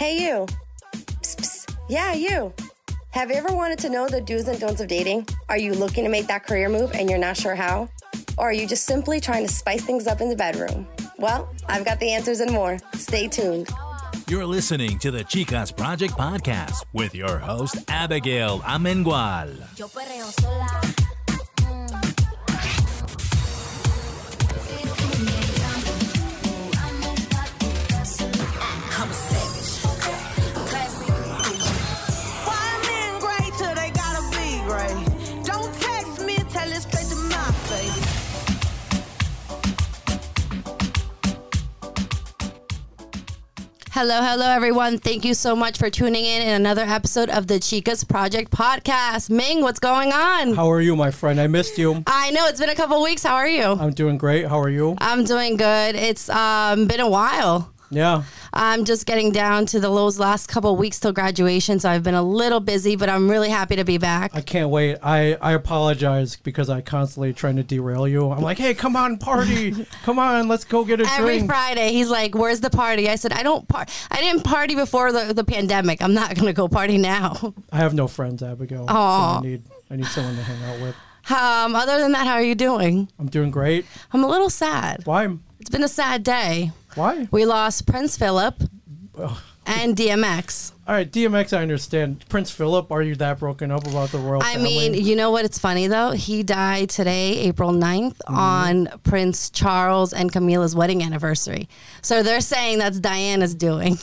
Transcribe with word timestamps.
Hey, 0.00 0.16
you. 0.24 0.46
Psst, 1.20 1.36
psst. 1.36 1.76
Yeah, 1.90 2.14
you. 2.14 2.54
Have 3.10 3.28
you 3.28 3.36
ever 3.36 3.54
wanted 3.54 3.78
to 3.80 3.90
know 3.90 4.08
the 4.08 4.22
do's 4.22 4.48
and 4.48 4.58
don'ts 4.58 4.80
of 4.80 4.88
dating? 4.88 5.26
Are 5.50 5.58
you 5.58 5.74
looking 5.74 6.04
to 6.04 6.10
make 6.10 6.26
that 6.28 6.46
career 6.46 6.70
move 6.70 6.92
and 6.94 7.10
you're 7.10 7.18
not 7.18 7.36
sure 7.36 7.54
how? 7.54 7.86
Or 8.38 8.48
are 8.48 8.52
you 8.54 8.66
just 8.66 8.86
simply 8.86 9.20
trying 9.20 9.46
to 9.46 9.52
spice 9.52 9.84
things 9.84 10.06
up 10.06 10.22
in 10.22 10.30
the 10.30 10.36
bedroom? 10.36 10.88
Well, 11.18 11.54
I've 11.68 11.84
got 11.84 12.00
the 12.00 12.12
answers 12.12 12.40
and 12.40 12.50
more. 12.50 12.78
Stay 12.94 13.28
tuned. 13.28 13.68
You're 14.26 14.46
listening 14.46 14.98
to 15.00 15.10
the 15.10 15.22
Chicas 15.22 15.76
Project 15.76 16.14
Podcast 16.14 16.82
with 16.94 17.14
your 17.14 17.36
host, 17.36 17.76
Abigail 17.88 18.60
Amengual. 18.60 19.50
Hello, 44.02 44.22
hello, 44.22 44.48
everyone. 44.48 44.96
Thank 44.96 45.26
you 45.26 45.34
so 45.34 45.54
much 45.54 45.76
for 45.76 45.90
tuning 45.90 46.24
in 46.24 46.40
in 46.40 46.54
another 46.54 46.80
episode 46.80 47.28
of 47.28 47.48
the 47.48 47.56
Chicas 47.56 48.02
Project 48.08 48.50
podcast. 48.50 49.28
Ming, 49.28 49.60
what's 49.60 49.78
going 49.78 50.10
on? 50.10 50.54
How 50.54 50.70
are 50.70 50.80
you, 50.80 50.96
my 50.96 51.10
friend? 51.10 51.38
I 51.38 51.48
missed 51.48 51.76
you. 51.76 52.02
I 52.06 52.30
know 52.30 52.46
it's 52.46 52.58
been 52.58 52.70
a 52.70 52.74
couple 52.74 53.02
weeks. 53.02 53.22
How 53.22 53.34
are 53.34 53.46
you? 53.46 53.62
I'm 53.62 53.92
doing 53.92 54.16
great. 54.16 54.46
How 54.46 54.58
are 54.58 54.70
you? 54.70 54.96
I'm 54.96 55.24
doing 55.24 55.58
good. 55.58 55.96
It's 55.96 56.30
um, 56.30 56.86
been 56.86 57.00
a 57.00 57.10
while. 57.10 57.74
Yeah. 57.90 58.22
I'm 58.52 58.84
just 58.84 59.06
getting 59.06 59.32
down 59.32 59.66
to 59.66 59.80
the 59.80 59.88
those 59.88 60.18
last 60.18 60.48
couple 60.48 60.74
weeks 60.76 60.98
till 60.98 61.12
graduation, 61.12 61.78
so 61.78 61.90
I've 61.90 62.02
been 62.02 62.14
a 62.14 62.22
little 62.22 62.60
busy, 62.60 62.96
but 62.96 63.08
I'm 63.08 63.30
really 63.30 63.48
happy 63.48 63.76
to 63.76 63.84
be 63.84 63.98
back. 63.98 64.32
I 64.34 64.40
can't 64.40 64.70
wait. 64.70 64.98
I, 65.02 65.34
I 65.34 65.52
apologize 65.52 66.36
because 66.36 66.70
I 66.70 66.80
constantly 66.80 67.32
trying 67.32 67.56
to 67.56 67.62
derail 67.62 68.08
you. 68.08 68.30
I'm 68.30 68.40
like, 68.42 68.58
hey, 68.58 68.74
come 68.74 68.96
on, 68.96 69.18
party. 69.18 69.86
come 70.02 70.18
on, 70.18 70.48
let's 70.48 70.64
go 70.64 70.84
get 70.84 71.00
a 71.00 71.04
drink. 71.04 71.18
Every 71.18 71.36
drink. 71.38 71.50
Friday, 71.50 71.92
he's 71.92 72.10
like, 72.10 72.34
"Where's 72.34 72.60
the 72.60 72.70
party?" 72.70 73.08
I 73.08 73.16
said, 73.16 73.32
"I 73.32 73.42
don't 73.42 73.66
par- 73.68 73.86
I 74.10 74.20
didn't 74.20 74.42
party 74.42 74.74
before 74.74 75.12
the, 75.12 75.32
the 75.34 75.44
pandemic. 75.44 76.02
I'm 76.02 76.14
not 76.14 76.34
gonna 76.34 76.52
go 76.52 76.68
party 76.68 76.98
now." 76.98 77.54
I 77.72 77.76
have 77.76 77.94
no 77.94 78.08
friends, 78.08 78.42
Abigail. 78.42 78.86
So 78.88 78.94
I 78.94 79.40
need 79.42 79.62
I 79.90 79.96
need 79.96 80.06
someone 80.06 80.36
to 80.36 80.42
hang 80.42 80.62
out 80.64 80.80
with. 80.80 80.96
Um, 81.30 81.76
other 81.76 81.98
than 82.00 82.12
that, 82.12 82.26
how 82.26 82.34
are 82.34 82.42
you 82.42 82.54
doing? 82.54 83.08
I'm 83.18 83.28
doing 83.28 83.50
great. 83.50 83.86
I'm 84.12 84.24
a 84.24 84.28
little 84.28 84.50
sad. 84.50 85.02
Why? 85.04 85.28
It's 85.60 85.70
been 85.70 85.84
a 85.84 85.88
sad 85.88 86.22
day. 86.22 86.72
Why? 86.94 87.28
We 87.30 87.44
lost 87.46 87.86
Prince 87.86 88.16
Philip 88.18 88.60
and 89.66 89.96
DMX. 89.96 90.72
All 90.88 90.94
right, 90.94 91.10
DMX, 91.10 91.56
I 91.56 91.62
understand. 91.62 92.24
Prince 92.28 92.50
Philip, 92.50 92.90
are 92.90 93.02
you 93.02 93.14
that 93.16 93.38
broken 93.38 93.70
up 93.70 93.86
about 93.86 94.10
the 94.10 94.18
royal 94.18 94.42
I 94.42 94.54
family? 94.54 94.90
mean, 94.90 94.94
you 94.94 95.14
know 95.14 95.30
what? 95.30 95.44
It's 95.44 95.58
funny 95.58 95.86
though. 95.86 96.10
He 96.10 96.42
died 96.42 96.90
today, 96.90 97.38
April 97.38 97.70
9th, 97.70 98.16
Mm-hmm. 98.26 98.34
on 98.34 98.88
Prince 99.04 99.50
Charles 99.50 100.12
and 100.12 100.32
Camilla's 100.32 100.74
wedding 100.74 101.02
anniversary. 101.02 101.68
So 102.02 102.22
they're 102.22 102.40
saying 102.40 102.78
that's 102.78 102.98
Diana's 102.98 103.54
doing. 103.54 103.98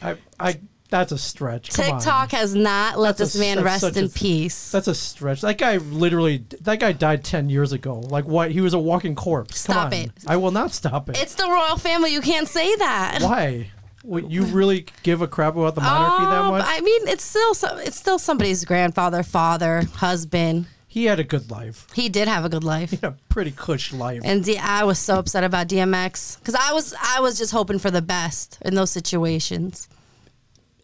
I, 0.00 0.16
I, 0.38 0.60
that's 0.92 1.10
a 1.10 1.18
stretch. 1.18 1.70
Come 1.72 1.90
on. 1.94 1.98
TikTok 2.00 2.30
has 2.30 2.54
not 2.54 2.98
let 2.98 3.16
That's 3.18 3.34
a- 3.34 3.38
this 3.38 3.40
man 3.40 3.56
that's 3.56 3.64
rest 3.64 3.80
such 3.80 3.96
in 3.96 4.04
a- 4.04 4.08
peace. 4.08 4.70
That's 4.70 4.86
a 4.86 4.94
stretch. 4.94 5.40
That 5.40 5.58
guy 5.58 5.78
literally, 5.78 6.44
that 6.60 6.78
guy 6.78 6.92
died 6.92 7.24
10 7.24 7.48
years 7.50 7.72
ago. 7.72 7.94
Like 7.98 8.26
what? 8.26 8.52
He 8.52 8.60
was 8.60 8.74
a 8.74 8.78
walking 8.78 9.14
corpse. 9.16 9.66
Come 9.66 9.74
Stop 9.74 9.86
on. 9.88 9.92
it. 9.94 10.10
I 10.28 10.36
will 10.36 10.50
not 10.52 10.72
stop 10.72 11.08
it. 11.08 11.20
It's 11.20 11.34
the 11.34 11.48
royal 11.48 11.76
family. 11.78 12.12
You 12.12 12.20
can't 12.20 12.46
say 12.46 12.76
that. 12.76 13.18
Why? 13.22 13.70
What, 14.04 14.30
you 14.30 14.44
really 14.44 14.86
give 15.02 15.22
a 15.22 15.28
crap 15.28 15.54
about 15.56 15.74
the 15.76 15.80
monarchy 15.80 16.24
that 16.26 16.40
Um, 16.42 16.50
much? 16.52 16.64
I 16.66 16.80
mean, 16.80 17.08
it's 17.08 17.24
still 17.24 17.54
so, 17.54 17.76
it's 17.78 17.96
still 17.96 18.18
somebody's 18.18 18.64
grandfather, 18.64 19.22
father, 19.22 19.82
husband. 19.94 20.66
he 20.88 21.04
had 21.04 21.20
a 21.20 21.24
good 21.24 21.50
life. 21.52 21.86
He 21.94 22.08
did 22.08 22.26
have 22.28 22.44
a 22.44 22.48
good 22.48 22.64
life. 22.64 22.90
He 22.90 22.96
had 22.96 23.12
a 23.12 23.16
pretty 23.28 23.52
cush 23.52 23.92
life. 23.92 24.20
And 24.24 24.42
D- 24.44 24.58
I 24.58 24.82
was 24.84 24.98
so 24.98 25.18
upset 25.20 25.44
about 25.44 25.68
DMX 25.68 26.38
because 26.40 26.54
I 26.56 26.72
was 26.72 26.92
I 27.00 27.20
was 27.20 27.38
just 27.38 27.52
hoping 27.52 27.78
for 27.78 27.90
the 27.92 28.02
best 28.02 28.58
in 28.62 28.74
those 28.74 28.90
situations. 28.90 29.88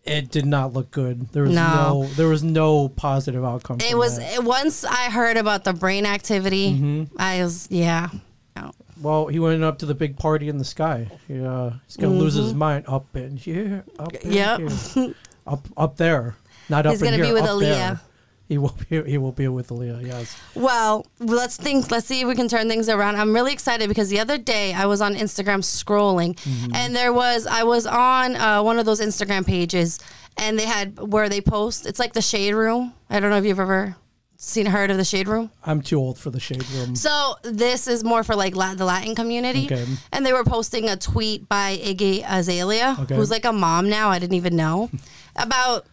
It 0.08 0.30
did 0.30 0.46
not 0.46 0.72
look 0.72 0.91
good. 0.91 1.28
There 1.32 1.42
was 1.44 1.52
No. 1.54 2.02
no, 2.02 2.06
there 2.16 2.28
was 2.28 2.42
no 2.42 2.88
positive 2.88 3.44
outcome. 3.44 3.78
It 3.80 3.96
was 3.96 4.19
that. 4.19 4.42
once 4.44 4.84
I 4.84 5.10
heard 5.10 5.36
about 5.36 5.64
the 5.64 5.72
brain 5.72 6.06
activity, 6.06 6.72
Mm-hmm. 6.72 7.16
I 7.19 7.42
was 7.42 7.66
yeah. 7.70 8.08
No. 8.56 8.72
well, 9.00 9.26
he 9.28 9.38
went 9.38 9.62
up 9.62 9.78
to 9.78 9.86
the 9.86 9.94
big 9.94 10.16
party 10.18 10.48
in 10.48 10.58
the 10.58 10.64
sky. 10.64 11.08
He, 11.28 11.41
uh, 11.41 11.70
he's 11.86 11.97
gonna 11.97 12.14
lose 12.14 12.34
his 12.34 12.54
mind 12.54 12.84
up 12.88 13.14
in 13.16 13.36
here, 13.36 13.84
up 13.98 14.14
in 14.14 14.30
Mm-hmm. 14.32 14.32
Yep. 14.32 15.04
here. 15.06 15.14
up 15.47 15.66
up 15.76 15.97
there, 15.97 16.36
not 16.68 16.86
up 16.86 16.92
He's 16.92 17.02
in 17.02 17.06
gonna 17.06 17.18
be 17.18 17.26
here, 17.26 17.34
with 17.34 17.44
up 17.44 17.60
there. 17.60 18.00
He 18.48 18.56
will 18.59 18.75
be. 18.88 19.03
He 19.03 19.19
will 19.19 19.32
be 19.32 19.47
with 19.48 19.69
Aaliyah. 19.69 20.06
Yes. 20.06 20.34
Well, 20.54 21.06
let's 21.20 21.56
think. 21.59 21.91
Let's 21.91 22.06
see 22.06 22.22
if 22.22 22.28
we 22.28 22.34
can 22.34 22.48
turn 22.48 22.66
things 22.69 22.88
around. 22.88 23.16
I'm 23.16 23.34
really 23.34 23.53
excited 23.53 23.88
because 23.88 24.09
the 24.09 24.20
other 24.20 24.38
day 24.38 24.72
I 24.72 24.86
was 24.86 25.00
on 25.03 25.14
Instagram 25.14 25.60
scrolling, 25.62 26.34
Mm-hmm. 26.36 26.75
and 26.75 26.97
there 26.97 27.12
was 27.12 27.47
I 27.47 27.62
was 27.64 27.84
on 27.86 28.36
uh, 28.36 28.62
one 28.62 28.78
of 28.78 28.86
those 28.86 29.00
Instagram 29.03 29.47
pages, 29.47 30.00
and 30.38 30.59
they 30.59 30.64
had 30.64 30.98
where 30.98 31.28
they 31.28 31.42
post. 31.42 31.84
It's 31.86 31.98
like 31.98 32.14
the 32.14 32.22
Shade 32.22 32.54
Room. 32.54 32.94
I 33.10 33.20
don't 33.20 33.28
know 33.31 33.36
if 33.36 33.44
you've 33.44 33.60
ever 33.60 33.97
seen 34.41 34.65
heard 34.66 34.91
of 34.91 34.97
the 34.97 35.04
Shade 35.04 35.28
Room. 35.28 35.50
I'm 35.65 35.82
too 35.82 35.98
old 35.98 36.16
for 36.19 36.30
the 36.30 36.38
shade 36.41 36.65
room. 36.70 36.94
So 36.94 37.34
this 37.42 37.88
is 37.88 38.04
more 38.04 38.22
for 38.22 38.36
like 38.36 38.54
La- 38.56 38.75
the 38.76 38.84
Latin 38.84 39.15
community, 39.16 39.66
Okay. 39.66 39.84
and 40.12 40.25
they 40.25 40.32
were 40.32 40.44
posting 40.44 40.88
a 40.88 40.97
tweet 40.97 41.48
by 41.48 41.76
Iggy 41.76 42.25
Azalea, 42.26 42.97
Okay. 43.00 43.16
who's 43.16 43.30
like 43.32 43.44
a 43.44 43.53
mom 43.53 43.91
now. 43.91 44.09
I 44.10 44.19
didn't 44.19 44.36
even 44.36 44.56
know 44.56 44.88
about. 45.36 45.84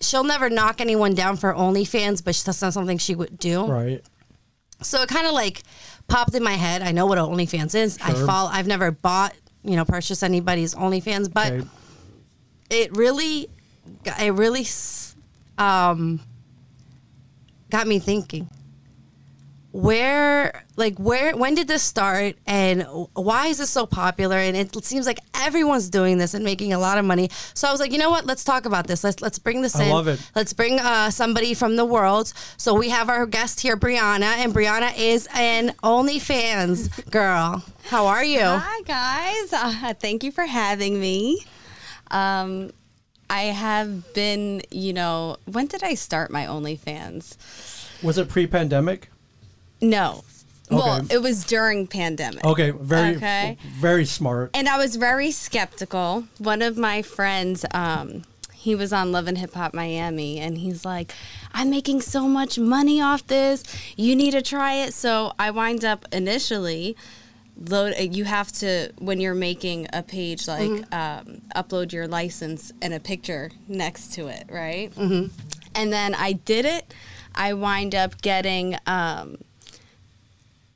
She'll 0.00 0.24
never 0.24 0.48
knock 0.48 0.80
anyone 0.80 1.14
down 1.14 1.36
for 1.36 1.52
OnlyFans, 1.52 2.22
but 2.24 2.36
that's 2.44 2.62
not 2.62 2.72
something 2.72 2.98
she 2.98 3.14
would 3.14 3.38
do. 3.38 3.64
Right. 3.66 4.00
So 4.80 5.02
it 5.02 5.08
kind 5.08 5.26
of 5.26 5.32
like 5.32 5.62
popped 6.06 6.34
in 6.34 6.42
my 6.42 6.52
head. 6.52 6.82
I 6.82 6.92
know 6.92 7.06
what 7.06 7.18
OnlyFans 7.18 7.74
is. 7.74 7.98
I 8.02 8.14
Sure. 8.14 8.26
follow. 8.26 8.48
I've 8.50 8.68
never 8.68 8.92
bought, 8.92 9.34
you 9.64 9.74
know, 9.76 9.84
purchased 9.84 10.22
anybody's 10.22 10.74
OnlyFans, 10.74 11.32
but 11.32 11.52
Okay. 11.52 11.68
it 12.70 12.96
really, 12.96 13.48
it 14.20 14.34
really, 14.34 14.66
um, 15.58 16.20
got 17.70 17.86
me 17.88 17.98
thinking. 17.98 18.48
Where, 19.70 20.64
like, 20.76 20.98
where, 20.98 21.36
when 21.36 21.54
did 21.54 21.68
this 21.68 21.82
start, 21.82 22.36
and 22.46 22.86
why 23.12 23.48
is 23.48 23.58
this 23.58 23.68
so 23.68 23.84
popular? 23.84 24.36
And 24.36 24.56
it 24.56 24.82
seems 24.82 25.06
like 25.06 25.18
everyone's 25.34 25.90
doing 25.90 26.16
this 26.16 26.32
and 26.32 26.42
making 26.42 26.72
a 26.72 26.78
lot 26.78 26.96
of 26.96 27.04
money. 27.04 27.28
So 27.52 27.68
I 27.68 27.70
was 27.70 27.78
like, 27.78 27.92
you 27.92 27.98
know 27.98 28.08
what? 28.08 28.24
Let's 28.24 28.44
talk 28.44 28.64
about 28.64 28.86
this. 28.86 29.04
Let's 29.04 29.20
let's 29.20 29.38
bring 29.38 29.60
this 29.60 29.76
I 29.76 29.84
in. 29.84 29.90
love 29.90 30.08
it. 30.08 30.20
Let's 30.34 30.54
bring 30.54 30.80
uh, 30.80 31.10
somebody 31.10 31.52
from 31.52 31.76
the 31.76 31.84
world. 31.84 32.32
So 32.56 32.74
we 32.74 32.88
have 32.88 33.10
our 33.10 33.26
guest 33.26 33.60
here, 33.60 33.76
Brianna, 33.76 34.38
and 34.38 34.54
Brianna 34.54 34.92
is 34.96 35.28
an 35.34 35.74
OnlyFans 35.82 37.10
girl. 37.10 37.62
How 37.88 38.06
are 38.06 38.24
you? 38.24 38.40
Hi 38.42 38.82
guys, 38.82 39.52
uh, 39.52 39.94
thank 39.94 40.24
you 40.24 40.32
for 40.32 40.44
having 40.46 40.98
me. 40.98 41.44
Um, 42.10 42.70
I 43.30 43.42
have 43.42 44.14
been, 44.14 44.62
you 44.70 44.94
know, 44.94 45.36
when 45.44 45.66
did 45.66 45.82
I 45.82 45.94
start 45.94 46.30
my 46.30 46.46
OnlyFans? 46.46 47.36
Was 48.02 48.16
it 48.16 48.28
pre-pandemic? 48.28 49.10
No, 49.80 50.24
well, 50.70 51.06
it 51.10 51.22
was 51.22 51.44
during 51.44 51.86
pandemic. 51.86 52.44
Okay. 52.44 52.70
Very. 52.70 53.16
Okay. 53.16 53.56
Very 53.76 54.04
smart. 54.04 54.50
and 54.54 54.68
I 54.68 54.76
was 54.78 54.96
very 54.96 55.30
skeptical. 55.30 56.24
One 56.38 56.62
of 56.62 56.76
my 56.76 57.02
friends, 57.02 57.64
um, 57.72 58.22
he 58.52 58.74
was 58.74 58.92
on 58.92 59.12
Love 59.12 59.28
and 59.28 59.38
Hip 59.38 59.54
Hop 59.54 59.72
Miami, 59.72 60.38
and 60.38 60.58
he's 60.58 60.84
like, 60.84 61.14
"I'm 61.52 61.70
making 61.70 62.02
so 62.02 62.28
much 62.28 62.58
money 62.58 63.00
off 63.00 63.26
this. 63.26 63.62
You 63.96 64.14
need 64.16 64.32
to 64.32 64.42
try 64.42 64.74
it." 64.74 64.92
So 64.94 65.32
I 65.38 65.50
wind 65.50 65.84
up 65.84 66.04
initially 66.12 66.96
load. 67.56 67.94
You 67.98 68.24
have 68.24 68.52
to 68.52 68.92
when 68.98 69.20
you're 69.20 69.34
making 69.34 69.86
a 69.92 70.02
page 70.02 70.46
like 70.48 70.70
um, 70.92 71.40
upload 71.56 71.92
your 71.92 72.08
license 72.08 72.72
and 72.82 72.92
a 72.92 73.00
picture 73.00 73.50
next 73.68 74.12
to 74.14 74.26
it, 74.26 74.44
right? 74.50 74.92
Mm-hmm. 74.94 75.28
And 75.74 75.92
then 75.92 76.14
I 76.14 76.32
did 76.32 76.64
it. 76.64 76.92
I 77.34 77.54
wind 77.54 77.94
up 77.94 78.20
getting. 78.20 78.76
Um, 78.86 79.38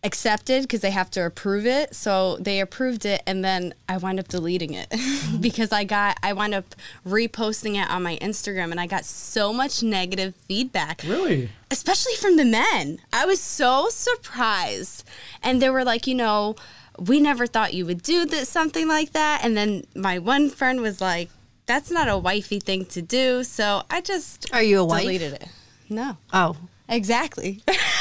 accepted 0.04 0.62
because 0.62 0.80
they 0.80 0.90
have 0.90 1.10
to 1.12 1.24
approve 1.24 1.64
it. 1.66 1.94
So 1.94 2.36
they 2.38 2.60
approved 2.60 3.04
it, 3.06 3.22
and 3.26 3.44
then 3.44 3.72
I 3.88 3.96
wind 3.98 4.18
up 4.18 4.28
deleting 4.28 4.74
it 4.74 4.92
because 5.40 5.72
I 5.72 5.84
got 5.84 6.18
I 6.22 6.32
wind 6.32 6.54
up 6.54 6.74
reposting 7.06 7.80
it 7.82 7.88
on 7.90 8.02
my 8.02 8.16
Instagram, 8.18 8.70
and 8.70 8.80
I 8.80 8.86
got 8.86 9.04
so 9.04 9.52
much 9.52 9.82
negative 9.82 10.34
feedback, 10.48 11.02
Really? 11.06 11.50
especially 11.70 12.14
from 12.16 12.36
the 12.36 12.44
men. 12.44 12.98
I 13.12 13.26
was 13.26 13.40
so 13.40 13.88
surprised, 13.90 15.04
and 15.42 15.60
they 15.62 15.70
were 15.70 15.84
like, 15.84 16.06
you 16.06 16.14
know. 16.14 16.56
We 16.98 17.20
never 17.20 17.46
thought 17.46 17.72
you 17.72 17.86
would 17.86 18.02
do 18.02 18.26
this, 18.26 18.50
something 18.50 18.86
like 18.86 19.12
that. 19.12 19.40
And 19.42 19.56
then 19.56 19.84
my 19.96 20.18
one 20.18 20.50
friend 20.50 20.82
was 20.82 21.00
like, 21.00 21.30
"That's 21.64 21.90
not 21.90 22.06
a 22.06 22.18
wifey 22.18 22.60
thing 22.60 22.84
to 22.86 23.00
do." 23.00 23.44
So 23.44 23.84
I 23.88 24.02
just 24.02 24.52
Are 24.52 24.62
you 24.62 24.80
a 24.80 24.84
wife? 24.84 25.00
deleted 25.00 25.32
it. 25.32 25.48
No, 25.88 26.18
Oh, 26.34 26.54
exactly. 26.90 27.62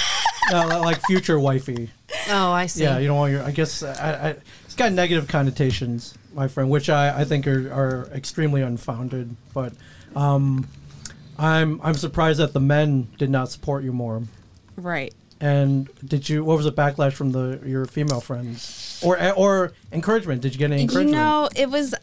Uh, 0.53 0.79
like 0.81 0.99
future 1.05 1.39
wifey. 1.39 1.89
oh, 2.29 2.51
I 2.51 2.65
see. 2.65 2.83
Yeah, 2.83 2.97
you 2.97 3.07
don't 3.07 3.17
want 3.17 3.31
your. 3.31 3.43
I 3.43 3.51
guess 3.51 3.83
I, 3.83 4.29
I, 4.29 4.35
it's 4.65 4.75
got 4.75 4.91
negative 4.91 5.27
connotations, 5.27 6.13
my 6.33 6.47
friend, 6.47 6.69
which 6.69 6.89
I, 6.89 7.21
I 7.21 7.23
think 7.25 7.47
are, 7.47 7.71
are 7.71 8.09
extremely 8.13 8.61
unfounded. 8.61 9.33
But 9.53 9.73
um, 10.15 10.67
I'm 11.37 11.79
I'm 11.83 11.93
surprised 11.93 12.39
that 12.39 12.51
the 12.53 12.59
men 12.59 13.07
did 13.17 13.29
not 13.29 13.49
support 13.49 13.83
you 13.83 13.93
more. 13.93 14.23
Right. 14.75 15.13
And 15.39 15.89
did 16.05 16.27
you? 16.27 16.43
What 16.43 16.57
was 16.57 16.65
the 16.65 16.71
backlash 16.73 17.13
from 17.13 17.31
the 17.31 17.59
your 17.65 17.85
female 17.85 18.19
friends, 18.19 18.99
or 19.05 19.17
or 19.33 19.71
encouragement? 19.91 20.41
Did 20.41 20.53
you 20.53 20.59
get 20.59 20.65
any 20.71 20.77
You 20.77 20.81
encouragement? 20.83 21.15
know, 21.15 21.49
it 21.55 21.69
was 21.69 21.95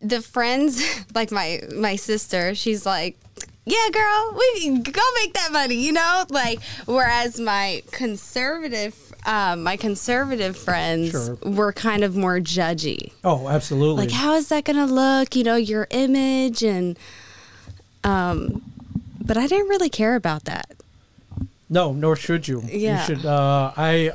the 0.00 0.20
friends, 0.20 0.82
like 1.14 1.30
my 1.30 1.60
my 1.74 1.96
sister. 1.96 2.54
She's 2.54 2.84
like, 2.84 3.16
"Yeah, 3.64 3.88
girl, 3.92 4.36
we 4.38 4.78
go 4.78 5.02
make 5.22 5.34
that 5.34 5.50
money," 5.52 5.76
you 5.76 5.92
know. 5.92 6.24
Like, 6.30 6.60
whereas 6.86 7.38
my 7.40 7.82
conservative, 7.92 8.94
um, 9.26 9.62
my 9.62 9.76
conservative 9.76 10.56
friends 10.56 11.10
Sure. 11.12 11.38
were 11.44 11.72
kind 11.72 12.02
of 12.04 12.16
more 12.16 12.38
judgy. 12.40 13.12
oh, 13.24 13.48
absolutely. 13.48 14.06
Like, 14.06 14.12
how 14.14 14.34
is 14.34 14.48
that 14.48 14.64
gonna 14.64 14.86
look? 14.86 15.36
You 15.36 15.44
know, 15.44 15.56
your 15.56 15.86
image 15.90 16.62
and, 16.62 16.98
um, 18.04 18.62
but 19.24 19.36
I 19.36 19.46
didn't 19.46 19.68
really 19.68 19.90
care 19.90 20.16
about 20.16 20.44
that. 20.44 20.70
no, 21.70 21.92
nor 21.92 22.16
should 22.16 22.48
you. 22.48 22.62
Yeah. 22.66 23.00
You 23.00 23.06
should. 23.16 23.24
Uh, 23.26 23.72
I. 23.76 24.12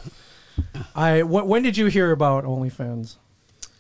I. 0.95 1.21
Wh- 1.21 1.47
when 1.47 1.63
did 1.63 1.77
you 1.77 1.85
hear 1.88 2.11
about 2.11 2.43
OnlyFans? 2.43 3.15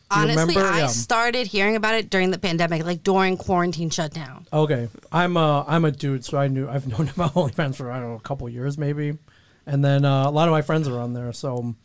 Honestly, 0.09 0.55
remember? 0.55 0.61
I 0.61 0.79
Yeah. 0.79 0.87
started 0.87 1.47
hearing 1.47 1.75
about 1.75 1.95
it 1.95 2.09
during 2.09 2.31
the 2.31 2.37
pandemic, 2.37 2.85
like 2.85 3.03
during 3.03 3.37
quarantine 3.37 3.89
shutdown. 3.89 4.45
Okay, 4.53 4.87
I'm 5.11 5.35
a 5.37 5.65
I'm 5.67 5.85
a 5.85 5.91
dude, 5.91 6.23
so 6.23 6.37
I 6.37 6.47
knew 6.47 6.67
I've 6.69 6.87
known 6.97 7.09
about 7.09 7.33
OnlyFans 7.33 7.75
for 7.75 7.91
I 7.91 7.99
don't 7.99 8.09
know 8.09 8.15
a 8.15 8.19
couple 8.21 8.47
years 8.49 8.77
maybe, 8.77 9.17
and 9.65 9.83
then 9.83 10.05
uh, 10.05 10.27
a 10.27 10.31
lot 10.31 10.47
of 10.47 10.51
my 10.53 10.61
friends 10.61 10.87
are 10.87 10.99
on 10.99 11.13
there, 11.13 11.33
so 11.33 11.75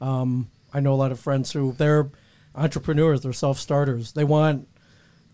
um, 0.00 0.48
I 0.72 0.80
know 0.80 0.92
a 0.92 0.96
lot 0.96 1.12
of 1.12 1.18
friends 1.20 1.52
who 1.52 1.72
they're 1.72 2.10
entrepreneurs, 2.54 3.22
they're 3.22 3.32
self 3.32 3.58
starters. 3.58 4.12
They 4.12 4.24
want 4.24 4.68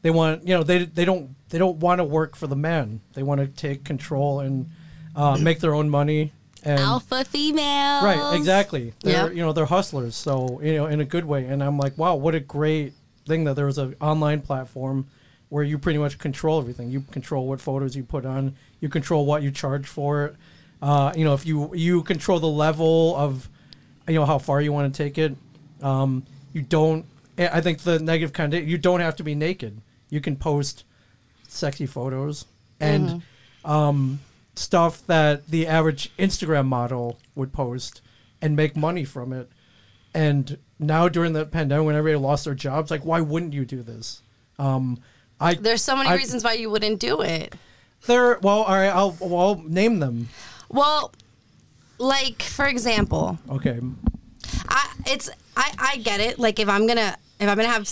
they 0.02 0.10
want 0.10 0.46
you 0.46 0.54
know 0.54 0.62
they 0.62 0.84
they 0.84 1.04
don't 1.04 1.34
they 1.50 1.58
don't 1.58 1.78
want 1.78 1.98
to 1.98 2.04
work 2.04 2.36
for 2.36 2.46
the 2.46 2.56
man. 2.56 3.00
They 3.14 3.22
want 3.22 3.40
to 3.40 3.46
take 3.46 3.84
control 3.84 4.40
and 4.40 4.70
uh, 5.16 5.36
make 5.36 5.60
their 5.60 5.74
own 5.74 5.90
money. 5.90 6.32
And 6.64 6.80
Alpha 6.80 7.24
female. 7.24 8.02
Right, 8.04 8.34
exactly. 8.36 8.92
They're 9.02 9.26
Yep. 9.28 9.36
you 9.36 9.42
know 9.42 9.52
they're 9.52 9.66
hustlers, 9.66 10.14
so 10.16 10.60
you 10.62 10.74
know 10.74 10.86
in 10.86 11.00
a 11.00 11.04
good 11.04 11.24
way. 11.24 11.46
And 11.46 11.62
I'm 11.62 11.78
like, 11.78 11.96
wow, 11.96 12.16
what 12.16 12.34
a 12.34 12.40
great 12.40 12.92
thing 13.26 13.44
that 13.44 13.54
there 13.56 13.66
was 13.66 13.78
an 13.78 13.94
online 14.00 14.40
platform 14.40 15.06
where 15.50 15.64
you 15.64 15.78
pretty 15.78 15.98
much 15.98 16.18
control 16.18 16.60
everything. 16.60 16.90
You 16.90 17.00
control 17.10 17.46
what 17.46 17.60
photos 17.60 17.94
you 17.96 18.02
put 18.04 18.26
on. 18.26 18.54
You 18.80 18.88
control 18.88 19.24
what 19.24 19.42
you 19.42 19.50
charge 19.50 19.86
for 19.86 20.26
it. 20.26 20.36
Uh, 20.82 21.12
you 21.16 21.24
know, 21.24 21.34
if 21.34 21.46
you 21.46 21.74
you 21.74 22.02
control 22.02 22.38
the 22.40 22.46
level 22.46 23.14
of, 23.16 23.48
you 24.06 24.14
know, 24.14 24.26
how 24.26 24.38
far 24.38 24.60
you 24.60 24.72
want 24.72 24.92
to 24.92 25.02
take 25.02 25.18
it. 25.18 25.36
Um, 25.82 26.24
you 26.52 26.62
don't. 26.62 27.04
I 27.38 27.60
think 27.60 27.80
the 27.80 27.98
negative 28.00 28.32
kind 28.32 28.52
of 28.52 28.66
you 28.68 28.78
don't 28.78 29.00
have 29.00 29.16
to 29.16 29.22
be 29.22 29.34
naked. 29.34 29.80
You 30.10 30.20
can 30.20 30.34
post 30.36 30.84
sexy 31.46 31.86
photos 31.86 32.44
and 32.80 33.22
um, 33.64 34.18
stuff 34.58 35.06
that 35.06 35.48
the 35.48 35.66
average 35.66 36.10
Instagram 36.18 36.66
model 36.66 37.18
would 37.34 37.52
post 37.52 38.00
and 38.42 38.54
make 38.56 38.76
money 38.76 39.04
from 39.04 39.32
it. 39.32 39.50
And 40.14 40.58
now 40.78 41.08
during 41.08 41.32
the 41.32 41.44
pandemic, 41.46 41.86
when 41.86 41.94
everybody 41.96 42.22
lost 42.22 42.44
their 42.44 42.54
jobs, 42.54 42.90
like 42.90 43.04
why 43.04 43.20
wouldn't 43.20 43.52
you 43.52 43.64
do 43.64 43.82
this? 43.82 44.22
Um, 44.58 44.98
I 45.40 45.54
There's 45.54 45.82
so 45.82 45.96
many 45.96 46.08
I- 46.10 46.16
reasons 46.16 46.42
why 46.44 46.54
you 46.54 46.70
wouldn't 46.70 47.00
do 47.00 47.20
it. 47.20 47.54
There, 48.06 48.38
well, 48.40 48.62
all 48.62 48.74
right, 48.76 48.88
I'll, 48.88 49.16
well, 49.20 49.40
I'll 49.40 49.62
name 49.62 49.98
them. 49.98 50.28
Well, 50.68 51.12
like 51.98 52.42
for 52.42 52.66
example, 52.66 53.38
Okay, 53.50 53.80
I 54.68 54.92
it's 55.06 55.28
I 55.56 55.72
I 55.78 55.96
get 55.96 56.20
it. 56.20 56.38
Like 56.38 56.60
if 56.60 56.68
I'm 56.68 56.86
gonna 56.86 57.16
if 57.40 57.48
I'm 57.48 57.56
gonna 57.56 57.68
have 57.68 57.88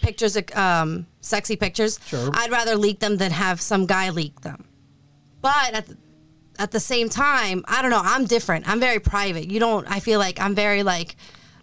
pictures, 0.00 0.36
of, 0.36 0.50
um, 0.56 1.06
sexy 1.20 1.54
pictures, 1.56 2.00
Sure. 2.06 2.30
I'd 2.32 2.50
rather 2.50 2.76
leak 2.76 3.00
them 3.00 3.18
than 3.18 3.30
have 3.32 3.60
some 3.60 3.84
guy 3.84 4.08
leak 4.08 4.40
them. 4.40 4.64
But 5.40 5.74
at 5.74 5.86
the, 5.86 5.96
at 6.58 6.70
the 6.70 6.80
same 6.80 7.08
time, 7.08 7.64
I 7.66 7.82
don't 7.82 7.90
know. 7.90 8.02
I'm 8.02 8.26
different. 8.26 8.68
I'm 8.68 8.80
very 8.80 9.00
private. 9.00 9.50
You 9.50 9.60
don't. 9.60 9.90
I 9.90 10.00
feel 10.00 10.18
like 10.18 10.40
I'm 10.40 10.54
very 10.54 10.82
like. 10.82 11.16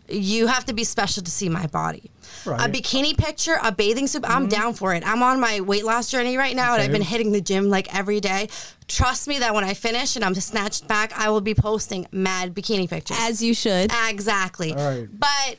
You 0.09 0.47
have 0.47 0.63
to 0.65 0.73
be 0.73 0.85
special 0.85 1.21
to 1.21 1.29
see 1.29 1.49
my 1.49 1.67
body. 1.67 2.11
A 2.45 2.69
bikini 2.69 3.17
picture, 3.17 3.57
a 3.61 3.73
bathing 3.73 4.07
suit, 4.07 4.23
I'm 4.25 4.43
mm-hmm. 4.43 4.49
down 4.49 4.73
for 4.73 4.93
it. 4.93 5.05
I'm 5.05 5.21
on 5.21 5.41
my 5.41 5.59
weight 5.59 5.83
loss 5.83 6.09
journey 6.09 6.37
right 6.37 6.55
now, 6.55 6.75
and 6.75 6.81
I've 6.81 6.93
been 6.93 7.01
hitting 7.01 7.33
the 7.33 7.41
gym 7.41 7.69
like 7.69 7.93
every 7.93 8.21
day. 8.21 8.47
Trust 8.87 9.27
me 9.27 9.39
that 9.39 9.53
when 9.53 9.65
I 9.65 9.73
finish 9.73 10.15
and 10.15 10.23
I'm 10.23 10.33
snatched 10.35 10.87
back, 10.87 11.11
I 11.19 11.29
will 11.29 11.41
be 11.41 11.53
posting 11.53 12.07
mad 12.13 12.55
bikini 12.55 12.89
pictures. 12.89 13.17
As 13.19 13.43
you 13.43 13.53
should. 13.53 13.91
Exactly. 14.07 14.73
All 14.73 14.77
right. 14.77 15.09
But 15.11 15.57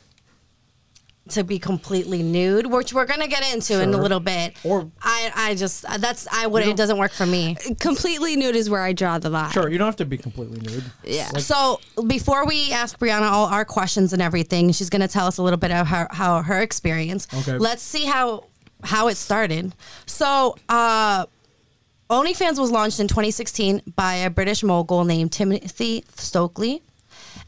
to 1.30 1.44
be 1.44 1.58
completely 1.58 2.22
nude, 2.22 2.66
which 2.66 2.92
we're 2.92 3.04
gonna 3.06 3.28
get 3.28 3.52
into 3.54 3.82
in 3.82 3.92
a 3.94 3.96
little 3.96 4.20
bit, 4.20 4.54
Or- 4.64 4.90
I, 5.02 5.30
I 5.34 5.54
just 5.54 5.82
that's 6.00 6.26
I 6.32 6.46
would 6.46 6.64
You 6.64 6.70
it 6.70 6.76
doesn't 6.76 6.98
work 6.98 7.12
for 7.12 7.26
me. 7.26 7.56
Completely 7.80 8.36
nude 8.36 8.56
is 8.56 8.68
where 8.70 8.82
I 8.82 8.92
draw 8.92 9.18
the 9.18 9.30
line. 9.30 9.50
sure, 9.50 9.68
you 9.68 9.78
don't 9.78 9.86
have 9.86 9.96
to 9.96 10.04
be 10.04 10.16
completely 10.18 10.60
nude. 10.60 10.84
Yeah. 11.04 11.28
so 11.38 11.80
before 12.06 12.46
we 12.46 12.72
ask 12.72 12.98
Brianna 12.98 13.30
all 13.30 13.46
our 13.46 13.64
questions 13.64 14.12
and 14.12 14.20
everything, 14.22 14.72
she's 14.72 14.90
gonna 14.90 15.08
tell 15.08 15.26
us 15.26 15.38
a 15.38 15.42
little 15.42 15.58
bit 15.58 15.70
of 15.70 15.86
her 15.88 16.08
how 16.10 16.42
her 16.42 16.60
experience. 16.60 17.26
Okay. 17.32 17.58
Let's 17.58 17.82
see 17.82 18.04
how 18.06 18.44
how 18.84 19.08
it 19.08 19.16
started. 19.16 19.74
So. 20.06 20.56
uh 20.68 21.26
OnlyFans 22.10 22.58
was 22.58 22.70
launched 22.70 23.00
in 23.00 23.06
2016 23.06 23.82
by 23.94 24.14
a 24.14 24.30
British 24.30 24.62
mogul 24.62 25.04
named 25.04 25.30
Timothy 25.30 26.04
Stokely. 26.16 26.80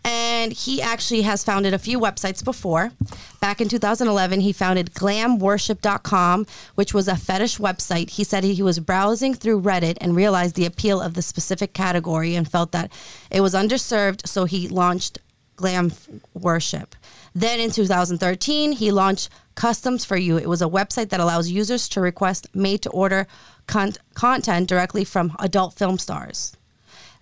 And 0.04 0.52
he 0.52 0.80
actually 0.80 1.22
has 1.22 1.44
founded 1.44 1.74
a 1.74 1.78
few 1.78 2.00
websites 2.00 2.42
before. 2.42 2.92
Back 3.40 3.60
in 3.60 3.68
2011, 3.68 4.40
he 4.40 4.52
founded 4.52 4.94
glamworship.com, 4.94 6.46
which 6.74 6.94
was 6.94 7.08
a 7.08 7.16
fetish 7.16 7.58
website. 7.58 8.10
He 8.10 8.24
said 8.24 8.42
he 8.42 8.62
was 8.62 8.78
browsing 8.78 9.34
through 9.34 9.60
Reddit 9.60 9.98
and 10.00 10.16
realized 10.16 10.54
the 10.54 10.64
appeal 10.64 11.00
of 11.00 11.14
the 11.14 11.22
specific 11.22 11.74
category 11.74 12.34
and 12.34 12.50
felt 12.50 12.72
that 12.72 12.90
it 13.30 13.42
was 13.42 13.52
underserved, 13.54 14.26
so 14.26 14.46
he 14.46 14.68
launched 14.68 15.18
Glam 15.56 15.92
Worship. 16.32 16.96
Then 17.34 17.60
in 17.60 17.70
2013, 17.70 18.72
he 18.72 18.90
launched 18.90 19.28
Customs 19.54 20.06
for 20.06 20.16
You. 20.16 20.38
It 20.38 20.48
was 20.48 20.62
a 20.62 20.66
website 20.66 21.10
that 21.10 21.20
allows 21.20 21.50
users 21.50 21.88
to 21.90 22.00
request 22.00 22.48
made 22.54 22.80
to 22.82 22.90
order 22.90 23.26
con- 23.66 23.92
content 24.14 24.68
directly 24.68 25.04
from 25.04 25.36
adult 25.38 25.74
film 25.74 25.98
stars. 25.98 26.56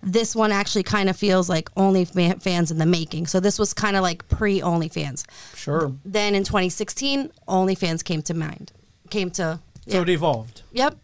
This 0.01 0.35
one 0.35 0.51
actually 0.51 0.83
kind 0.83 1.09
of 1.09 1.17
feels 1.17 1.49
like 1.49 1.73
OnlyFans 1.75 2.71
in 2.71 2.77
the 2.77 2.85
making. 2.85 3.27
So 3.27 3.39
this 3.39 3.59
was 3.59 3.73
kind 3.73 3.97
of 3.97 4.01
like 4.01 4.27
pre 4.29 4.61
OnlyFans. 4.61 5.25
Sure. 5.55 5.93
Then 6.05 6.35
in 6.35 6.43
2016, 6.43 7.31
OnlyFans 7.47 8.03
came 8.03 8.21
to 8.23 8.33
mind. 8.33 8.71
Came 9.09 9.29
to. 9.31 9.59
So 9.87 10.01
it 10.01 10.09
evolved. 10.09 10.61
Yep. 10.71 10.97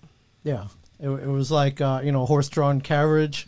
Yeah, 0.43 0.67
it, 0.99 1.09
it 1.09 1.27
was 1.27 1.51
like 1.51 1.81
uh, 1.81 2.01
you 2.03 2.11
know 2.11 2.25
horse-drawn 2.25 2.79
carriage, 2.81 3.47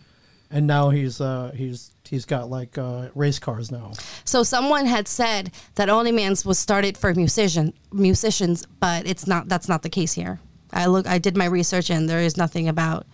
and 0.50 0.66
now 0.68 0.90
he's 0.90 1.22
uh, 1.22 1.52
he's 1.56 1.92
he's 2.10 2.26
got 2.26 2.50
like 2.50 2.78
uh, 2.78 3.10
race 3.16 3.40
cars 3.40 3.72
now. 3.72 3.94
So 4.26 4.44
someone 4.44 4.86
had 4.86 5.08
said 5.08 5.52
that 5.76 5.90
OnlyFans 5.90 6.46
was 6.46 6.60
started 6.60 6.98
for 6.98 7.14
musician 7.14 7.74
musicians, 7.94 8.66
but 8.80 9.08
it's 9.08 9.28
not. 9.28 9.48
That's 9.48 9.70
not 9.70 9.84
the 9.84 9.90
case 9.90 10.14
here. 10.14 10.40
I 10.74 10.88
look. 10.88 11.08
I 11.08 11.20
did 11.20 11.38
my 11.38 11.46
research, 11.46 11.90
and 11.90 12.10
there 12.10 12.20
is 12.20 12.36
nothing 12.36 12.68
about 12.68 13.06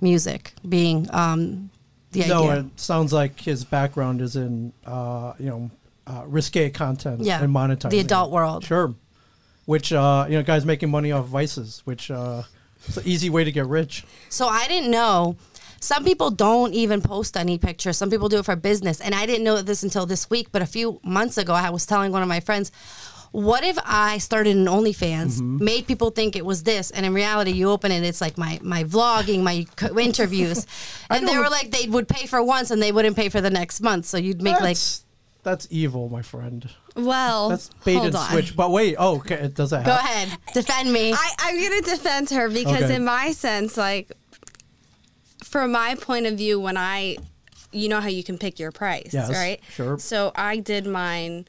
music 0.00 0.52
being 0.68 1.08
um, 1.12 1.70
the 2.12 2.26
No, 2.26 2.48
idea. 2.50 2.60
it 2.60 2.80
sounds 2.80 3.12
like 3.12 3.40
his 3.40 3.64
background 3.64 4.20
is 4.20 4.36
in 4.36 4.72
uh, 4.86 5.32
you 5.38 5.46
know 5.46 5.70
uh, 6.06 6.24
risque 6.26 6.70
content 6.70 7.20
Yeah, 7.20 7.42
and 7.42 7.54
monetizing 7.54 7.90
the 7.90 8.00
adult 8.00 8.30
world. 8.30 8.64
Sure, 8.64 8.94
which 9.66 9.92
uh, 9.92 10.26
you 10.28 10.36
know 10.36 10.42
guys 10.42 10.64
making 10.64 10.90
money 10.90 11.12
off 11.12 11.26
vices, 11.26 11.82
which 11.84 12.10
uh, 12.10 12.42
it's 12.86 12.96
an 12.96 13.02
easy 13.06 13.30
way 13.30 13.44
to 13.44 13.52
get 13.52 13.66
rich. 13.66 14.04
So 14.28 14.46
I 14.48 14.66
didn't 14.68 14.90
know. 14.90 15.36
Some 15.80 16.02
people 16.02 16.32
don't 16.32 16.74
even 16.74 17.00
post 17.00 17.36
any 17.36 17.56
pictures. 17.56 17.96
Some 17.96 18.10
people 18.10 18.28
do 18.28 18.38
it 18.40 18.44
for 18.44 18.56
business. 18.56 19.00
And 19.00 19.14
I 19.14 19.26
didn't 19.26 19.44
know 19.44 19.62
this 19.62 19.84
until 19.84 20.06
this 20.06 20.28
week. 20.28 20.48
But 20.50 20.60
a 20.60 20.66
few 20.66 20.98
months 21.04 21.38
ago, 21.38 21.52
I 21.54 21.70
was 21.70 21.86
telling 21.86 22.10
one 22.10 22.20
of 22.20 22.26
my 22.28 22.40
friends, 22.40 22.72
what 23.32 23.62
if 23.64 23.78
I 23.84 24.18
started 24.18 24.56
an 24.56 24.66
OnlyFans, 24.66 25.38
Mm-hmm. 25.38 25.64
made 25.64 25.86
people 25.86 26.10
think 26.10 26.34
it 26.36 26.44
was 26.46 26.62
this, 26.62 26.90
and 26.90 27.04
in 27.06 27.12
reality, 27.14 27.50
you 27.52 27.70
open 27.70 27.92
it, 27.92 28.02
it's 28.04 28.20
like 28.20 28.38
my 28.38 28.58
my 28.62 28.84
vlogging, 28.84 29.42
my 29.42 29.66
co- 29.76 29.98
interviews, 30.08 30.66
and 31.10 31.26
they 31.28 31.36
were 31.38 31.48
like 31.50 31.70
they 31.70 31.86
would 31.88 32.08
pay 32.08 32.26
for 32.26 32.42
once 32.42 32.70
and 32.70 32.80
they 32.82 32.92
wouldn't 32.92 33.16
pay 33.16 33.28
for 33.28 33.40
the 33.40 33.50
next 33.50 33.80
month. 33.80 34.06
So 34.06 34.16
you'd 34.16 34.42
make 34.42 34.54
like 34.54 34.76
That's 34.76 35.04
that's 35.42 35.68
evil, 35.70 36.08
my 36.08 36.22
friend. 36.22 36.68
Well, 36.96 37.50
That's 37.50 37.70
bait 37.84 37.94
hold 37.94 38.06
and 38.08 38.16
on. 38.16 38.30
switch. 38.30 38.56
But 38.56 38.70
wait, 38.72 38.96
oh, 38.98 39.16
okay, 39.18 39.48
does 39.54 39.70
that 39.70 39.86
go 39.86 39.92
happen? 39.92 40.06
ahead, 40.32 40.38
defend 40.52 40.92
me. 40.92 41.12
I, 41.12 41.30
I'm 41.38 41.56
going 41.56 41.80
to 41.82 41.90
defend 41.90 42.30
her 42.30 42.48
because, 42.50 42.82
Okay. 42.82 42.94
in 42.96 43.04
my 43.04 43.30
sense, 43.30 43.76
like, 43.76 44.10
from 45.44 45.72
my 45.72 45.94
point 45.94 46.26
of 46.26 46.34
view, 46.36 46.58
when 46.60 46.76
I, 46.76 47.18
you 47.72 47.88
know 47.88 48.00
how 48.00 48.08
you 48.08 48.24
can 48.24 48.36
pick 48.36 48.58
your 48.58 48.72
price, 48.72 49.10
Yes, 49.12 49.30
right? 49.30 49.60
sure. 49.70 49.98
So 49.98 50.32
I 50.34 50.56
did 50.58 50.86
mine. 50.86 51.46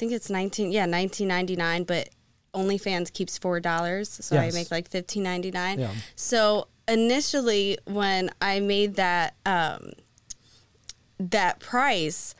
I 0.00 0.08
think 0.08 0.12
it's 0.12 0.30
nineteen. 0.30 0.72
Yeah, 0.72 0.86
nineteen 0.86 1.28
ninety 1.28 1.56
nine. 1.56 1.84
But 1.84 2.08
OnlyFans 2.54 3.12
keeps 3.12 3.36
four 3.36 3.60
dollars, 3.60 4.08
so 4.08 4.34
Yes. 4.34 4.54
I 4.54 4.58
make 4.58 4.70
like 4.70 4.88
fifteen 4.88 5.22
ninety 5.22 5.50
nine. 5.50 5.78
Yeah. 5.78 5.90
So 6.16 6.68
initially, 6.88 7.76
when 7.84 8.30
I 8.40 8.60
made 8.60 8.94
that 8.94 9.34
um, 9.44 9.90
that 11.18 11.60
price, 11.60 12.34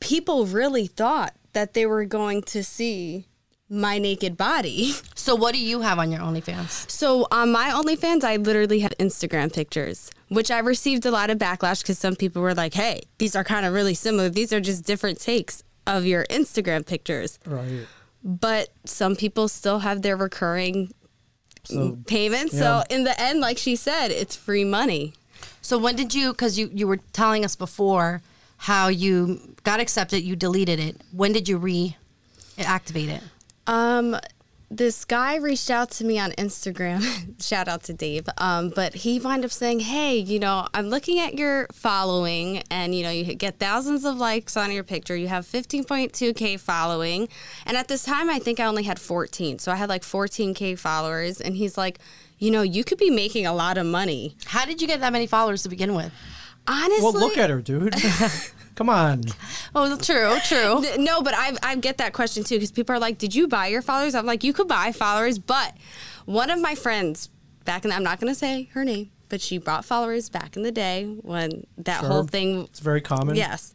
people 0.00 0.44
really 0.44 0.86
thought 0.86 1.34
that 1.54 1.72
they 1.72 1.86
were 1.86 2.04
going 2.04 2.42
to 2.42 2.62
see 2.62 3.24
my 3.70 3.96
naked 3.96 4.36
body. 4.36 4.92
So 5.14 5.34
what 5.34 5.52
do 5.52 5.60
you 5.60 5.82
have 5.82 5.98
on 5.98 6.10
your 6.10 6.20
OnlyFans? 6.20 6.90
So 6.90 7.26
on 7.30 7.52
my 7.52 7.68
OnlyFans, 7.68 8.24
I 8.24 8.36
literally 8.36 8.80
have 8.80 8.94
Instagram 8.98 9.52
pictures, 9.52 10.10
which 10.28 10.50
I 10.50 10.58
received 10.60 11.04
a 11.04 11.10
lot 11.10 11.28
of 11.28 11.36
backlash 11.36 11.82
because 11.82 11.98
some 11.98 12.16
people 12.16 12.40
were 12.40 12.54
like, 12.54 12.72
"Hey, 12.72 13.02
these 13.18 13.36
are 13.36 13.44
kind 13.44 13.66
of 13.66 13.74
really 13.74 13.92
similar. 13.92 14.30
These 14.30 14.54
are 14.54 14.60
just 14.60 14.84
different 14.84 15.20
takes 15.20 15.62
of 15.88 16.06
your 16.06 16.24
Instagram 16.26 16.86
pictures." 16.86 17.38
Right. 17.44 17.86
But 18.22 18.68
some 18.84 19.16
people 19.16 19.48
still 19.48 19.80
have 19.80 20.02
their 20.02 20.16
recurring 20.16 20.92
So 21.64 21.98
payments. 22.06 22.54
Yeah. 22.54 22.60
So 22.60 22.84
in 22.94 23.04
the 23.04 23.18
end, 23.20 23.40
like 23.40 23.58
she 23.58 23.76
said, 23.76 24.10
it's 24.10 24.36
free 24.36 24.64
money. 24.64 25.12
So 25.60 25.78
when 25.78 25.96
did 25.96 26.14
you? 26.14 26.32
Because 26.32 26.58
you 26.58 26.70
you 26.72 26.86
were 26.86 27.00
telling 27.12 27.44
us 27.44 27.56
before 27.56 28.22
how 28.58 28.88
you 28.88 29.54
got 29.62 29.80
accepted, 29.80 30.22
you 30.22 30.34
deleted 30.34 30.80
it. 30.80 31.00
When 31.12 31.32
did 31.32 31.48
you 31.48 31.58
reactivate 31.58 33.08
it? 33.08 33.22
Um, 33.66 34.16
this 34.70 35.04
guy 35.04 35.36
reached 35.36 35.70
out 35.70 35.90
to 35.92 36.04
me 36.04 36.18
on 36.18 36.32
Instagram. 36.32 37.42
Shout 37.42 37.68
out 37.68 37.82
to 37.84 37.92
Dave. 37.92 38.28
Um, 38.36 38.70
but 38.70 38.94
he 38.94 39.18
wound 39.18 39.44
up 39.44 39.50
saying, 39.50 39.80
"Hey, 39.80 40.16
you 40.16 40.38
know, 40.38 40.66
I'm 40.74 40.88
looking 40.88 41.18
at 41.18 41.38
your 41.38 41.66
following, 41.72 42.62
and 42.70 42.94
you 42.94 43.02
know, 43.02 43.10
you 43.10 43.34
get 43.34 43.58
thousands 43.58 44.04
of 44.04 44.16
likes 44.16 44.56
on 44.56 44.70
your 44.70 44.84
picture. 44.84 45.16
You 45.16 45.28
have 45.28 45.46
15.2k 45.46 46.60
following, 46.60 47.28
and 47.66 47.76
at 47.76 47.88
this 47.88 48.02
time, 48.02 48.28
I 48.30 48.38
think 48.38 48.60
I 48.60 48.66
only 48.66 48.82
had 48.82 48.98
14. 48.98 49.58
So 49.58 49.72
I 49.72 49.76
had 49.76 49.88
like 49.88 50.02
14k 50.02 50.78
followers. 50.78 51.40
And 51.40 51.56
he's 51.56 51.78
like, 51.78 51.98
you 52.38 52.50
know, 52.50 52.62
you 52.62 52.84
could 52.84 52.98
be 52.98 53.10
making 53.10 53.46
a 53.46 53.52
lot 53.52 53.78
of 53.78 53.86
money. 53.86 54.36
How 54.46 54.64
did 54.64 54.80
you 54.80 54.86
get 54.86 55.00
that 55.00 55.12
many 55.12 55.26
followers 55.26 55.62
to 55.62 55.68
begin 55.68 55.94
with? 55.94 56.12
Honestly, 56.66 57.02
well, 57.02 57.12
look 57.14 57.38
at 57.38 57.50
her, 57.50 57.62
dude. 57.62 57.94
Come 58.78 58.88
on. 58.90 59.24
Oh, 59.74 59.96
true, 59.96 60.36
true. 60.46 60.84
No, 61.02 61.20
but 61.20 61.34
I 61.36 61.52
I 61.64 61.74
get 61.74 61.98
that 61.98 62.12
question 62.12 62.44
too 62.44 62.54
because 62.54 62.70
people 62.70 62.94
are 62.94 63.00
like, 63.00 63.18
"Did 63.18 63.34
you 63.34 63.48
buy 63.48 63.66
your 63.66 63.82
followers?" 63.82 64.14
I'm 64.14 64.24
like, 64.24 64.44
"You 64.44 64.52
could 64.52 64.68
buy 64.68 64.92
followers," 64.92 65.36
but 65.40 65.76
one 66.26 66.48
of 66.48 66.60
my 66.60 66.76
friends 66.76 67.28
back 67.64 67.84
in 67.84 67.90
the, 67.90 67.96
I'm 67.96 68.04
not 68.04 68.20
going 68.20 68.32
to 68.32 68.38
say 68.38 68.68
her 68.74 68.84
name, 68.84 69.10
but 69.28 69.40
she 69.40 69.58
bought 69.58 69.84
followers 69.84 70.28
back 70.28 70.56
in 70.56 70.62
the 70.62 70.70
day 70.70 71.06
when 71.22 71.66
that 71.76 72.00
Sure. 72.02 72.08
whole 72.08 72.22
thing. 72.22 72.62
It's 72.70 72.78
very 72.78 73.00
common. 73.00 73.34
Yes, 73.34 73.74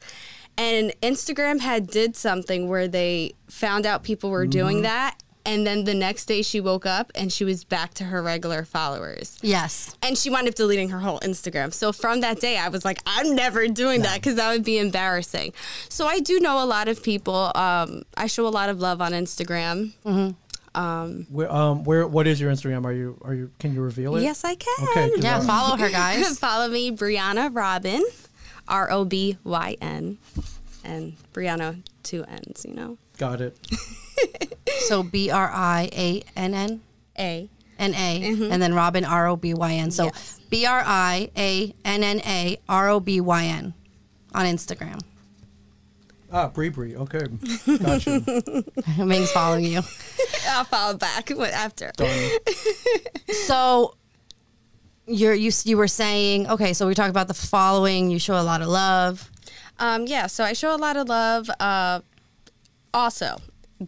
and 0.57 0.93
Instagram 1.01 1.59
had 1.59 1.87
did 1.87 2.15
something 2.15 2.69
where 2.69 2.87
they 2.87 3.33
found 3.49 3.85
out 3.85 4.03
people 4.03 4.29
were 4.29 4.47
doing 4.47 4.77
Mm-hmm. 4.77 4.83
that, 4.83 5.17
and 5.45 5.65
then 5.67 5.83
the 5.83 5.93
next 5.93 6.25
day 6.25 6.41
she 6.41 6.59
woke 6.61 6.85
up 6.85 7.11
and 7.15 7.31
she 7.31 7.43
was 7.43 7.63
back 7.63 7.93
to 7.95 8.05
her 8.05 8.21
regular 8.21 8.63
followers. 8.63 9.37
Yes. 9.41 9.95
And 10.01 10.17
she 10.17 10.29
wound 10.29 10.47
up 10.47 10.55
deleting 10.55 10.89
her 10.89 10.99
whole 10.99 11.19
Instagram. 11.19 11.73
So 11.73 11.91
from 11.91 12.21
that 12.21 12.39
day, 12.39 12.57
I 12.57 12.69
was 12.69 12.85
like, 12.85 12.99
I'm 13.05 13.35
never 13.35 13.67
doing 13.67 14.01
that 14.03 14.15
because 14.15 14.35
that 14.35 14.51
would 14.51 14.63
be 14.63 14.77
embarrassing. 14.77 15.53
So 15.89 16.07
I 16.07 16.19
do 16.19 16.39
know 16.39 16.63
a 16.63 16.65
lot 16.65 16.87
of 16.87 17.03
people. 17.03 17.51
Um, 17.55 18.03
I 18.15 18.27
show 18.27 18.47
a 18.47 18.49
lot 18.49 18.69
of 18.69 18.79
love 18.79 19.01
on 19.01 19.11
Instagram. 19.11 19.93
Um, 20.75 21.27
Where, 21.29 21.51
um, 21.53 21.83
where? 21.83 22.07
What 22.07 22.25
is 22.25 22.41
your 22.41 22.51
Instagram? 22.51 22.83
Are 22.85 22.91
you? 22.91 23.19
Are 23.23 23.33
you? 23.35 23.51
Can 23.59 23.75
you 23.75 23.81
reveal 23.81 24.15
it? 24.15 24.23
Yes, 24.23 24.43
I 24.43 24.55
can. 24.55 24.73
Okay. 24.89 25.09
'cause 25.11 25.23
Yeah, 25.23 25.37
I- 25.37 25.45
follow 25.45 25.77
her, 25.77 25.89
guys. 26.01 26.39
Follow 26.39 26.67
me, 26.67 26.89
Brianna 26.91 27.53
Robyn, 27.53 28.01
R 28.67 28.89
O 28.91 29.05
B 29.05 29.37
Y 29.43 29.77
N, 29.81 30.17
and 30.83 31.13
Brianna 31.31 31.83
two 32.01 32.23
N's. 32.23 32.65
You 32.67 32.73
know, 32.73 32.97
Got 33.19 33.39
it. 33.41 33.55
So 34.87 35.03
B 35.03 35.29
R 35.29 35.49
I 35.53 35.89
A 35.93 36.23
N 36.35 36.53
N 36.53 36.81
A. 37.17 37.49
N 37.79 37.93
A, 37.95 38.49
and 38.51 38.61
then 38.61 38.73
Robyn 38.73 39.03
R 39.03 39.27
O 39.27 39.35
B 39.35 39.53
Y 39.53 39.73
N. 39.73 39.91
So 39.91 40.05
Yes. 40.05 40.39
B 40.49 40.65
R 40.65 40.83
I 40.85 41.29
A 41.35 41.73
N 41.83 42.03
N 42.03 42.21
A 42.25 42.57
R 42.69 42.89
O 42.89 42.99
B 42.99 43.19
Y 43.19 43.45
N 43.45 43.73
on 44.33 44.45
Instagram. 44.45 45.01
Ah, 46.31 46.47
Bree 46.47 46.69
Bree. 46.69 46.95
Okay. 46.95 47.25
Gotcha. 47.77 48.63
Ming's 48.97 49.31
following 49.31 49.65
you. 49.65 49.81
I'll 50.49 50.63
follow 50.63 50.97
back 50.97 51.29
what 51.29 51.51
after. 51.51 51.91
Done. 51.95 52.29
So 53.45 53.95
you're 55.05 55.33
you 55.33 55.51
you 55.63 55.77
were 55.77 55.87
saying 55.87 56.47
okay. 56.47 56.73
So 56.73 56.87
we 56.87 56.93
talked 56.95 57.09
about 57.09 57.27
the 57.27 57.33
following. 57.33 58.09
You 58.09 58.19
show 58.19 58.39
a 58.39 58.43
lot 58.43 58.61
of 58.61 58.67
love. 58.67 59.29
Um, 59.79 60.05
yeah, 60.07 60.27
so 60.27 60.43
I 60.43 60.53
show 60.53 60.75
a 60.75 60.77
lot 60.77 60.95
of 60.97 61.09
love. 61.09 61.49
Uh, 61.59 62.01
also, 62.93 63.37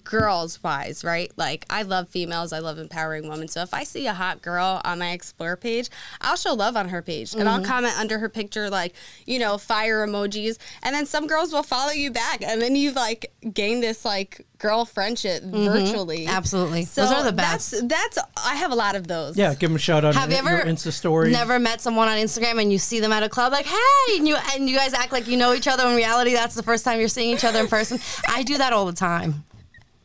girls 0.04 0.62
wise, 0.64 1.04
right? 1.04 1.32
Like, 1.38 1.66
I 1.70 1.84
love 1.84 2.10
females. 2.10 2.54
I 2.54 2.60
love 2.60 2.78
empowering 2.78 3.28
women. 3.28 3.48
So 3.48 3.62
if 3.62 3.74
I 3.74 3.84
see 3.84 4.08
a 4.08 4.14
hot 4.14 4.42
girl 4.42 4.82
on 4.84 5.00
my 5.00 5.12
Explore 5.12 5.58
page, 5.58 5.90
I'll 6.22 6.36
show 6.36 6.54
love 6.54 6.76
on 6.76 6.90
her 6.90 7.02
page 7.02 7.34
and 7.34 7.48
I'll 7.48 7.60
mm-hmm. 7.60 7.72
comment 7.72 7.98
under 7.98 8.20
her 8.20 8.30
picture, 8.30 8.70
like, 8.70 8.94
you 9.26 9.40
know, 9.40 9.58
fire 9.58 10.06
emojis. 10.06 10.58
And 10.84 10.96
then 10.96 11.06
some 11.06 11.28
girls 11.28 11.52
will 11.52 11.64
follow 11.64 11.92
you 11.92 12.12
back. 12.12 12.42
And 12.42 12.62
then 12.62 12.76
you've 12.76 12.96
like 12.96 13.32
gain 13.54 13.82
this 13.82 14.06
like 14.06 14.46
girl 14.58 14.86
friendship 14.86 15.44
mm-hmm. 15.44 15.66
virtually. 15.66 16.28
Absolutely. 16.28 16.86
So 16.86 17.02
Those 17.02 17.12
are 17.12 17.24
the 17.24 17.34
best. 17.34 17.72
That's, 17.72 18.16
that's, 18.16 18.30
I 18.46 18.56
have 18.56 18.72
a 18.72 18.76
lot 18.76 18.96
of 18.96 19.08
those. 19.08 19.38
Yeah. 19.38 19.54
Give 19.54 19.70
them 19.70 19.76
a 19.76 19.80
shout 19.80 20.06
out. 20.06 20.16
Have 20.16 20.26
in 20.26 20.32
you 20.32 20.38
ever 20.38 20.58
your 20.58 20.66
Insta 20.66 20.92
story? 20.92 21.32
Never 21.32 21.60
met 21.60 21.82
someone 21.82 22.08
on 22.08 22.18
Instagram 22.18 22.62
and 22.62 22.72
you 22.72 22.78
see 22.78 23.00
them 23.00 23.12
at 23.12 23.24
a 23.24 23.30
club 23.30 23.52
like, 23.52 23.66
hey, 23.66 24.18
and 24.18 24.28
you 24.28 24.36
and 24.54 24.70
you 24.70 24.76
guys 24.76 24.94
act 24.94 25.12
like 25.12 25.28
you 25.28 25.38
know 25.38 25.54
each 25.54 25.68
other. 25.68 25.88
In 25.88 25.96
reality, 25.96 26.34
that's 26.34 26.56
the 26.56 26.64
first 26.64 26.84
time 26.84 27.00
you're 27.00 27.08
seeing 27.08 27.36
each 27.36 27.44
other 27.44 27.60
in 27.60 27.68
person. 27.68 28.00
I 28.28 28.44
do 28.44 28.58
that 28.58 28.74
all 28.74 28.86
the 28.86 28.94
time. 28.94 29.44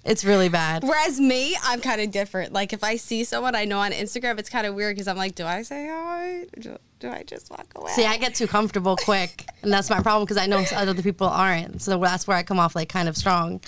It's 0.04 0.24
really 0.24 0.48
bad. 0.48 0.82
Whereas 0.82 1.20
me, 1.20 1.56
I'm 1.62 1.80
kind 1.80 2.00
of 2.00 2.10
different. 2.10 2.52
Like 2.52 2.72
if 2.72 2.82
I 2.82 2.96
see 2.96 3.24
someone 3.24 3.54
I 3.54 3.66
know 3.66 3.78
on 3.80 3.92
Instagram, 3.92 4.38
it's 4.38 4.48
kind 4.48 4.66
of 4.66 4.74
weird 4.74 4.96
because 4.96 5.06
I'm 5.06 5.16
like, 5.16 5.34
do 5.34 5.44
I 5.44 5.62
say 5.62 5.88
hi? 5.90 6.46
Do, 6.58 6.78
do 7.00 7.10
I 7.10 7.22
just 7.22 7.50
walk 7.50 7.66
away? 7.74 7.92
See, 7.92 8.06
I 8.06 8.16
get 8.16 8.34
too 8.34 8.46
comfortable 8.46 8.96
quick, 8.96 9.46
and 9.62 9.72
that's 9.72 9.90
my 9.90 10.00
problem 10.00 10.24
because 10.24 10.38
I 10.38 10.46
know 10.46 10.64
other 10.74 11.02
people 11.02 11.26
aren't. 11.28 11.82
So 11.82 11.98
that's 11.98 12.26
where 12.26 12.36
I 12.36 12.42
come 12.42 12.58
off 12.58 12.74
like 12.74 12.88
kind 12.88 13.08
of 13.08 13.16
strong. 13.16 13.60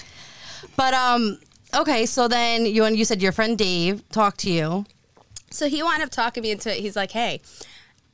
But 0.77 0.95
um, 0.95 1.39
okay. 1.75 2.07
So 2.07 2.29
then 2.29 2.65
you 2.65 2.85
and 2.85 2.97
you 2.97 3.05
said 3.05 3.21
your 3.21 3.33
friend 3.33 3.59
Dave 3.59 4.09
talked 4.09 4.41
to 4.41 4.51
you. 4.51 4.87
So 5.51 5.69
he 5.69 5.83
wound 5.83 6.03
up 6.03 6.11
talking 6.11 6.43
me 6.43 6.51
into 6.51 6.75
it. 6.75 6.81
He's 6.81 6.97
like, 6.97 7.11
hey, 7.11 7.43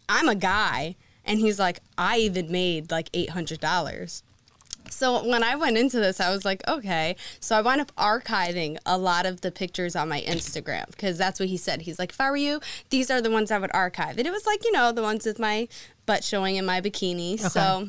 I'm 0.08 0.28
a 0.28 0.34
guy. 0.34 0.96
And 1.24 1.38
he's 1.38 1.58
like, 1.58 1.80
I 1.96 2.18
even 2.18 2.50
made 2.50 2.90
like 2.90 3.12
$800. 3.12 4.22
So 4.90 5.26
when 5.26 5.42
I 5.42 5.56
went 5.56 5.76
into 5.76 5.98
this, 6.00 6.20
I 6.20 6.30
was 6.30 6.44
like, 6.44 6.66
okay. 6.68 7.16
So 7.40 7.56
I 7.56 7.60
wound 7.60 7.80
up 7.80 7.94
archiving 7.96 8.78
a 8.86 8.98
lot 8.98 9.26
of 9.26 9.40
the 9.40 9.50
pictures 9.50 9.96
on 9.96 10.08
my 10.08 10.20
Instagram 10.22 10.86
because 10.90 11.18
that's 11.18 11.40
what 11.40 11.48
he 11.48 11.56
said. 11.56 11.82
He's 11.82 11.98
like, 11.98 12.10
if 12.10 12.20
I 12.20 12.30
were 12.30 12.36
you, 12.36 12.60
these 12.90 13.10
are 13.10 13.20
the 13.20 13.30
ones 13.30 13.50
I 13.50 13.58
would 13.58 13.70
archive. 13.74 14.18
And 14.18 14.26
it 14.26 14.30
was 14.30 14.46
like, 14.46 14.64
you 14.64 14.72
know, 14.72 14.92
the 14.92 15.02
ones 15.02 15.26
with 15.26 15.38
my 15.38 15.68
butt 16.06 16.24
showing 16.24 16.56
in 16.56 16.64
my 16.64 16.80
bikini. 16.80 17.38
So 17.38 17.88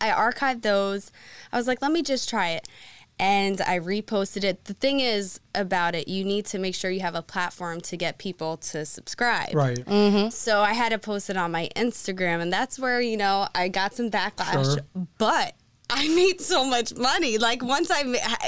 I 0.00 0.10
archived 0.10 0.62
those. 0.62 1.10
I 1.52 1.56
was 1.56 1.66
like, 1.66 1.82
let 1.82 1.92
me 1.92 2.02
just 2.02 2.28
try 2.28 2.50
it. 2.50 2.68
And 3.16 3.60
I 3.60 3.78
reposted 3.78 4.42
it. 4.42 4.64
The 4.64 4.74
thing 4.74 4.98
is 4.98 5.38
about 5.54 5.94
it, 5.94 6.08
you 6.08 6.24
need 6.24 6.46
to 6.46 6.58
make 6.58 6.74
sure 6.74 6.90
you 6.90 6.98
have 7.00 7.14
a 7.14 7.22
platform 7.22 7.80
to 7.82 7.96
get 7.96 8.18
people 8.18 8.56
to 8.56 8.84
subscribe. 8.84 9.54
Right. 9.54 9.78
Mm. 9.78 10.32
So 10.32 10.62
I 10.62 10.72
had 10.72 10.88
to 10.90 10.98
post 10.98 11.30
it 11.30 11.36
on 11.36 11.52
my 11.52 11.68
Instagram, 11.76 12.40
and 12.40 12.52
that's 12.52 12.76
where, 12.76 13.00
you 13.00 13.16
know, 13.16 13.46
I 13.54 13.68
got 13.68 13.94
some 13.94 14.10
backlash. 14.10 14.74
Sure. 14.74 15.06
But 15.18 15.54
I 15.90 16.08
made 16.08 16.40
so 16.40 16.64
much 16.64 16.94
money. 16.94 17.38
Like, 17.38 17.62
once 17.62 17.90
I, 17.90 18.02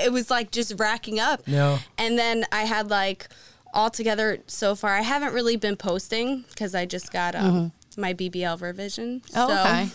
it 0.04 0.12
was 0.12 0.30
like 0.30 0.50
just 0.50 0.74
racking 0.78 1.20
up. 1.20 1.42
Yeah. 1.46 1.78
And 1.98 2.18
then 2.18 2.44
I 2.50 2.62
had 2.62 2.90
like 2.90 3.28
altogether 3.74 4.38
so 4.46 4.74
far, 4.74 4.94
I 4.94 5.02
haven't 5.02 5.34
really 5.34 5.56
been 5.56 5.76
posting 5.76 6.44
because 6.48 6.74
I 6.74 6.86
just 6.86 7.12
got 7.12 7.34
um, 7.34 7.72
my 7.96 8.14
BBL 8.14 8.60
revision. 8.60 9.20
Mm-hmm. 9.20 9.38
Oh, 9.38 9.48
so, 9.48 9.60
okay. 9.60 9.88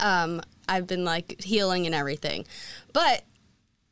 um, 0.00 0.40
I've 0.68 0.86
been 0.86 1.04
like 1.04 1.42
healing 1.42 1.86
and 1.86 1.94
everything. 1.94 2.46
But 2.92 3.22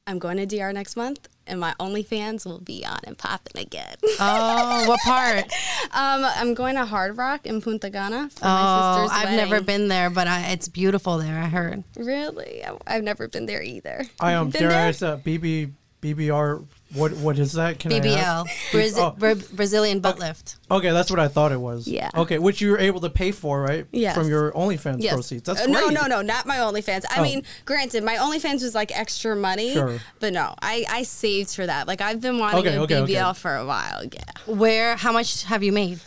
I'm 0.08 0.18
going 0.20 0.36
to 0.36 0.46
DR 0.46 0.72
next 0.72 0.96
month, 0.96 1.28
and 1.48 1.58
my 1.58 1.74
OnlyFans 1.80 2.46
will 2.46 2.60
be 2.60 2.84
on 2.86 3.00
and 3.04 3.18
popping 3.18 3.60
again. 3.60 3.96
Oh, 4.20 4.84
what 4.86 5.00
part? 5.00 5.44
um, 5.90 6.24
I'm 6.24 6.54
going 6.54 6.76
to 6.76 6.84
Hard 6.84 7.16
Rock 7.16 7.44
in 7.44 7.60
Punta 7.60 7.90
Cana 7.90 8.28
for 8.30 8.44
Oh, 8.44 8.48
my 8.48 9.02
sister's 9.02 9.18
I've 9.20 9.36
never 9.36 9.60
been 9.60 9.88
there, 9.88 10.08
but 10.10 10.28
I, 10.28 10.52
it's 10.52 10.68
beautiful 10.68 11.18
there. 11.18 11.36
I 11.38 11.46
heard. 11.48 11.82
Really, 11.96 12.64
I- 12.64 12.76
I've 12.86 13.02
never 13.02 13.26
been 13.26 13.46
there 13.46 13.62
either. 13.62 14.04
I 14.20 14.34
um. 14.34 14.50
Been 14.50 14.60
Dare 14.62 14.70
I 14.70 14.74
there? 14.74 14.88
ask 14.88 15.00
that 15.00 15.24
BB 15.24 15.72
BBR? 16.02 16.64
What 16.94 17.12
what 17.14 17.36
is 17.38 17.52
that? 17.54 17.80
Can 17.80 17.92
I 17.92 17.98
BBL, 18.00 18.16
ask? 18.16 18.50
Brazi- 18.70 18.98
Oh. 18.98 19.10
Bra- 19.18 19.34
Brazilian 19.52 19.98
butt 19.98 20.20
lift. 20.20 20.56
Okay, 20.70 20.90
that's 20.92 21.10
what 21.10 21.18
I 21.18 21.26
thought 21.26 21.50
it 21.50 21.60
was. 21.60 21.88
Yeah. 21.88 22.10
Okay, 22.14 22.38
which 22.38 22.60
you 22.60 22.70
were 22.70 22.78
able 22.78 23.00
to 23.00 23.10
pay 23.10 23.32
for, 23.32 23.60
right? 23.60 23.86
Yes. 23.90 24.14
From 24.14 24.28
your 24.28 24.52
OnlyFans 24.52 25.02
Yes. 25.02 25.12
proceeds. 25.14 25.42
That's 25.42 25.62
Uh, 25.62 25.66
great. 25.66 25.74
No, 25.74 25.88
no, 25.88 26.06
no, 26.06 26.22
not 26.22 26.46
my 26.46 26.58
OnlyFans. 26.58 27.04
I 27.10 27.18
Oh. 27.18 27.22
mean, 27.22 27.42
granted, 27.64 28.04
my 28.04 28.16
OnlyFans 28.16 28.62
was 28.62 28.74
like 28.74 28.96
extra 28.96 29.34
money, 29.34 29.72
Sure. 29.74 30.00
but 30.20 30.32
no, 30.32 30.54
I, 30.62 30.84
I 30.88 31.02
saved 31.02 31.50
for 31.50 31.66
that. 31.66 31.88
Like 31.88 32.00
I've 32.00 32.20
been 32.20 32.38
wanting 32.38 32.60
Okay, 32.60 32.76
a 32.76 32.80
okay, 32.82 32.94
BBL 33.14 33.30
okay. 33.30 33.38
for 33.40 33.56
a 33.56 33.66
while. 33.66 34.04
Yeah. 34.04 34.20
Where? 34.46 34.94
How 34.96 35.10
much 35.10 35.42
have 35.44 35.64
you 35.64 35.72
made? 35.72 35.98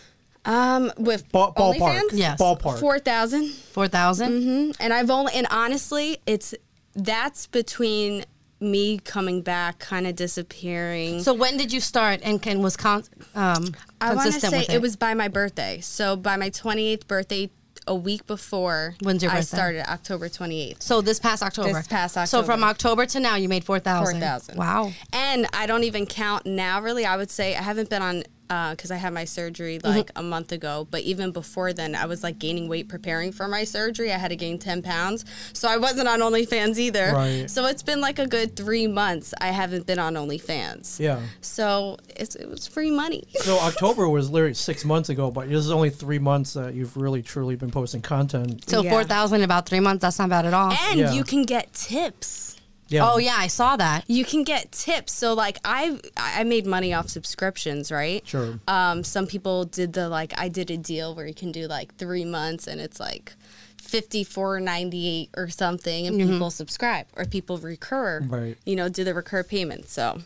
Um, 0.46 0.94
with 0.98 1.30
Ball, 1.34 1.54
ballpark. 1.54 1.78
OnlyFans, 1.78 2.10
Yes. 2.14 2.40
Ballpark. 2.40 2.80
four 2.80 3.00
thousand. 3.00 3.50
Four 3.74 3.90
thousand. 3.90 4.76
and 4.80 4.94
I've 4.94 5.10
only 5.10 5.34
and 5.34 5.46
honestly, 5.52 6.20
it's 6.26 6.56
that's 6.96 7.48
between 7.48 8.24
me 8.60 9.00
coming 9.00 9.42
back, 9.42 9.80
kind 9.80 10.06
of 10.08 10.16
disappearing. 10.16 11.22
So 11.22 11.34
when 11.34 11.58
did 11.58 11.72
you 11.72 11.80
start 11.80 12.20
and 12.24 12.42
can 12.42 12.62
was 12.62 12.76
con- 12.76 13.04
um, 13.36 13.74
I 14.02 14.14
want 14.14 14.34
to 14.34 14.40
say 14.40 14.60
with 14.60 14.70
it? 14.70 14.82
was 14.82 14.96
by 14.96 15.14
my 15.14 15.28
birthday. 15.28 15.80
So 15.82 16.16
by 16.16 16.36
my 16.38 16.50
28th 16.50 17.08
birthday, 17.08 17.50
a 17.88 17.96
week 17.96 18.28
before 18.28 18.96
When's 19.02 19.24
your 19.24 19.32
I 19.32 19.36
birthday? 19.38 19.58
started, 19.58 19.92
October 19.92 20.30
28th. 20.30 20.84
So 20.84 21.02
this 21.02 21.20
past 21.20 21.42
October. 21.42 21.74
This 21.74 21.88
past 21.88 22.18
October. 22.18 22.44
So 22.44 22.46
from 22.46 22.64
October. 22.64 23.06
To 23.08 23.20
now, 23.20 23.36
you 23.36 23.50
made 23.50 23.64
four 23.64 23.80
thousand. 23.80 24.20
4,000. 24.20 24.58
Wow. 24.58 24.92
And 25.12 25.48
I 25.54 25.66
don't 25.66 25.84
even 25.84 26.06
count 26.06 26.46
now, 26.46 26.82
really. 26.82 27.06
I 27.06 27.18
would 27.18 27.32
say 27.32 27.56
I 27.56 27.62
haven't 27.64 27.90
been 27.90 28.02
on, 28.02 28.24
because 28.50 28.90
I 28.92 28.96
had 28.98 29.14
my 29.14 29.26
surgery 29.26 29.78
Mm-hmm. 29.80 29.88
like 29.98 30.12
a 30.16 30.24
month 30.24 30.52
ago. 30.52 30.88
But 30.90 31.02
even 31.02 31.32
before 31.32 31.72
then, 31.72 31.94
I 31.96 32.06
was 32.08 32.24
like 32.24 32.40
gaining 32.40 32.68
weight 32.68 32.90
preparing 32.90 33.32
for 33.32 33.48
my 33.48 33.64
surgery. 33.64 34.12
I 34.12 34.18
had 34.18 34.30
to 34.30 34.36
gain 34.36 34.58
10 34.58 34.82
pounds. 34.82 35.24
So 35.54 35.70
I 35.70 35.78
wasn't 35.78 36.08
on 36.08 36.20
OnlyFans 36.20 36.78
either. 36.80 37.12
Right. 37.14 37.50
So 37.50 37.66
it's 37.68 37.84
been 37.84 38.02
like 38.02 38.18
a 38.18 38.26
good 38.28 38.56
three 38.56 38.88
months 38.88 39.34
I 39.40 39.48
haven't 39.52 39.86
been 39.86 40.00
on 40.00 40.16
OnlyFans. 40.16 41.00
Yeah. 41.00 41.22
So 41.42 41.98
it's, 42.16 42.34
it 42.36 42.50
was 42.50 42.68
free 42.68 42.90
money. 42.92 43.24
So 43.42 43.58
October 43.60 44.08
was 44.10 44.30
literally 44.30 44.54
six 44.54 44.84
months 44.86 45.10
ago, 45.10 45.32
but 45.32 45.48
this 45.50 45.58
is 45.60 45.72
only 45.72 45.90
three 45.92 46.20
months 46.20 46.54
that 46.54 46.74
you've 46.74 46.96
really 46.98 47.22
truly 47.22 47.56
been 47.56 47.72
posting 47.72 48.02
content. 48.02 48.68
So 48.70 48.82
Yeah. 48.84 48.90
four 48.92 49.04
thousand 49.04 49.44
about 49.44 49.68
three 49.68 49.80
months. 49.80 50.02
That's 50.02 50.20
not 50.20 50.30
bad 50.30 50.46
at 50.46 50.54
all. 50.54 50.72
And 50.72 51.00
Yeah. 51.00 51.14
you 51.14 51.24
can 51.24 51.44
get 51.44 51.72
tips. 51.74 52.59
Yeah. 52.90 53.10
Oh 53.10 53.18
yeah, 53.18 53.36
I 53.38 53.48
saw 53.48 53.78
that. 53.78 54.04
you 54.08 54.26
can 54.26 54.44
get 54.44 54.72
tips. 54.72 55.14
So 55.14 55.34
like 55.34 55.60
I 55.64 56.00
I 56.18 56.44
made 56.44 56.66
money 56.66 56.94
off 56.94 57.08
subscriptions, 57.10 57.92
right? 57.92 58.28
Sure. 58.28 58.60
Um, 58.68 59.04
some 59.04 59.28
people 59.28 59.64
did 59.66 59.94
the 59.94 60.10
like 60.10 60.34
I 60.38 60.50
did 60.50 60.70
a 60.72 60.78
deal 60.78 61.14
where 61.16 61.28
you 61.28 61.34
can 61.36 61.52
do 61.52 61.68
like 61.68 61.96
three 61.96 62.26
months 62.26 62.66
and 62.68 62.82
it's 62.82 63.00
like 63.00 63.34
fifty 63.80 64.24
four 64.24 64.60
ninety 64.60 65.08
eight 65.08 65.30
or 65.38 65.50
something, 65.50 66.08
and 66.08 66.18
people 66.20 66.50
subscribe 66.52 67.06
or 67.16 67.26
people 67.26 67.58
recur. 67.60 68.22
Right. 68.28 68.58
You 68.66 68.76
know, 68.76 68.90
do 68.90 69.04
the 69.04 69.14
recur 69.14 69.44
payment. 69.44 69.88
So 69.90 70.22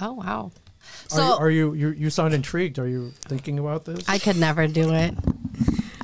Oh 0.00 0.12
wow. 0.12 0.52
Are, 1.12 1.16
So 1.16 1.22
you, 1.26 1.32
are 1.32 1.50
you, 1.50 1.72
you 1.74 1.88
you 1.90 2.10
sound 2.10 2.32
intrigued? 2.32 2.78
Are 2.78 2.86
you 2.88 3.12
thinking 3.22 3.58
about 3.58 3.84
this? 3.84 4.08
I 4.08 4.18
could 4.18 4.36
never 4.36 4.66
do 4.68 4.92
it. 4.94 5.14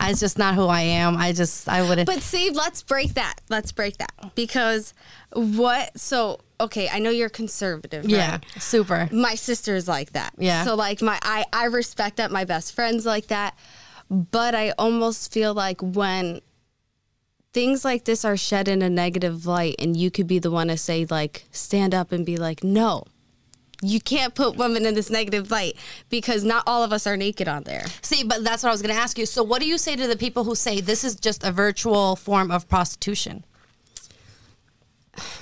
It's 0.00 0.20
just 0.20 0.38
not 0.38 0.54
who 0.54 0.66
I 0.66 0.82
am. 0.82 1.16
I 1.16 1.32
just 1.32 1.68
I 1.68 1.82
wouldn't. 1.82 2.06
But 2.06 2.22
see, 2.22 2.50
let's 2.50 2.82
break 2.82 3.14
that. 3.14 3.36
Let's 3.48 3.72
break 3.72 3.98
that 3.98 4.34
because 4.34 4.94
what? 5.32 5.98
So 5.98 6.40
okay, 6.60 6.88
I 6.92 6.98
know 6.98 7.10
you're 7.10 7.28
conservative. 7.28 8.04
yeah, 8.04 8.32
right? 8.32 8.44
super. 8.58 9.08
my 9.12 9.34
sister's 9.34 9.88
like 9.88 10.12
that. 10.12 10.34
Yeah. 10.38 10.64
So 10.64 10.74
like 10.74 11.02
my 11.02 11.18
I 11.22 11.44
I 11.52 11.66
respect 11.66 12.16
that 12.16 12.30
my 12.30 12.44
best 12.44 12.74
friends 12.74 13.06
like 13.06 13.28
that, 13.28 13.56
but 14.10 14.54
I 14.54 14.70
almost 14.78 15.32
feel 15.32 15.54
like 15.54 15.80
when 15.80 16.40
things 17.52 17.84
like 17.84 18.04
this 18.04 18.24
are 18.24 18.36
shed 18.36 18.66
in 18.68 18.82
a 18.82 18.90
negative 18.90 19.46
light 19.46 19.76
and 19.78 19.96
you 19.96 20.10
could 20.10 20.26
be 20.26 20.40
the 20.40 20.50
one 20.50 20.66
to 20.68 20.76
say 20.76 21.06
like 21.08 21.46
stand 21.52 21.94
up 21.94 22.12
and 22.12 22.26
be 22.26 22.36
like 22.36 22.64
no. 22.64 23.04
You 23.82 24.00
can't 24.00 24.34
put 24.34 24.56
women 24.56 24.86
in 24.86 24.94
this 24.94 25.10
negative 25.10 25.50
light 25.50 25.76
because 26.10 26.44
not 26.44 26.64
all 26.66 26.82
of 26.82 26.92
us 26.92 27.06
are 27.06 27.16
naked 27.16 27.48
on 27.48 27.64
there. 27.64 27.84
See, 28.02 28.24
but 28.24 28.44
that's 28.44 28.62
what 28.62 28.70
I 28.70 28.72
was 28.72 28.82
going 28.82 28.94
to 28.94 29.00
ask 29.00 29.18
you. 29.18 29.26
So, 29.26 29.42
what 29.42 29.60
do 29.60 29.66
you 29.66 29.78
say 29.78 29.96
to 29.96 30.06
the 30.06 30.16
people 30.16 30.44
who 30.44 30.54
say 30.54 30.80
this 30.80 31.04
is 31.04 31.14
just 31.16 31.44
a 31.44 31.52
virtual 31.52 32.16
form 32.16 32.50
of 32.50 32.68
prostitution? 32.68 33.44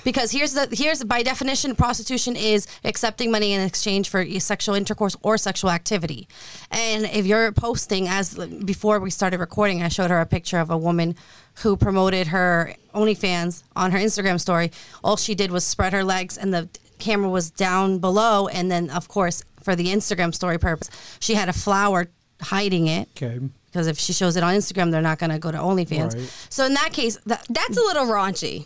Because 0.03 0.31
here's 0.31 0.53
the 0.53 0.67
here's 0.71 1.03
by 1.03 1.23
definition, 1.23 1.75
prostitution 1.75 2.35
is 2.35 2.67
accepting 2.83 3.31
money 3.31 3.53
in 3.53 3.61
exchange 3.61 4.09
for 4.09 4.23
sexual 4.39 4.75
intercourse 4.75 5.15
or 5.21 5.37
sexual 5.37 5.71
activity. 5.71 6.27
And 6.71 7.05
if 7.05 7.25
you're 7.25 7.51
posting, 7.51 8.07
as 8.07 8.35
before 8.35 8.99
we 8.99 9.09
started 9.09 9.39
recording, 9.39 9.81
I 9.81 9.87
showed 9.87 10.11
her 10.11 10.19
a 10.19 10.25
picture 10.25 10.59
of 10.59 10.69
a 10.69 10.77
woman 10.77 11.15
who 11.57 11.77
promoted 11.77 12.27
her 12.27 12.75
OnlyFans 12.93 13.63
on 13.75 13.91
her 13.91 13.99
Instagram 13.99 14.39
story. 14.39 14.71
All 15.03 15.17
she 15.17 15.35
did 15.35 15.51
was 15.51 15.65
spread 15.65 15.93
her 15.93 16.03
legs, 16.03 16.37
and 16.37 16.53
the 16.53 16.69
camera 17.03 17.29
was 17.29 17.51
down 17.51 17.99
below. 17.99 18.47
And 18.47 18.71
then, 18.71 18.89
of 18.89 19.07
course, 19.07 19.43
for 19.61 19.75
the 19.75 19.87
Instagram 19.87 20.33
story 20.33 20.57
purpose, 20.57 20.89
she 21.19 21.35
had 21.35 21.49
a 21.49 21.53
flower 21.53 22.07
hiding 22.41 22.87
it 22.87 23.09
okay. 23.15 23.39
because 23.65 23.87
if 23.87 23.99
she 23.99 24.13
shows 24.13 24.35
it 24.35 24.43
on 24.43 24.53
Instagram, 24.55 24.91
they're 24.91 25.01
not 25.01 25.19
going 25.19 25.31
to 25.31 25.39
go 25.39 25.51
to 25.51 25.57
OnlyFans. 25.57 26.15
Right. 26.15 26.47
So 26.49 26.65
in 26.65 26.73
that 26.73 26.91
case, 26.93 27.17
that, 27.25 27.45
That's 27.49 27.77
a 27.77 27.81
little 27.81 28.05
raunchy 28.05 28.65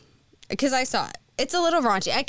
because 0.49 0.73
I 0.73 0.83
saw 0.83 1.07
it. 1.09 1.17
It's 1.37 1.53
a 1.53 1.59
little 1.59 1.81
raunchy. 1.81 2.11
I, 2.11 2.25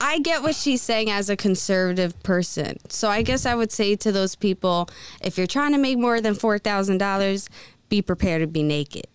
I 0.00 0.18
get 0.20 0.42
what 0.42 0.54
she's 0.54 0.82
saying 0.82 1.10
as 1.10 1.30
a 1.30 1.36
conservative 1.36 2.20
person. 2.22 2.76
So 2.88 3.08
I 3.08 3.22
guess 3.22 3.46
I 3.46 3.54
would 3.54 3.72
say 3.72 3.96
to 3.96 4.12
those 4.12 4.34
people 4.34 4.88
if 5.22 5.38
you're 5.38 5.46
trying 5.46 5.72
to 5.72 5.78
make 5.78 5.98
more 5.98 6.20
than 6.20 6.34
$4,000, 6.34 7.48
be 7.88 8.02
prepared 8.02 8.42
to 8.42 8.46
be 8.46 8.62
naked. 8.62 9.06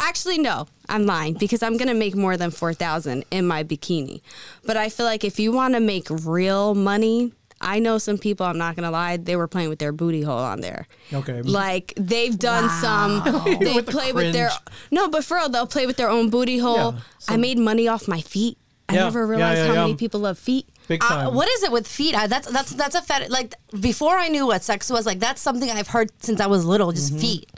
Actually, 0.00 0.38
no, 0.38 0.66
I'm 0.88 1.06
lying 1.06 1.34
because 1.34 1.62
I'm 1.62 1.76
going 1.76 1.88
to 1.88 1.94
make 1.94 2.14
more 2.14 2.36
than 2.36 2.50
4000 2.50 3.24
in 3.30 3.46
my 3.46 3.64
bikini. 3.64 4.20
But 4.64 4.76
I 4.76 4.88
feel 4.88 5.06
like 5.06 5.24
if 5.24 5.38
you 5.40 5.52
want 5.52 5.74
to 5.74 5.80
make 5.80 6.06
real 6.10 6.74
money, 6.74 7.32
I 7.60 7.78
know 7.78 7.98
some 7.98 8.18
people, 8.18 8.44
I'm 8.46 8.58
not 8.58 8.76
going 8.76 8.84
to 8.84 8.90
lie, 8.90 9.16
they 9.16 9.34
were 9.36 9.48
playing 9.48 9.68
with 9.70 9.78
their 9.78 9.92
booty 9.92 10.22
hole 10.22 10.38
on 10.38 10.60
there. 10.60 10.86
Okay. 11.12 11.40
Like 11.42 11.94
they've 11.96 12.38
done 12.38 12.68
some, 12.80 13.22
they 13.44 13.72
With 13.74 13.86
the 13.86 13.92
play 13.92 14.12
with 14.12 14.32
their, 14.32 14.50
no, 14.90 15.08
but 15.08 15.24
for 15.24 15.36
real, 15.38 15.48
they'll 15.48 15.66
play 15.66 15.86
with 15.86 15.96
their 15.96 16.10
own 16.10 16.28
booty 16.30 16.58
hole. 16.58 16.92
Yeah, 16.92 17.00
I 17.28 17.36
made 17.36 17.58
money 17.58 17.88
off 17.88 18.06
my 18.08 18.20
feet. 18.20 18.58
I 18.88 18.94
Yeah, 18.94 19.04
never 19.04 19.26
realized 19.26 19.58
yeah, 19.62 19.66
how 19.68 19.72
yeah. 19.72 19.80
many 19.82 19.96
people 19.96 20.20
love 20.20 20.38
feet. 20.38 20.68
Big 20.86 21.02
uh, 21.02 21.30
what 21.30 21.48
is 21.48 21.64
it 21.64 21.72
with 21.72 21.88
feet? 21.88 22.14
I, 22.14 22.28
that's 22.28 22.48
that's 22.48 22.70
that's 22.70 22.94
a 22.94 23.02
fetish. 23.02 23.30
Like 23.30 23.54
before 23.80 24.16
I 24.16 24.28
knew 24.28 24.46
what 24.46 24.62
sex 24.62 24.88
was, 24.88 25.04
like 25.06 25.18
that's 25.18 25.40
something 25.42 25.68
I've 25.68 25.88
heard 25.88 26.10
since 26.22 26.40
I 26.40 26.46
was 26.46 26.64
little. 26.64 26.92
Just 26.92 27.10
Mm-hmm. 27.10 27.20
feet. 27.20 27.50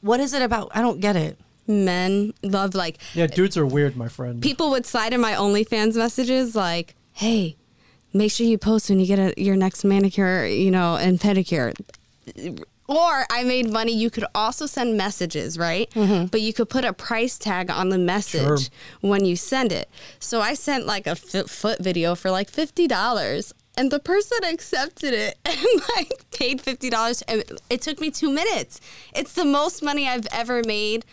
What 0.00 0.20
is 0.20 0.32
it 0.32 0.40
about? 0.40 0.70
I 0.74 0.80
don't 0.80 1.00
get 1.00 1.16
it. 1.16 1.38
Men 1.66 2.32
love 2.42 2.74
like 2.74 2.98
Yeah, 3.14 3.26
dudes 3.26 3.56
are 3.56 3.66
weird, 3.66 3.96
my 3.96 4.08
friend. 4.08 4.42
people 4.42 4.70
would 4.70 4.86
slide 4.86 5.12
in 5.12 5.20
my 5.20 5.32
OnlyFans 5.32 5.96
messages 5.96 6.54
like, 6.54 6.94
"Hey, 7.12 7.56
make 8.12 8.30
sure 8.32 8.46
you 8.46 8.58
post 8.58 8.90
when 8.90 9.00
you 9.00 9.06
get 9.06 9.18
a, 9.18 9.34
your 9.42 9.56
next 9.56 9.84
manicure, 9.84 10.46
you 10.46 10.70
know, 10.70 10.96
and 10.96 11.18
pedicure." 11.20 11.74
Or 12.86 13.24
I 13.30 13.44
made 13.44 13.70
money. 13.72 13.94
You 13.96 14.10
could 14.10 14.26
also 14.34 14.66
send 14.66 14.98
messages, 14.98 15.56
right? 15.56 15.88
Mm-hmm. 15.94 16.26
But 16.26 16.42
you 16.42 16.52
could 16.52 16.68
put 16.68 16.84
a 16.84 16.92
price 16.92 17.38
tag 17.38 17.70
on 17.70 17.88
the 17.88 17.96
message 17.96 18.42
Sure. 18.42 18.58
when 19.00 19.24
you 19.24 19.36
send 19.36 19.72
it. 19.72 19.88
So 20.18 20.42
I 20.42 20.52
sent 20.52 20.84
like 20.84 21.06
a 21.06 21.12
f- 21.12 21.48
foot 21.48 21.78
video 21.82 22.14
for 22.14 22.30
like 22.30 22.50
fifty 22.50 22.86
dollars, 22.86 23.54
and 23.74 23.90
the 23.90 24.00
person 24.00 24.38
accepted 24.44 25.14
it 25.14 25.38
and 25.46 25.82
like 25.96 26.30
paid 26.30 26.60
fifty 26.60 26.90
dollars. 26.90 27.22
And 27.22 27.42
it 27.70 27.80
took 27.80 28.00
me 28.00 28.10
two 28.10 28.30
minutes. 28.30 28.82
It's 29.14 29.32
the 29.32 29.46
most 29.46 29.82
money 29.82 30.06
I've 30.06 30.26
ever 30.30 30.60
made 30.66 31.06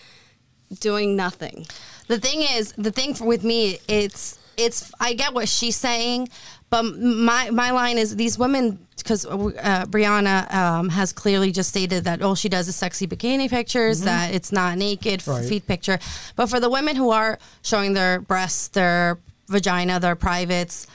doing 0.80 1.16
nothing. 1.16 1.66
The 2.08 2.20
thing 2.20 2.42
is, 2.42 2.74
the 2.78 2.92
thing 2.92 3.14
for, 3.14 3.26
with 3.26 3.44
me, 3.44 3.80
it's 3.88 4.38
it's. 4.58 4.92
I 5.00 5.14
get 5.14 5.34
what 5.34 5.48
she's 5.48 5.76
saying, 5.76 6.30
but 6.70 6.84
my 6.84 7.50
my 7.52 7.72
line 7.72 7.98
is 7.98 8.16
these 8.16 8.38
women 8.38 8.80
because 8.98 9.26
uh, 9.26 9.86
Brianna 9.90 10.54
um, 10.54 10.90
has 10.90 11.12
clearly 11.14 11.52
just 11.52 11.70
stated 11.70 12.04
that 12.04 12.22
all 12.22 12.36
she 12.36 12.50
does 12.50 12.68
is 12.68 12.76
sexy 12.76 13.08
bikini 13.08 13.50
pictures, 13.50 14.02
that 14.02 14.34
it's 14.34 14.52
not 14.52 14.78
naked 14.78 15.26
Right. 15.26 15.46
feet 15.46 15.66
picture. 15.66 15.98
But 16.36 16.48
for 16.48 16.60
the 16.60 16.70
women 16.70 16.96
who 16.96 17.10
are 17.12 17.40
showing 17.64 17.94
their 17.94 18.20
breasts, 18.20 18.68
their 18.70 19.18
vagina, 19.48 20.00
their 20.00 20.16
privates. 20.16 20.88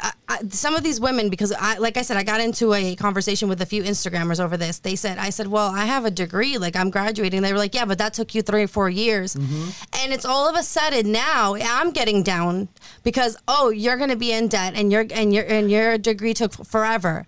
I, 0.00 0.12
I, 0.28 0.38
some 0.48 0.74
of 0.74 0.82
these 0.82 0.98
women, 0.98 1.28
because 1.28 1.52
I, 1.52 1.76
like 1.78 1.96
I 1.96 2.02
said, 2.02 2.16
I 2.16 2.22
got 2.22 2.40
into 2.40 2.72
a 2.72 2.96
conversation 2.96 3.48
with 3.48 3.60
a 3.60 3.66
few 3.66 3.82
Instagrammers 3.82 4.42
over 4.42 4.56
this. 4.56 4.78
They 4.78 4.96
said, 4.96 5.18
I 5.18 5.30
said, 5.30 5.46
well, 5.46 5.70
I 5.70 5.84
have 5.84 6.04
a 6.04 6.10
degree, 6.10 6.56
like 6.56 6.74
I'm 6.74 6.90
graduating. 6.90 7.42
They 7.42 7.52
were 7.52 7.58
like, 7.58 7.74
yeah, 7.74 7.84
but 7.84 7.98
that 7.98 8.14
took 8.14 8.34
you 8.34 8.42
three 8.42 8.62
or 8.62 8.68
four 8.68 8.88
years. 8.88 9.34
Mm-hmm. 9.34 9.70
And 10.02 10.12
it's 10.12 10.24
all 10.24 10.48
of 10.48 10.56
a 10.56 10.62
sudden 10.62 11.12
now 11.12 11.54
I'm 11.54 11.90
getting 11.90 12.22
down 12.22 12.68
because, 13.02 13.36
oh, 13.46 13.68
you're 13.68 13.98
going 13.98 14.10
to 14.10 14.16
be 14.16 14.32
in 14.32 14.48
debt 14.48 14.72
and 14.74 14.90
your, 14.90 15.04
and 15.12 15.34
your, 15.34 15.44
and 15.44 15.70
your 15.70 15.98
degree 15.98 16.32
took 16.32 16.52
forever. 16.52 17.26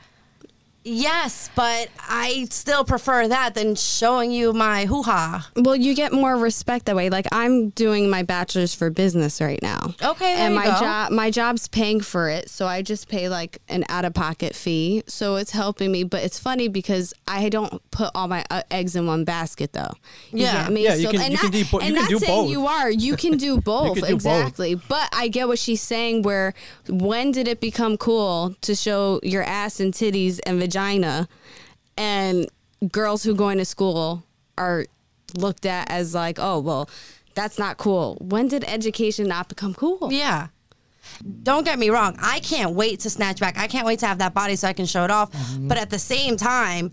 Yes, 0.88 1.50
but 1.56 1.88
I 2.08 2.46
still 2.50 2.84
prefer 2.84 3.26
that 3.26 3.54
than 3.54 3.74
showing 3.74 4.30
you 4.30 4.52
my 4.52 4.84
hoo 4.84 5.02
ha. 5.02 5.50
Well, 5.56 5.74
you 5.74 5.94
get 5.96 6.12
more 6.12 6.36
respect 6.36 6.86
that 6.86 6.94
way. 6.94 7.10
Like 7.10 7.26
I'm 7.32 7.70
doing 7.70 8.08
my 8.08 8.22
bachelor's 8.22 8.72
for 8.72 8.88
business 8.88 9.40
right 9.40 9.58
now. 9.62 9.94
Okay, 10.00 10.34
there 10.36 10.46
and 10.46 10.54
you 10.54 10.60
my 10.60 10.66
job, 10.66 11.10
my 11.10 11.30
job's 11.32 11.66
paying 11.66 12.00
for 12.00 12.28
it, 12.28 12.48
so 12.48 12.66
I 12.68 12.82
just 12.82 13.08
pay 13.08 13.28
like 13.28 13.58
an 13.68 13.84
out 13.88 14.04
of 14.04 14.14
pocket 14.14 14.54
fee. 14.54 15.02
So 15.08 15.34
it's 15.34 15.50
helping 15.50 15.90
me. 15.90 16.04
But 16.04 16.22
it's 16.22 16.38
funny 16.38 16.68
because 16.68 17.12
I 17.26 17.48
don't 17.48 17.82
put 17.90 18.10
all 18.14 18.28
my 18.28 18.44
uh, 18.48 18.62
eggs 18.70 18.94
in 18.94 19.06
one 19.08 19.24
basket, 19.24 19.72
though. 19.72 19.92
You 20.30 20.44
Yeah. 20.44 20.62
get 20.62 20.72
me? 20.72 20.84
Yeah, 20.84 20.94
you 20.94 21.08
can- 21.08 21.20
and 21.20 21.32
you 21.32 21.42
not- 21.42 21.52
do 21.52 21.64
bo- 21.64 21.80
you 21.80 21.86
and 21.86 21.94
can 21.96 22.02
not 22.04 22.10
do 22.10 22.18
saying 22.20 22.42
both. 22.44 22.50
You 22.52 22.66
are. 22.68 22.90
You 22.90 23.16
can 23.16 23.36
do 23.38 23.60
both. 23.60 23.94
can 23.94 23.94
do 23.94 24.00
both. 24.02 24.10
exactly. 24.14 24.76
But 24.76 25.08
I 25.12 25.26
get 25.26 25.48
what 25.48 25.58
she's 25.58 25.82
saying. 25.82 26.22
Where 26.22 26.54
when 26.88 27.32
did 27.32 27.48
it 27.48 27.60
become 27.60 27.96
cool 27.96 28.54
to 28.60 28.76
show 28.76 29.18
your 29.24 29.42
ass 29.42 29.80
and 29.80 29.92
titties 29.92 30.38
and 30.46 30.60
vagina? 30.60 30.75
And 31.96 32.46
girls 32.92 33.22
who 33.22 33.34
going 33.34 33.58
to 33.58 33.64
school 33.64 34.22
are 34.58 34.86
looked 35.36 35.66
at 35.66 35.90
as 35.90 36.14
like, 36.14 36.38
oh, 36.40 36.60
well, 36.60 36.88
that's 37.34 37.58
not 37.58 37.76
cool. 37.76 38.16
When 38.20 38.48
did 38.48 38.64
education 38.64 39.28
not 39.28 39.48
become 39.48 39.74
cool? 39.74 40.12
Yeah. 40.12 40.48
Don't 41.42 41.64
get 41.64 41.78
me 41.78 41.90
wrong. 41.90 42.16
I 42.20 42.40
can't 42.40 42.72
wait 42.74 43.00
to 43.00 43.10
snatch 43.10 43.40
back. 43.40 43.58
I 43.58 43.68
can't 43.68 43.86
wait 43.86 44.00
to 44.00 44.06
have 44.06 44.18
that 44.18 44.34
body 44.34 44.56
so 44.56 44.68
I 44.68 44.72
can 44.72 44.86
show 44.86 45.04
it 45.04 45.10
off. 45.10 45.32
Mm-hmm. 45.32 45.68
But 45.68 45.78
at 45.78 45.90
the 45.90 45.98
same 45.98 46.36
time, 46.36 46.92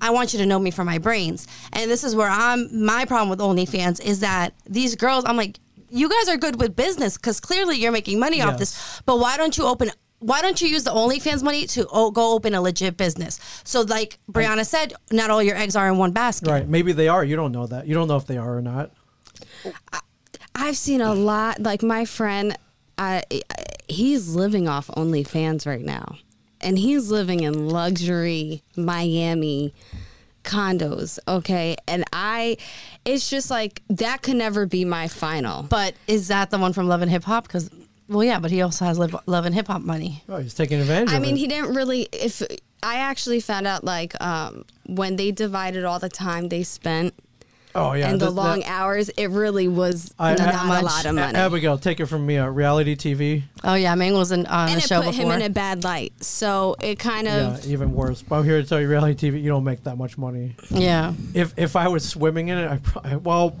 I 0.00 0.10
want 0.10 0.32
you 0.32 0.38
to 0.38 0.46
know 0.46 0.58
me 0.58 0.70
for 0.70 0.84
my 0.84 0.98
brains. 0.98 1.46
And 1.72 1.90
this 1.90 2.04
is 2.04 2.14
where 2.14 2.28
I'm 2.28 2.84
my 2.84 3.04
problem 3.04 3.28
with 3.30 3.40
OnlyFans 3.40 4.00
is 4.00 4.20
that 4.20 4.54
these 4.66 4.94
girls, 4.94 5.24
I'm 5.26 5.36
like, 5.36 5.58
you 5.90 6.08
guys 6.08 6.28
are 6.28 6.36
good 6.36 6.60
with 6.60 6.76
business 6.76 7.16
because 7.16 7.40
clearly 7.40 7.76
you're 7.78 7.92
making 7.92 8.20
money 8.20 8.42
off 8.42 8.58
this. 8.58 9.00
But 9.06 9.18
why 9.18 9.36
don't 9.36 9.56
you 9.56 9.64
open 9.64 9.90
why 10.20 10.42
don't 10.42 10.60
you 10.60 10.68
use 10.68 10.84
the 10.84 10.90
OnlyFans 10.90 11.42
money 11.42 11.66
to 11.68 11.86
o- 11.88 12.10
go 12.10 12.34
open 12.34 12.54
a 12.54 12.60
legit 12.60 12.96
business? 12.96 13.38
So, 13.64 13.82
like 13.82 14.18
Brianna 14.30 14.66
said, 14.66 14.94
not 15.12 15.30
all 15.30 15.42
your 15.42 15.56
eggs 15.56 15.76
are 15.76 15.88
in 15.88 15.96
one 15.96 16.12
basket. 16.12 16.48
Right. 16.48 16.68
Maybe 16.68 16.92
they 16.92 17.08
are. 17.08 17.24
You 17.24 17.36
don't 17.36 17.52
know 17.52 17.66
that. 17.66 17.86
You 17.86 17.94
don't 17.94 18.08
know 18.08 18.16
if 18.16 18.26
they 18.26 18.36
are 18.36 18.56
or 18.56 18.62
not. 18.62 18.90
I've 20.54 20.76
seen 20.76 21.00
a 21.00 21.14
lot. 21.14 21.60
Like 21.60 21.82
my 21.82 22.04
friend, 22.04 22.52
uh, 22.98 23.20
I, 23.30 23.42
he's 23.88 24.34
living 24.34 24.68
off 24.68 24.88
OnlyFans 24.88 25.66
right 25.66 25.84
now, 25.84 26.16
and 26.60 26.78
he's 26.78 27.10
living 27.10 27.40
in 27.40 27.68
luxury 27.68 28.62
Miami 28.76 29.72
condos. 30.42 31.18
Okay, 31.28 31.76
and 31.86 32.04
I, 32.12 32.56
it's 33.04 33.30
just 33.30 33.50
like 33.50 33.82
that 33.88 34.22
could 34.22 34.36
never 34.36 34.66
be 34.66 34.84
my 34.84 35.06
final. 35.06 35.62
But 35.62 35.94
is 36.06 36.28
that 36.28 36.50
the 36.50 36.58
one 36.58 36.72
from 36.72 36.88
Love 36.88 37.02
and 37.02 37.10
Hip 37.10 37.24
Hop? 37.24 37.44
Because, 37.44 37.70
well, 38.08 38.24
yeah, 38.24 38.38
but 38.38 38.50
he 38.50 38.62
also 38.62 38.84
has 38.84 38.98
Live, 38.98 39.14
Love 39.26 39.44
and 39.44 39.54
Hip 39.54 39.66
Hop 39.68 39.82
money. 39.82 40.22
Oh, 40.28 40.38
he's 40.38 40.54
taking 40.54 40.80
advantage 40.80 41.10
I 41.12 41.16
of 41.16 41.22
mean, 41.22 41.34
it. 41.36 41.38
he 41.38 41.46
didn't 41.46 41.74
really. 41.74 42.08
If 42.12 42.42
I 42.82 42.96
actually 42.96 43.40
found 43.40 43.66
out, 43.66 43.84
like, 43.84 44.20
um, 44.22 44.64
when 44.86 45.16
they 45.16 45.30
divided 45.32 45.84
all 45.84 45.98
the 45.98 46.08
time 46.08 46.48
they 46.48 46.62
spent 46.62 47.12
oh, 47.74 47.92
yeah. 47.92 48.08
and 48.08 48.20
the 48.20 48.26
that- 48.26 48.30
long 48.30 48.60
that- 48.60 48.70
hours, 48.70 49.08
it 49.10 49.26
really 49.30 49.68
was 49.68 50.14
I- 50.18 50.34
not 50.34 50.54
I- 50.54 50.80
a 50.80 50.82
lot 50.82 51.04
of 51.04 51.10
A- 51.10 51.12
money. 51.14 51.36
Abigail, 51.36 51.76
take 51.76 52.00
it 52.00 52.06
from 52.06 52.24
me. 52.24 52.38
Uh, 52.38 52.46
reality 52.46 52.94
TV. 52.96 53.42
Oh, 53.64 53.74
yeah, 53.74 53.94
Ming 53.94 54.14
was 54.14 54.32
in, 54.32 54.46
on 54.46 54.68
and 54.70 54.80
the 54.80 54.84
it 54.84 54.88
show 54.88 55.02
put 55.02 55.14
him 55.14 55.30
in 55.30 55.42
a 55.42 55.50
bad 55.50 55.84
light. 55.84 56.12
So 56.24 56.76
it 56.80 56.98
kind 56.98 57.26
of 57.28 57.34
Yeah, 57.34 57.54
of 57.58 57.66
even 57.66 57.92
worse. 57.92 58.22
But 58.22 58.36
I'm 58.36 58.44
here 58.44 58.62
to 58.62 58.66
tell 58.68 58.80
you, 58.80 58.88
reality 58.88 59.30
TV, 59.30 59.42
you 59.42 59.48
don't 59.50 59.64
make 59.64 59.84
that 59.84 59.98
much 59.98 60.16
money. 60.16 60.54
yeah. 60.70 61.12
If 61.34 61.52
if 61.58 61.76
I 61.76 61.88
was 61.88 62.08
swimming 62.08 62.48
in 62.48 62.58
it, 62.58 62.70
I 62.70 62.78
probably, 62.78 63.16
well, 63.16 63.56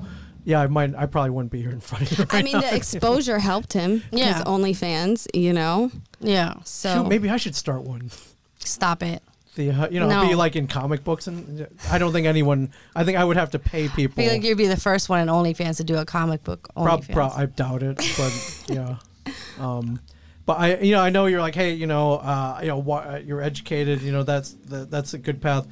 yeah, 0.48 0.62
I 0.62 0.66
might. 0.66 0.94
I 0.96 1.04
probably 1.04 1.28
wouldn't 1.28 1.52
be 1.52 1.60
here 1.60 1.70
in 1.70 1.80
front 1.80 2.10
of 2.10 2.18
you. 2.18 2.24
I 2.30 2.42
mean, 2.42 2.54
now. 2.54 2.62
the 2.62 2.74
exposure 2.74 3.38
helped 3.38 3.74
him. 3.74 4.02
Yeah. 4.10 4.38
Because 4.38 4.44
OnlyFans, 4.44 5.26
you 5.34 5.52
know? 5.52 5.90
Yeah. 6.20 6.54
So 6.64 6.94
Shoot, 6.94 7.08
maybe 7.08 7.28
I 7.28 7.36
should 7.36 7.54
start 7.54 7.82
one. 7.82 8.10
Stop 8.58 9.02
it. 9.02 9.22
The 9.56 9.70
uh, 9.72 9.88
you 9.90 10.00
know 10.00 10.08
No. 10.08 10.26
be 10.26 10.34
like 10.34 10.56
in 10.56 10.66
comic 10.66 11.04
books, 11.04 11.26
and 11.26 11.68
I 11.90 11.98
don't 11.98 12.12
think 12.14 12.26
anyone. 12.26 12.72
I 12.96 13.04
think 13.04 13.18
I 13.18 13.24
would 13.24 13.36
have 13.36 13.50
to 13.50 13.58
pay 13.58 13.88
people. 13.88 14.22
I 14.22 14.26
feel 14.26 14.34
like 14.36 14.42
you'd 14.42 14.56
be 14.56 14.68
the 14.68 14.78
first 14.80 15.10
one 15.10 15.20
in 15.20 15.28
OnlyFans 15.28 15.76
to 15.76 15.84
do 15.84 15.96
a 15.98 16.06
comic 16.06 16.42
book 16.44 16.66
Prob- 16.74 17.02
OnlyFans. 17.02 17.12
prob- 17.12 17.32
I 17.36 17.44
doubt 17.44 17.82
it, 17.82 17.96
but 18.16 18.64
yeah. 18.74 18.96
Um, 19.58 20.00
but 20.46 20.58
I, 20.58 20.76
you 20.78 20.92
know, 20.92 21.00
I 21.00 21.10
know 21.10 21.26
you're 21.26 21.42
like, 21.42 21.54
hey, 21.56 21.74
you 21.74 21.86
know, 21.86 22.14
uh, 22.14 22.60
you 22.62 22.68
know, 22.68 22.78
wha- 22.78 23.00
uh, 23.16 23.20
you're 23.22 23.42
educated. 23.42 24.00
You 24.00 24.12
know, 24.12 24.22
that's 24.22 24.52
the, 24.64 24.86
that's 24.86 25.12
a 25.12 25.18
good 25.18 25.42
path. 25.42 25.66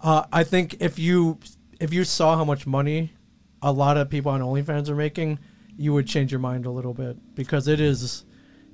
Uh, 0.00 0.24
I 0.32 0.42
think 0.42 0.78
if 0.80 0.98
you 0.98 1.38
if 1.78 1.92
you 1.92 2.02
saw 2.02 2.36
how 2.36 2.44
much 2.44 2.66
money 2.66 3.12
a 3.62 3.72
lot 3.72 3.96
of 3.96 4.10
people 4.10 4.32
on 4.32 4.40
OnlyFans 4.40 4.88
are 4.88 4.94
making, 4.94 5.38
you 5.76 5.92
would 5.92 6.06
change 6.06 6.30
your 6.32 6.40
mind 6.40 6.66
a 6.66 6.70
little 6.70 6.94
bit 6.94 7.16
because 7.34 7.68
it 7.68 7.80
is 7.80 8.24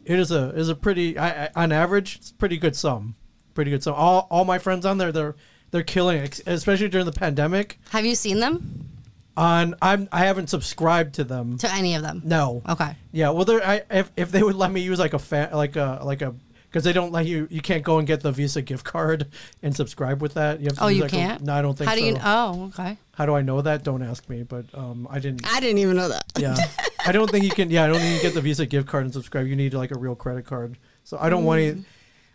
it 0.05 0.18
is 0.18 0.31
a 0.31 0.51
is 0.51 0.68
a 0.68 0.75
pretty 0.75 1.18
I, 1.18 1.45
I, 1.45 1.51
on 1.55 1.73
average 1.73 2.16
it's 2.16 2.33
pretty 2.33 2.57
good 2.57 2.77
sum, 2.77 3.14
pretty 3.55 3.71
good 3.71 3.83
sum. 3.83 3.95
All 3.95 4.27
all 4.31 4.45
my 4.45 4.59
friends 4.59 4.87
on 4.87 4.99
there 4.99 5.12
they're 5.12 5.37
they're 5.71 5.83
killing 5.83 6.18
it, 6.18 6.40
especially 6.47 6.88
during 6.88 7.07
the 7.07 7.12
pandemic. 7.12 7.79
Have 7.90 8.05
you 8.05 8.14
seen 8.14 8.40
them? 8.40 8.88
On 9.37 9.75
I'm 9.81 10.09
I 10.12 10.27
haven't 10.27 10.49
subscribed 10.49 11.14
to 11.14 11.25
them. 11.25 11.57
To 11.59 11.73
any 11.73 11.95
of 11.95 12.03
them? 12.03 12.23
No. 12.25 12.62
Okay. 12.68 12.95
Yeah, 13.12 13.31
well, 13.31 13.45
there. 13.47 13.64
I 13.66 13.83
if, 13.90 14.12
if 14.16 14.31
they 14.31 14.42
would 14.42 14.57
let 14.57 14.71
me 14.71 14.83
use 14.83 14.99
like 14.99 15.14
a 15.14 15.18
fan 15.18 15.53
like 15.53 15.77
a 15.77 16.01
like 16.05 16.23
a 16.23 16.35
because 16.73 16.85
they 16.85 16.93
don't 16.95 17.13
let 17.13 17.27
you 17.27 17.47
you 17.51 17.61
can't 17.61 17.83
go 17.83 17.99
and 17.99 18.07
get 18.07 18.23
the 18.23 18.33
Visa 18.33 18.63
gift 18.63 18.83
card 18.85 19.27
and 19.63 19.77
subscribe 19.77 20.23
with 20.23 20.33
that. 20.35 20.61
You 20.61 20.67
have 20.67 20.77
to 20.79 20.85
Oh, 20.85 20.89
you 20.89 21.03
like, 21.03 21.11
can't? 21.11 21.43
no, 21.43 21.53
I 21.53 21.61
don't 21.61 21.77
think 21.77 21.89
How 21.91 21.95
do 21.95 22.01
so. 22.01 22.07
you? 22.07 22.17
Oh, 22.25 22.65
okay. 22.75 22.97
How 23.15 23.27
do 23.27 23.35
I 23.35 23.43
know 23.43 23.61
that? 23.61 23.85
Don't 23.85 24.03
ask 24.03 24.27
me. 24.31 24.43
But 24.43 24.65
um, 24.75 25.07
I 25.11 25.19
didn't. 25.19 25.47
I 25.47 25.61
didn't 25.61 25.79
even 25.79 25.97
know 25.97 26.09
that. 26.09 26.25
Yeah, 26.39 26.57
I 27.07 27.13
don't 27.13 27.31
think 27.31 27.45
you 27.45 27.51
can. 27.51 27.71
Yeah, 27.71 27.85
I 27.85 27.89
don't 27.89 27.99
think 27.99 28.09
you 28.15 28.21
can 28.21 28.29
get 28.31 28.35
the 28.35 28.41
Visa 28.41 28.65
gift 28.65 28.89
card 28.89 29.05
and 29.05 29.13
subscribe. 29.13 29.47
You 29.47 29.57
need 29.57 29.75
like 29.75 29.91
a 29.91 29.99
real 29.99 30.15
credit 30.15 30.47
card. 30.47 30.79
So 31.05 31.19
I 31.21 31.29
don't 31.29 31.45
want 31.45 31.61
Mm. 31.61 31.71
any. 31.73 31.85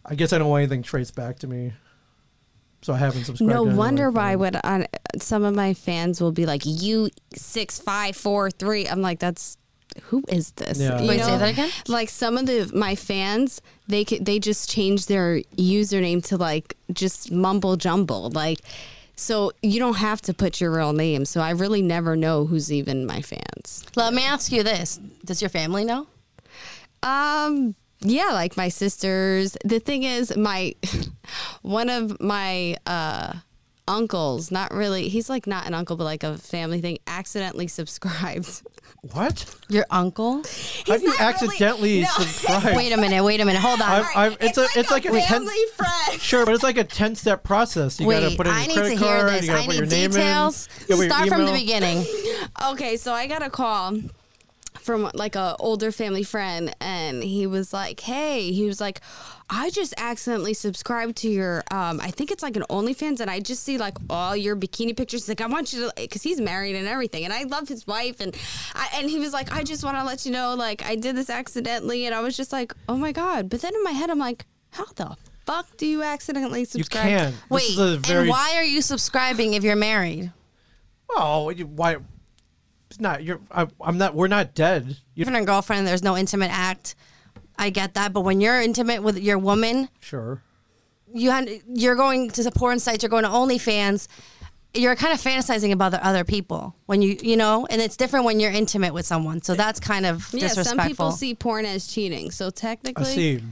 I 0.05 0.15
guess 0.15 0.31
I 0.33 0.37
don't 0.37 0.49
want 0.49 0.61
anything 0.61 0.83
traced 0.83 1.15
back 1.15 1.39
to 1.39 1.47
me. 1.47 1.73
So 2.83 2.93
I 2.93 2.97
haven't 2.97 3.25
subscribed. 3.25 3.51
No 3.51 3.65
to 3.65 3.75
wonder 3.75 4.11
why 4.11 4.35
friends. 4.37 4.39
would 4.39 4.55
on 4.63 4.85
some 5.19 5.43
of 5.43 5.55
my 5.55 5.73
fans 5.73 6.21
will 6.21 6.31
be 6.31 6.45
like 6.45 6.61
you 6.63 7.09
six 7.35 7.79
five 7.79 8.15
four 8.15 8.51
three. 8.51 8.87
I'm 8.87 9.01
like 9.01 9.19
that's 9.19 9.57
who 10.03 10.23
is 10.29 10.51
this? 10.51 10.79
Yeah. 10.79 11.01
You 11.01 11.07
Wait, 11.09 11.21
say 11.21 11.37
that 11.37 11.49
again? 11.49 11.71
Like 11.87 12.07
some 12.09 12.37
of 12.37 12.45
the 12.45 12.71
my 12.75 12.93
fans, 12.95 13.61
they 13.87 14.05
could, 14.05 14.25
they 14.25 14.39
just 14.39 14.69
changed 14.69 15.07
their 15.07 15.41
username 15.57 16.23
to 16.25 16.37
like 16.37 16.75
just 16.91 17.31
mumble 17.31 17.75
jumble 17.77 18.29
like. 18.31 18.59
So 19.19 19.51
you 19.63 19.79
don't 19.79 19.97
have 19.97 20.21
to 20.23 20.33
put 20.33 20.61
your 20.61 20.71
real 20.71 20.93
name. 20.93 21.25
So 21.25 21.41
I 21.41 21.49
really 21.49 21.81
never 21.81 22.15
know 22.15 22.45
who's 22.45 22.71
even 22.71 23.07
my 23.07 23.23
fans. 23.23 23.83
Let 23.95 24.13
me 24.13 24.23
ask 24.23 24.51
you 24.51 24.61
this: 24.61 24.99
Does 25.25 25.41
your 25.41 25.49
family 25.49 25.83
know? 25.83 26.05
Um, 27.01 27.73
yeah, 28.01 28.29
like 28.33 28.57
my 28.57 28.69
sisters. 28.69 29.57
The 29.65 29.79
thing 29.79 30.03
is, 30.03 30.35
my 30.37 30.75
one 31.63 31.89
of 31.89 32.21
my 32.21 32.77
uh 32.85 33.33
uncles, 33.87 34.51
not 34.51 34.73
really. 34.73 35.09
He's 35.09 35.29
like 35.29 35.47
not 35.47 35.65
an 35.65 35.73
uncle, 35.73 35.95
but 35.95 36.03
like 36.03 36.23
a 36.23 36.37
family 36.37 36.81
thing. 36.81 36.99
Accidentally 37.07 37.67
subscribed. 37.79 38.61
What? 39.13 39.45
Your 39.69 39.85
uncle? 39.89 40.43
How 40.87 40.97
do 40.97 41.03
you 41.03 41.07
not 41.09 41.19
really- 41.19 41.19
accidentally 41.19 42.01
no. 42.01 42.07
subscribe? 42.17 42.75
Wait 42.77 42.91
a 42.91 42.97
minute. 42.97 43.23
Wait 43.23 43.39
a 43.41 43.45
minute. 43.45 43.61
Hold 43.61 43.81
on. 43.81 43.89
I've, 43.89 44.05
I've, 44.15 44.37
it's, 44.41 44.57
a 44.57 44.67
it's 44.75 44.91
like 44.91 45.05
a, 45.05 45.11
ten, 45.11 45.21
family 45.45 45.53
friend. 45.75 46.21
Sure, 46.21 46.45
but 46.45 46.53
it's 46.53 46.63
like 46.63 46.77
a 46.77 46.83
ten 46.83 47.15
step 47.15 47.43
process. 47.43 47.99
You 47.99 48.09
gotta 48.09 48.35
put 48.35 48.47
in 48.47 48.53
your 48.53 48.61
I 48.61 48.67
need 48.67 48.73
credit 48.75 48.89
to 48.97 49.05
hear 49.05 49.17
card. 49.19 49.29
this. 49.33 49.41
You 49.43 49.47
gotta 49.47 49.63
I 49.63 49.65
put 49.65 49.75
your 49.75 49.85
need 49.85 49.91
name 49.91 50.11
details. 50.11 50.69
in. 50.89 50.95
you 50.97 51.03
your 51.03 51.09
Start 51.11 51.29
from 51.29 51.45
the 51.45 51.51
beginning. 51.51 52.05
Okay, 52.71 52.97
so 52.97 53.13
I 53.13 53.27
got 53.27 53.41
a 53.43 53.49
call 53.49 53.97
from 54.79 55.11
like 55.13 55.35
a 55.35 55.55
older 55.59 55.91
family 55.91 56.23
friend 56.23 56.73
and 56.79 57.21
he 57.23 57.45
was 57.47 57.73
like, 57.73 57.99
"Hey, 57.99 58.51
he 58.51 58.65
was 58.65 58.79
like, 58.79 59.01
I 59.49 59.69
just 59.69 59.93
accidentally 59.97 60.53
subscribed 60.53 61.15
to 61.17 61.29
your 61.29 61.63
um 61.71 62.01
I 62.01 62.11
think 62.11 62.31
it's 62.31 62.43
like 62.43 62.57
an 62.57 62.65
OnlyFans 62.69 63.21
and 63.21 63.31
I 63.31 63.39
just 63.39 63.63
see 63.63 63.77
like 63.77 63.97
all 64.09 64.35
your 64.35 64.55
bikini 64.55 64.95
pictures 64.95 65.27
like 65.29 65.39
I 65.39 65.47
want 65.47 65.71
you 65.71 65.89
to 65.89 66.07
cuz 66.07 66.21
he's 66.21 66.41
married 66.41 66.75
and 66.75 66.87
everything 66.87 67.23
and 67.23 67.33
I 67.33 67.43
love 67.43 67.67
his 67.69 67.87
wife 67.87 68.19
and 68.19 68.35
I, 68.75 68.89
and 68.95 69.09
he 69.09 69.19
was 69.19 69.33
like, 69.33 69.51
"I 69.53 69.63
just 69.63 69.83
want 69.83 69.97
to 69.97 70.03
let 70.03 70.25
you 70.25 70.31
know 70.31 70.53
like 70.55 70.83
I 70.85 70.95
did 70.95 71.15
this 71.15 71.29
accidentally." 71.29 72.05
And 72.05 72.13
I 72.13 72.21
was 72.21 72.35
just 72.35 72.51
like, 72.51 72.73
"Oh 72.89 72.97
my 72.97 73.11
god." 73.11 73.49
But 73.49 73.61
then 73.61 73.73
in 73.73 73.83
my 73.83 73.91
head 73.91 74.09
I'm 74.09 74.19
like, 74.19 74.45
"How 74.71 74.85
the 74.95 75.15
fuck 75.45 75.77
do 75.77 75.85
you 75.85 76.03
accidentally 76.03 76.65
subscribe? 76.65 77.09
You 77.09 77.17
subscribe?" 77.17 77.33
can. 77.33 77.49
This 77.49 77.49
Wait, 77.49 77.69
is 77.69 77.79
a 77.79 77.97
very 77.99 78.19
and 78.21 78.29
why 78.29 78.55
are 78.55 78.63
you 78.63 78.81
subscribing 78.81 79.53
if 79.53 79.63
you're 79.63 79.77
married? 79.77 80.31
Oh, 81.09 81.49
you, 81.49 81.65
why? 81.67 81.97
It's 82.89 82.99
not. 82.99 83.23
You're. 83.23 83.39
I, 83.51 83.67
I'm 83.81 83.97
not. 83.97 84.13
We're 84.13 84.27
not 84.27 84.53
dead. 84.53 84.97
You, 85.15 85.25
Boyfriend 85.25 85.37
and 85.37 85.47
girlfriend, 85.47 85.87
there's 85.87 86.03
no 86.03 86.17
intimate 86.17 86.51
act. 86.51 86.95
I 87.57 87.69
get 87.69 87.93
that, 87.95 88.13
but 88.13 88.21
when 88.21 88.41
you're 88.41 88.61
intimate 88.61 89.01
with 89.03 89.17
your 89.17 89.37
woman, 89.37 89.89
sure. 89.99 90.41
you 91.13 91.31
had, 91.31 91.49
you're 91.67 91.95
going 91.95 92.29
to 92.31 92.43
the 92.43 92.51
porn 92.51 92.79
sites, 92.79 93.03
you're 93.03 93.09
going 93.09 93.23
to 93.23 93.29
OnlyFans. 93.29 94.07
You're 94.73 94.95
kind 94.95 95.11
of 95.13 95.19
fantasizing 95.19 95.71
about 95.71 95.91
the 95.91 96.05
other 96.05 96.23
people 96.23 96.75
when 96.85 97.01
you 97.01 97.17
you 97.23 97.35
know, 97.35 97.65
and 97.69 97.81
it's 97.81 97.97
different 97.97 98.25
when 98.25 98.39
you're 98.39 98.51
intimate 98.51 98.93
with 98.93 99.07
someone. 99.07 99.41
So 99.41 99.55
that's 99.55 99.79
kind 99.79 100.05
of 100.05 100.27
Yeah, 100.33 100.41
disrespectful. 100.41 100.77
some 100.77 100.87
people 100.87 101.11
see 101.11 101.33
porn 101.33 101.65
as 101.65 101.87
cheating. 101.87 102.29
So 102.29 102.49
technically, 102.51 103.01
I 103.01 103.05
technically 103.05 103.37
see. 103.39 103.43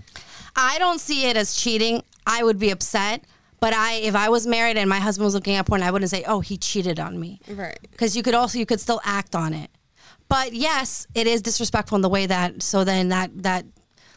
I 0.55 0.77
don't 0.77 0.99
see 0.99 1.27
it 1.27 1.35
as 1.35 1.55
cheating. 1.55 2.03
I 2.27 2.43
would 2.43 2.59
be 2.59 2.69
upset, 2.69 3.23
but 3.59 3.73
I 3.73 3.93
if 3.93 4.15
I 4.15 4.29
was 4.29 4.45
married 4.45 4.77
and 4.77 4.87
my 4.87 4.99
husband 4.99 5.25
was 5.25 5.33
looking 5.33 5.55
at 5.55 5.65
porn, 5.65 5.81
I 5.81 5.89
wouldn't 5.89 6.11
say, 6.11 6.23
"Oh, 6.27 6.41
he 6.41 6.57
cheated 6.57 6.99
on 6.99 7.19
me." 7.19 7.39
Right. 7.49 7.79
Because 7.89 8.15
you 8.15 8.21
could 8.21 8.35
also 8.35 8.59
you 8.59 8.65
could 8.67 8.79
still 8.81 9.01
act 9.03 9.33
on 9.35 9.53
it. 9.53 9.71
But 10.29 10.53
yes, 10.53 11.07
it 11.15 11.25
is 11.27 11.41
disrespectful 11.41 11.95
in 11.95 12.01
the 12.03 12.09
way 12.09 12.25
that 12.27 12.61
so 12.61 12.83
then 12.83 13.09
that 13.09 13.31
that 13.43 13.65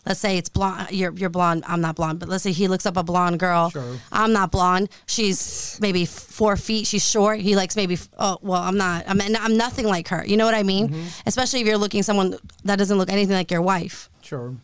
let's 0.07 0.21
say 0.21 0.39
it's 0.39 0.49
blonde 0.49 0.91
you're 0.91 1.13
you're 1.15 1.31
blonde, 1.31 1.65
I'm 1.67 1.81
not 1.81 1.97
blonde, 1.97 2.19
but 2.21 2.29
let's 2.29 2.43
say 2.43 2.53
he 2.53 2.69
looks 2.69 2.87
up 2.87 2.97
a 2.97 3.03
blonde 3.03 3.39
girl. 3.39 3.71
Sure. 3.71 3.97
I'm 4.13 4.33
not 4.33 4.51
blonde. 4.51 4.89
She's 5.07 5.79
maybe 5.81 6.05
4 6.05 6.57
feet, 6.57 6.87
she's 6.87 7.07
short. 7.09 7.41
He 7.41 7.57
likes 7.57 7.77
maybe 7.77 7.99
oh, 8.19 8.39
well, 8.43 8.63
I'm 8.63 8.77
not 8.77 9.05
I'm 9.07 9.21
I'm 9.21 9.57
nothing 9.57 9.87
like 9.87 10.09
her. 10.09 10.25
You 10.27 10.37
know 10.37 10.45
what 10.45 10.55
I 10.55 10.63
mean? 10.63 10.89
Mm-hmm. 10.89 11.07
Especially 11.27 11.61
if 11.61 11.67
you're 11.67 11.79
looking 11.79 12.03
someone 12.03 12.37
that 12.65 12.77
doesn't 12.77 12.99
look 12.99 13.11
anything 13.11 13.35
like 13.37 13.51
your 13.51 13.63
wife. 13.63 14.09
Sure. 14.23 14.55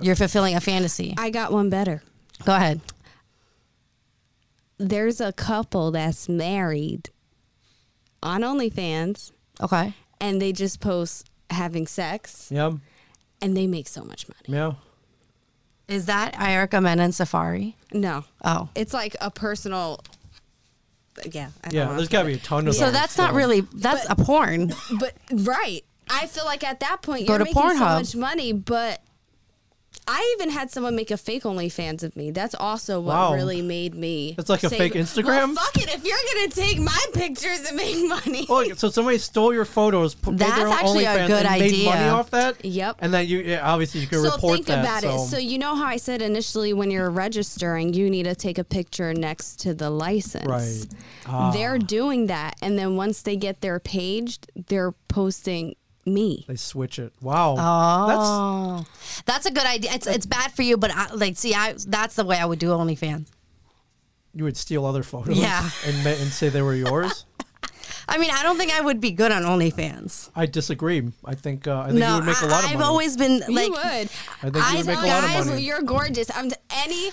You're 0.00 0.16
fulfilling 0.16 0.54
a 0.56 0.60
fantasy. 0.60 1.14
I 1.16 1.30
got 1.30 1.52
one 1.52 1.70
better. 1.70 2.02
Go 2.44 2.54
ahead. 2.56 2.80
there's 4.78 5.20
a 5.20 5.32
couple 5.32 5.90
that's 5.92 6.28
married 6.28 7.10
on 8.22 8.40
OnlyFans 8.42 9.32
Okay. 9.60 9.94
and 10.20 10.40
they 10.42 10.52
just 10.52 10.80
post 10.80 11.30
having 11.50 11.86
sex 11.86 12.48
Yeah. 12.50 12.72
And 13.42 13.54
they 13.56 13.66
make 13.66 13.88
so 13.88 14.04
much 14.04 14.26
money. 14.28 14.58
Yeah. 14.58 14.72
Is 15.88 16.06
that 16.06 16.40
Erica 16.40 16.80
Mena 16.80 17.02
and 17.02 17.12
Safaree? 17.12 17.74
No. 17.92 18.24
Oh. 18.44 18.70
It's 18.74 18.94
like 18.94 19.14
a 19.20 19.30
personal 19.30 20.00
yeah. 21.30 21.50
I 21.62 21.70
Yeah. 21.70 21.92
there's 21.94 22.08
got 22.08 22.20
to 22.22 22.26
be 22.28 22.34
a 22.34 22.38
ton 22.38 22.66
of. 22.68 22.74
So 22.74 22.84
those, 22.84 22.92
that's 22.94 23.18
not 23.18 23.34
really 23.34 23.60
that's 23.74 24.06
a 24.08 24.16
porn. 24.16 24.72
But 24.98 25.14
right. 25.30 25.84
I 26.08 26.26
feel 26.26 26.44
like 26.44 26.64
at 26.64 26.80
that 26.80 27.02
point 27.02 27.26
Go 27.26 27.34
you're 27.34 27.38
to 27.40 27.44
making 27.44 27.62
so 27.62 27.68
Pornhub. 27.68 27.98
much 27.98 28.16
money, 28.16 28.52
but 28.52 29.02
I 30.08 30.36
even 30.36 30.50
had 30.50 30.70
someone 30.70 30.96
make 30.96 31.10
a 31.12 31.16
fake 31.16 31.44
OnlyFans 31.44 32.02
of 32.02 32.16
me. 32.16 32.30
That's 32.32 32.54
also 32.54 33.00
what 33.00 33.14
Wow. 33.14 33.34
really 33.34 33.62
made 33.62 33.94
me. 33.94 34.34
It's 34.36 34.48
like 34.48 34.64
a 34.64 34.70
fake 34.70 34.94
Instagram? 34.94 35.54
Well, 35.54 35.54
fuck 35.54 35.76
it. 35.76 35.94
If 35.94 36.04
you're 36.04 36.16
gonna 36.34 36.48
take 36.48 36.80
my 36.80 37.04
pictures 37.14 37.60
and 37.68 37.76
make 37.76 38.08
money, 38.08 38.46
Oh, 38.48 38.64
so 38.74 38.90
somebody 38.90 39.18
stole 39.18 39.54
your 39.54 39.64
photos, 39.64 40.14
put, 40.14 40.32
made 40.32 40.40
their 40.40 40.48
That's 40.48 40.60
own 40.62 40.72
actually 40.72 41.04
a 41.04 41.08
OnlyFans, 41.08 41.26
good 41.28 41.46
and 41.46 41.60
made 41.60 41.84
money 41.84 42.08
off 42.08 42.30
that. 42.30 42.64
Yep. 42.64 42.96
And 43.00 43.14
then 43.14 43.28
you 43.28 43.38
yeah, 43.38 43.70
obviously 43.70 44.00
you 44.00 44.06
can 44.08 44.18
so 44.22 44.32
report 44.32 44.54
think 44.54 44.66
that. 44.66 44.80
about 44.80 45.04
it. 45.04 45.18
So 45.28 45.38
you 45.38 45.58
know 45.58 45.76
how 45.76 45.86
I 45.86 45.96
said 45.98 46.20
initially 46.20 46.72
when 46.72 46.90
you're 46.90 47.10
registering, 47.10 47.94
you 47.94 48.10
need 48.10 48.24
to 48.24 48.34
take 48.34 48.58
a 48.58 48.64
picture 48.64 49.14
next 49.14 49.60
to 49.60 49.72
the 49.74 49.88
license. 49.90 50.46
Right. 50.46 50.86
Ah. 51.26 51.52
They're 51.52 51.78
doing 51.78 52.26
that, 52.26 52.56
and 52.60 52.76
then 52.78 52.96
once 52.96 53.22
they 53.22 53.36
get 53.36 53.60
their 53.60 53.78
page, 53.78 54.38
they're 54.68 54.92
posting 55.08 55.76
me. 56.04 56.44
they 56.48 56.56
switch 56.56 56.98
it. 56.98 57.12
Wow. 57.20 57.54
Oh, 57.58 58.84
that's 59.26 59.46
a 59.46 59.50
good 59.50 59.64
idea. 59.66 59.92
It's 59.92 60.06
it's 60.06 60.26
bad 60.26 60.52
for 60.52 60.62
you, 60.62 60.76
but 60.76 60.90
I, 60.90 61.12
like, 61.14 61.36
see, 61.36 61.54
I 61.54 61.74
that's 61.86 62.14
the 62.16 62.24
way 62.24 62.38
I 62.38 62.44
would 62.44 62.58
do 62.58 62.68
OnlyFans. 62.70 63.26
That's 63.26 63.30
you 64.34 64.44
would 64.44 64.56
steal 64.56 64.86
other 64.86 65.02
photos. 65.02 65.38
Yeah. 65.38 65.68
And 65.86 66.06
and 66.06 66.30
say 66.32 66.48
they 66.48 66.62
were 66.62 66.74
yours. 66.74 67.24
I 68.08 68.18
mean, 68.18 68.30
I 68.32 68.42
don't 68.42 68.56
think 68.58 68.72
I 68.72 68.80
would 68.80 69.00
be 69.00 69.12
good 69.12 69.30
on 69.30 69.42
OnlyFans. 69.42 70.30
I 70.34 70.46
disagree. 70.46 71.12
I 71.24 71.34
think 71.34 71.68
uh, 71.68 71.80
I 71.80 71.84
think 71.84 71.94
you 71.94 72.00
No, 72.00 72.16
would 72.16 72.24
make 72.26 72.40
a 72.42 72.46
lot 72.46 72.64
I, 72.64 72.66
of 72.66 72.72
I've 72.72 72.78
money. 72.78 72.84
always 72.84 73.16
been 73.16 73.40
like, 73.48 73.66
you 73.66 73.72
would. 73.72 73.82
I 73.82 74.06
think 74.50 74.56
you 74.56 74.76
would 74.78 74.86
make 74.86 74.98
a 74.98 75.06
lot 75.06 75.24
of 75.24 75.30
guys, 75.30 75.46
money. 75.46 75.62
you're 75.62 75.82
gorgeous. 75.82 76.28
I'm 76.34 76.50
t- 76.50 76.56
any 76.70 77.10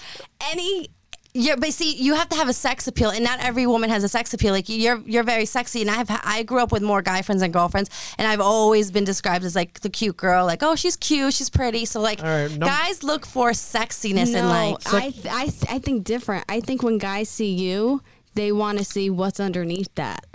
any. 0.51 0.89
Yeah, 1.33 1.55
but 1.57 1.71
see, 1.73 1.95
you 1.95 2.15
have 2.15 2.27
to 2.29 2.35
have 2.35 2.49
a 2.49 2.53
sex 2.53 2.87
appeal, 2.87 3.11
and 3.11 3.23
not 3.23 3.39
every 3.39 3.67
woman 3.67 3.91
has 3.91 4.03
a 4.03 4.09
sex 4.09 4.33
appeal. 4.33 4.51
Like 4.51 4.67
you're, 4.67 4.97
you're 5.05 5.23
very 5.23 5.45
sexy, 5.45 5.81
and 5.81 5.91
I've, 5.91 6.07
I 6.09 6.41
grew 6.41 6.59
up 6.59 6.71
with 6.71 6.81
more 6.81 7.03
guy 7.03 7.21
friends 7.21 7.41
than 7.41 7.51
girlfriends, 7.51 7.89
and 8.17 8.27
I've 8.27 8.41
always 8.41 8.89
been 8.89 9.03
described 9.03 9.45
as 9.45 9.55
like 9.55 9.81
the 9.81 9.89
cute 9.91 10.17
girl. 10.17 10.45
Like, 10.45 10.63
oh, 10.63 10.75
she's 10.75 10.95
cute, 10.95 11.35
she's 11.35 11.49
pretty. 11.49 11.85
So 11.85 12.01
like, 12.01 12.23
All 12.23 12.27
right, 12.27 12.51
no- 12.57 12.65
guys 12.65 13.03
look 13.03 13.27
for 13.27 13.51
sexiness 13.51 14.33
No, 14.33 14.39
and 14.39 14.49
like, 14.49 14.93
I, 14.93 15.09
th- 15.11 15.25
I, 15.27 15.45
th- 15.45 15.65
I 15.69 15.79
think 15.79 16.03
different. 16.03 16.45
I 16.49 16.61
think 16.61 16.81
when 16.81 16.97
guys 16.97 17.29
see 17.29 17.51
you, 17.53 18.01
they 18.33 18.51
want 18.51 18.79
to 18.79 18.83
see 18.83 19.11
what's 19.11 19.39
underneath 19.39 19.93
that. 19.95 20.25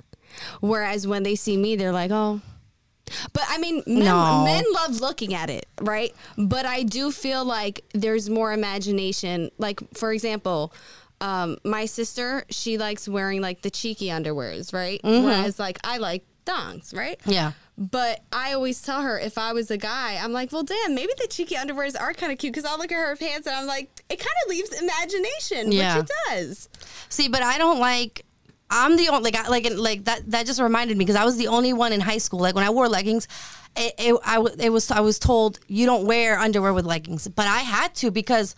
Whereas 0.61 1.07
when 1.09 1.25
they 1.25 1.35
see 1.35 1.57
me, 1.57 1.75
they're 1.75 1.93
like, 1.93 2.13
oh. 2.13 2.41
But 3.33 3.43
I 3.49 3.59
mean, 3.59 3.83
men, 3.87 4.05
No. 4.05 4.45
men 4.45 4.65
love 4.73 5.01
looking 5.01 5.35
at 5.35 5.51
it, 5.51 5.67
right? 5.81 6.15
But 6.39 6.67
I 6.67 6.83
do 6.83 7.11
feel 7.13 7.45
like 7.45 7.85
there's 7.93 8.31
more 8.31 8.53
imagination. 8.53 9.51
Like, 9.59 9.81
for 9.95 10.13
example, 10.13 10.73
um, 11.21 11.59
my 11.65 11.87
sister, 11.87 12.45
she 12.51 12.77
likes 12.79 13.09
wearing 13.09 13.41
like 13.41 13.63
the 13.63 13.71
cheeky 13.71 14.07
underwears, 14.09 14.73
right? 14.73 15.01
Whereas 15.05 15.59
like 15.59 15.79
I 15.85 15.99
like 15.99 16.25
thongs, 16.47 16.93
right? 16.95 17.19
yeah. 17.27 17.53
But 17.77 18.21
I 18.33 18.53
always 18.53 18.81
tell 18.81 19.03
her 19.03 19.19
if 19.19 19.37
I 19.37 19.53
was 19.53 19.69
a 19.71 19.77
guy, 19.77 20.17
I'm 20.23 20.33
like, 20.33 20.53
well, 20.53 20.63
damn, 20.63 20.95
maybe 20.95 21.13
the 21.19 21.27
cheeky 21.27 21.57
underwears 21.57 21.99
are 22.01 22.15
kind 22.15 22.31
of 22.31 22.39
cute 22.39 22.53
because 22.53 22.65
I'll 22.65 22.79
look 22.79 22.93
at 22.93 22.97
her 22.99 23.17
pants 23.17 23.49
and 23.49 23.57
I'm 23.57 23.67
like, 23.67 23.91
it 24.09 24.19
kind 24.21 24.31
of 24.45 24.51
leaves 24.51 24.71
imagination, 24.81 25.73
Yeah. 25.73 25.97
which 25.97 26.05
it 26.05 26.11
does. 26.31 26.69
See, 27.09 27.27
but 27.29 27.43
I 27.43 27.59
don't 27.59 27.81
like. 27.81 28.25
I'm 28.75 28.97
the 28.97 29.09
only 29.09 29.31
like 29.31 29.37
I, 29.37 29.49
like 29.49 29.69
like 29.73 30.05
that. 30.05 30.31
That 30.31 30.47
just 30.47 30.61
reminded 30.61 30.99
me 30.99 31.05
because 31.05 31.17
I 31.17 31.25
was 31.25 31.37
the 31.37 31.47
only 31.47 31.73
one 31.73 31.93
in 31.93 32.01
high 32.01 32.19
school. 32.19 32.41
Like 32.41 32.57
when 32.57 32.65
I 32.65 32.71
wore 32.71 32.89
leggings, 32.89 33.29
it, 33.77 33.95
it 33.99 34.21
I 34.25 34.45
it 34.59 34.71
was 34.71 34.91
I 34.91 35.01
was 35.01 35.19
told 35.19 35.61
you 35.69 35.87
don't 35.87 36.07
wear 36.07 36.39
underwear 36.39 36.75
with 36.75 36.85
leggings, 36.85 37.29
but 37.29 37.47
I 37.47 37.61
had 37.61 37.95
to 37.97 38.11
because 38.11 38.57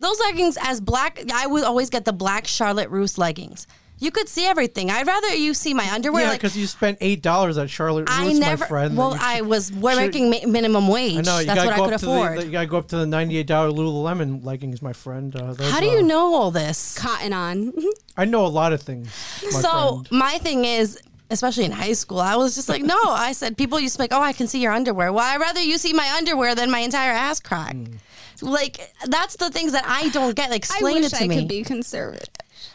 those 0.00 0.20
leggings 0.20 0.58
as 0.60 0.82
black. 0.82 1.18
I 1.32 1.46
would 1.46 1.64
always 1.64 1.88
get 1.88 2.04
the 2.04 2.12
black 2.12 2.46
Charlotte 2.46 2.90
Russe 2.90 3.16
leggings. 3.16 3.66
You 4.04 4.10
could 4.10 4.28
see 4.28 4.44
everything. 4.46 4.90
I'd 4.90 5.06
rather 5.06 5.34
you 5.34 5.54
see 5.54 5.72
my 5.74 5.88
underwear. 5.92 6.24
yeah, 6.24 6.28
like, 6.30 6.40
because 6.40 6.56
you 6.56 6.66
spent 6.66 6.98
eight 7.00 7.22
dollars 7.22 7.56
at 7.58 7.70
Charlotte 7.70 8.08
I 8.10 8.26
Russe, 8.26 8.38
never. 8.38 8.62
my 8.64 8.66
friend. 8.68 8.96
well, 8.96 9.10
that 9.12 9.22
I 9.22 9.36
should- 9.38 9.46
was 9.46 9.66
should- 9.68 9.80
working 9.82 10.30
mi- 10.30 10.44
minimum 10.46 10.88
wage. 10.88 11.16
I 11.18 11.20
know 11.22 11.38
you 11.38 11.46
That's 11.46 11.64
gotta 11.64 11.68
what 11.68 11.72
I 11.72 11.84
could 11.86 11.94
up 11.94 12.00
to 12.00 12.06
afford. 12.12 12.38
the 12.38 12.44
you 12.46 12.52
gotta 12.52 12.66
go 12.66 12.76
up 12.78 12.88
to 12.88 12.96
the 12.98 13.06
ninety 13.06 13.38
eight 13.38 13.46
dollar 13.46 13.70
Lululemon 13.70 14.44
leggings, 14.44 14.82
my 14.82 14.92
friend. 14.92 15.34
Uh, 15.34 15.54
those, 15.54 15.70
How 15.70 15.80
do 15.80 15.88
uh, 15.88 15.92
you 15.94 16.02
know 16.02 16.34
all 16.34 16.50
this? 16.50 16.98
Cotton 16.98 17.32
on. 17.32 17.72
I 18.16 18.24
know 18.26 18.44
a 18.46 18.48
lot 18.48 18.72
of 18.72 18.82
things. 18.82 19.08
My 19.44 19.60
so 19.60 19.70
friend. 20.04 20.08
my 20.12 20.38
thing 20.38 20.64
is 20.64 20.98
especially 21.30 21.64
in 21.64 21.72
high 21.72 21.94
school 21.94 22.20
i 22.20 22.36
was 22.36 22.54
just 22.54 22.68
like 22.68 22.82
no 22.82 22.98
i 23.06 23.32
said 23.32 23.56
people 23.56 23.80
used 23.80 23.94
to 23.94 23.98
be 23.98 24.02
like 24.04 24.12
oh 24.12 24.20
i 24.20 24.32
can 24.34 24.46
see 24.46 24.60
your 24.60 24.70
underwear 24.70 25.10
well 25.10 25.24
i'd 25.24 25.40
rather 25.40 25.58
you 25.60 25.78
see 25.78 25.94
my 25.94 26.06
underwear 26.18 26.54
than 26.54 26.70
my 26.70 26.80
entire 26.80 27.12
ass 27.12 27.40
crack 27.40 27.72
Hmm. 27.74 27.94
like 28.42 28.92
that's 29.06 29.34
the 29.36 29.48
things 29.50 29.72
that 29.72 29.84
i 29.86 30.10
don't 30.10 30.36
get 30.36 30.50
like 30.50 30.56
I 30.70 30.74
explain 30.76 30.94
wish 31.02 31.06
it 31.06 31.16
to 31.16 31.24
I 31.24 31.26
me 31.26 31.36
could 31.38 31.48
be 31.48 31.62
conservative. 31.62 32.28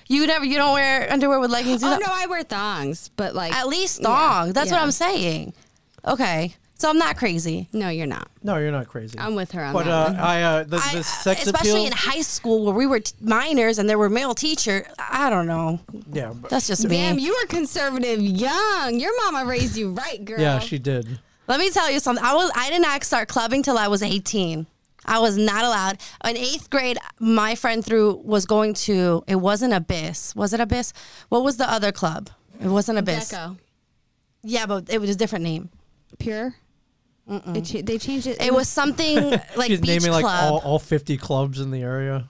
You 0.08 0.26
never 0.28 0.46
you 0.46 0.58
don't 0.58 0.74
wear 0.74 1.12
underwear 1.12 1.40
with 1.40 1.52
leggings 1.52 1.84
Oh 1.84 1.88
either? 1.94 2.00
no, 2.06 2.12
I 2.12 2.26
wear 2.28 2.44
thongs, 2.44 3.10
but 3.16 3.36
like 3.36 3.54
at 3.54 3.68
least 3.68 4.00
Yeah, 4.02 4.08
thong 4.08 4.54
that's 4.54 4.72
what 4.72 4.82
i'm 4.82 4.92
saying 4.92 5.54
okay 6.06 6.56
so 6.76 6.90
i'm 6.90 6.98
not 6.98 7.18
crazy 7.18 7.68
No, 7.74 7.90
you're 7.90 8.08
not. 8.08 8.30
no, 8.42 8.56
you're 8.58 8.72
not 8.72 8.88
crazy. 8.88 9.20
I'm 9.20 9.36
with 9.36 9.52
her 9.52 9.64
on 9.64 9.74
but 9.74 9.84
that 9.86 9.92
uh, 9.92 10.04
one. 10.12 10.16
I 10.16 10.42
uh, 10.44 10.64
the, 10.64 10.78
I- 10.78 10.96
the 10.96 11.04
sex 11.04 11.46
especially 11.46 11.72
appeal. 11.72 11.86
in 11.88 11.92
high 11.92 12.22
school 12.22 12.66
where 12.66 12.74
we 12.74 12.88
were 12.88 13.02
t- 13.02 13.14
minors 13.22 13.80
and 13.80 13.90
there 13.90 13.98
were 13.98 14.10
male 14.10 14.34
teacher 14.34 14.86
i 14.98 15.30
don't 15.30 15.46
know 15.48 15.80
yeah, 16.14 16.32
but- 16.34 16.50
that's 16.50 16.68
just 16.68 16.84
me 16.86 16.90
Damn, 16.96 17.20
you 17.20 17.34
were 17.42 17.48
conservative 17.48 18.22
young. 18.22 19.00
Your 19.00 19.12
mama 19.26 19.46
raised 19.50 19.76
you 19.76 19.92
right, 19.92 20.24
girl. 20.24 20.40
yeah, 20.40 20.60
she 20.60 20.80
did. 20.80 21.20
Let 21.48 21.60
me 21.60 21.70
tell 21.72 21.90
you 21.92 22.00
something. 22.00 22.24
I 22.24 22.34
was 22.36 22.52
I 22.56 22.70
did 22.70 22.82
not 22.82 23.04
start 23.04 23.28
clubbing 23.28 23.64
till 23.64 23.78
I 23.78 23.88
was 23.88 24.02
18. 24.04 24.66
I 25.06 25.20
was 25.20 25.38
not 25.38 25.64
allowed. 25.64 26.00
In 26.26 26.38
eighth 26.38 26.70
grade, 26.70 26.98
my 27.20 27.56
friend 27.56 27.84
through 27.84 28.22
was 28.24 28.46
going 28.46 28.74
to. 28.86 29.24
It 29.28 29.36
wasn't 29.38 29.74
Abyss. 29.74 30.36
Was 30.36 30.54
it 30.54 30.60
Abyss? 30.60 30.94
What 31.30 31.44
was 31.44 31.58
the 31.58 31.70
other 31.70 31.92
club? 31.92 32.30
It 32.62 32.68
wasn't 32.68 33.00
Abyss. 33.00 33.32
Deco. 33.32 33.58
Yeah, 34.44 34.66
but 34.66 34.90
it 34.92 35.00
was 35.02 35.10
a 35.10 35.16
different 35.16 35.44
name. 35.44 35.70
Pure. 36.18 36.56
It 37.28 37.62
cha- 37.66 37.82
they 37.84 37.98
changed 38.00 38.26
it. 38.28 38.42
It 38.42 38.54
was 38.54 38.68
something 38.68 39.16
like 39.56 39.68
She's 39.68 39.80
beach 39.82 39.90
naming 40.02 40.12
like 40.12 40.24
club. 40.24 40.52
all, 40.54 40.60
all 40.60 40.80
fifty 40.80 41.16
clubs 41.18 41.60
in 41.60 41.70
the 41.72 41.82
area. 41.82 42.28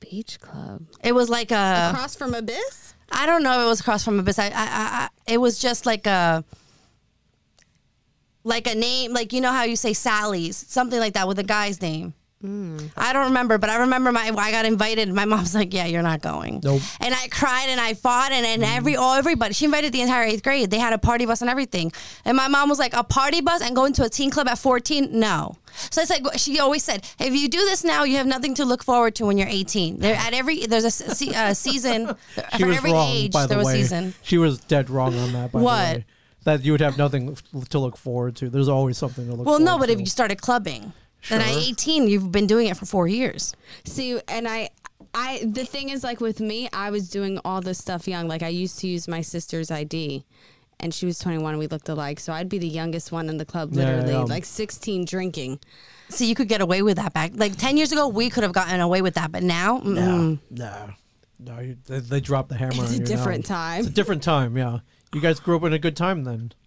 Beach 0.00 0.38
Club. 0.40 0.82
it 1.02 1.12
was 1.14 1.28
like 1.30 1.50
a. 1.50 1.90
Across 1.92 2.16
from 2.16 2.34
Abyss? 2.34 2.94
I 3.10 3.26
don't 3.26 3.42
know. 3.42 3.60
If 3.60 3.64
It 3.64 3.68
was 3.68 3.80
across 3.80 4.04
from 4.04 4.18
Abyss. 4.20 4.38
I, 4.38 4.46
I, 4.46 4.48
I, 4.50 4.54
I, 4.54 5.08
it 5.26 5.38
was 5.38 5.58
just 5.58 5.86
like 5.86 6.06
a. 6.06 6.44
Like 8.44 8.66
a 8.66 8.74
name, 8.74 9.12
like 9.12 9.32
you 9.32 9.40
know 9.40 9.52
how 9.52 9.62
you 9.64 9.74
say 9.76 9.92
Sally's, 9.94 10.56
something 10.56 11.00
like 11.00 11.14
that 11.14 11.26
with 11.26 11.38
a 11.38 11.42
guy's 11.44 11.80
name. 11.80 12.14
I 12.46 13.14
don't 13.14 13.28
remember, 13.28 13.56
but 13.56 13.70
I 13.70 13.78
remember 13.78 14.12
my 14.12 14.30
I 14.36 14.50
got 14.50 14.66
invited. 14.66 15.10
My 15.10 15.24
mom's 15.24 15.54
like, 15.54 15.72
"Yeah, 15.72 15.86
you're 15.86 16.02
not 16.02 16.20
going." 16.20 16.60
Nope. 16.62 16.82
And 17.00 17.14
I 17.14 17.28
cried 17.28 17.68
and 17.70 17.80
I 17.80 17.94
fought 17.94 18.32
and, 18.32 18.44
and 18.44 18.62
every 18.62 18.96
oh 18.96 19.14
everybody. 19.16 19.54
She 19.54 19.64
invited 19.64 19.94
the 19.94 20.02
entire 20.02 20.24
eighth 20.24 20.42
grade. 20.42 20.70
They 20.70 20.78
had 20.78 20.92
a 20.92 20.98
party 20.98 21.24
bus 21.24 21.40
and 21.40 21.48
everything. 21.48 21.90
And 22.26 22.36
my 22.36 22.48
mom 22.48 22.68
was 22.68 22.78
like, 22.78 22.92
"A 22.92 23.02
party 23.02 23.40
bus 23.40 23.62
and 23.62 23.74
going 23.74 23.94
to 23.94 24.04
a 24.04 24.10
teen 24.10 24.30
club 24.30 24.46
at 24.46 24.58
14? 24.58 25.18
No." 25.18 25.56
So 25.90 26.02
it's 26.02 26.10
like 26.10 26.22
she 26.36 26.60
always 26.60 26.84
said, 26.84 27.06
"If 27.18 27.34
you 27.34 27.48
do 27.48 27.60
this 27.60 27.82
now, 27.82 28.04
you 28.04 28.18
have 28.18 28.26
nothing 28.26 28.54
to 28.56 28.66
look 28.66 28.84
forward 28.84 29.14
to 29.14 29.24
when 29.24 29.38
you're 29.38 29.48
18." 29.48 30.00
There 30.00 30.14
at 30.14 30.34
every 30.34 30.66
there's 30.66 30.84
a 30.84 30.90
se- 30.90 31.32
uh, 31.34 31.54
season 31.54 32.08
for 32.34 32.44
every 32.66 32.92
wrong, 32.92 33.08
age. 33.10 33.32
by 33.32 33.44
the 33.44 33.48
there 33.48 33.58
was 33.58 33.68
way. 33.68 33.76
season. 33.80 34.12
She 34.22 34.36
was 34.36 34.58
dead 34.58 34.90
wrong 34.90 35.16
on 35.18 35.32
that. 35.32 35.50
By 35.52 35.60
What? 35.60 36.02
The 36.44 36.50
way, 36.50 36.56
that 36.56 36.64
you 36.64 36.72
would 36.72 36.80
have 36.80 36.98
nothing 36.98 37.36
to 37.70 37.78
look 37.78 37.96
forward 37.96 38.36
to. 38.36 38.48
There's 38.48 38.68
always 38.68 38.98
something 38.98 39.26
to 39.26 39.34
look. 39.34 39.46
Well, 39.46 39.56
forward 39.56 39.64
no, 39.64 39.78
but 39.78 39.86
to. 39.86 39.92
if 39.92 40.00
you 40.00 40.06
started 40.06 40.40
clubbing, 40.40 40.92
then 41.28 41.40
at 41.40 41.56
18, 41.56 42.08
you've 42.08 42.30
been 42.30 42.46
doing 42.46 42.68
it 42.68 42.76
for 42.76 42.86
four 42.86 43.08
years. 43.08 43.54
See, 43.84 44.20
and 44.28 44.46
I, 44.46 44.70
I, 45.14 45.42
the 45.44 45.64
thing 45.64 45.88
is, 45.88 46.04
like 46.04 46.20
with 46.20 46.40
me, 46.40 46.68
I 46.72 46.90
was 46.90 47.08
doing 47.08 47.38
all 47.44 47.60
this 47.60 47.78
stuff 47.78 48.06
young. 48.06 48.28
Like 48.28 48.42
I 48.42 48.48
used 48.48 48.78
to 48.80 48.86
use 48.86 49.08
my 49.08 49.22
sister's 49.22 49.70
ID, 49.70 50.24
and 50.80 50.92
she 50.92 51.06
was 51.06 51.18
21. 51.18 51.56
We 51.58 51.66
looked 51.66 51.88
alike, 51.88 52.20
so 52.20 52.32
I'd 52.32 52.48
be 52.48 52.58
the 52.58 52.68
youngest 52.68 53.12
one 53.12 53.28
in 53.28 53.38
the 53.38 53.44
club, 53.44 53.72
literally, 53.72 54.12
yeah. 54.12 54.22
like 54.22 54.44
16, 54.44 55.04
drinking. 55.04 55.60
So 56.10 56.24
you 56.24 56.34
could 56.34 56.48
get 56.48 56.60
away 56.60 56.82
with 56.82 56.96
that 56.96 57.14
back 57.14 57.32
like 57.34 57.56
10 57.56 57.76
years 57.76 57.92
ago. 57.92 58.08
We 58.08 58.28
could 58.28 58.42
have 58.42 58.52
gotten 58.52 58.80
away 58.80 59.02
with 59.02 59.14
that, 59.14 59.32
but 59.32 59.42
now, 59.42 59.78
mm-mm. 59.80 59.94
no, 59.94 60.38
no, 60.50 60.90
no. 61.38 61.60
You, 61.60 61.76
they, 61.86 62.00
they 62.00 62.20
dropped 62.20 62.50
the 62.50 62.56
hammer. 62.56 62.84
It's 62.84 62.90
a 62.90 62.94
you 62.94 63.00
now. 63.00 63.06
different 63.06 63.46
time. 63.46 63.80
It's 63.80 63.88
a 63.88 63.92
different 63.92 64.22
time. 64.22 64.56
Yeah, 64.56 64.80
you 65.14 65.20
guys 65.20 65.40
grew 65.40 65.56
up 65.56 65.62
in 65.64 65.72
a 65.72 65.78
good 65.78 65.96
time 65.96 66.24
then. 66.24 66.52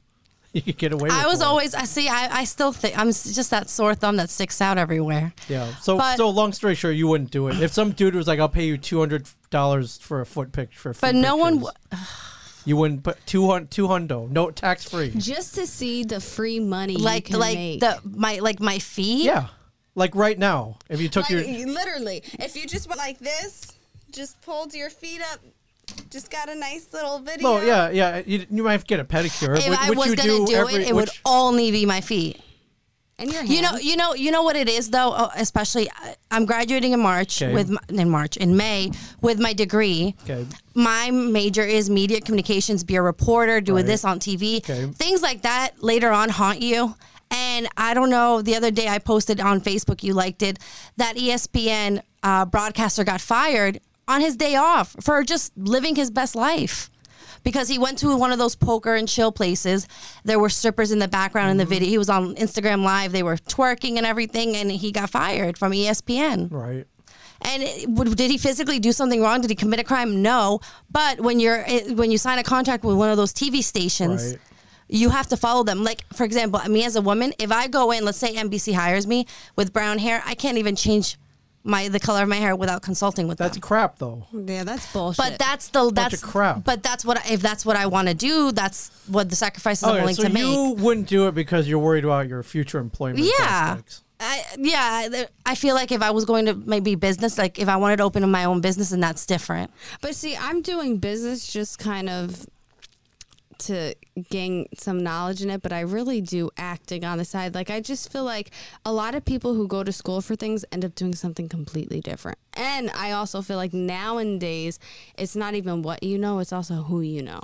You 0.53 0.61
could 0.61 0.77
get 0.77 0.93
away. 0.93 1.03
with 1.09 1.11
I 1.11 1.27
was 1.27 1.39
more. 1.39 1.49
always. 1.49 1.75
I 1.75 1.83
see. 1.83 2.07
I, 2.07 2.39
I 2.39 2.43
still 2.45 2.71
think 2.71 2.97
I'm 2.97 3.09
just 3.09 3.51
that 3.51 3.69
sore 3.69 3.93
thumb 3.93 4.15
that 4.15 4.29
sticks 4.29 4.59
out 4.61 4.77
everywhere. 4.79 5.33
Yeah. 5.49 5.75
So 5.75 5.97
But- 5.97 6.17
so 6.17 6.29
long 6.29 6.51
story 6.53 6.73
short, 6.73 6.95
you 6.95 7.05
wouldn't 7.07 7.29
do 7.31 7.49
it. 7.49 7.61
If 7.61 7.73
some 7.73 7.91
dude 7.91 8.15
was 8.15 8.27
like, 8.27 8.39
"I'll 8.39 8.49
pay 8.49 8.65
you 8.65 8.77
two 8.77 8.97
hundred 8.99 9.27
dollars 9.51 9.97
for 9.97 10.21
a 10.21 10.25
foot 10.25 10.53
picture," 10.53 10.79
for," 10.79 10.89
But 10.93 10.99
foot 11.13 11.15
no 11.15 11.35
one. 11.35 11.59
pictures," 11.59 11.73
W- 11.91 12.05
you 12.65 12.77
wouldn't 12.77 13.03
put 13.03 13.23
two 13.27 13.45
hundred 13.47 13.71
two 13.71 13.87
hundo, 13.87 14.31
no 14.31 14.49
tax 14.49 14.85
free. 14.89 15.11
Just 15.17 15.53
to 15.55 15.67
see 15.67 16.03
the 16.05 16.19
free 16.21 16.59
money 16.61 16.95
like 16.95 17.27
you 17.27 17.33
can 17.33 17.39
like 17.41 17.55
make. 17.57 17.79
the 17.81 17.99
my 18.03 18.39
like 18.39 18.59
my 18.59 18.79
feet. 18.79 19.25
Yeah, 19.25 19.47
like 19.95 20.15
right 20.15 20.39
now, 20.39 20.77
if 20.89 21.01
you 21.01 21.09
took 21.09 21.29
Like, 21.29 21.45
your 21.45 21.67
literally, 21.67 22.23
if 22.39 22.55
you 22.55 22.65
just 22.65 22.87
went 22.87 22.97
like 22.99 23.19
this, 23.19 23.67
just 24.11 24.41
pulled 24.41 24.73
your 24.73 24.89
feet 24.89 25.21
up, 25.33 25.39
just 26.09 26.29
got 26.31 26.49
a 26.49 26.55
nice 26.55 26.87
little 26.93 27.19
video. 27.19 27.57
no, 27.57 27.61
yeah, 27.61 27.89
yeah, 27.89 28.21
you, 28.25 28.45
you 28.49 28.63
might 28.63 28.85
get 28.87 28.99
a 28.99 29.05
pedicure, 29.05 29.57
If 29.57 29.69
which, 29.69 29.79
I 29.79 29.91
was 29.91 30.07
you 30.07 30.15
gonna 30.15 30.29
do, 30.29 30.45
do, 30.47 30.55
every, 30.55 30.73
it, 30.75 30.89
it 30.89 30.95
would 30.95 31.09
only 31.25 31.71
be 31.71 31.85
my 31.85 32.01
feet. 32.01 32.39
and 33.19 33.31
your 33.31 33.43
You 33.43 33.61
know, 33.61 33.75
you 33.77 33.95
know, 33.97 34.13
you 34.13 34.31
know 34.31 34.43
what 34.43 34.55
it 34.55 34.69
is 34.69 34.89
though. 34.89 35.13
Oh, 35.15 35.29
especially, 35.35 35.89
I- 35.91 36.15
I'm 36.31 36.45
graduating 36.45 36.93
in 36.93 36.99
March 36.99 37.41
Okay. 37.41 37.53
with 37.53 37.69
my, 37.69 37.79
in 37.89 38.09
March 38.09 38.37
in 38.37 38.55
May 38.57 38.91
with 39.21 39.39
my 39.39 39.53
degree. 39.53 40.15
Okay. 40.23 40.45
My 40.75 41.09
major 41.11 41.63
is 41.63 41.89
media 41.89 42.21
communications. 42.21 42.83
Be 42.83 42.95
a 42.95 43.01
reporter, 43.01 43.59
doing 43.61 43.77
Right. 43.83 43.87
this 43.87 44.05
on 44.05 44.19
TV. 44.19 44.57
Okay. 44.57 44.85
Things 44.93 45.21
like 45.21 45.41
that 45.43 45.81
later 45.83 46.11
on 46.11 46.29
haunt 46.29 46.61
you. 46.61 46.95
And 47.29 47.67
I 47.75 47.93
don't 47.93 48.09
know, 48.09 48.41
the 48.41 48.55
other 48.55 48.71
day 48.71 48.87
I 48.87 48.99
posted 48.99 49.41
on 49.41 49.59
Facebook, 49.59 50.01
you 50.01 50.13
liked 50.13 50.41
it, 50.41 50.59
that 50.95 51.17
ESPN 51.17 52.01
uh, 52.23 52.45
broadcaster 52.45 53.03
got 53.03 53.19
fired 53.19 53.81
on 54.07 54.21
his 54.21 54.35
day 54.35 54.55
off 54.55 54.95
for 55.01 55.23
just 55.23 55.55
living 55.57 55.95
his 55.95 56.09
best 56.11 56.35
life. 56.35 56.89
Because 57.43 57.69
he 57.69 57.77
went 57.77 57.99
to 57.99 58.17
one 58.17 58.31
of 58.31 58.39
those 58.39 58.55
poker 58.55 58.95
and 58.95 59.07
chill 59.07 59.31
places. 59.31 59.87
There 60.25 60.39
were 60.39 60.49
strippers 60.49 60.91
in 60.91 60.99
the 60.99 61.07
background 61.07 61.51
in 61.51 61.57
the 61.57 61.63
mm-hmm. 61.63 61.69
video. 61.69 61.89
He 61.89 61.97
was 61.97 62.09
on 62.09 62.35
Instagram 62.35 62.83
Live. 62.83 63.11
They 63.11 63.23
were 63.23 63.37
twerking 63.37 63.95
and 63.97 64.05
everything, 64.05 64.55
and 64.57 64.69
he 64.69 64.91
got 64.91 65.09
fired 65.09 65.57
from 65.57 65.71
ESPN. 65.71 66.51
Right. 66.51 66.85
And 67.41 67.63
it- 67.63 68.15
did 68.17 68.31
he 68.31 68.37
physically 68.37 68.79
do 68.79 68.91
something 68.91 69.21
wrong? 69.21 69.41
Did 69.41 69.49
he 69.49 69.55
commit 69.55 69.79
a 69.79 69.83
crime? 69.83 70.21
No. 70.21 70.59
But 70.91 71.21
when 71.21 71.39
you're 71.39 71.63
eh, 71.65 71.93
when 71.93 72.11
you 72.11 72.17
sign 72.17 72.39
a 72.39 72.43
contract 72.43 72.83
with 72.83 72.97
one 72.97 73.09
of 73.09 73.17
those 73.17 73.33
TV 73.33 73.63
stations, 73.63 74.31
Right. 74.31 74.39
you 74.89 75.09
have 75.09 75.27
to 75.27 75.37
follow 75.37 75.63
them. 75.63 75.83
Like 75.83 76.03
for 76.13 76.23
example, 76.23 76.59
me 76.67 76.83
as 76.83 76.95
a 76.95 77.01
woman, 77.01 77.33
if 77.39 77.51
I 77.51 77.67
go 77.67 77.91
in, 77.91 78.03
let's 78.03 78.17
say 78.17 78.33
NBC 78.33 78.73
hires 78.73 79.05
me 79.05 79.27
with 79.55 79.71
brown 79.71 79.99
hair, 79.99 80.23
I 80.25 80.33
can't 80.33 80.57
even 80.57 80.75
change 80.75 81.17
my 81.63 81.89
the 81.89 81.99
color 81.99 82.23
of 82.23 82.29
my 82.29 82.37
hair 82.37 82.55
without 82.55 82.81
consulting 82.81 83.27
with 83.27 83.37
That's 83.37 83.55
them. 83.57 83.61
crap, 83.61 83.97
though. 83.99 84.25
Yeah, 84.31 84.63
that's 84.63 84.91
bullshit. 84.93 85.17
But 85.17 85.39
that's 85.39 85.67
the 85.69 85.91
that's 85.91 86.15
of 86.23 86.29
crap. 86.29 86.63
But 86.63 86.83
that's 86.83 87.03
what 87.03 87.17
I- 87.25 87.33
if 87.33 87.41
that's 87.41 87.65
what 87.65 87.75
I 87.75 87.87
want 87.87 88.07
to 88.07 88.13
do. 88.13 88.51
That's 88.51 88.89
what 89.07 89.29
the 89.29 89.35
sacrifices 89.35 89.83
I'm 89.83 89.95
willing 89.95 90.15
so 90.15 90.23
to 90.23 90.29
make. 90.29 90.43
you 90.45 90.75
wouldn't 90.77 91.07
do 91.07 91.27
it 91.27 91.35
because 91.35 91.67
you're 91.67 91.79
worried 91.79 92.05
about 92.05 92.27
your 92.29 92.41
future 92.43 92.79
employment. 92.79 93.25
Yeah. 93.39 93.73
prospects. 93.75 94.03
I, 94.19 94.43
yeah, 94.57 95.25
I 95.45 95.53
feel 95.53 95.75
like 95.75 95.91
if 95.91 96.01
I 96.01 96.09
was 96.09 96.25
going 96.25 96.47
to 96.47 96.55
maybe 96.55 96.95
business, 96.95 97.37
like 97.37 97.59
if 97.59 97.67
I 97.69 97.75
wanted 97.75 97.97
to 97.97 98.03
open 98.03 98.27
my 98.31 98.45
own 98.45 98.61
business, 98.61 98.91
and 98.91 99.03
that's 99.03 99.27
different. 99.27 99.69
But 100.01 100.15
see, 100.15 100.35
I'm 100.35 100.63
doing 100.63 100.97
business 100.97 101.45
just 101.45 101.77
kind 101.77 102.09
of 102.09 102.47
to 103.59 103.95
gain 104.29 104.67
some 104.77 105.03
knowledge 105.03 105.41
in 105.41 105.49
it, 105.49 105.61
but 105.61 105.73
I 105.73 105.81
really 105.81 106.21
do 106.21 106.49
acting 106.57 107.03
on 107.03 107.17
the 107.17 107.25
side. 107.25 107.55
Like 107.55 107.69
I 107.69 107.79
just 107.79 108.11
feel 108.11 108.23
like 108.23 108.51
a 108.85 108.91
lot 108.91 109.15
of 109.15 109.25
people 109.25 109.53
who 109.53 109.67
go 109.67 109.83
to 109.83 109.91
school 109.91 110.21
for 110.21 110.35
things 110.35 110.65
end 110.71 110.83
up 110.85 110.95
doing 110.95 111.15
something 111.15 111.49
completely 111.49 112.01
different. 112.01 112.37
And 112.53 112.89
I 112.91 113.11
also 113.11 113.41
feel 113.41 113.57
like 113.57 113.73
nowadays 113.73 114.79
it's 115.17 115.35
not 115.35 115.53
even 115.53 115.81
what 115.81 116.03
you 116.03 116.17
know, 116.17 116.39
it's 116.39 116.53
also 116.53 116.75
who 116.75 117.01
you 117.01 117.21
know. 117.21 117.39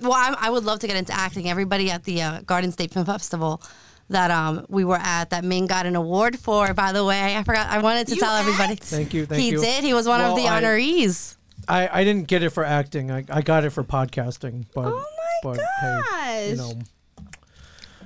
Well, 0.00 0.12
I'm, 0.14 0.36
I 0.38 0.50
would 0.50 0.64
love 0.64 0.80
to 0.80 0.86
get 0.86 0.96
into 0.96 1.12
acting. 1.14 1.48
Everybody 1.48 1.90
at 1.90 2.04
the 2.04 2.20
uh, 2.22 2.40
Garden 2.42 2.70
State 2.70 2.92
Film 2.92 3.06
Festival 3.06 3.62
that 4.10 4.30
um, 4.30 4.66
we 4.68 4.84
were 4.84 4.98
at, 4.98 5.30
that 5.30 5.44
Ming 5.44 5.66
got 5.66 5.86
an 5.86 5.96
award 5.96 6.38
for. 6.38 6.72
By 6.74 6.92
the 6.92 7.04
way, 7.04 7.34
I 7.36 7.42
forgot. 7.42 7.68
I 7.68 7.78
wanted 7.80 8.06
to 8.08 8.14
You 8.14 8.20
tell 8.20 8.36
everybody. 8.36 8.76
Thank 8.76 9.14
you, 9.14 9.26
thank 9.26 9.40
he 9.40 9.50
you. 9.50 9.60
did. 9.60 9.84
He 9.84 9.94
was 9.94 10.06
one 10.06 10.20
of 10.20 10.36
the 10.36 10.42
honorees. 10.42 11.34
I, 11.34 11.36
I 11.68 11.88
I 12.00 12.04
didn't 12.04 12.26
get 12.28 12.42
it 12.42 12.50
for 12.50 12.64
acting. 12.64 13.10
I, 13.10 13.24
I 13.30 13.42
got 13.42 13.64
it 13.64 13.70
for 13.70 13.82
podcasting. 13.84 14.66
But, 14.74 14.86
Oh 14.86 15.04
my 15.44 15.54
but 15.54 15.60
hey, 15.80 16.50
you 16.50 16.56
gosh. 16.56 16.74
know, 16.74 16.80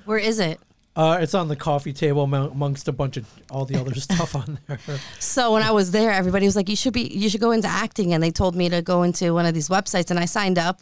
Where 0.04 0.18
is 0.18 0.38
it? 0.40 0.60
uh, 0.96 1.18
it's 1.20 1.34
on 1.34 1.46
the 1.48 1.54
coffee 1.56 1.92
table 1.92 2.24
amongst 2.24 2.88
a 2.88 2.92
bunch 2.92 3.16
of 3.16 3.24
all 3.50 3.64
the 3.64 3.76
other 3.80 3.94
stuff 4.06 4.34
on 4.34 4.58
there. 4.66 4.78
So 5.20 5.52
when 5.52 5.62
I 5.62 5.70
was 5.70 5.92
there, 5.92 6.10
everybody 6.10 6.46
was 6.46 6.56
like, 6.56 6.68
"You 6.68 6.76
should 6.76 6.92
be, 6.92 7.02
you 7.02 7.28
should 7.28 7.40
go 7.40 7.52
into 7.52 7.68
acting," 7.68 8.12
and 8.12 8.22
they 8.22 8.30
told 8.32 8.54
me 8.56 8.68
to 8.68 8.82
go 8.82 9.02
into 9.04 9.32
one 9.32 9.46
of 9.46 9.54
these 9.54 9.68
websites, 9.68 10.10
and 10.10 10.18
I 10.18 10.24
signed 10.24 10.58
up. 10.58 10.80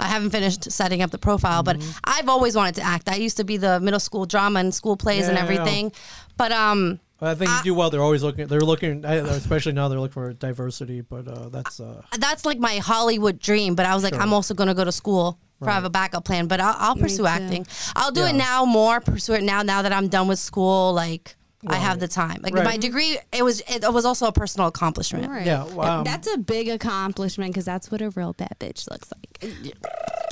I 0.00 0.06
haven't 0.06 0.30
finished 0.30 0.70
setting 0.70 1.02
up 1.02 1.10
the 1.10 1.18
profile, 1.18 1.64
but 1.64 1.76
Mm-hmm. 1.78 1.90
I've 2.04 2.28
always 2.28 2.54
wanted 2.54 2.76
to 2.76 2.82
act. 2.82 3.08
I 3.08 3.16
used 3.16 3.36
to 3.38 3.44
be 3.44 3.56
the 3.56 3.80
middle 3.80 3.98
school 4.00 4.26
drama 4.26 4.60
and 4.60 4.72
school 4.72 4.96
plays 4.96 5.26
and 5.26 5.36
Yeah, 5.36 5.44
yeah, 5.44 5.50
yeah. 5.52 5.58
everything, 5.60 5.92
but 6.36 6.52
um, 6.52 7.00
I 7.20 7.34
think 7.34 7.50
you 7.50 7.62
do 7.64 7.74
well. 7.74 7.90
They're 7.90 8.02
always 8.02 8.22
looking. 8.22 8.46
They're 8.46 8.60
looking, 8.60 9.04
especially 9.04 9.72
now. 9.72 9.88
They're 9.88 9.98
looking 9.98 10.12
for 10.12 10.32
diversity. 10.32 11.00
But 11.00 11.26
uh, 11.26 11.48
that's 11.48 11.80
uh, 11.80 12.02
that's 12.18 12.44
like 12.44 12.58
my 12.58 12.76
Hollywood 12.76 13.38
dream. 13.40 13.74
But 13.74 13.86
I 13.86 13.94
was 13.94 14.04
like, 14.04 14.14
Sure. 14.14 14.22
I'm 14.22 14.32
also 14.32 14.54
going 14.54 14.68
to 14.68 14.74
go 14.74 14.84
to 14.84 14.92
school. 14.92 15.38
For 15.58 15.68
I 15.68 15.72
have 15.72 15.84
a 15.84 15.90
backup 15.90 16.24
plan, 16.24 16.46
but 16.46 16.60
I'll, 16.60 16.76
I'll 16.78 16.94
pursue 16.94 17.26
acting. 17.26 17.66
I'll 17.96 18.12
do 18.12 18.22
it 18.22 18.34
now 18.34 18.64
more. 18.64 19.00
Pursue 19.00 19.32
it 19.32 19.42
now. 19.42 19.62
Now 19.62 19.82
that 19.82 19.92
I'm 19.92 20.06
done 20.06 20.28
with 20.28 20.38
school, 20.38 20.92
like 20.92 21.34
I 21.66 21.76
have 21.76 21.98
the 21.98 22.06
time. 22.08 22.40
Like 22.42 22.54
Right. 22.54 22.64
my 22.64 22.76
degree, 22.76 23.18
it 23.32 23.42
was 23.42 23.60
it 23.68 23.92
was 23.92 24.04
also 24.04 24.26
a 24.26 24.32
personal 24.32 24.68
accomplishment. 24.68 25.28
Right. 25.28 25.44
Yeah, 25.46 25.64
um, 25.64 26.04
that's 26.04 26.32
a 26.32 26.38
big 26.38 26.68
accomplishment 26.68 27.52
because 27.52 27.64
that's 27.64 27.90
what 27.90 28.00
a 28.00 28.10
real 28.10 28.32
bad 28.32 28.54
bitch 28.60 28.88
looks 28.90 29.10
like. 29.12 29.52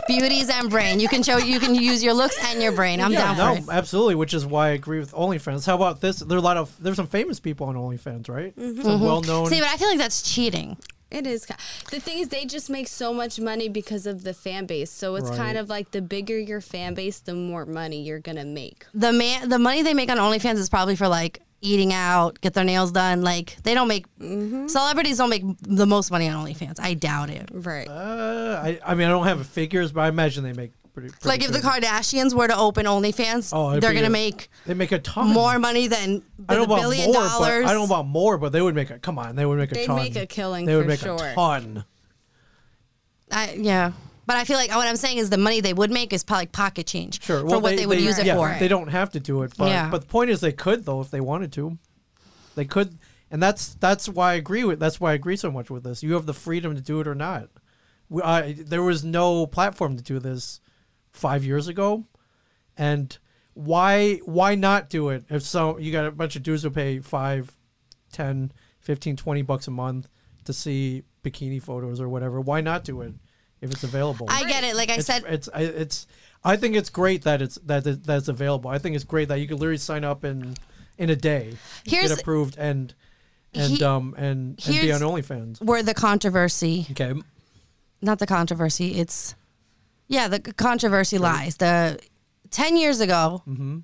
Beauties 0.07 0.49
and 0.49 0.71
brain. 0.71 1.01
You 1.01 1.09
can 1.09 1.25
show. 1.25 1.39
You 1.39 1.59
can 1.59 1.75
use 1.75 2.03
your 2.05 2.15
looks 2.15 2.39
and 2.45 2.62
your 2.62 2.71
brain. 2.71 3.01
I'm 3.01 3.11
yeah, 3.12 3.35
down 3.35 3.37
no, 3.37 3.61
for 3.62 3.73
it. 3.73 3.75
absolutely. 3.75 4.15
Which 4.15 4.35
is 4.35 4.47
why 4.47 4.69
I 4.69 4.71
agree 4.71 5.01
with 5.01 5.11
OnlyFans. 5.12 5.67
How 5.67 5.75
about 5.75 6.01
this? 6.01 6.21
There 6.21 6.37
are 6.37 6.39
a 6.39 6.43
lot 6.45 6.57
of 6.57 6.73
there's 6.81 6.97
some 6.97 7.09
famous 7.09 7.41
people 7.41 7.67
on 7.67 7.75
OnlyFans, 7.75 8.29
right? 8.29 8.55
Some 8.57 9.01
well 9.01 9.21
known. 9.23 9.47
Mm-hmm. 9.47 9.55
See, 9.55 9.61
but 9.61 9.69
I 9.71 9.77
feel 9.77 9.89
like 9.89 9.99
that's 9.99 10.23
cheating. 10.23 10.77
It 11.11 11.27
is. 11.27 11.47
The 11.90 12.01
thing 12.01 12.19
is, 12.19 12.29
they 12.29 12.45
just 12.45 12.69
make 12.69 12.88
so 12.88 13.14
much 13.14 13.38
money 13.38 13.69
because 13.69 14.07
of 14.07 14.25
the 14.25 14.35
fan 14.35 14.66
base. 14.66 14.90
So 14.90 15.14
it's 15.14 15.29
Right. 15.31 15.37
kind 15.38 15.59
of 15.59 15.69
like 15.69 15.92
the 15.92 16.03
bigger 16.03 16.38
your 16.38 16.61
fan 16.61 16.95
base, 16.95 17.21
the 17.21 17.35
more 17.35 17.64
money 17.64 18.03
you're 18.03 18.19
gonna 18.19 18.45
make. 18.45 18.85
The 18.92 19.12
man, 19.12 19.49
the 19.49 19.59
money 19.59 19.83
they 19.83 19.95
make 19.95 20.11
on 20.11 20.19
OnlyFans 20.19 20.57
is 20.57 20.69
probably 20.69 20.97
for 20.97 21.07
like 21.09 21.40
eating 21.62 21.92
out, 21.92 22.40
get 22.40 22.55
their 22.55 22.64
nails 22.64 22.90
done. 22.92 23.23
Like 23.23 23.57
they 23.62 23.73
don't 23.75 23.88
make 23.88 24.07
celebrities 24.69 25.19
don't 25.19 25.31
make 25.31 25.42
the 25.62 25.87
most 25.87 26.11
money 26.11 26.29
on 26.29 26.45
OnlyFans. 26.45 26.81
I 26.81 26.95
doubt 26.95 27.31
it. 27.31 27.49
Right. 27.53 27.88
Uh, 27.88 28.61
I, 28.64 28.81
I 28.85 28.95
mean, 28.95 29.07
I 29.07 29.11
don't 29.11 29.27
have 29.27 29.47
figures, 29.47 29.92
but 29.92 30.01
I 30.03 30.09
imagine 30.09 30.42
they 30.45 30.53
make 30.53 30.73
pretty. 30.96 31.11
pretty 31.11 31.28
Like 31.28 31.44
if 31.44 31.52
the. 31.52 31.59
Kardashians 31.61 32.35
were 32.35 32.48
to 32.48 32.56
open 32.56 32.87
OnlyFans, 32.87 33.50
Oh, 33.52 33.78
they're 33.78 33.92
gonna 33.92 34.06
a- 34.06 34.11
make 34.11 34.48
they 34.64 34.74
make 34.74 34.92
a 34.92 34.98
ton 34.98 35.28
more 35.28 35.59
money 35.59 35.87
than 35.87 36.22
I 36.48 36.54
don't 36.54 36.64
about 36.64 36.80
billion 36.80 37.12
more, 37.12 37.22
dollars. 37.22 37.38
but 37.38 37.70
I 37.70 37.72
don't 37.74 37.88
know 37.88 37.94
about 37.94 38.06
more, 38.06 38.38
but 38.38 38.52
they 38.52 38.62
would 38.62 38.74
make 38.74 38.90
a. 38.90 38.98
Come 38.98 39.18
on, 39.18 39.37
they 39.37 39.44
would 39.46 39.59
make 39.59 39.72
a 39.72 39.74
They'd 39.74 39.87
ton. 39.87 39.96
make 39.96 40.16
a 40.16 40.26
killing 40.26 40.64
They 40.64 40.74
would 40.76 40.87
make 40.87 41.00
sure. 41.00 41.14
a 41.14 41.35
ton. 41.35 41.85
I, 43.30 43.52
yeah. 43.52 43.92
But 44.26 44.37
I 44.37 44.44
feel 44.44 44.56
like 44.56 44.70
what 44.70 44.88
I'm 44.88 44.96
saying 44.96 45.18
is 45.18 45.30
the 45.30 45.38
money 45.38 45.61
they 45.61 45.72
would 45.72 45.90
make 45.90 46.12
is 46.12 46.24
probably 46.24 46.46
pocket 46.46 46.87
change 46.87 47.22
Sure. 47.22 47.40
for 47.40 47.46
well, 47.46 47.61
what 47.61 47.76
they, 47.76 47.87
would 47.87 48.00
use 48.00 48.18
it 48.18 48.26
yeah, 48.26 48.35
for. 48.35 48.56
They 48.59 48.66
don't 48.66 48.88
have 48.88 49.11
to 49.12 49.20
do 49.20 49.42
it, 49.44 49.52
but 49.56 49.68
Yeah. 49.68 49.88
but 49.88 50.00
the 50.00 50.06
point 50.09 50.30
is 50.30 50.40
they 50.40 50.52
could 50.52 50.85
though 50.85 51.00
if 51.00 51.11
they 51.11 51.20
wanted 51.20 51.52
to. 51.52 51.78
They 52.56 52.64
could, 52.64 52.98
and 53.30 53.40
that's 53.42 53.74
that's 53.74 54.09
why 54.09 54.32
I 54.32 54.35
agree 54.35 54.64
with. 54.64 54.80
That's 54.80 54.98
why 55.00 55.12
I 55.12 55.14
agree 55.14 55.37
so 55.37 55.50
much 55.52 55.70
with 55.70 55.85
this. 55.85 56.02
You 56.02 56.14
have 56.14 56.26
the 56.26 56.35
freedom 56.35 56.74
to 56.74 56.80
do 56.80 57.00
it 57.00 57.06
or 57.06 57.14
not. 57.14 57.50
We, 58.09 58.22
I, 58.22 58.52
there 58.54 58.82
was 58.82 59.04
no 59.04 59.46
platform 59.46 59.96
to 59.96 60.02
do 60.02 60.18
this 60.18 60.61
five 61.16 61.44
years 61.44 61.66
ago, 61.68 62.05
and 62.76 63.16
why 63.55 64.16
why 64.24 64.55
not 64.55 64.90
do 64.90 65.09
it? 65.09 65.24
If 65.31 65.42
so, 65.42 65.79
you 65.79 65.90
got 65.92 66.07
a 66.07 66.11
bunch 66.11 66.37
of 66.37 66.42
dudes 66.42 66.62
who 66.62 66.70
pay 66.70 67.00
five, 67.00 67.57
10, 68.12 68.52
15, 68.81 69.16
20 69.16 69.42
bucks 69.42 69.66
a 69.66 69.70
month 69.70 70.09
to 70.44 70.52
see 70.52 71.02
bikini 71.24 71.61
photos 71.62 72.00
or 72.00 72.09
whatever. 72.09 72.40
Why 72.40 72.61
not 72.61 72.85
do 72.85 73.00
it 73.00 73.14
if 73.61 73.70
it's 73.72 73.83
available? 73.85 74.26
I 74.31 74.44
get 74.44 74.62
it. 74.64 74.76
Like 74.76 74.90
I 74.90 74.94
it's, 74.96 75.07
said, 75.07 75.24
it's 75.26 75.48
I- 75.52 75.61
it's 75.62 76.07
I 76.44 76.57
think 76.57 76.76
it's 76.76 76.90
great 76.90 77.22
that 77.24 77.42
it's 77.42 77.57
that 77.64 78.05
that's 78.05 78.29
available. 78.29 78.70
I 78.70 78.79
think 78.79 78.94
it's 78.94 79.05
great 79.05 79.29
that 79.29 79.40
you 79.40 79.48
can 79.48 79.57
literally 79.57 79.79
sign 79.79 80.05
up 80.05 80.24
in 80.24 80.55
in 80.98 81.11
a 81.11 81.16
day, 81.16 81.55
Here's- 81.85 82.09
get 82.11 82.20
approved, 82.20 82.57
and 82.59 82.94
and 83.55 83.72
He- 83.72 83.85
um 83.85 84.14
and, 84.18 84.61
and 84.66 84.81
be 84.81 84.92
on 84.92 85.00
OnlyFans. 85.00 85.62
where 85.62 85.83
the 85.83 85.94
controversy 85.94 86.87
Okay, 86.90 87.14
not 88.02 88.18
the 88.18 88.26
controversy. 88.26 88.94
It's 88.96 89.35
yeah, 90.09 90.29
the 90.29 90.40
controversy 90.40 91.19
lies. 91.19 91.57
The 91.57 91.99
ten 92.51 92.77
years 92.77 93.01
ago, 93.01 93.42
Mm-hmm. 93.47 93.79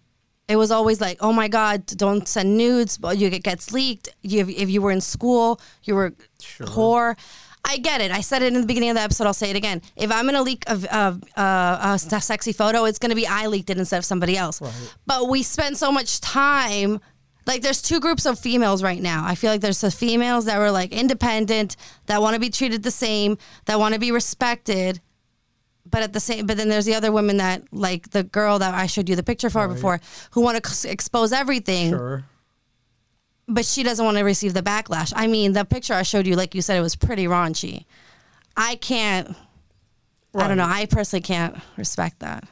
it 0.48 0.56
was 0.56 0.70
always 0.70 1.00
like, 1.00 1.18
oh 1.20 1.32
my 1.32 1.48
god, 1.48 1.86
don't 1.86 2.26
send 2.28 2.56
nudes. 2.56 2.98
But 2.98 3.18
you 3.18 3.30
get 3.30 3.42
gets 3.42 3.72
leaked. 3.72 4.08
You, 4.22 4.40
if 4.48 4.68
you 4.70 4.80
were 4.82 4.92
in 4.92 5.00
school, 5.00 5.60
you 5.84 5.94
were 5.94 6.14
Sure. 6.40 6.66
whore. 6.66 7.16
I 7.64 7.78
get 7.78 8.00
it. 8.00 8.10
I 8.10 8.22
said 8.22 8.42
it 8.42 8.52
in 8.52 8.60
the 8.60 8.66
beginning 8.66 8.90
of 8.90 8.96
the 8.96 9.02
episode. 9.02 9.24
I'll 9.28 9.34
say 9.34 9.48
it 9.50 9.54
again. 9.56 9.82
If 9.94 10.10
I'm 10.10 10.24
gonna 10.26 10.42
leak 10.42 10.64
a, 10.66 10.74
a, 10.74 11.40
a, 11.40 11.94
a 11.94 12.20
sexy 12.20 12.52
photo, 12.52 12.84
it's 12.86 12.98
gonna 12.98 13.14
be 13.14 13.26
I 13.26 13.46
leaked 13.46 13.70
it 13.70 13.78
instead 13.78 13.98
of 13.98 14.04
somebody 14.04 14.36
else. 14.36 14.60
But 15.06 15.28
we 15.28 15.42
spend 15.44 15.76
so 15.78 15.92
much 15.92 16.20
time. 16.20 17.00
Like 17.46 17.62
there's 17.62 17.80
two 17.82 17.98
groups 18.00 18.24
of 18.26 18.38
females 18.38 18.82
right 18.82 19.00
now. 19.02 19.24
I 19.24 19.34
feel 19.36 19.50
like 19.52 19.60
there's 19.60 19.80
the 19.80 19.90
females 19.92 20.44
that 20.46 20.58
were 20.58 20.70
like 20.72 20.92
independent, 20.92 21.76
that 22.06 22.20
want 22.20 22.34
to 22.34 22.40
be 22.40 22.50
treated 22.50 22.82
the 22.82 22.90
same, 22.92 23.36
that 23.66 23.78
want 23.80 23.94
to 23.94 24.00
be 24.00 24.10
respected, 24.12 25.00
but 25.92 26.02
at 26.02 26.12
the 26.12 26.18
same 26.18 26.44
but 26.46 26.56
then 26.56 26.68
there's 26.68 26.84
the 26.86 26.94
other 26.94 27.12
women 27.12 27.36
that 27.36 27.62
like 27.72 28.10
the 28.10 28.24
girl 28.24 28.58
that 28.58 28.74
I 28.74 28.86
showed 28.86 29.08
you 29.08 29.14
the 29.14 29.22
picture 29.22 29.48
for 29.50 29.68
Right. 29.68 29.74
before 29.74 30.00
who 30.32 30.40
want 30.40 30.60
to 30.64 30.90
expose 30.90 31.32
everything 31.32 31.90
sure. 31.90 32.24
but 33.46 33.64
she 33.64 33.82
doesn't 33.84 34.04
want 34.04 34.16
to 34.18 34.24
receive 34.24 34.54
the 34.54 34.62
backlash. 34.62 35.12
I 35.14 35.26
mean, 35.28 35.52
the 35.52 35.64
picture 35.64 35.94
I 35.94 36.02
showed 36.02 36.26
you 36.26 36.34
like 36.34 36.54
you 36.54 36.62
said 36.62 36.76
it 36.76 36.80
was 36.82 36.96
pretty 36.96 37.26
raunchy. 37.26 37.84
I 38.56 38.74
can't 38.76 39.36
I 40.34 40.48
don't 40.48 40.56
know. 40.56 40.64
I 40.66 40.86
personally 40.86 41.20
can't 41.22 41.56
respect 41.76 42.20
that. 42.20 42.44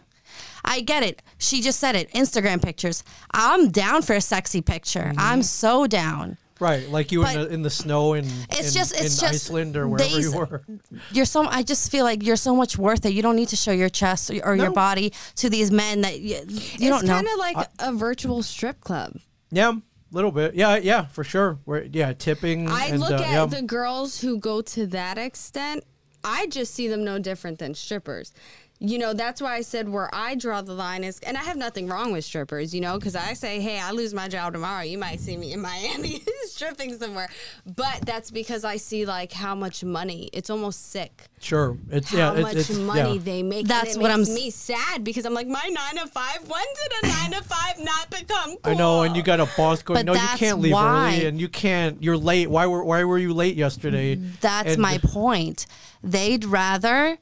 I 0.63 0.83
get 0.83 1.03
it. 1.03 1.23
She 1.39 1.63
just 1.63 1.81
said 1.81 1.97
it. 1.97 2.13
Instagram 2.13 2.63
pictures. 2.63 3.03
I'm 3.31 3.71
down 3.71 4.03
for 4.03 4.15
a 4.15 4.21
sexy 4.21 4.61
picture. 4.61 5.01
Mm-hmm. 5.01 5.19
I'm 5.19 5.43
so 5.43 5.87
down. 5.87 6.37
Right, 6.61 6.87
like 6.91 7.11
you 7.11 7.27
in 7.27 7.41
the 7.41 7.49
in 7.49 7.63
the 7.63 7.71
snow 7.71 8.13
in 8.13 8.27
it's 8.51 8.69
in, 8.69 8.75
just- 8.75 8.93
it's 8.93 9.21
in 9.21 9.29
just 9.29 9.47
Iceland 9.47 9.77
or 9.79 9.89
wherever 9.89 10.15
these- 10.15 10.31
you 10.31 10.39
were. 10.39 10.63
You're 11.11 11.25
so. 11.25 11.47
I 11.47 11.63
just 11.63 11.91
feel 11.91 12.05
like 12.05 12.23
you're 12.23 12.37
so 12.37 12.55
much 12.55 12.77
worth 12.77 13.07
it. 13.07 13.15
You 13.15 13.23
don't 13.23 13.37
need 13.37 13.49
to 13.49 13.57
show 13.57 13.73
your 13.73 13.89
chest 13.89 14.31
or, 14.31 14.45
or 14.45 14.57
your 14.57 14.71
body 14.71 15.13
to 15.37 15.49
these 15.49 15.71
men 15.71 16.03
that 16.03 16.21
you, 16.21 16.37
you 16.37 16.43
it's 16.45 16.79
don't 16.81 17.07
know. 17.07 17.15
kind 17.15 17.27
of 17.27 17.39
like 17.39 17.67
a 17.79 17.93
virtual 17.93 18.43
strip 18.43 18.81
club. 18.81 19.17
Yeah, 19.51 19.71
a 19.73 20.15
little 20.15 20.31
bit. 20.31 20.55
Yeah, 20.55 20.77
yeah, 20.77 21.07
for 21.07 21.25
sure. 21.25 21.59
Where 21.65 21.85
yeah, 21.85 22.13
tipping. 22.13 22.69
I 22.69 22.87
and, 22.87 23.01
look 23.01 23.13
uh, 23.13 23.15
at 23.15 23.31
yeah. 23.31 23.47
the 23.47 23.63
girls 23.63 24.21
who 24.21 24.39
go 24.39 24.61
to 24.61 24.87
that 24.89 25.17
extent. 25.17 25.85
I 26.23 26.47
just 26.49 26.75
see 26.75 26.89
them 26.89 27.05
no 27.05 27.19
different 27.19 27.59
than 27.59 27.75
strippers. 27.75 28.33
You 28.81 28.99
know, 28.99 29.13
that's 29.13 29.43
why 29.43 29.57
I 29.57 29.61
said 29.61 29.91
where 29.91 30.09
I 30.13 30.35
draw 30.35 30.63
the 30.63 30.73
line 30.73 31.05
is, 31.05 31.19
and 31.21 31.37
I 31.37 31.43
have 31.43 31.59
nothing 31.59 31.87
wrong 31.87 32.13
with 32.13 32.25
strippers, 32.25 32.75
you 32.75 32.81
know, 32.81 32.99
because 32.99 33.15
I 33.15 33.35
say, 33.35 33.61
hey, 33.61 33.79
I 33.79 33.91
lose 33.91 34.15
my 34.15 34.27
job 34.27 34.55
tomorrow. 34.55 34.83
You 34.83 34.97
might 34.97 35.21
see 35.21 35.37
me 35.37 35.53
in 35.53 35.61
Miami 35.61 36.23
stripping 36.45 36.99
somewhere. 36.99 37.29
But 37.67 38.01
that's 38.07 38.31
because 38.31 38.65
I 38.65 38.79
see 38.79 39.05
like 39.05 39.33
how 39.33 39.55
much 39.55 39.85
money. 39.85 40.31
It's 40.33 40.49
almost 40.49 40.91
sick. 40.91 41.29
Sure. 41.41 41.77
It's 41.91 42.11
How 42.11 42.35
yeah. 42.35 42.41
much 42.41 42.57
it's, 42.57 42.71
it's, 42.71 42.79
money 42.79 43.15
yeah. 43.15 43.23
they 43.23 43.43
make. 43.43 43.67
That's 43.67 43.95
and 43.95 44.01
it 44.01 44.03
what 44.03 44.11
I'm 44.11 44.21
makes 44.21 44.31
me 44.31 44.49
sad 44.51 45.05
because 45.05 45.27
I'm 45.27 45.35
like, 45.35 45.47
my 45.47 45.69
nine 45.71 46.03
to 46.03 46.11
five. 46.11 46.39
When 46.49 46.65
did 46.75 47.05
a 47.05 47.07
nine 47.09 47.33
to 47.33 47.43
five 47.45 47.79
not 47.81 48.09
become 48.11 48.57
cool? 48.63 48.73
I 48.73 48.75
know, 48.75 49.03
and 49.03 49.15
you 49.15 49.23
got 49.23 49.41
a 49.41 49.49
boss 49.59 49.83
going. 49.83 49.99
But 49.99 50.07
no, 50.07 50.15
you 50.15 50.29
can't 50.39 50.59
leave 50.59 50.73
why- 50.73 51.17
early, 51.17 51.27
and 51.27 51.39
you 51.39 51.49
can't. 51.49 52.03
You're 52.03 52.17
late. 52.17 52.49
Why 52.49 52.67
were 52.67 52.83
Why 52.83 53.05
were 53.05 53.19
you 53.19 53.35
late 53.35 53.57
yesterday? 53.57 54.15
That's 54.41 54.73
And- 54.73 54.83
my 54.83 54.97
point. 54.99 55.67
They'd 56.03 56.47
rather 56.47 57.19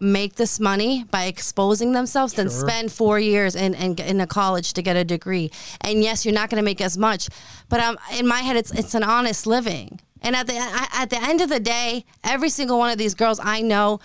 make 0.00 0.36
this 0.36 0.58
money 0.58 1.04
by 1.10 1.24
exposing 1.24 1.92
themselves 1.92 2.32
than 2.32 2.48
spend 2.48 2.90
four 2.90 3.20
years 3.20 3.54
in, 3.54 3.74
in 3.74 3.94
in 3.96 4.20
a 4.20 4.26
college 4.26 4.72
to 4.72 4.82
get 4.82 4.96
a 4.96 5.04
degree. 5.04 5.50
And 5.82 6.02
yes, 6.02 6.24
you're 6.24 6.34
not 6.34 6.48
going 6.48 6.56
to 6.56 6.64
make 6.64 6.80
as 6.80 6.96
much, 6.96 7.28
but 7.68 7.80
um, 7.80 7.98
in 8.16 8.26
my 8.26 8.40
head, 8.40 8.56
it's 8.56 8.72
it's 8.72 8.94
an 8.94 9.04
honest 9.04 9.46
living. 9.46 10.00
And 10.22 10.34
at 10.34 10.46
the 10.46 10.56
at 10.92 11.10
the 11.10 11.22
end 11.22 11.40
of 11.40 11.48
the 11.48 11.60
day, 11.60 12.04
every 12.24 12.48
single 12.48 12.78
one 12.78 12.90
of 12.90 12.98
these 12.98 13.14
girls 13.14 13.38
I 13.42 13.60
know, 13.60 14.00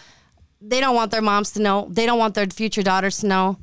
they 0.62 0.80
don't 0.80 0.96
want 0.96 1.12
their 1.12 1.22
moms 1.22 1.52
to 1.54 1.62
know. 1.62 1.88
They 1.90 2.06
don't 2.06 2.20
want 2.20 2.36
their 2.36 2.48
future 2.48 2.84
daughters 2.84 3.20
to 3.20 3.28
know. 3.28 3.58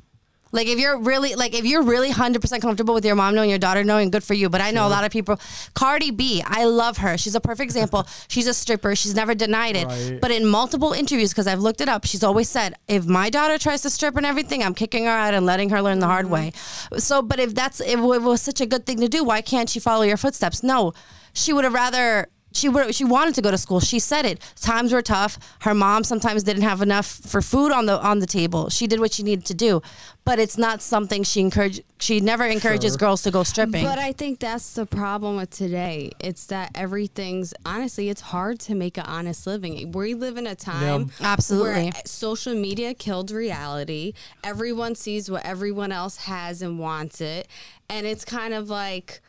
Like 0.53 0.67
if 0.67 0.79
you're 0.79 0.97
really 0.97 1.35
like 1.35 1.53
if 1.53 1.65
you're 1.65 1.81
really 1.81 2.11
hundred 2.11 2.41
percent 2.41 2.61
comfortable 2.61 2.93
with 2.93 3.03
your 3.03 3.15
mom 3.15 3.33
knowing 3.35 3.49
your 3.49 3.59
daughter 3.59 3.83
knowing, 3.83 4.11
good 4.11 4.23
for 4.23 4.35
you. 4.35 4.49
But 4.49 4.61
I 4.61 4.71
know 4.71 4.87
a 4.87 4.89
lot 4.89 5.03
of 5.03 5.11
people. 5.11 5.39
Cardi 5.73 6.11
B, 6.11 6.43
I 6.45 6.65
love 6.65 6.97
her. 6.97 7.17
She's 7.17 7.35
a 7.35 7.41
perfect 7.41 7.63
example. 7.63 8.07
She's 8.27 8.47
a 8.47 8.53
stripper. 8.53 8.95
She's 8.95 9.15
never 9.15 9.33
denied 9.33 9.75
it. 9.75 9.85
Right. 9.87 10.19
But 10.21 10.31
in 10.31 10.45
multiple 10.45 10.93
interviews, 10.93 11.31
because 11.31 11.47
I've 11.47 11.59
looked 11.59 11.81
it 11.81 11.89
up, 11.89 12.05
she's 12.05 12.23
always 12.23 12.49
said, 12.49 12.75
if 12.87 13.05
my 13.05 13.29
daughter 13.29 13.57
tries 13.57 13.81
to 13.81 13.89
strip 13.89 14.15
and 14.15 14.25
everything, 14.25 14.63
I'm 14.63 14.75
kicking 14.75 15.05
her 15.05 15.11
out 15.11 15.33
and 15.33 15.45
letting 15.45 15.69
her 15.69 15.81
learn 15.81 15.99
the 15.99 16.07
hard 16.07 16.25
mm-hmm. 16.25 16.33
way. 16.33 16.51
So, 16.99 17.21
but 17.21 17.39
if 17.39 17.55
that's 17.55 17.81
if 17.81 17.99
it 17.99 18.21
was 18.21 18.41
such 18.41 18.61
a 18.61 18.67
good 18.67 18.85
thing 18.85 18.99
to 18.99 19.09
do, 19.09 19.23
why 19.23 19.41
can't 19.41 19.69
she 19.69 19.79
follow 19.79 20.03
your 20.03 20.17
footsteps? 20.17 20.61
No, 20.61 20.93
she 21.33 21.51
would 21.51 21.63
have 21.63 21.73
rather 21.73 22.27
she 22.53 22.69
would 22.69 22.93
she 22.95 23.03
wanted 23.03 23.35
to 23.35 23.41
go 23.41 23.51
to 23.51 23.57
school. 23.57 23.79
She 23.79 23.99
said 23.99 24.25
it. 24.25 24.39
Times 24.61 24.93
were 24.93 25.01
tough. 25.01 25.37
Her 25.61 25.73
mom 25.73 26.03
sometimes 26.03 26.43
didn't 26.43 26.63
have 26.63 26.81
enough 26.81 27.05
for 27.07 27.41
food 27.41 27.71
on 27.71 27.85
the 27.85 27.99
on 28.01 28.19
the 28.19 28.27
table. 28.27 28.69
She 28.69 28.87
did 28.87 28.99
what 28.99 29.11
she 29.11 29.23
needed 29.23 29.45
to 29.47 29.53
do, 29.53 29.81
but 30.23 30.39
it's 30.39 30.57
not 30.57 30.81
something 30.81 31.23
she 31.23 31.41
encourage. 31.41 31.81
She 31.99 32.19
never 32.19 32.45
encourages 32.45 32.93
Sure. 32.93 32.97
girls 32.99 33.21
to 33.23 33.31
go 33.31 33.43
stripping. 33.43 33.83
But 33.83 33.97
I 33.99 34.11
think 34.11 34.39
that's 34.39 34.73
the 34.73 34.85
problem 34.85 35.37
with 35.37 35.49
today. 35.49 36.11
It's 36.19 36.45
that 36.47 36.71
everything's 36.75 37.53
honestly, 37.65 38.09
it's 38.09 38.21
hard 38.21 38.59
to 38.61 38.75
make 38.75 38.97
an 38.97 39.05
honest 39.07 39.47
living. 39.47 39.91
We 39.91 40.13
live 40.13 40.37
in 40.37 40.45
a 40.47 40.55
time 40.55 41.11
Absolutely. 41.21 41.85
where 41.85 41.91
social 42.05 42.53
media 42.55 42.93
killed 42.93 43.31
reality. 43.31 44.13
Everyone 44.43 44.95
sees 44.95 45.29
what 45.31 45.43
everyone 45.45 45.91
else 45.91 46.17
has 46.17 46.61
and 46.61 46.77
wants 46.79 47.19
it, 47.21 47.47
and 47.89 48.05
it's 48.05 48.23
kind 48.25 48.53
of 48.53 48.69
like 48.69 49.21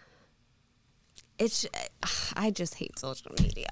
it's. 1.45 1.67
I 2.37 2.51
just 2.51 2.75
hate 2.75 2.99
social 2.99 3.33
media. 3.41 3.69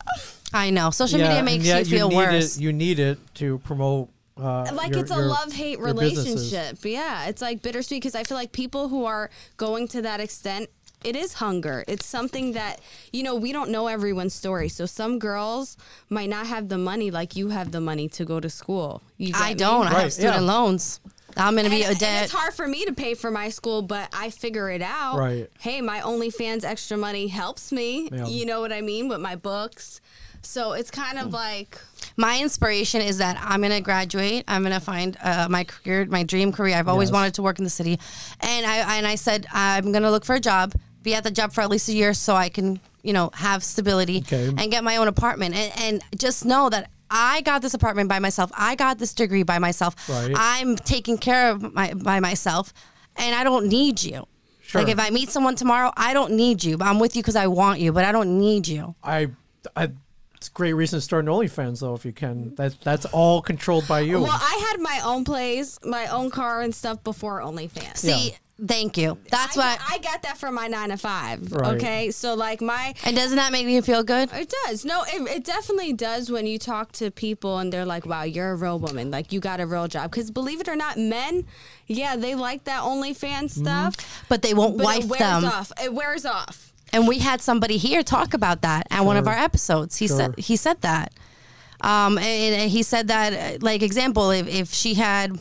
I 0.52 0.70
know 0.70 0.90
social 0.90 1.18
Yeah, 1.18 1.28
media 1.28 1.42
makes 1.42 1.64
yet 1.64 1.86
you 1.88 1.96
feel 1.98 2.08
need 2.08 2.16
worse. 2.16 2.56
It, 2.56 2.62
you 2.62 2.72
need 2.72 2.98
it 2.98 3.18
to 3.36 3.58
promote. 3.60 4.08
Uh, 4.36 4.66
like 4.72 4.90
your- 4.92 5.00
it's 5.00 5.10
a 5.10 5.16
your- 5.16 5.26
love 5.26 5.52
hate 5.52 5.78
relationship. 5.78 6.78
Yeah, 6.84 7.26
it's 7.26 7.42
like 7.42 7.62
bittersweet 7.62 8.00
because 8.02 8.14
I 8.14 8.24
feel 8.24 8.36
like 8.36 8.52
people 8.52 8.88
who 8.88 9.04
are 9.04 9.28
going 9.56 9.88
to 9.88 10.02
that 10.02 10.20
extent, 10.20 10.70
it 11.04 11.14
is 11.16 11.34
hunger. 11.34 11.84
It's 11.86 12.06
something 12.06 12.52
that 12.52 12.80
you 13.12 13.22
know 13.22 13.34
we 13.34 13.52
don't 13.52 13.70
know 13.70 13.88
everyone's 13.88 14.34
story. 14.34 14.68
So 14.68 14.86
some 14.86 15.18
girls 15.18 15.76
might 16.08 16.30
not 16.30 16.46
have 16.46 16.68
the 16.68 16.78
money 16.78 17.10
like 17.10 17.36
you 17.36 17.48
have 17.50 17.72
the 17.72 17.80
money 17.80 18.08
to 18.10 18.24
go 18.24 18.40
to 18.40 18.48
school. 18.48 19.02
You 19.18 19.32
I 19.34 19.52
don't. 19.52 19.86
I 19.88 19.92
Right, 19.92 20.02
have 20.04 20.12
student 20.12 20.34
yeah. 20.42 20.52
loans. 20.54 21.00
I'm 21.36 21.56
gonna 21.56 21.70
be 21.70 21.82
a 21.82 21.94
debt. 21.94 22.02
and 22.02 22.24
it's 22.24 22.32
hard 22.32 22.54
for 22.54 22.66
me 22.66 22.84
to 22.84 22.92
pay 22.92 23.14
for 23.14 23.30
my 23.30 23.48
school, 23.48 23.82
but 23.82 24.08
I 24.12 24.30
figure 24.30 24.70
it 24.70 24.82
out. 24.82 25.18
Right. 25.18 25.48
Hey, 25.60 25.80
my 25.80 26.00
OnlyFans 26.00 26.64
extra 26.64 26.96
money 26.96 27.26
helps 27.28 27.72
me. 27.72 28.08
Yeah. 28.12 28.26
You 28.26 28.46
know 28.46 28.60
what 28.60 28.72
I 28.72 28.80
mean 28.80 29.08
with 29.08 29.20
my 29.20 29.36
books. 29.36 30.00
So 30.44 30.72
it's 30.72 30.90
kind 30.90 31.18
of 31.18 31.32
like 31.32 31.78
my 32.16 32.40
inspiration 32.40 33.00
is 33.00 33.18
that 33.18 33.38
I'm 33.40 33.62
gonna 33.62 33.80
graduate. 33.80 34.44
I'm 34.48 34.62
gonna 34.62 34.80
find 34.80 35.16
uh, 35.22 35.46
my 35.48 35.64
career, 35.64 36.04
my 36.06 36.24
dream 36.24 36.50
career. 36.52 36.76
I've 36.76 36.88
always 36.88 37.10
Yes. 37.10 37.14
wanted 37.14 37.34
to 37.34 37.42
work 37.42 37.58
in 37.58 37.64
the 37.64 37.70
city, 37.70 37.98
and 38.40 38.66
I 38.66 38.96
and 38.98 39.06
I 39.06 39.14
said 39.14 39.46
I'm 39.52 39.92
gonna 39.92 40.10
look 40.10 40.24
for 40.24 40.34
a 40.34 40.40
job, 40.40 40.74
be 41.02 41.14
at 41.14 41.22
the 41.24 41.30
job 41.30 41.52
for 41.52 41.60
at 41.60 41.70
least 41.70 41.88
a 41.88 41.92
year, 41.92 42.12
so 42.12 42.34
I 42.34 42.48
can 42.48 42.80
you 43.04 43.12
know 43.12 43.30
have 43.34 43.62
stability 43.62 44.18
Okay. 44.26 44.48
and 44.48 44.70
get 44.70 44.82
my 44.82 44.96
own 44.96 45.06
apartment, 45.08 45.54
and, 45.54 45.72
and 45.80 46.20
just 46.20 46.44
know 46.44 46.68
that. 46.70 46.90
I 47.12 47.42
got 47.42 47.60
this 47.62 47.74
apartment 47.74 48.08
by 48.08 48.18
myself. 48.18 48.50
I 48.56 48.74
got 48.74 48.98
this 48.98 49.12
degree 49.12 49.42
by 49.42 49.58
myself. 49.58 49.94
Right. 50.08 50.32
I'm 50.34 50.76
taking 50.76 51.18
care 51.18 51.50
of 51.50 51.74
my 51.74 51.92
by 51.92 52.18
myself, 52.20 52.72
and 53.16 53.34
I 53.34 53.44
don't 53.44 53.66
need 53.66 54.02
you. 54.02 54.26
Sure. 54.62 54.80
Like 54.80 54.90
if 54.90 54.98
I 54.98 55.10
meet 55.10 55.28
someone 55.28 55.54
tomorrow, 55.54 55.92
I 55.96 56.14
don't 56.14 56.32
need 56.32 56.64
you. 56.64 56.78
But 56.78 56.86
I'm 56.86 56.98
with 56.98 57.14
you 57.14 57.22
because 57.22 57.36
I 57.36 57.46
want 57.46 57.80
you, 57.80 57.92
but 57.92 58.06
I 58.06 58.12
don't 58.12 58.38
need 58.38 58.66
you. 58.66 58.94
I, 59.02 59.28
I, 59.76 59.90
it's 60.34 60.48
a 60.48 60.52
great 60.52 60.72
reason 60.72 60.96
to 60.96 61.00
start 61.02 61.24
an 61.24 61.30
OnlyFans 61.30 61.80
though, 61.80 61.94
if 61.94 62.06
you 62.06 62.12
can. 62.12 62.54
That 62.54 62.80
that's 62.80 63.04
all 63.06 63.42
controlled 63.42 63.86
by 63.86 64.00
you. 64.00 64.20
well, 64.22 64.30
I 64.32 64.66
had 64.70 64.80
my 64.80 65.00
own 65.04 65.24
place, 65.24 65.78
my 65.84 66.06
own 66.06 66.30
car 66.30 66.62
and 66.62 66.74
stuff 66.74 67.04
before 67.04 67.42
OnlyFans. 67.42 67.98
See, 67.98 68.34
thank 68.66 68.96
you. 68.96 69.18
That's 69.30 69.56
I, 69.56 69.60
why. 69.60 69.78
I 69.90 69.98
got 69.98 70.22
that 70.22 70.38
from 70.38 70.54
my 70.54 70.66
nine 70.68 70.90
to 70.90 70.96
five. 70.96 71.52
Right. 71.52 71.74
Okay, 71.74 72.10
so 72.10 72.34
like 72.34 72.60
my 72.60 72.94
And 73.04 73.16
doesn't 73.16 73.36
that 73.36 73.52
make 73.52 73.66
you 73.66 73.82
feel 73.82 74.02
good? 74.02 74.30
it 74.32 74.52
does 74.66 74.84
no, 74.84 75.02
it, 75.06 75.22
it 75.28 75.44
definitely 75.44 75.92
does 75.92 76.30
when 76.30 76.46
you 76.46 76.58
talk 76.58 76.92
to 76.92 77.10
people 77.10 77.58
and 77.58 77.72
they're 77.72 77.84
like, 77.84 78.06
"Wow, 78.06 78.22
you're 78.22 78.52
a 78.52 78.56
real 78.56 78.78
woman. 78.78 79.10
Like 79.10 79.32
you 79.32 79.40
got 79.40 79.60
a 79.60 79.66
real 79.66 79.88
job." 79.88 80.10
Because 80.10 80.30
believe 80.30 80.60
it 80.60 80.68
or 80.68 80.76
not, 80.76 80.96
men, 80.98 81.46
yeah, 81.86 82.16
they 82.16 82.34
like 82.34 82.64
that 82.64 82.82
OnlyFans 82.82 83.50
stuff, 83.50 84.24
But 84.28 84.42
they 84.42 84.54
won't 84.54 84.76
but 84.78 84.84
wife 84.84 85.04
it 85.04 85.10
wears 85.10 85.20
them. 85.20 85.44
off. 85.44 85.72
It 85.82 85.92
wears 85.92 86.24
off. 86.24 86.72
And 86.92 87.08
we 87.08 87.18
had 87.18 87.40
somebody 87.40 87.78
here 87.78 88.02
talk 88.02 88.34
about 88.34 88.62
that 88.62 88.86
at 88.90 89.04
one 89.04 89.16
of 89.16 89.26
our 89.26 89.34
episodes. 89.34 89.96
He 89.96 90.06
said 90.06 90.38
he 90.38 90.56
said 90.56 90.80
that. 90.82 91.12
Um, 91.80 92.16
and, 92.16 92.54
and 92.54 92.70
he 92.70 92.84
said 92.84 93.08
that, 93.08 93.60
like 93.60 93.82
example, 93.82 94.30
if, 94.30 94.46
if 94.46 94.72
she 94.72 94.94
had, 94.94 95.40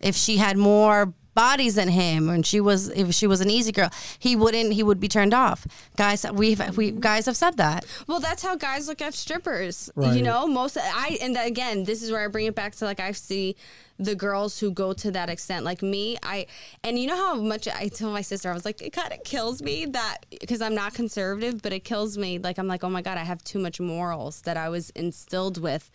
if 0.00 0.16
she 0.16 0.36
had 0.36 0.58
more 0.58 1.14
bodies 1.36 1.78
in 1.78 1.88
him, 1.90 2.28
and 2.28 2.44
she 2.44 2.60
was, 2.60 2.88
if 2.88 3.14
she 3.14 3.28
was 3.28 3.40
an 3.40 3.50
easy 3.50 3.70
girl, 3.70 3.90
he 4.18 4.34
wouldn't, 4.34 4.72
he 4.72 4.82
would 4.82 4.98
be 4.98 5.06
turned 5.06 5.34
off. 5.34 5.66
Guys, 5.96 6.26
we've, 6.32 6.76
we 6.76 6.90
guys 6.90 7.26
have 7.26 7.36
said 7.36 7.56
that. 7.58 7.84
Well, 8.08 8.18
that's 8.18 8.42
how 8.42 8.56
guys 8.56 8.88
look 8.88 9.00
at 9.00 9.14
strippers. 9.14 9.88
You 9.96 10.22
know, 10.22 10.48
most 10.48 10.76
I 10.80 11.18
and 11.22 11.36
again, 11.36 11.84
this 11.84 12.02
is 12.02 12.10
where 12.10 12.24
I 12.24 12.28
bring 12.28 12.46
it 12.46 12.54
back 12.56 12.74
to 12.76 12.84
like 12.86 12.98
I 12.98 13.12
see 13.12 13.54
the 13.98 14.14
girls 14.14 14.60
who 14.60 14.70
go 14.70 14.92
to 14.92 15.10
that 15.12 15.30
extent. 15.30 15.64
Like 15.64 15.82
me, 15.82 16.16
I 16.22 16.46
and 16.82 16.98
you 16.98 17.06
know 17.06 17.16
how 17.16 17.34
much 17.34 17.68
I 17.68 17.88
told 17.88 18.12
my 18.12 18.20
sister 18.20 18.50
I 18.50 18.54
was 18.54 18.64
like, 18.64 18.82
it 18.82 18.92
kind 18.92 19.12
of 19.12 19.22
kills 19.24 19.62
me 19.62 19.86
that 19.86 20.18
because 20.40 20.60
I'm 20.60 20.74
not 20.74 20.94
conservative, 20.94 21.62
but 21.62 21.72
it 21.72 21.84
kills 21.84 22.18
me. 22.18 22.38
Like 22.38 22.58
I'm 22.58 22.68
like, 22.68 22.84
oh 22.84 22.90
my 22.90 23.02
god, 23.02 23.18
I 23.18 23.24
have 23.24 23.42
too 23.44 23.58
much 23.58 23.80
morals 23.80 24.42
that 24.42 24.56
I 24.56 24.68
was 24.68 24.90
instilled 24.90 25.60
with 25.60 25.90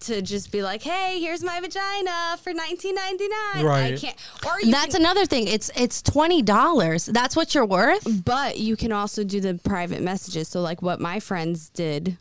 to 0.00 0.20
just 0.20 0.52
be 0.52 0.62
like, 0.62 0.82
hey, 0.82 1.18
here's 1.20 1.42
my 1.42 1.60
vagina 1.60 2.36
for 2.42 2.52
19.99. 2.52 3.62
Right. 3.62 3.94
I 3.94 3.96
can't. 3.96 4.16
Or 4.44 4.60
you 4.60 4.70
That's 4.70 4.94
can, 4.94 5.02
another 5.02 5.24
thing. 5.24 5.48
It's 5.48 5.70
it's 5.76 6.02
twenty 6.02 6.42
dollars. 6.42 7.06
That's 7.06 7.36
what 7.36 7.54
you're 7.54 7.66
worth. 7.66 8.06
But 8.24 8.58
you 8.58 8.76
can 8.76 8.92
also 8.92 9.24
do 9.24 9.40
the 9.40 9.54
private 9.54 10.02
messages. 10.02 10.48
So, 10.48 10.60
like 10.60 10.82
what 10.82 11.00
my 11.00 11.20
friends 11.20 11.70
did, 11.70 12.18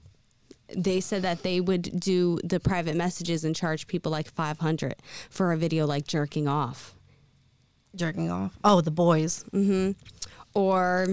they 0.75 0.99
said 1.01 1.21
that 1.23 1.43
they 1.43 1.59
would 1.61 1.99
do 1.99 2.39
the 2.43 2.59
private 2.59 2.95
messages 2.95 3.43
and 3.43 3.55
charge 3.55 3.87
people 3.87 4.11
like 4.11 4.27
500 4.31 4.95
for 5.29 5.51
a 5.51 5.57
video 5.57 5.85
like 5.85 6.07
jerking 6.07 6.47
off. 6.47 6.95
Jerking 7.95 8.29
off. 8.31 8.57
Oh, 8.63 8.81
the 8.81 8.91
boys. 8.91 9.43
mm-hmm 9.53 9.91
Or 10.53 11.07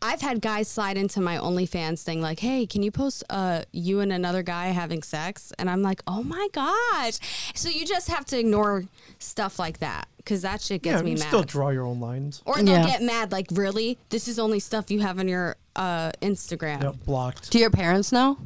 I've 0.00 0.20
had 0.20 0.42
guys 0.42 0.68
slide 0.68 0.98
into 0.98 1.20
my 1.22 1.38
OnlyFans 1.38 2.02
thing 2.02 2.20
like, 2.20 2.38
hey, 2.38 2.66
can 2.66 2.82
you 2.82 2.90
post 2.90 3.24
uh, 3.30 3.62
you 3.72 4.00
and 4.00 4.12
another 4.12 4.42
guy 4.42 4.66
having 4.66 5.02
sex? 5.02 5.50
And 5.58 5.68
I'm 5.70 5.80
like, 5.82 6.02
oh 6.06 6.22
my 6.22 6.46
gosh. 6.52 7.18
So 7.54 7.70
you 7.70 7.86
just 7.86 8.08
have 8.08 8.24
to 8.26 8.38
ignore 8.38 8.84
stuff 9.18 9.58
like 9.58 9.78
that 9.78 10.06
because 10.18 10.42
that 10.42 10.60
shit 10.60 10.84
yeah, 10.84 10.92
gets 10.92 11.02
me 11.04 11.12
mad. 11.12 11.18
you 11.18 11.24
mad. 11.24 11.28
still 11.28 11.42
draw 11.42 11.70
your 11.70 11.84
own 11.86 12.00
lines. 12.00 12.42
or 12.44 12.56
they'll 12.56 12.66
Yeah. 12.66 12.86
get 12.86 13.02
mad 13.02 13.32
like, 13.32 13.46
really? 13.52 13.96
This 14.10 14.28
is 14.28 14.38
only 14.38 14.60
stuff 14.60 14.90
you 14.90 15.00
have 15.00 15.18
on 15.18 15.26
your 15.26 15.56
uh, 15.76 16.12
Instagram. 16.22 16.82
Yep, 16.82 16.94
blocked. 17.04 17.50
Do 17.50 17.58
your 17.58 17.70
parents 17.70 18.12
know? 18.12 18.38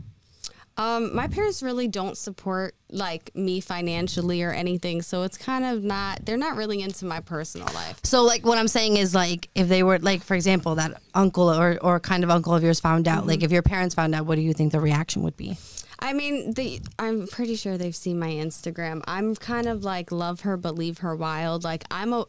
Um, 0.79 1.15
my 1.15 1.27
parents 1.27 1.61
really 1.61 1.89
don't 1.89 2.17
support 2.17 2.77
like 2.91 3.35
me 3.35 3.61
financially 3.61 4.45
or 4.45 4.53
anything, 4.53 5.03
so 5.03 5.25
it's 5.25 5.37
kind 5.37 5.65
of 5.65 5.83
not. 5.83 6.25
They're 6.25 6.37
not 6.37 6.57
really 6.57 6.83
into 6.83 7.05
my 7.05 7.19
personal 7.19 7.67
life. 7.75 7.99
So 8.05 8.23
like 8.23 8.47
what 8.47 8.59
I'm 8.59 8.69
saying 8.69 8.97
is 8.97 9.13
like 9.13 9.49
if 9.57 9.67
they 9.67 9.83
were 9.83 9.99
like 9.99 10.23
for 10.23 10.35
example 10.37 10.77
that 10.77 11.03
uncle 11.15 11.53
or 11.53 11.79
or 11.83 11.99
kind 11.99 12.23
of 12.23 12.31
uncle 12.31 12.55
of 12.55 12.63
yours 12.63 12.79
found 12.79 13.09
out 13.09 13.27
like 13.27 13.43
if 13.43 13.51
your 13.51 13.63
parents 13.63 13.97
found 13.97 14.15
out 14.15 14.27
what 14.27 14.37
do 14.37 14.43
you 14.43 14.53
think 14.55 14.71
the 14.71 14.79
reaction 14.79 15.23
would 15.23 15.37
be? 15.37 15.59
I 15.99 16.13
mean, 16.13 16.55
the 16.55 16.81
I'm 16.99 17.27
pretty 17.27 17.57
sure 17.57 17.77
they've 17.77 17.97
seen 17.97 18.21
my 18.21 18.31
Instagram. 18.31 19.03
I'm 19.09 19.35
kind 19.35 19.67
of 19.67 19.83
like 19.83 20.13
love 20.13 20.43
her 20.43 20.57
but 20.57 20.77
leave 20.77 20.99
her 20.99 21.17
wild. 21.17 21.65
Like 21.65 21.85
I'm 21.91 22.13
a. 22.13 22.25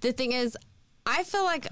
The 0.00 0.12
thing 0.12 0.32
is, 0.32 0.56
I 1.06 1.22
feel 1.24 1.44
like. 1.44 1.68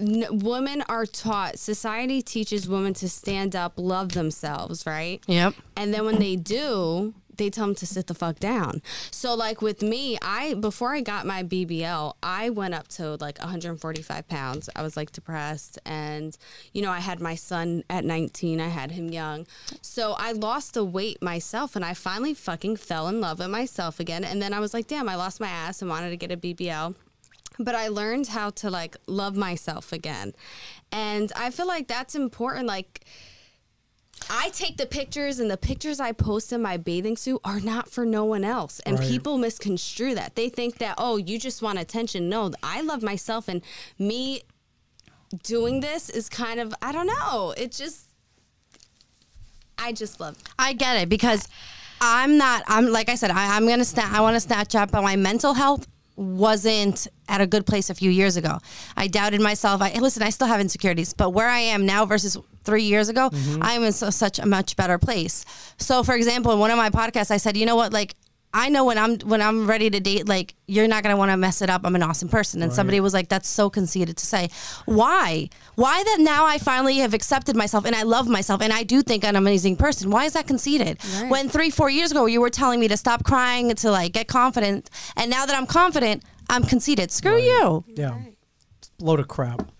N- 0.00 0.38
women 0.40 0.82
are 0.88 1.06
taught 1.06 1.58
society 1.58 2.22
teaches 2.22 2.68
women 2.68 2.94
to 2.94 3.08
stand 3.08 3.54
up 3.54 3.74
love 3.76 4.12
themselves 4.12 4.86
right 4.86 5.22
Yep. 5.26 5.54
and 5.76 5.92
then 5.94 6.04
when 6.04 6.18
they 6.18 6.36
do 6.36 7.14
they 7.36 7.48
tell 7.48 7.64
them 7.64 7.74
to 7.76 7.86
sit 7.86 8.06
the 8.06 8.12
fuck 8.12 8.38
down. 8.38 8.82
So 9.10 9.32
like 9.34 9.62
with 9.62 9.80
me, 9.80 10.18
I 10.20 10.52
before 10.52 10.92
I 10.92 11.00
got 11.00 11.24
my 11.24 11.42
BBL, 11.42 12.12
I 12.22 12.50
went 12.50 12.74
up 12.74 12.86
to 12.88 13.16
like 13.16 13.38
145 13.38 14.28
pounds. 14.28 14.68
I 14.76 14.82
was 14.82 14.94
like 14.94 15.10
depressed, 15.12 15.78
and 15.86 16.36
you 16.74 16.82
know 16.82 16.90
I 16.90 17.00
had 17.00 17.18
my 17.18 17.34
son 17.36 17.82
at 17.88 18.04
19. 18.04 18.60
I 18.60 18.68
had 18.68 18.90
him 18.90 19.08
young, 19.08 19.46
so 19.80 20.12
I 20.18 20.32
lost 20.32 20.74
the 20.74 20.84
weight 20.84 21.22
myself, 21.22 21.76
and 21.76 21.82
I 21.84 21.94
finally 21.94 22.34
fucking 22.34 22.76
fell 22.76 23.08
in 23.08 23.22
love 23.22 23.38
with 23.38 23.48
myself 23.48 24.00
again. 24.00 24.22
And 24.22 24.42
then 24.42 24.52
I 24.52 24.60
was 24.60 24.74
like, 24.74 24.86
damn, 24.86 25.08
I 25.08 25.14
lost 25.14 25.40
my 25.40 25.48
ass 25.48 25.80
and 25.80 25.88
wanted 25.88 26.10
to 26.10 26.18
get 26.18 26.30
a 26.30 26.36
BBL 26.36 26.94
but 27.64 27.74
I 27.74 27.88
learned 27.88 28.28
how 28.28 28.50
to 28.50 28.70
like 28.70 28.96
love 29.06 29.36
myself 29.36 29.92
again. 29.92 30.32
And 30.90 31.32
I 31.36 31.50
feel 31.50 31.66
like 31.66 31.86
that's 31.88 32.14
important. 32.14 32.66
Like, 32.66 33.04
I 34.28 34.50
take 34.50 34.76
the 34.76 34.86
pictures, 34.86 35.38
and 35.38 35.50
the 35.50 35.56
pictures 35.56 35.98
I 35.98 36.12
post 36.12 36.52
in 36.52 36.60
my 36.60 36.76
bathing 36.76 37.16
suit 37.16 37.40
are 37.44 37.60
not 37.60 37.88
for 37.88 38.04
no 38.04 38.24
one 38.24 38.44
else. 38.44 38.80
And 38.80 38.98
Right. 38.98 39.08
people 39.08 39.38
misconstrue 39.38 40.14
that. 40.14 40.34
They 40.34 40.48
think 40.48 40.78
that, 40.78 40.94
oh, 40.98 41.16
you 41.16 41.38
just 41.38 41.62
want 41.62 41.78
attention. 41.78 42.28
No, 42.28 42.50
I 42.62 42.82
love 42.82 43.02
myself, 43.02 43.48
and 43.48 43.62
me 43.98 44.42
doing 45.42 45.80
this 45.80 46.10
is 46.10 46.28
kind 46.28 46.60
of, 46.60 46.74
I 46.82 46.92
don't 46.92 47.06
know. 47.06 47.54
It 47.56 47.72
just, 47.72 48.08
I 49.78 49.92
just 49.92 50.20
love 50.20 50.36
It. 50.36 50.48
I 50.58 50.74
get 50.74 50.96
it 50.96 51.08
because 51.08 51.48
I'm 52.00 52.36
not. 52.36 52.62
I'm 52.66 52.86
like 52.88 53.08
I 53.08 53.14
said. 53.14 53.30
I, 53.30 53.56
I'm 53.56 53.66
gonna 53.68 53.84
snap. 53.84 54.12
I 54.12 54.20
want 54.20 54.34
to 54.34 54.40
snatch 54.40 54.74
up, 54.74 54.90
but 54.90 55.02
my 55.02 55.16
mental 55.16 55.54
health 55.54 55.86
wasn't 56.16 57.08
at 57.28 57.40
a 57.40 57.46
good 57.46 57.66
place 57.66 57.90
a 57.90 57.94
few 57.94 58.10
years 58.10 58.36
ago. 58.36 58.58
I 58.96 59.06
doubted 59.06 59.40
myself. 59.40 59.80
I 59.82 59.92
listen. 59.94 60.22
I 60.22 60.30
still 60.30 60.48
have 60.48 60.60
insecurities, 60.60 61.12
but 61.14 61.30
where 61.30 61.48
I 61.48 61.60
am 61.60 61.86
now 61.86 62.04
versus 62.06 62.36
three 62.64 62.82
years 62.82 63.08
ago, 63.08 63.30
mm-hmm. 63.30 63.62
I 63.62 63.72
am 63.72 63.84
in 63.84 63.92
so, 63.92 64.10
such 64.10 64.38
a 64.38 64.46
much 64.46 64.76
better 64.76 64.98
place. 64.98 65.44
So, 65.78 66.02
for 66.02 66.14
example, 66.14 66.52
in 66.52 66.58
one 66.58 66.70
of 66.70 66.76
my 66.76 66.90
podcasts, 66.90 67.30
I 67.30 67.38
said, 67.38 67.56
you 67.56 67.66
know 67.66 67.76
what, 67.76 67.92
like. 67.92 68.14
I 68.52 68.68
know 68.68 68.84
when 68.84 68.98
I'm 68.98 69.18
when 69.20 69.40
I'm 69.40 69.68
ready 69.68 69.90
to 69.90 70.00
date, 70.00 70.26
like 70.26 70.54
you're 70.66 70.88
not 70.88 71.02
gonna 71.04 71.16
want 71.16 71.30
to 71.30 71.36
mess 71.36 71.62
it 71.62 71.70
up. 71.70 71.82
I'm 71.84 71.94
an 71.94 72.02
awesome 72.02 72.28
person, 72.28 72.62
and 72.62 72.72
somebody 72.72 72.98
was 73.00 73.14
like, 73.14 73.28
"That's 73.28 73.48
so 73.48 73.70
conceited 73.70 74.16
to 74.16 74.26
say." 74.26 74.50
Why? 74.86 75.48
Why 75.76 76.02
that 76.02 76.16
now 76.20 76.46
I 76.46 76.58
finally 76.58 76.96
have 76.98 77.14
accepted 77.14 77.54
myself 77.54 77.84
and 77.84 77.94
I 77.94 78.02
love 78.02 78.28
myself 78.28 78.60
and 78.60 78.72
I 78.72 78.82
do 78.82 79.02
think 79.02 79.24
I'm 79.24 79.30
an 79.30 79.36
amazing 79.36 79.76
person. 79.76 80.10
Why 80.10 80.24
is 80.24 80.32
that 80.32 80.46
conceited? 80.48 80.98
Right. 81.20 81.30
When 81.30 81.48
three, 81.48 81.70
four 81.70 81.90
years 81.90 82.10
ago 82.10 82.26
you 82.26 82.40
were 82.40 82.50
telling 82.50 82.80
me 82.80 82.88
to 82.88 82.96
stop 82.96 83.22
crying 83.24 83.72
to 83.74 83.90
like 83.90 84.12
get 84.12 84.26
confident, 84.26 84.90
and 85.16 85.30
now 85.30 85.46
that 85.46 85.56
I'm 85.56 85.66
confident, 85.66 86.24
I'm 86.48 86.64
conceited. 86.64 87.12
Screw 87.12 87.38
you. 87.38 87.84
Yeah, 87.86 88.18
It's 88.78 88.90
a 89.00 89.04
load 89.04 89.20
of 89.20 89.28
crap. 89.28 89.70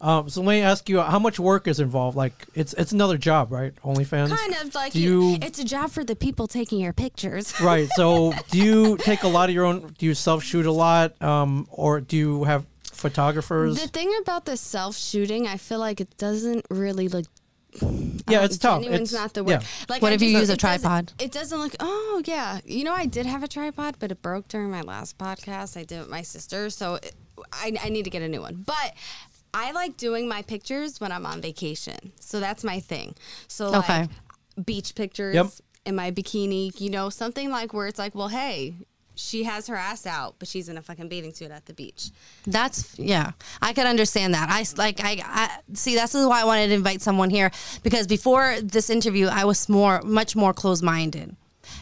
Um, 0.00 0.28
so 0.28 0.42
let 0.42 0.54
me 0.56 0.60
ask 0.60 0.88
you, 0.90 1.00
how 1.00 1.18
much 1.18 1.38
work 1.40 1.66
is 1.66 1.80
involved? 1.80 2.16
Like, 2.18 2.46
it's 2.54 2.74
it's 2.74 2.92
another 2.92 3.16
job, 3.16 3.50
right? 3.50 3.74
OnlyFans. 3.82 4.28
kind 4.36 4.54
of 4.62 4.74
like 4.74 4.92
Do 4.92 5.00
you, 5.00 5.22
you- 5.30 5.38
it's 5.40 5.58
a 5.58 5.64
job 5.64 5.90
for 5.90 6.04
the 6.04 6.14
people 6.14 6.46
taking 6.46 6.80
your 6.80 6.92
pictures. 6.92 7.54
Right. 7.60 7.88
So, 7.96 8.34
do 8.50 8.58
you 8.58 8.98
take 8.98 9.22
a 9.22 9.28
lot 9.28 9.48
of 9.48 9.54
your 9.54 9.64
own? 9.64 9.94
Do 9.98 10.04
you 10.06 10.14
self 10.14 10.42
shoot 10.44 10.66
a 10.66 10.72
lot, 10.72 11.20
um, 11.22 11.66
or 11.70 12.00
do 12.02 12.16
you 12.16 12.44
have 12.44 12.66
photographers? 12.92 13.80
The 13.80 13.88
thing 13.88 14.12
about 14.20 14.44
the 14.44 14.56
self 14.56 14.96
shooting, 14.96 15.46
I 15.46 15.56
feel 15.56 15.78
like 15.78 16.00
it 16.00 16.16
doesn't 16.18 16.66
really 16.70 17.08
look. 17.08 17.24
yeah, 17.80 18.38
um, 18.40 18.44
it's 18.44 18.58
tough. 18.58 18.82
Genuine's 18.82 19.12
It's 19.12 19.12
not 19.20 19.32
the 19.34 19.44
word. 19.44 19.50
yeah. 19.62 19.66
Like, 19.88 20.02
What 20.02 20.12
I 20.12 20.14
if 20.16 20.22
you 20.22 20.28
use 20.28 20.50
a 20.50 20.52
it 20.54 20.58
doesn't- 20.60 20.80
tripod? 20.82 21.12
It 21.18 21.32
doesn't 21.32 21.58
look. 21.58 21.74
Oh 21.80 22.22
yeah, 22.26 22.60
you 22.66 22.84
know 22.84 22.92
I 22.92 23.06
did 23.06 23.24
have 23.26 23.42
a 23.42 23.48
tripod, 23.48 23.96
but 23.98 24.10
it 24.12 24.20
broke 24.20 24.48
during 24.48 24.70
my 24.70 24.82
last 24.82 25.16
podcast. 25.16 25.76
I 25.78 25.84
did 25.84 25.96
it 25.96 26.00
with 26.00 26.10
my 26.10 26.22
sister, 26.22 26.68
so 26.68 26.96
it, 26.96 27.14
I, 27.52 27.72
I 27.82 27.88
need 27.88 28.04
to 28.04 28.10
get 28.10 28.20
a 28.22 28.28
new 28.28 28.40
one. 28.42 28.62
But 28.66 28.94
I 29.56 29.72
like 29.72 29.96
doing 29.96 30.28
my 30.28 30.42
pictures 30.42 31.00
when 31.00 31.10
I'm 31.10 31.24
on 31.24 31.40
vacation, 31.40 32.12
so 32.20 32.40
that's 32.40 32.62
my 32.62 32.78
thing. 32.78 33.14
So 33.48 33.70
like 33.70 34.10
beach 34.62 34.94
pictures 34.94 35.34
Yep. 35.34 35.46
in 35.86 35.96
my 35.96 36.10
bikini, 36.10 36.78
you 36.78 36.90
know, 36.90 37.08
something 37.08 37.50
like 37.50 37.72
where 37.72 37.86
it's 37.86 37.98
like, 37.98 38.14
well, 38.14 38.28
hey. 38.28 38.74
She 39.18 39.44
has 39.44 39.66
her 39.68 39.76
ass 39.76 40.04
out, 40.04 40.34
but 40.38 40.46
she's 40.46 40.68
in 40.68 40.76
a 40.76 40.82
fucking 40.82 41.08
bathing 41.08 41.32
suit 41.32 41.50
at 41.50 41.64
the 41.64 41.72
beach. 41.72 42.10
That's 42.46 42.98
yeah. 42.98 43.30
I 43.62 43.72
could 43.72 43.86
understand 43.86 44.34
that. 44.34 44.50
I 44.50 44.60
s- 44.60 44.76
like 44.76 45.00
I, 45.02 45.22
I 45.24 45.60
see. 45.72 45.94
That's 45.94 46.12
why 46.12 46.42
I 46.42 46.44
wanted 46.44 46.66
to 46.66 46.74
invite 46.74 47.00
someone 47.00 47.30
here 47.30 47.50
because 47.82 48.06
before 48.06 48.56
this 48.62 48.90
interview, 48.90 49.28
I 49.28 49.46
was 49.46 49.70
more, 49.70 50.02
much 50.02 50.36
more 50.36 50.52
closed 50.52 50.84
minded. 50.84 51.34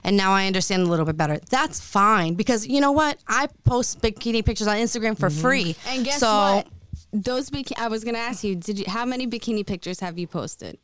And 0.04 0.16
now 0.16 0.30
I 0.32 0.46
understand 0.46 0.82
a 0.82 0.86
little 0.86 1.04
bit 1.04 1.16
better. 1.16 1.40
That's 1.50 1.80
fine 1.80 2.34
because 2.34 2.68
you 2.68 2.80
know 2.80 2.92
what? 2.92 3.18
I 3.26 3.48
post 3.64 4.00
bikini 4.00 4.44
pictures 4.44 4.68
on 4.68 4.76
Instagram 4.76 5.18
for 5.18 5.28
mm-hmm. 5.28 5.40
free. 5.40 5.76
And 5.88 6.04
guess 6.04 6.20
so, 6.20 6.28
what? 6.28 6.68
Those 7.14 7.48
bikini. 7.48 7.78
I 7.78 7.86
was 7.88 8.02
gonna 8.02 8.18
ask 8.18 8.42
you. 8.42 8.56
Did 8.56 8.80
you? 8.80 8.84
How 8.88 9.04
many 9.04 9.26
bikini 9.28 9.64
pictures 9.64 10.00
have 10.00 10.18
you 10.18 10.26
posted? 10.26 10.78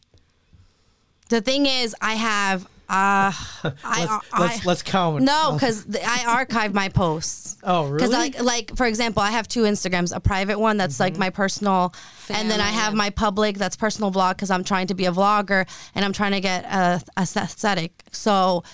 The 1.29 1.41
thing 1.41 1.67
is, 1.67 1.95
I 2.01 2.15
have. 2.15 2.67
Uh, 2.89 3.31
Let's, 3.63 3.77
I, 3.85 4.19
let's 4.41 4.67
let's 4.67 4.83
count. 4.83 5.23
No, 5.23 5.53
because 5.53 5.87
I 6.05 6.25
archive 6.27 6.75
my 6.75 6.89
posts. 6.89 7.57
Oh, 7.65 7.85
really? 7.85 7.97
Because 7.99 8.11
like, 8.11 8.43
like 8.43 8.77
for 8.77 8.87
example, 8.87 9.23
I 9.23 9.31
have 9.33 9.47
two 9.47 9.63
Instagrams: 9.63 10.15
a 10.15 10.19
private 10.21 10.59
one 10.59 10.77
that's 10.77 10.99
like 10.99 11.13
Mm-hmm. 11.15 11.21
my 11.21 11.31
personal, 11.31 11.95
and 12.29 12.51
then 12.51 12.61
I 12.61 12.69
have 12.69 12.95
my 12.95 13.11
public 13.11 13.59
that's 13.59 13.77
personal 13.77 14.11
vlog 14.11 14.31
because 14.37 14.51
I'm 14.51 14.65
trying 14.65 14.87
to 14.89 14.95
be 14.95 15.05
a 15.07 15.13
vlogger 15.13 15.69
and 15.95 16.05
I'm 16.05 16.13
trying 16.13 16.33
to 16.33 16.41
get 16.41 16.65
a, 16.65 17.01
a 17.17 17.23
aesthetic. 17.23 17.93
So 18.13 18.65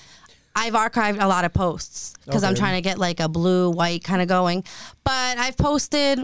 I've 0.55 0.73
archived 0.75 1.21
a 1.23 1.27
lot 1.27 1.45
of 1.45 1.53
posts 1.53 2.15
because 2.25 2.43
I'm 2.45 2.55
trying 2.55 2.77
to 2.77 2.81
get 2.83 2.97
like 2.99 3.21
a 3.21 3.29
blue 3.29 3.69
white 3.71 4.03
kind 4.05 4.23
of 4.23 4.29
going. 4.29 4.65
But 5.05 5.37
I've 5.39 5.57
posted 5.59 6.19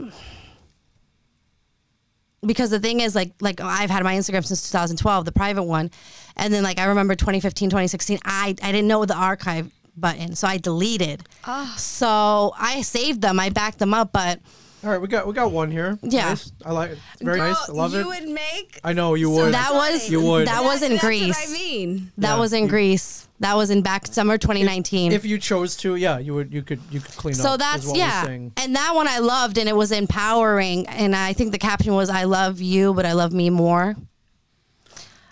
because 2.44 2.70
the 2.70 2.80
thing 2.80 3.00
is 3.00 3.14
like 3.14 3.32
like 3.40 3.60
I've 3.60 3.90
had 3.90 4.02
my 4.04 4.14
Instagram 4.14 4.44
since 4.44 4.70
2012, 4.70 5.24
the 5.24 5.32
private 5.32 5.62
one, 5.64 5.90
and 6.36 6.52
then 6.52 6.62
like 6.62 6.78
I 6.78 6.86
remember 6.86 7.14
2015, 7.14 7.70
2016, 7.70 8.18
I 8.24 8.54
I 8.62 8.72
didn't 8.72 8.88
know 8.88 9.04
the 9.04 9.16
archive 9.16 9.70
button, 9.96 10.34
so 10.34 10.48
I 10.48 10.56
deleted. 10.56 11.22
Ah. 11.44 11.74
So 11.76 12.54
I 12.58 12.82
saved 12.82 13.20
them, 13.22 13.38
I 13.38 13.50
backed 13.50 13.78
them 13.78 13.94
up, 13.94 14.12
but 14.12 14.40
All 14.84 14.90
right, 14.90 15.00
we 15.00 15.06
got 15.06 15.26
we 15.28 15.32
got 15.32 15.52
one 15.52 15.70
here. 15.70 15.96
Yeah. 16.02 16.30
Nice. 16.30 16.50
I 16.64 16.72
like 16.72 16.90
it. 16.92 16.98
Very 17.20 17.38
nice. 17.38 17.68
I 17.68 17.72
love 17.72 17.92
you 17.94 18.00
it. 18.00 18.06
would 18.06 18.28
make. 18.28 18.80
I 18.82 18.92
know 18.92 19.14
you 19.14 19.30
would. 19.30 19.54
that 19.54 19.72
was 19.72 20.10
You 20.10 20.20
would. 20.22 20.48
that 20.48 20.64
was 20.64 20.82
in 20.82 20.92
That's 20.92 21.04
Greece. 21.04 21.36
What 21.36 21.48
I 21.48 21.52
mean. 21.52 22.10
That 22.18 22.34
Yeah. 22.34 22.40
was 22.40 22.52
in 22.52 22.66
Greece. 22.66 23.28
That 23.38 23.56
was 23.56 23.70
in 23.70 23.82
back 23.82 24.06
summer 24.08 24.38
2019. 24.38 25.12
if 25.12 25.24
you 25.24 25.38
chose 25.38 25.76
to, 25.78 25.94
yeah, 25.96 26.18
you 26.18 26.34
would. 26.34 26.52
You 26.52 26.62
could. 26.62 26.80
You 26.90 27.00
could 27.00 27.16
clean 27.16 27.34
up. 27.36 27.40
so 27.40 27.56
that's 27.56 27.84
what 27.86 27.92
we're 27.94 27.98
yeah, 27.98 28.26
and 28.26 28.74
that 28.76 28.92
one 28.94 29.06
I 29.06 29.18
loved, 29.18 29.56
and 29.58 29.68
it 29.68 29.76
was 29.76 29.92
empowering. 29.92 30.86
And 30.88 31.14
I 31.14 31.32
think 31.32 31.52
the 31.52 31.58
caption 31.58 31.94
was 31.94 32.10
"I 32.10 32.24
love 32.24 32.60
you, 32.60 32.92
but 32.92 33.06
I 33.06 33.12
love 33.12 33.32
me 33.32 33.50
more." 33.50 33.94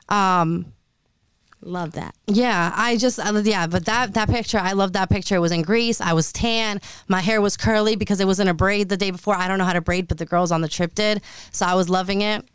Um, 0.09 0.73
Love 1.63 1.93
that. 1.93 2.15
Yeah, 2.27 2.73
I 2.75 2.97
just 2.97 3.21
I, 3.21 3.39
yeah, 3.41 3.67
but 3.67 3.85
that 3.85 4.15
that 4.15 4.29
picture, 4.29 4.59
I 4.59 4.73
love 4.73 4.95
that 4.95 5.11
picture. 5.11 5.37
It 5.37 5.41
was 5.41 5.53
in 5.53 5.63
Greece. 5.63 6.01
I 6.01 6.15
was 6.15 6.33
tan. 6.33 6.81
My 7.07 7.21
hair 7.21 7.41
was 7.41 7.57
curly 7.57 7.97
because 7.97 8.19
it 8.21 8.27
was 8.27 8.41
in 8.41 8.49
a 8.49 8.55
braid 8.55 8.89
the 8.89 8.97
day 8.97 9.11
before. 9.11 9.35
I 9.35 9.47
don't 9.47 9.59
know 9.59 9.65
how 9.67 9.75
to 9.75 9.83
braid, 9.83 10.09
but 10.09 10.19
the 10.19 10.25
girls 10.25 10.53
on 10.53 10.63
the 10.63 10.69
trip 10.69 10.95
did, 10.95 11.21
so 11.51 11.67
I 11.67 11.75
was 11.75 11.91
loving 11.91 12.23
it. 12.23 12.47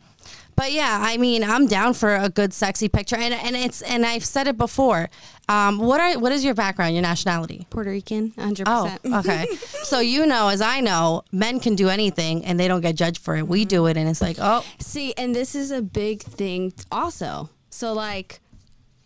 But 0.56 0.72
yeah, 0.72 1.00
I 1.02 1.18
mean, 1.18 1.44
I'm 1.44 1.68
down 1.68 1.94
for 1.94 2.16
a 2.16 2.30
good 2.30 2.54
sexy 2.54 2.88
picture, 2.88 3.16
and 3.16 3.34
and 3.34 3.56
it's 3.56 3.82
and 3.82 4.06
I've 4.06 4.26
said 4.26 4.48
it 4.48 4.58
before. 4.58 5.10
Um, 5.50 5.78
what 5.78 6.00
are 6.00 6.18
what 6.18 6.32
is 6.32 6.44
your 6.44 6.54
background, 6.54 6.94
your 6.96 7.02
nationality? 7.04 7.68
Puerto 7.70 7.92
Rican, 7.92 8.32
100%. 8.32 8.64
Oh, 8.66 9.20
okay. 9.20 9.46
so 9.84 10.00
you 10.00 10.26
know, 10.26 10.48
as 10.48 10.62
I 10.62 10.80
know, 10.80 11.24
men 11.32 11.60
can 11.60 11.76
do 11.76 11.90
anything 11.90 12.44
and 12.46 12.60
they 12.60 12.68
don't 12.68 12.82
get 12.82 12.96
judged 12.96 13.22
for 13.22 13.36
it. 13.36 13.48
We 13.48 13.66
do 13.66 13.86
it, 13.88 13.98
and 13.98 14.10
it's 14.10 14.22
like, 14.22 14.38
oh, 14.40 14.66
See, 14.80 15.14
and 15.14 15.36
this 15.36 15.54
is 15.54 15.72
a 15.72 15.82
big 15.82 16.24
thing 16.24 16.74
also. 16.92 17.50
So, 17.70 17.92
like, 17.92 18.40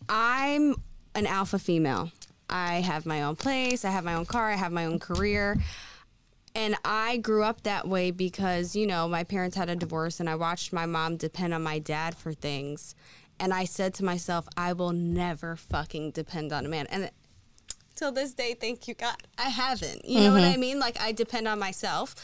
I'm 0.09 0.75
an 1.15 1.27
alpha 1.27 1.59
female. 1.59 2.11
I 2.49 2.81
have 2.81 3.05
my 3.05 3.21
own 3.21 3.35
place, 3.35 3.85
I 3.85 3.91
have 3.91 4.03
my 4.03 4.15
own 4.15 4.25
car, 4.25 4.49
I 4.49 4.55
have 4.55 4.71
my 4.71 4.85
own 4.85 4.97
career. 4.97 5.57
And 6.55 6.75
I 6.83 7.17
grew 7.17 7.43
up 7.43 7.61
that 7.61 7.87
way 7.87 8.09
because, 8.09 8.75
you 8.75 8.87
know, 8.87 9.07
my 9.07 9.23
parents 9.23 9.55
had 9.55 9.69
a 9.69 9.75
divorce 9.75 10.19
and 10.19 10.27
I 10.27 10.35
watched 10.35 10.73
my 10.73 10.87
mom 10.87 11.17
depend 11.17 11.53
on 11.53 11.61
my 11.61 11.77
dad 11.77 12.15
for 12.15 12.33
things. 12.33 12.95
And 13.39 13.53
I 13.53 13.65
said 13.65 13.93
to 13.95 14.03
myself, 14.03 14.47
I 14.57 14.73
will 14.73 14.91
never 14.91 15.55
fucking 15.55 16.11
depend 16.11 16.51
on 16.51 16.65
a 16.65 16.69
man. 16.69 16.87
And 16.89 17.11
till 17.95 18.11
this 18.11 18.33
day, 18.33 18.55
thank 18.55 18.87
you 18.87 18.95
God, 18.95 19.15
I 19.37 19.49
haven't. 19.49 20.05
You 20.05 20.21
know 20.21 20.33
what 20.33 20.41
mm-hmm. 20.41 20.53
I 20.53 20.57
mean? 20.57 20.79
Like 20.79 20.99
I 20.99 21.11
depend 21.11 21.47
on 21.47 21.59
myself. 21.59 22.15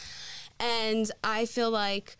And 0.60 1.10
I 1.24 1.46
feel 1.46 1.70
like 1.70 2.18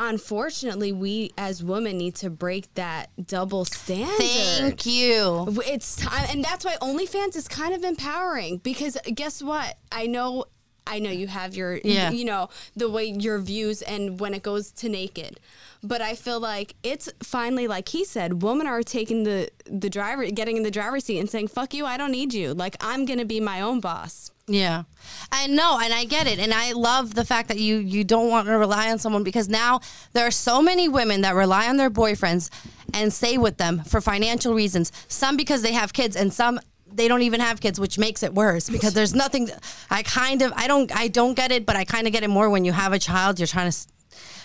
unfortunately 0.00 0.90
we 0.92 1.30
as 1.38 1.62
women 1.62 1.98
need 1.98 2.14
to 2.16 2.30
break 2.30 2.72
that 2.74 3.10
double 3.26 3.64
standard. 3.64 4.16
thank 4.18 4.86
you. 4.86 5.46
It's 5.66 5.94
time, 5.96 6.26
and 6.30 6.42
that's 6.44 6.64
why 6.64 6.76
OnlyFans 6.80 7.36
is 7.36 7.46
kind 7.46 7.74
of 7.74 7.84
empowering 7.84 8.56
because 8.58 8.96
guess 9.14 9.42
what? 9.42 9.76
I 9.92 10.06
know, 10.06 10.46
I 10.86 10.98
know 10.98 11.10
you 11.10 11.26
have 11.28 11.54
your, 11.54 11.78
Yeah. 11.84 12.10
you 12.10 12.24
know, 12.24 12.48
the 12.74 12.90
way 12.90 13.04
your 13.04 13.38
views 13.38 13.82
and 13.82 14.18
when 14.18 14.32
it 14.34 14.42
goes 14.42 14.72
to 14.72 14.88
naked, 14.88 15.38
but 15.82 16.00
I 16.00 16.14
feel 16.14 16.40
like 16.40 16.74
it's 16.82 17.10
finally, 17.22 17.68
like 17.68 17.88
he 17.90 18.04
said, 18.04 18.42
women 18.42 18.66
are 18.66 18.82
taking 18.82 19.22
the 19.24 19.50
the 19.66 19.90
driver, 19.90 20.24
getting 20.30 20.56
in 20.56 20.62
the 20.62 20.70
driver's 20.70 21.04
seat 21.04 21.18
and 21.20 21.30
saying, 21.30 21.48
"Fuck 21.48 21.74
you, 21.74 21.86
I 21.86 21.96
don't 21.96 22.10
need 22.10 22.34
you. 22.34 22.54
Like 22.54 22.76
I'm 22.80 23.04
gonna 23.04 23.24
be 23.24 23.38
my 23.40 23.60
own 23.60 23.80
boss." 23.80 24.30
Yeah, 24.50 24.82
I 25.30 25.46
know, 25.46 25.78
and 25.80 25.94
I 25.94 26.04
get 26.04 26.26
it, 26.26 26.40
and 26.40 26.52
I 26.52 26.72
love 26.72 27.14
the 27.14 27.24
fact 27.24 27.46
that 27.48 27.58
you 27.58 27.76
you 27.76 28.02
don't 28.02 28.28
want 28.28 28.48
to 28.48 28.58
rely 28.58 28.90
on 28.90 28.98
someone 28.98 29.22
because 29.22 29.48
now 29.48 29.80
there 30.12 30.26
are 30.26 30.32
so 30.32 30.60
many 30.60 30.88
women 30.88 31.20
that 31.20 31.36
rely 31.36 31.68
on 31.68 31.76
their 31.76 31.90
boyfriends 31.90 32.50
and 32.92 33.12
stay 33.12 33.38
with 33.38 33.56
them 33.56 33.84
for 33.84 34.00
financial 34.00 34.52
reasons. 34.52 34.90
Some 35.06 35.36
because 35.36 35.62
they 35.62 35.72
have 35.72 35.92
kids, 35.92 36.16
and 36.16 36.32
some 36.32 36.58
they 36.92 37.06
don't 37.06 37.22
even 37.22 37.38
have 37.38 37.60
kids, 37.60 37.78
which 37.78 37.96
makes 37.96 38.24
it 38.24 38.34
worse 38.34 38.68
because 38.68 38.92
there's 38.92 39.14
nothing. 39.14 39.50
I 39.88 40.02
kind 40.02 40.42
of 40.42 40.52
I 40.56 40.66
don't 40.66 40.90
I 40.94 41.06
don't 41.06 41.34
get 41.34 41.52
it, 41.52 41.64
but 41.64 41.76
I 41.76 41.84
kind 41.84 42.08
of 42.08 42.12
get 42.12 42.24
it 42.24 42.30
more 42.30 42.50
when 42.50 42.64
you 42.64 42.72
have 42.72 42.92
a 42.92 42.98
child. 42.98 43.38
You're 43.38 43.46
trying 43.46 43.70
to 43.70 43.78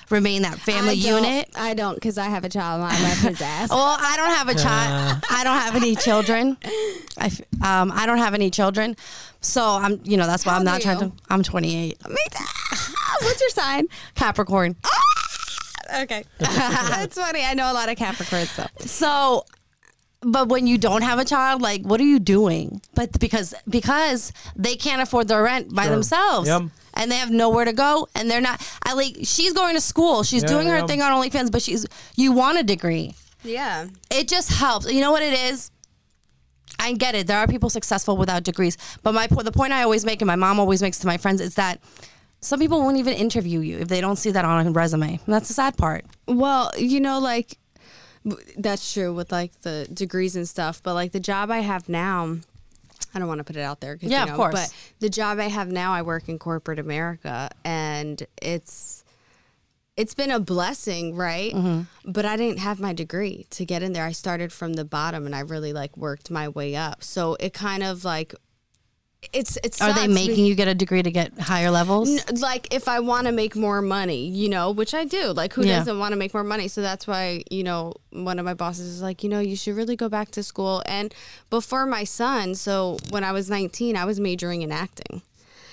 remain 0.10 0.42
that 0.44 0.58
family 0.60 0.92
I 0.92 0.94
unit. 0.94 1.50
I 1.56 1.74
don't 1.74 1.96
because 1.96 2.18
I 2.18 2.26
have 2.26 2.44
a 2.44 2.50
child. 2.50 2.82
and 2.82 2.92
I 2.92 3.02
love 3.10 3.18
his 3.20 3.42
ass. 3.42 3.70
Well, 3.76 3.98
I 4.00 4.16
don't 4.18 4.30
have 4.32 4.48
a 4.50 4.56
child. 4.56 5.24
I 5.32 5.44
don't 5.44 5.58
have 5.58 5.76
any 5.76 5.96
children. 5.96 6.58
I, 7.18 7.26
f- 7.28 7.42
um, 7.64 7.92
I 7.94 8.06
don't 8.06 8.18
have 8.20 8.34
any 8.34 8.50
children, 8.50 8.96
so 9.42 9.64
I'm 9.64 10.00
you 10.04 10.18
know 10.18 10.28
that's 10.28 10.46
why 10.46 10.54
How 10.54 10.60
I'm 10.60 10.66
not 10.66 10.82
trying 10.82 11.00
you? 11.00 11.08
to. 11.10 11.14
I'm 11.30 11.44
28, 11.44 12.08
Me 12.10 12.16
too. 12.32 12.44
What's 13.22 13.42
your 13.42 13.50
sign? 13.50 13.88
Capricorn. 14.16 14.76
Okay, 16.02 16.24
that's 16.40 17.16
funny. 17.18 17.44
I 17.46 17.54
know 17.54 17.72
a 17.72 17.74
lot 17.74 17.90
of 17.90 17.96
Capricorns. 17.98 18.48
So. 18.48 18.66
So, 18.86 19.46
but 20.22 20.48
when 20.50 20.66
you 20.68 20.78
don't 20.80 21.04
have 21.04 21.20
a 21.20 21.26
child, 21.26 21.62
like, 21.62 21.84
what 21.84 22.00
are 22.02 22.06
you 22.06 22.20
doing? 22.20 22.82
But 22.96 23.20
because 23.20 23.54
because 23.70 24.34
they 24.56 24.76
can't 24.76 25.02
afford 25.02 25.28
their 25.28 25.44
rent 25.44 25.74
by 25.74 25.84
Sure. 25.84 25.92
themselves. 25.94 26.48
Yep. 26.48 26.64
And 26.96 27.12
they 27.12 27.18
have 27.18 27.30
nowhere 27.32 27.66
to 27.66 27.74
go, 27.74 28.08
and 28.16 28.32
they're 28.32 28.40
not. 28.42 28.66
I 28.84 28.94
like. 28.94 29.18
She's 29.24 29.52
going 29.54 29.76
to 29.76 29.82
school. 29.82 30.24
She's 30.24 30.44
Yeah, 30.44 30.48
doing 30.50 30.68
her 30.70 30.78
yeah. 30.78 30.86
thing 30.88 31.02
on 31.02 31.12
OnlyFans, 31.12 31.52
but 31.52 31.62
she's. 31.62 31.86
You 32.16 32.32
want 32.32 32.58
a 32.58 32.64
degree. 32.64 33.14
Yeah. 33.44 33.88
It 34.10 34.28
just 34.28 34.52
helps. 34.52 34.92
You 34.92 35.02
know 35.02 35.12
what 35.12 35.22
it 35.24 35.34
is? 35.34 35.72
I 36.80 36.94
get 36.94 37.14
it. 37.16 37.28
There 37.28 37.38
are 37.38 37.48
people 37.48 37.70
successful 37.70 38.18
without 38.18 38.44
degrees, 38.44 38.78
but 39.04 39.14
my 39.14 39.28
po- 39.28 39.44
the 39.44 39.52
point 39.52 39.72
I 39.74 39.84
always 39.84 40.04
make, 40.06 40.22
and 40.22 40.28
my 40.28 40.36
mom 40.36 40.60
always 40.60 40.82
makes 40.82 40.98
to 41.00 41.08
my 41.08 41.18
friends, 41.18 41.42
is 41.42 41.56
that 41.56 41.80
some 42.42 42.60
people 42.60 42.80
won't 42.82 42.98
even 42.98 43.14
interview 43.14 43.60
you 43.60 43.78
if 43.80 43.88
they 43.88 44.02
don't 44.02 44.18
see 44.18 44.32
that 44.32 44.46
on 44.46 44.66
a 44.68 44.72
resume. 44.72 45.20
And 45.26 45.34
that's 45.34 45.48
the 45.48 45.54
sad 45.54 45.78
part. 45.78 46.06
Well, 46.28 46.72
you 46.78 47.00
know, 47.00 47.20
like 47.20 47.58
that's 48.58 48.94
true 48.94 49.14
with 49.14 49.32
like 49.32 49.52
the 49.62 49.88
degrees 49.94 50.36
and 50.36 50.48
stuff, 50.50 50.82
but 50.84 50.94
like 50.96 51.12
the 51.12 51.20
job 51.20 51.52
I 51.52 51.60
have 51.60 51.88
now, 51.90 52.38
I 53.14 53.20
don't 53.20 53.28
want 53.28 53.40
to 53.40 53.44
put 53.44 53.56
it 53.56 53.62
out 53.62 53.82
there. 53.82 53.98
Yeah, 54.02 54.20
you 54.20 54.24
of 54.24 54.30
know, 54.30 54.36
course. 54.36 54.54
But 54.54 54.74
the 55.00 55.10
job 55.10 55.40
I 55.40 55.48
have 55.48 55.72
now, 55.72 55.94
I 55.94 56.02
work 56.02 56.28
in 56.28 56.38
corporate 56.38 56.80
America, 56.80 57.50
and 57.64 58.22
it's 58.42 59.04
it's 59.98 60.14
been 60.14 60.32
a 60.32 60.40
blessing, 60.40 61.16
right? 61.16 61.54
Mm-hmm. 61.54 62.12
But 62.12 62.26
I 62.26 62.36
didn't 62.36 62.60
have 62.60 62.80
my 62.80 62.92
degree 62.92 63.48
to 63.52 63.66
get 63.66 63.82
in 63.82 63.94
there. 63.94 64.06
I 64.06 64.12
started 64.12 64.52
from 64.52 64.74
the 64.74 64.86
bottom, 64.86 65.26
and 65.26 65.34
I 65.34 65.40
really 65.40 65.72
like 65.72 65.96
worked 65.96 66.30
my 66.30 66.50
way 66.50 66.76
up. 66.76 67.04
So 67.04 67.38
it 67.40 67.54
kind 67.54 67.84
of 67.84 68.04
like 68.04 68.36
it's 69.34 69.58
it's 69.64 69.82
Are 69.82 69.94
they 69.94 70.08
making 70.08 70.46
you 70.46 70.56
get 70.56 70.68
a 70.68 70.76
degree 70.76 71.02
to 71.04 71.12
get 71.12 71.38
higher 71.40 71.72
levels? 71.72 72.10
N- 72.10 72.40
like 72.40 72.74
if 72.74 72.88
I 72.88 73.00
want 73.00 73.28
to 73.28 73.32
make 73.32 73.56
more 73.56 73.82
money, 73.82 74.28
you 74.30 74.50
know, 74.50 74.72
which 74.72 74.94
I 74.94 75.06
do. 75.06 75.32
Like 75.32 75.54
who 75.54 75.66
Yeah. 75.66 75.80
doesn't 75.80 75.98
want 76.00 76.12
to 76.14 76.16
make 76.18 76.34
more 76.34 76.44
money? 76.44 76.68
So 76.68 76.82
that's 76.82 77.08
why, 77.08 77.44
you 77.50 77.64
know, 77.64 77.94
one 78.12 78.40
of 78.40 78.46
my 78.46 78.54
bosses 78.54 78.88
is 78.88 79.02
like, 79.02 79.24
you 79.24 79.30
know, 79.30 79.40
you 79.40 79.56
should 79.56 79.76
really 79.76 79.96
go 79.96 80.10
back 80.10 80.32
to 80.32 80.44
school. 80.44 80.84
And 80.86 81.14
before 81.50 81.86
my 81.86 82.04
son, 82.04 82.56
so 82.56 82.98
when 83.10 83.24
I 83.24 83.32
was 83.32 83.50
19, 83.50 83.96
I 83.96 84.06
was 84.06 84.20
majoring 84.20 84.62
in 84.62 84.72
acting. 84.72 85.22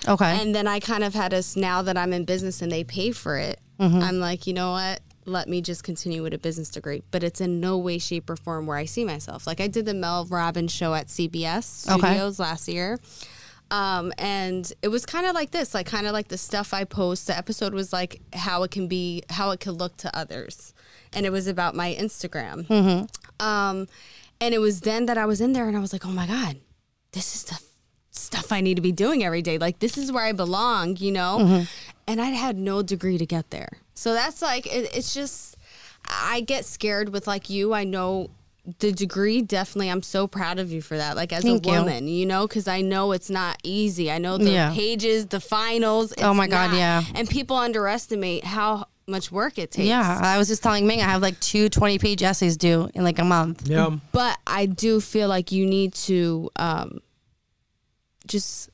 Okay. 0.09 0.41
And 0.41 0.55
then 0.55 0.67
I 0.67 0.81
kind 0.81 1.05
of 1.05 1.15
had 1.15 1.33
us 1.33 1.55
now 1.55 1.83
that 1.83 1.97
I'm 1.97 2.13
in 2.13 2.25
business 2.25 2.61
and 2.63 2.73
they 2.73 2.83
pay 2.85 3.13
for 3.13 3.37
it. 3.39 3.61
Mm-hmm. 3.79 4.03
I'm 4.03 4.19
like, 4.21 4.47
you 4.47 4.53
know 4.53 4.73
what? 4.73 5.01
Let 5.25 5.49
me 5.49 5.61
just 5.63 5.85
continue 5.85 6.21
with 6.25 6.35
a 6.35 6.39
business 6.39 6.69
degree, 6.69 7.05
but 7.13 7.23
it's 7.23 7.41
in 7.41 7.61
no 7.61 7.79
way, 7.79 7.99
shape, 7.99 8.29
or 8.29 8.35
form 8.35 8.67
where 8.67 8.77
I 8.77 8.87
see 8.87 9.05
myself. 9.05 9.47
Like 9.47 9.61
I 9.61 9.69
did 9.69 9.87
the 9.87 9.95
Mel 9.95 10.27
Robbins 10.27 10.73
show 10.73 10.95
at 10.95 11.07
CBS 11.07 11.89
Okay. 11.89 12.01
Studios 12.01 12.41
last 12.41 12.67
year. 12.67 12.99
Um, 13.73 14.13
and 14.19 14.71
it 14.83 14.89
was 14.89 15.07
kind 15.07 15.27
of 15.27 15.35
like 15.35 15.51
this, 15.51 15.73
like 15.73 15.87
kind 15.87 16.07
of 16.07 16.13
like 16.13 16.29
the 16.29 16.37
stuff 16.37 16.75
I 16.75 16.85
post. 16.85 17.27
The 17.27 17.37
episode 17.37 17.73
was 17.73 17.91
like 17.91 18.21
how 18.35 18.63
it 18.65 18.71
can 18.71 18.87
be, 18.87 19.23
how 19.31 19.51
it 19.53 19.61
could 19.61 19.73
look 19.81 19.97
to 19.99 20.15
others, 20.17 20.75
and 21.15 21.25
it 21.25 21.31
was 21.33 21.47
about 21.47 21.75
my 21.75 21.97
Instagram. 21.99 22.69
Um, 23.41 23.89
and 24.43 24.53
it 24.55 24.59
was 24.59 24.83
then 24.83 25.07
that 25.07 25.17
I 25.17 25.25
was 25.25 25.41
in 25.41 25.55
there, 25.55 25.69
and 25.69 25.77
I 25.77 25.81
was 25.81 25.93
like, 25.95 26.05
oh 26.05 26.11
my 26.13 26.27
god, 26.27 26.59
this 27.13 27.35
is 27.35 27.45
the 27.45 27.55
f- 27.55 27.63
stuff 28.11 28.53
I 28.53 28.61
need 28.61 28.75
to 28.75 28.83
be 28.83 28.93
doing 28.93 29.25
every 29.25 29.41
day. 29.41 29.57
Like 29.57 29.79
this 29.79 29.97
is 29.97 30.13
where 30.13 30.25
I 30.25 30.33
belong, 30.33 30.97
you 30.99 31.11
know. 31.13 31.65
And 32.07 32.21
I 32.21 32.27
had 32.27 32.59
no 32.59 32.83
degree 32.83 33.17
to 33.17 33.25
get 33.25 33.49
there, 33.51 33.79
so 33.95 34.13
that's 34.13 34.43
like 34.43 34.67
it, 34.67 34.95
it's 34.95 35.15
just 35.15 35.57
I 36.05 36.43
get 36.43 36.67
scared 36.67 37.09
with 37.09 37.27
like 37.27 37.49
you. 37.49 37.73
I 37.73 37.85
know 37.85 38.29
the 38.79 38.93
degree 38.93 39.43
definitely 39.43 39.91
i'm 39.91 40.03
so 40.03 40.29
proud 40.29 40.59
of 40.61 40.71
you 40.71 40.81
for 40.81 40.97
that 40.97 41.17
like 41.17 41.33
as 41.33 41.43
Thank 41.43 41.67
a 41.67 41.69
woman 41.69 42.07
you, 42.07 42.25
know 42.27 42.47
because 42.47 42.69
i 42.69 42.81
know 42.81 43.11
it's 43.11 43.29
not 43.29 43.59
easy 43.65 44.09
i 44.11 44.19
know 44.19 44.39
the 44.39 44.51
Yeah. 44.53 44.73
pages 44.73 45.27
the 45.27 45.41
finals 45.41 46.15
Oh 46.19 46.33
my 46.33 46.47
God, 46.47 46.71
not. 46.71 46.77
yeah. 46.77 47.03
and 47.17 47.29
people 47.29 47.57
underestimate 47.57 48.45
how 48.45 48.87
much 49.09 49.33
work 49.33 49.59
it 49.59 49.73
takes 49.73 49.89
Yeah, 49.89 50.21
I 50.23 50.39
was 50.39 50.47
just 50.47 50.63
telling 50.63 50.87
Ming 50.87 51.01
I 51.01 51.07
have 51.07 51.21
like 51.21 51.39
two 51.41 51.69
20 51.69 51.99
page 51.99 52.23
essays 52.23 52.57
due 52.57 52.89
in 52.95 53.03
like 53.03 53.19
a 53.19 53.25
month. 53.25 53.67
Yeah. 53.67 53.97
but 54.13 54.39
i 54.47 54.67
do 54.67 55.01
feel 55.01 55.29
like 55.29 55.51
you 55.51 55.67
need 55.67 55.93
to 55.95 56.49
um 56.55 57.01
just 58.29 58.71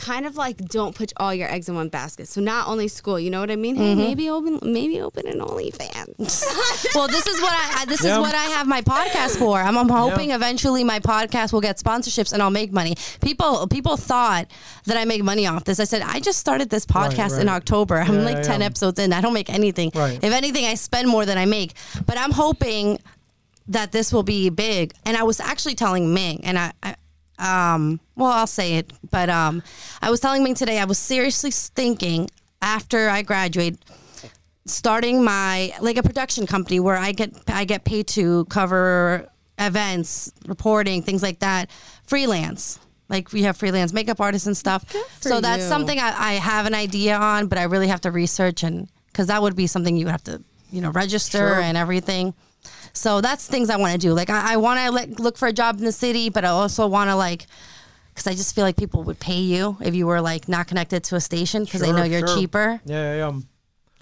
kind 0.00 0.24
of 0.26 0.34
like 0.36 0.56
don't 0.76 0.94
put 0.94 1.12
all 1.18 1.32
your 1.34 1.48
eggs 1.54 1.68
in 1.68 1.74
one 1.74 1.88
basket 1.90 2.26
so 2.26 2.40
not 2.40 2.66
only 2.66 2.88
school 2.88 3.18
you 3.20 3.30
know 3.30 3.40
what 3.40 3.50
i 3.50 3.56
mean 3.56 3.76
Mm-hmm. 3.76 3.84
hey 4.00 4.06
maybe 4.06 4.30
open 4.30 4.58
maybe 4.62 5.00
open 5.00 5.26
an 5.26 5.38
onlyfans 5.40 6.44
Well, 6.94 7.06
this 7.08 7.26
is 7.26 7.40
what 7.40 7.52
I 7.52 7.82
I- 7.82 7.84
this 7.86 8.02
Yeah. 8.02 8.14
is 8.14 8.18
what 8.18 8.34
I 8.34 8.44
have 8.56 8.66
my 8.66 8.82
podcast 8.82 9.38
for. 9.38 9.58
I'm, 9.60 9.76
I'm 9.76 9.88
hoping 9.88 10.30
eventually 10.32 10.82
my 10.84 10.98
podcast 11.00 11.52
will 11.52 11.60
get 11.60 11.78
sponsorships 11.78 12.32
and 12.32 12.42
I'll 12.42 12.50
make 12.62 12.72
money. 12.72 12.94
People 13.20 13.66
people 13.68 13.96
thought 13.96 14.46
that 14.86 14.96
I 14.96 15.04
make 15.04 15.22
money 15.22 15.46
off 15.46 15.64
this. 15.64 15.78
I 15.80 15.84
said 15.84 16.02
I 16.02 16.20
just 16.20 16.38
started 16.38 16.68
this 16.70 16.84
podcast 16.86 17.38
in 17.40 17.46
right. 17.46 17.56
October. 17.56 17.96
I'm 17.98 18.14
Yeah, 18.16 18.22
like 18.30 18.36
yeah, 18.36 18.42
10 18.54 18.60
yeah. 18.60 18.66
episodes 18.66 18.98
in. 18.98 19.12
I 19.12 19.20
don't 19.20 19.32
make 19.34 19.50
anything. 19.50 19.90
Right. 19.94 20.18
If 20.22 20.32
anything, 20.32 20.64
I 20.66 20.74
spend 20.74 21.08
more 21.08 21.24
than 21.26 21.38
I 21.38 21.46
make. 21.46 21.74
But 22.06 22.18
I'm 22.18 22.32
hoping 22.32 22.98
that 23.68 23.92
this 23.92 24.12
will 24.12 24.22
be 24.24 24.50
big. 24.50 24.92
And 25.06 25.16
I 25.16 25.22
was 25.22 25.38
actually 25.40 25.74
telling 25.76 26.12
Ming, 26.12 26.44
and 26.44 26.58
I, 26.58 26.72
I 26.82 26.94
um, 27.40 28.00
well, 28.16 28.30
I'll 28.30 28.46
say 28.46 28.74
it, 28.76 28.92
but 29.10 29.28
um, 29.30 29.62
I 30.02 30.10
was 30.10 30.20
telling 30.20 30.44
Ming 30.44 30.54
today, 30.54 30.78
I 30.78 30.84
was 30.84 30.98
seriously 30.98 31.50
thinking 31.50 32.28
after 32.62 33.08
I 33.08 33.22
graduate, 33.22 33.78
starting 34.66 35.24
my 35.24 35.72
like 35.80 35.96
a 35.96 36.02
production 36.02 36.46
company 36.46 36.80
where 36.80 36.96
I 36.96 37.12
get 37.12 37.32
I 37.48 37.64
get 37.64 37.84
paid 37.84 38.06
to 38.08 38.44
cover 38.46 39.28
events, 39.58 40.32
reporting, 40.46 41.02
things 41.02 41.22
like 41.22 41.38
that, 41.40 41.70
freelance. 42.06 42.78
Like 43.08 43.32
we 43.32 43.42
have 43.42 43.56
freelance 43.56 43.92
makeup 43.92 44.20
artists 44.20 44.46
and 44.46 44.56
stuff. 44.56 44.84
So 45.20 45.40
that's 45.40 45.62
you. 45.64 45.68
something 45.68 45.98
I, 45.98 46.14
I 46.16 46.32
have 46.34 46.66
an 46.66 46.74
idea 46.74 47.16
on, 47.16 47.48
but 47.48 47.58
I 47.58 47.64
really 47.64 47.88
have 47.88 48.00
to 48.02 48.10
research 48.10 48.62
and 48.62 48.88
because 49.06 49.26
that 49.26 49.42
would 49.42 49.56
be 49.56 49.66
something 49.66 49.96
you 49.96 50.04
would 50.04 50.12
have 50.12 50.24
to 50.24 50.42
you 50.70 50.80
know 50.80 50.90
register 50.90 51.38
Sure. 51.38 51.60
and 51.60 51.76
everything. 51.76 52.34
So 52.92 53.20
that's 53.20 53.46
things 53.46 53.70
I 53.70 53.76
want 53.76 53.92
to 53.92 53.98
do. 53.98 54.12
Like 54.12 54.30
I, 54.30 54.54
I 54.54 54.56
want 54.56 54.80
to 54.80 54.90
like 54.90 55.18
look 55.18 55.36
for 55.36 55.48
a 55.48 55.52
job 55.52 55.78
in 55.78 55.84
the 55.84 55.92
city, 55.92 56.28
but 56.28 56.44
I 56.44 56.48
also 56.48 56.86
want 56.86 57.10
to 57.10 57.16
like 57.16 57.46
because 58.14 58.26
I 58.26 58.32
just 58.32 58.54
feel 58.54 58.64
like 58.64 58.76
people 58.76 59.02
would 59.04 59.20
pay 59.20 59.40
you 59.40 59.76
if 59.80 59.94
you 59.94 60.06
were 60.06 60.20
like 60.20 60.48
not 60.48 60.66
connected 60.66 61.04
to 61.04 61.16
a 61.16 61.20
station 61.20 61.64
because 61.64 61.80
they 61.80 61.92
know 61.92 62.04
you're 62.04 62.26
sure. 62.26 62.36
cheaper. 62.36 62.80
Yeah, 62.84 63.14
yeah, 63.14 63.30
yeah. 63.30 63.40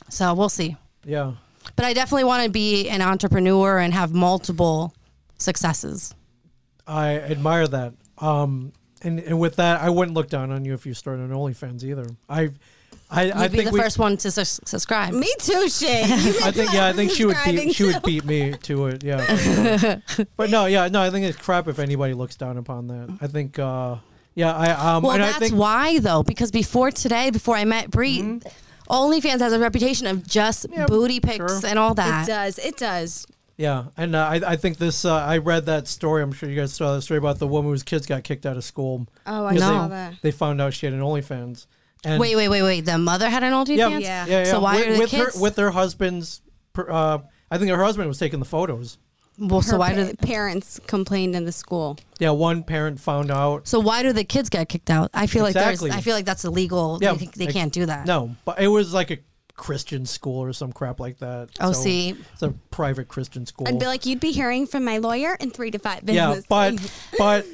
So 0.08 0.34
we'll 0.34 0.48
see. 0.48 0.76
Yeah. 1.04 1.34
But 1.76 1.84
I 1.84 1.92
definitely 1.92 2.24
want 2.24 2.44
to 2.44 2.50
be 2.50 2.88
an 2.88 3.02
entrepreneur 3.02 3.78
and 3.78 3.92
have 3.92 4.12
multiple 4.12 4.94
successes. 5.38 6.14
I 6.86 7.18
admire 7.18 7.68
that. 7.68 7.94
Um, 8.16 8.72
and, 9.02 9.20
and 9.20 9.38
with 9.38 9.56
that, 9.56 9.80
I 9.80 9.90
wouldn't 9.90 10.16
look 10.16 10.28
down 10.28 10.50
on 10.50 10.64
you 10.64 10.74
if 10.74 10.86
you 10.86 10.94
started 10.94 11.22
an 11.22 11.30
OnlyFans 11.30 11.84
either. 11.84 12.06
I, 12.28 12.50
I, 13.10 13.24
You'd 13.24 13.32
I 13.34 13.48
be 13.48 13.56
think 13.56 13.68
the 13.70 13.74
we, 13.74 13.80
first 13.80 13.98
one 13.98 14.16
to 14.18 14.30
sus- 14.30 14.60
subscribe. 14.66 15.14
me 15.14 15.32
too 15.38 15.68
shit 15.70 16.04
I 16.42 16.50
think 16.50 16.72
yeah, 16.74 16.86
I 16.86 16.92
think 16.92 17.10
she 17.10 17.24
would 17.24 17.36
beat 17.44 17.74
she 17.74 17.84
would 17.84 18.02
beat 18.02 18.24
me 18.24 18.52
to 18.52 18.86
it. 18.88 19.02
Yeah. 19.02 20.00
but 20.36 20.50
no, 20.50 20.66
yeah, 20.66 20.88
no, 20.88 21.00
I 21.00 21.10
think 21.10 21.24
it's 21.26 21.38
crap 21.38 21.68
if 21.68 21.78
anybody 21.78 22.12
looks 22.14 22.36
down 22.36 22.58
upon 22.58 22.88
that. 22.88 23.16
I 23.20 23.26
think 23.26 23.58
uh, 23.58 23.96
yeah, 24.34 24.54
I 24.54 24.70
um 24.96 25.02
Well, 25.02 25.12
and 25.12 25.22
that's 25.22 25.36
I 25.36 25.38
think 25.40 25.54
why 25.54 25.98
though, 26.00 26.22
because 26.22 26.50
before 26.50 26.90
today, 26.90 27.30
before 27.30 27.56
I 27.56 27.64
met 27.64 27.90
Bree, 27.90 28.40
OnlyFans 28.90 29.40
has 29.40 29.52
a 29.52 29.58
reputation 29.58 30.06
of 30.06 30.26
just 30.26 30.66
Yeah, 30.70 30.86
booty 30.86 31.20
pics 31.20 31.36
sure. 31.60 31.60
and 31.66 31.78
all 31.78 31.94
that. 31.94 32.24
it 32.28 32.30
does 32.30 32.58
it 32.58 32.76
does 32.76 33.26
Yeah, 33.56 33.86
and 33.96 34.14
uh, 34.14 34.26
I, 34.26 34.34
I 34.52 34.56
think 34.56 34.78
this. 34.78 35.04
Uh, 35.04 35.14
I 35.16 35.38
read 35.38 35.66
that 35.66 35.88
story. 35.88 36.22
I'm 36.22 36.32
sure 36.32 36.48
you 36.48 36.56
guys 36.56 36.72
saw 36.74 36.94
that 36.94 37.02
story 37.02 37.18
about 37.18 37.38
the 37.38 37.48
woman 37.48 37.72
whose 37.72 37.82
kids 37.82 38.06
got 38.06 38.22
kicked 38.22 38.46
out 38.46 38.56
of 38.56 38.64
school. 38.64 39.06
Oh, 39.26 39.46
I 39.46 39.54
because 39.54 39.66
saw 39.68 39.88
they, 39.88 39.94
that. 39.94 40.14
They 40.22 40.30
found 40.30 40.60
out 40.60 40.74
she 40.74 40.86
had 40.86 40.92
an 40.94 41.00
OnlyFans. 41.00 41.66
And 42.04 42.20
Wait, 42.20 42.36
wait, 42.36 42.48
wait, 42.48 42.62
wait. 42.62 42.80
The 42.82 42.96
mother 42.98 43.28
had 43.28 43.42
an 43.42 43.52
OnlyFans. 43.52 43.76
yeah, 43.76 43.88
Yeah. 43.88 43.98
yeah, 43.98 44.26
yeah. 44.26 44.44
So 44.44 44.60
why 44.60 44.76
with, 44.76 44.86
are 44.88 44.92
the 44.92 44.98
with 45.00 45.10
kids? 45.10 45.34
her 45.34 45.40
with 45.42 45.56
her 45.56 45.70
husband's? 45.70 46.40
Uh, 46.76 47.18
I 47.50 47.58
think 47.58 47.70
her 47.70 47.82
husband 47.82 48.06
was 48.08 48.18
taking 48.18 48.38
the 48.38 48.44
photos. 48.44 48.98
well, 49.38 49.62
so 49.62 49.72
Her 49.72 49.78
why 49.78 49.90
pa- 49.90 49.96
do 49.96 50.04
the, 50.04 50.16
parents 50.18 50.78
complained 50.86 51.34
in 51.34 51.44
the 51.44 51.50
school 51.52 51.96
Yeah, 52.20 52.30
one 52.30 52.62
parent 52.62 53.00
found 53.00 53.30
out. 53.30 53.66
so 53.66 53.80
why 53.80 54.02
do 54.02 54.12
the 54.12 54.24
kids 54.24 54.48
get 54.48 54.68
kicked 54.68 54.90
out? 54.90 55.10
I 55.14 55.26
feel 55.26 55.46
Exactly. 55.46 55.88
like 55.88 55.92
there's. 55.92 55.98
I 55.98 56.00
feel 56.04 56.14
like 56.14 56.24
that's 56.24 56.44
illegal. 56.44 56.98
Yeah, 57.02 57.14
they, 57.14 57.26
they 57.26 57.44
ex- 57.46 57.52
can't 57.52 57.72
do 57.72 57.86
that. 57.86 58.06
No, 58.06 58.36
but 58.44 58.60
it 58.60 58.68
was 58.68 58.92
like 58.94 59.10
a 59.10 59.18
Christian 59.56 60.06
school 60.06 60.40
or 60.44 60.52
some 60.52 60.72
crap 60.72 61.00
like 61.00 61.18
that. 61.18 61.48
Oh, 61.58 61.72
So 61.72 61.80
see. 61.82 62.10
it's 62.32 62.42
a 62.42 62.50
private 62.70 63.08
Christian 63.08 63.44
school. 63.44 63.66
I'd 63.66 63.80
be 63.80 63.86
like, 63.86 64.06
you'd 64.06 64.20
be 64.20 64.30
hearing 64.30 64.68
from 64.68 64.84
my 64.84 64.98
lawyer 64.98 65.34
in 65.40 65.50
three 65.50 65.72
to 65.72 65.80
five 65.80 66.02
yeah, 66.08 66.40
but 66.48 66.76
but 67.18 67.44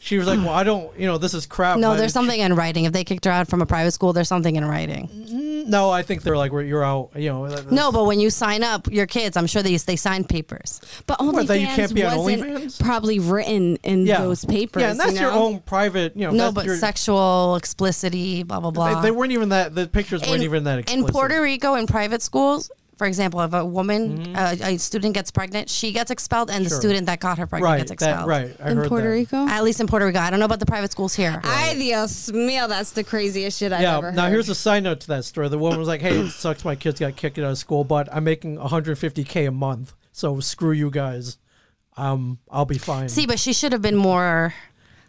she 0.00 0.16
was 0.18 0.26
like, 0.26 0.38
well, 0.38 0.50
I 0.50 0.62
don't, 0.62 0.96
you 0.98 1.06
know, 1.06 1.18
this 1.18 1.34
is 1.34 1.46
crap. 1.46 1.78
No, 1.78 1.96
there's 1.96 2.12
something 2.12 2.38
in 2.38 2.54
writing. 2.54 2.84
If 2.84 2.92
they 2.92 3.04
kicked 3.04 3.24
her 3.24 3.30
out 3.30 3.48
from 3.48 3.60
a 3.60 3.66
private 3.66 3.92
school, 3.92 4.12
there's 4.12 4.28
something 4.28 4.56
in 4.56 4.64
writing. 4.64 5.08
Mm, 5.08 5.66
no, 5.66 5.90
I 5.90 6.02
think 6.02 6.22
they're 6.22 6.36
like 6.36 6.52
you're 6.52 6.84
out. 6.84 7.10
You 7.16 7.30
know. 7.30 7.48
that- 7.48 7.70
No, 7.72 7.90
but 7.92 8.04
when 8.04 8.20
you 8.20 8.30
sign 8.30 8.62
up 8.62 8.90
your 8.90 9.06
kids, 9.06 9.36
I'm 9.36 9.46
sure 9.46 9.62
they 9.62 9.76
they 9.76 9.96
sign 9.96 10.24
papers. 10.24 10.80
But 11.06 11.20
What, 11.20 11.46
that 11.48 11.58
you 11.58 11.66
OnlyFans 11.66 11.76
can't 11.76 11.94
be 11.94 12.04
on 12.04 12.18
wasn't 12.18 12.42
OnlyFans? 12.42 12.80
probably 12.80 13.18
written 13.18 13.76
in 13.82 14.06
yeah. 14.06 14.20
those 14.20 14.44
papers. 14.44 14.82
Yeah, 14.82 14.90
and 14.92 15.00
that's 15.00 15.14
you 15.14 15.20
your 15.20 15.32
own 15.32 15.60
private. 15.60 16.16
You 16.16 16.28
know. 16.28 16.32
No, 16.32 16.52
but 16.52 16.64
your, 16.64 16.76
sexual 16.76 17.56
explicitity, 17.56 18.42
blah 18.44 18.60
blah 18.60 18.70
blah. 18.70 19.00
They, 19.00 19.08
they 19.08 19.10
weren't 19.10 19.32
even 19.32 19.50
that. 19.50 19.74
The 19.74 19.86
pictures 19.88 20.22
weren't 20.26 20.42
even 20.42 20.64
that 20.64 20.78
explicit. 20.78 21.08
In 21.08 21.12
Puerto 21.12 21.42
Rico, 21.42 21.74
in 21.74 21.86
private 21.86 22.22
schools, 22.22 22.70
for 22.98 23.06
example, 23.06 23.40
if 23.40 23.52
a 23.54 23.64
woman, 23.64 24.34
uh, 24.36 24.56
a 24.60 24.76
student 24.76 25.14
gets 25.14 25.30
pregnant, 25.30 25.70
she 25.70 25.92
gets 25.92 26.10
expelled, 26.10 26.50
and 26.50 26.66
the 26.66 26.68
Mm-hmm. 26.70 26.78
Student 26.80 27.06
that 27.06 27.20
got 27.20 27.38
her 27.38 27.46
pregnant 27.46 27.70
right. 27.70 27.78
gets 27.78 27.90
expelled. 27.92 28.20
That, 28.22 28.26
right. 28.28 28.56
I 28.62 28.70
in 28.72 28.76
heard 28.76 28.88
Puerto 28.88 29.04
that. 29.08 29.14
Rico. 29.14 29.36
At 29.48 29.62
least 29.64 29.80
in 29.80 29.86
Puerto 29.86 30.04
Rico. 30.06 30.18
I 30.18 30.28
don't 30.30 30.38
know 30.40 30.44
about 30.46 30.60
the 30.60 30.66
private 30.66 30.90
schools 30.92 31.14
here. 31.14 31.40
Ay 31.44 31.74
Dios 31.78 32.30
mío, 32.30 32.68
that's 32.68 32.90
the 32.90 33.04
craziest 33.04 33.58
shit 33.58 33.72
I've 33.72 33.80
Yeah. 33.82 33.96
ever 33.98 34.12
Now 34.12 34.24
heard. 34.24 34.32
here's 34.32 34.48
a 34.48 34.54
side 34.54 34.82
note 34.82 35.00
to 35.00 35.06
that 35.08 35.24
story. 35.24 35.48
The 35.48 35.58
woman 35.58 35.78
was 35.78 35.88
like, 35.88 36.00
"Hey, 36.02 36.18
it 36.18 36.30
sucks. 36.44 36.64
My 36.64 36.74
kids 36.76 37.00
got 37.00 37.16
kicked 37.16 37.38
out 37.38 37.44
of 37.44 37.56
school, 37.58 37.84
but 37.84 38.08
I'm 38.12 38.24
making 38.24 38.58
150k 38.58 39.46
a 39.48 39.50
month. 39.52 39.94
So 40.12 40.40
screw 40.40 40.72
you 40.72 40.90
guys. 40.90 41.38
Um, 41.96 42.38
I'll 42.50 42.64
be 42.66 42.78
fine." 42.78 43.08
See, 43.08 43.26
but 43.26 43.38
she 43.38 43.52
should 43.52 43.72
have 43.72 43.82
been 43.82 43.96
more, 43.96 44.54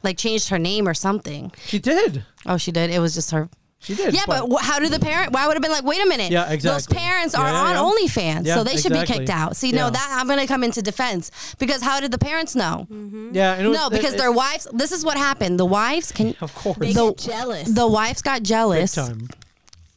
like, 0.04 0.18
changed 0.18 0.50
her 0.50 0.60
name 0.60 0.88
or 0.88 0.94
something. 0.94 1.52
she 1.66 1.80
did. 1.80 2.24
Oh, 2.46 2.58
she 2.58 2.72
did. 2.72 2.90
It 2.90 3.00
was 3.00 3.14
just 3.14 3.32
her. 3.32 3.50
She 3.82 3.96
did. 3.96 4.14
Yeah, 4.14 4.24
but, 4.28 4.50
wh- 4.52 4.62
how 4.62 4.80
did 4.80 4.92
the 4.92 5.00
parent? 5.00 5.32
Why 5.32 5.48
would 5.48 5.54
have 5.56 5.62
been 5.62 5.72
like, 5.72 5.86
wait 5.86 6.02
a 6.04 6.06
minute? 6.06 6.32
Yeah, 6.32 6.52
exactly. 6.52 6.70
Those 6.70 6.84
exactly. 6.86 6.98
parents 6.98 7.34
Yeah, 7.34 7.42
are 7.42 7.74
yeah, 7.74 7.80
on. 7.82 7.92
OnlyFans, 7.94 8.46
Yeah, 8.46 8.56
so 8.56 8.64
they 8.66 8.76
should 8.78 8.92
be 8.92 9.04
kicked 9.06 9.30
out. 9.30 9.56
See, 9.56 9.70
Yeah. 9.72 9.84
no, 9.84 9.90
that 9.92 10.18
I'm 10.20 10.28
gonna 10.28 10.46
come 10.48 10.64
into 10.66 10.82
defense 10.82 11.32
because 11.60 11.82
how 11.82 12.00
did 12.02 12.12
the 12.12 12.18
parents 12.18 12.56
know? 12.56 12.88
yeah, 13.32 13.54
and 13.54 13.66
it 13.66 13.70
was, 13.70 13.78
No, 13.78 13.90
because 13.90 14.14
it, 14.16 14.18
their 14.18 14.32
wives. 14.34 14.68
This 14.74 14.92
is 14.92 15.06
what 15.06 15.18
happened. 15.18 15.60
The 15.60 15.66
wives 15.66 16.12
can. 16.12 16.36
Of 16.42 16.54
course. 16.56 16.78
they 16.78 16.92
the- 16.94 17.14
jealous. 17.16 17.70
The 17.72 17.88
wives 17.88 18.22
got 18.22 18.40
big 18.42 18.48
jealous. 18.48 18.96
time. 18.96 19.28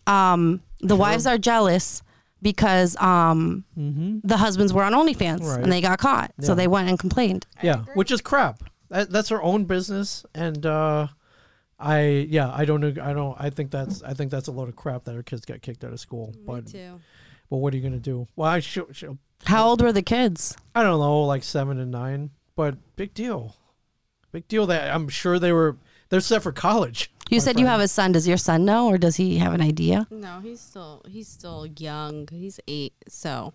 Um, 0.06 0.60
the 0.80 0.96
wives 0.96 1.26
are 1.26 1.38
jealous 1.38 2.02
because 2.40 2.96
um, 3.00 3.64
the 3.76 4.36
husbands 4.36 4.72
were 4.72 4.82
on 4.84 4.92
OnlyFans 4.92 5.38
Mm-hmm. 5.40 5.46
Right. 5.46 5.62
and 5.62 5.72
they 5.72 5.80
got 5.80 5.98
caught, 5.98 6.32
so 6.40 6.54
they 6.54 6.66
went 6.66 6.88
and 6.88 6.98
complained. 6.98 7.46
Yeah, 7.62 7.84
which 7.94 8.10
is 8.10 8.20
crap. 8.20 8.62
That, 8.88 9.10
that's 9.10 9.28
her 9.30 9.40
own 9.42 9.64
business, 9.64 10.24
and 10.34 10.66
uh, 10.66 11.06
I 11.82 12.26
yeah, 12.30 12.50
I 12.54 12.64
don't 12.64 12.98
I 12.98 13.12
don't 13.12 13.36
I 13.38 13.50
think 13.50 13.70
that's 13.70 14.02
I 14.02 14.14
think 14.14 14.30
that's 14.30 14.48
a 14.48 14.52
load 14.52 14.68
of 14.68 14.76
crap 14.76 15.04
that 15.04 15.14
her 15.14 15.22
kids 15.22 15.44
got 15.44 15.62
kicked 15.62 15.84
out 15.84 15.92
of 15.92 16.00
school. 16.00 16.32
But 16.46 16.68
too. 16.68 17.00
but 17.50 17.56
what 17.56 17.74
are 17.74 17.76
you 17.76 17.82
gonna 17.82 17.98
do? 17.98 18.28
Well, 18.36 18.48
I 18.48 18.60
should, 18.60 19.16
How 19.44 19.68
old 19.68 19.82
were 19.82 19.92
the 19.92 20.02
kids? 20.02 20.56
I 20.74 20.82
don't 20.82 21.00
know, 21.00 21.22
like 21.22 21.42
seven 21.42 21.78
and 21.78 21.90
nine. 21.90 22.30
But 22.54 22.76
big 22.96 23.14
deal, 23.14 23.56
big 24.30 24.46
deal. 24.46 24.66
That 24.66 24.94
I'm 24.94 25.08
sure 25.08 25.38
they 25.38 25.52
were 25.52 25.76
they're 26.08 26.20
set 26.20 26.42
for 26.42 26.52
college. 26.52 27.10
You 27.30 27.38
my 27.38 27.44
said 27.44 27.58
you 27.58 27.66
have 27.66 27.80
a 27.80 27.88
son. 27.88 28.12
Does 28.12 28.28
your 28.28 28.36
son 28.36 28.64
know, 28.64 28.88
or 28.88 28.98
does 28.98 29.16
he 29.16 29.38
have 29.38 29.52
an 29.54 29.62
idea? 29.62 30.06
No, 30.10 30.40
he's 30.40 30.60
still 30.60 31.02
he's 31.08 31.28
still 31.28 31.66
young. 31.66 32.28
He's 32.30 32.60
eight, 32.68 32.94
so 33.08 33.54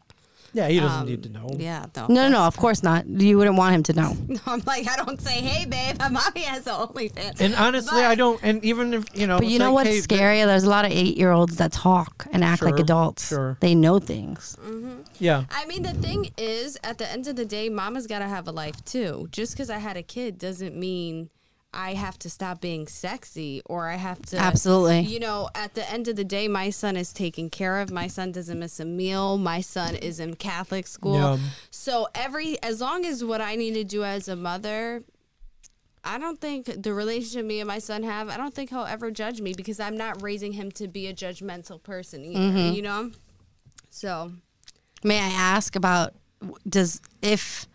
Yeah, 0.58 0.70
he 0.70 0.80
doesn't 0.80 1.01
um, 1.01 1.05
need 1.05 1.22
to 1.22 1.30
know. 1.30 1.49
Yeah, 1.55 1.86
no, 1.95 2.08
No, 2.08 2.24
no, 2.24 2.30
no. 2.30 2.39
Of 2.39 2.58
course 2.58 2.82
not. 2.82 3.05
You 3.08 3.38
wouldn't 3.38 3.58
want 3.58 3.76
him 3.76 3.84
to 3.84 3.93
know. 3.93 4.18
No, 4.28 4.39
I'm 4.47 4.64
like, 4.66 4.89
I 4.89 4.95
don't 4.95 5.22
say, 5.22 5.39
hey, 5.39 5.66
babe, 5.66 5.99
my 5.99 6.08
mommy 6.10 6.41
has 6.41 6.66
an 6.66 6.74
OnlyFans. 6.74 7.39
And 7.39 7.53
honestly, 7.53 8.01
I 8.01 8.16
don't. 8.16 8.39
And 8.41 8.66
even 8.66 8.95
if 8.95 9.05
you 9.14 9.28
know, 9.28 9.38
But 9.38 9.47
you 9.47 9.60
know 9.60 9.66
like, 9.66 9.86
what's 9.86 9.89
hey, 9.89 10.01
scary? 10.01 10.43
There's 10.43 10.64
a 10.64 10.70
lot 10.70 10.84
of 10.86 10.91
eight-year-olds 10.91 11.58
that 11.58 11.72
talk 11.72 12.26
and 12.32 12.43
act 12.43 12.64
like 12.64 12.80
adults. 12.80 13.28
sure. 13.28 13.58
They 13.60 13.76
know 13.76 13.99
things. 13.99 14.58
Yeah, 15.20 15.43
I 15.51 15.66
mean, 15.68 15.84
the 15.84 15.93
thing 15.93 16.32
is, 16.38 16.78
at 16.84 16.97
the 16.97 17.08
end 17.10 17.28
of 17.28 17.36
the 17.36 17.45
day, 17.45 17.70
mama's 17.70 18.08
got 18.08 18.20
to 18.20 18.28
have 18.28 18.47
a 18.47 18.51
life 18.51 18.84
too. 18.84 19.28
Just 19.32 19.53
because 19.53 19.70
I 19.70 19.78
had 19.78 19.95
a 19.95 20.03
kid 20.03 20.39
doesn't 20.39 20.76
mean 20.76 21.30
I 21.74 21.93
have 21.93 22.18
to 22.20 22.30
stop 22.30 22.61
being 22.61 22.88
sexy 22.88 23.61
or 23.65 23.88
I 23.89 23.95
have 23.95 24.22
to. 24.28 24.38
Absolutely. 24.38 25.01
You 25.01 25.20
know, 25.20 25.49
at 25.53 25.74
the 25.76 25.88
end 25.91 26.07
of 26.07 26.15
the 26.15 26.24
day, 26.24 26.47
my 26.47 26.70
son 26.70 26.95
is 26.95 27.13
taken 27.13 27.49
care 27.49 27.80
of. 27.80 27.91
My 27.91 28.07
son 28.07 28.32
doesn't 28.32 28.57
miss 28.57 28.80
a 28.80 28.86
meal. 28.86 29.38
My 29.38 29.61
son 29.61 29.95
is 29.95 30.20
in 30.20 30.36
Catholic 30.36 30.88
school. 30.88 31.15
Yeah. 31.15 31.38
So, 31.70 32.07
every, 32.15 32.61
as 32.63 32.82
long 32.82 33.05
as 33.05 33.24
what 33.24 33.41
I 33.41 33.55
need 33.55 33.74
to 33.74 33.84
do 33.84 34.03
as 34.03 34.28
a 34.28 34.36
mother, 34.36 35.03
I 36.03 36.18
don't 36.18 36.39
think 36.39 36.84
the 36.84 36.93
relationship 36.93 37.45
me 37.45 37.59
and 37.59 37.68
my 37.68 37.80
son 37.80 38.01
have, 38.03 38.30
I 38.30 38.38
don't 38.38 38.53
think 38.55 38.70
he'll 38.70 38.86
ever 38.86 39.11
judge 39.11 39.41
me 39.41 39.53
because 39.53 39.80
I'm 39.80 39.97
not 39.97 40.22
raising 40.24 40.53
him 40.53 40.72
to 40.74 40.88
be 40.88 41.07
a 41.07 41.13
judgmental 41.13 41.84
person 41.84 42.24
either, 42.24 42.39
Mm-hmm. 42.39 42.76
you 42.76 42.82
know? 42.82 43.11
So, 43.89 44.32
May 45.03 45.20
I 45.20 45.28
ask 45.30 45.76
about 45.76 46.13
does 46.68 47.01
if 47.22 47.68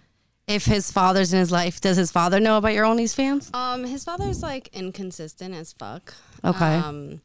if 0.46 0.64
his 0.64 0.90
father's 0.90 1.32
in 1.32 1.38
his 1.38 1.50
life, 1.52 1.80
does 1.80 1.96
his 1.96 2.10
father 2.10 2.40
know 2.40 2.56
about 2.58 2.72
your 2.74 2.84
OnlyFans? 2.84 3.54
Um, 3.54 3.84
his 3.84 4.04
father's 4.04 4.42
like 4.42 4.68
inconsistent 4.72 5.54
as 5.54 5.72
fuck. 5.72 6.14
Okay. 6.44 6.76
Um, 6.76 7.20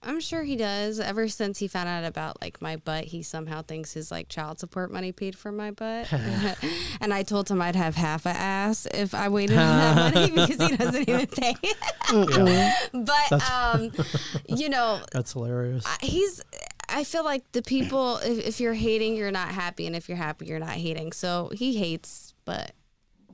I'm 0.00 0.20
sure 0.20 0.42
he 0.44 0.54
does. 0.56 1.00
Ever 1.00 1.26
since 1.28 1.58
he 1.58 1.66
found 1.66 1.88
out 1.88 2.04
about 2.04 2.40
like 2.40 2.62
my 2.62 2.76
butt, 2.76 3.04
he 3.04 3.22
somehow 3.22 3.62
thinks 3.62 3.92
his 3.92 4.10
like 4.12 4.28
child 4.28 4.58
support 4.60 4.92
money 4.92 5.10
paid 5.10 5.36
for 5.36 5.50
my 5.50 5.70
butt. 5.72 6.12
and 7.00 7.12
I 7.12 7.22
told 7.24 7.50
him 7.50 7.60
I'd 7.60 7.74
have 7.76 7.96
half 7.96 8.24
a 8.24 8.30
ass 8.30 8.86
if 8.94 9.12
I 9.14 9.28
waited 9.28 9.58
on 9.58 9.76
that 9.78 10.14
money 10.14 10.30
because 10.46 10.68
he 10.70 10.76
doesn't 10.76 11.08
even 11.08 11.26
pay. 11.26 11.54
but 12.92 13.50
um, 13.50 13.90
you 14.46 14.68
know, 14.68 15.00
that's 15.12 15.32
hilarious. 15.32 15.84
I- 15.86 15.98
he's 16.06 16.42
i 16.88 17.04
feel 17.04 17.24
like 17.24 17.50
the 17.52 17.62
people 17.62 18.16
if, 18.18 18.46
if 18.46 18.60
you're 18.60 18.74
hating 18.74 19.14
you're 19.16 19.30
not 19.30 19.48
happy 19.48 19.86
and 19.86 19.94
if 19.94 20.08
you're 20.08 20.16
happy 20.18 20.46
you're 20.46 20.58
not 20.58 20.70
hating 20.70 21.12
so 21.12 21.50
he 21.54 21.76
hates 21.76 22.34
but 22.44 22.72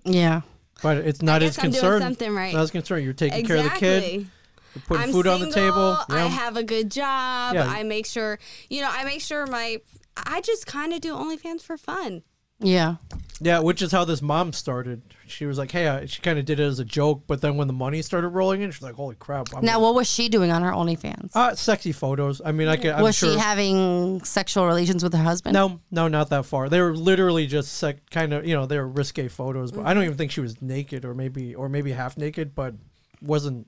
Yeah. 0.05 0.43
But 0.83 0.99
it's 0.99 1.23
not 1.23 1.41
guess 1.41 1.55
his 1.57 1.65
I'm 1.65 1.71
doing 1.71 1.81
concern. 1.81 2.03
something 2.03 2.35
right. 2.35 2.53
Not 2.53 2.63
his 2.63 2.71
concern. 2.73 3.05
You're 3.05 3.13
taking 3.13 3.47
care 3.47 3.59
of 3.59 3.65
the 3.65 3.71
kid. 3.71 4.27
You're 4.75 4.83
putting 4.87 5.05
I'm 5.05 5.13
food 5.13 5.27
on 5.29 5.41
the 5.41 5.51
table. 5.51 5.97
single, 5.97 6.05
I 6.11 6.27
have 6.27 6.57
a 6.57 6.65
good 6.65 6.91
job. 6.91 7.55
Yeah. 7.55 7.67
I 7.67 7.85
make 7.85 8.07
sure, 8.07 8.39
you 8.69 8.81
know, 8.83 8.91
I 8.91 9.05
make 9.05 9.21
sure 9.21 9.47
my, 9.47 9.81
I 10.17 10.41
just 10.41 10.67
kind 10.67 10.93
of 10.93 11.01
do 11.01 11.15
OnlyFans 11.15 11.63
for 11.63 11.77
fun. 11.79 12.23
Yeah. 12.59 12.97
Yeah, 13.41 13.59
which 13.59 13.83
is 13.83 13.91
how 13.91 14.05
this 14.05 14.23
mom 14.23 14.53
started. 14.53 15.03
She 15.27 15.45
was 15.45 15.59
like, 15.59 15.73
"Hey," 15.73 15.89
I, 15.89 16.07
she 16.07 16.23
kind 16.23 16.39
of 16.39 16.45
did 16.45 16.61
it 16.61 16.63
as 16.63 16.79
a 16.79 16.85
joke, 16.85 17.25
but 17.27 17.41
then 17.41 17.57
when 17.57 17.67
the 17.67 17.73
money 17.73 18.01
started 18.01 18.29
rolling 18.29 18.63
in, 18.63 18.71
she's 18.71 18.83
like, 18.83 18.95
"Holy 18.95 19.17
crap!" 19.17 19.49
I'm 19.55 19.65
Now, 19.65 19.81
what 19.81 19.95
was 19.95 20.09
she 20.09 20.29
doing 20.29 20.53
on 20.53 20.63
her 20.63 20.71
OnlyFans? 20.71 21.35
uh, 21.35 21.55
sexy 21.57 21.91
photos. 21.91 22.41
I 22.45 22.53
mean, 22.53 22.69
I 22.69 22.77
can. 22.77 22.95
I'm 22.95 23.03
was 23.03 23.17
sure. 23.17 23.33
she 23.33 23.39
having 23.39 24.23
sexual 24.23 24.67
relations 24.67 25.03
with 25.03 25.15
her 25.15 25.23
husband? 25.23 25.55
no, 25.55 25.81
no, 25.91 26.07
not 26.07 26.31
that 26.31 26.47
far. 26.47 26.69
They 26.69 26.81
were 26.81 26.97
literally 26.97 27.47
just 27.47 27.73
sec- 27.73 28.09
kind 28.11 28.33
of, 28.33 28.47
you 28.47 28.55
know, 28.55 28.67
they 28.67 28.79
were 28.79 28.89
risque 28.89 29.27
photos. 29.29 29.73
But 29.73 29.85
I 29.85 29.95
don't 29.95 30.05
even 30.05 30.17
think 30.17 30.31
she 30.31 30.41
was 30.41 30.63
naked, 30.63 31.05
or 31.05 31.15
maybe, 31.15 31.55
or 31.55 31.69
maybe 31.69 31.91
half 31.91 32.17
naked, 32.17 32.55
but 32.55 32.75
wasn't 33.21 33.67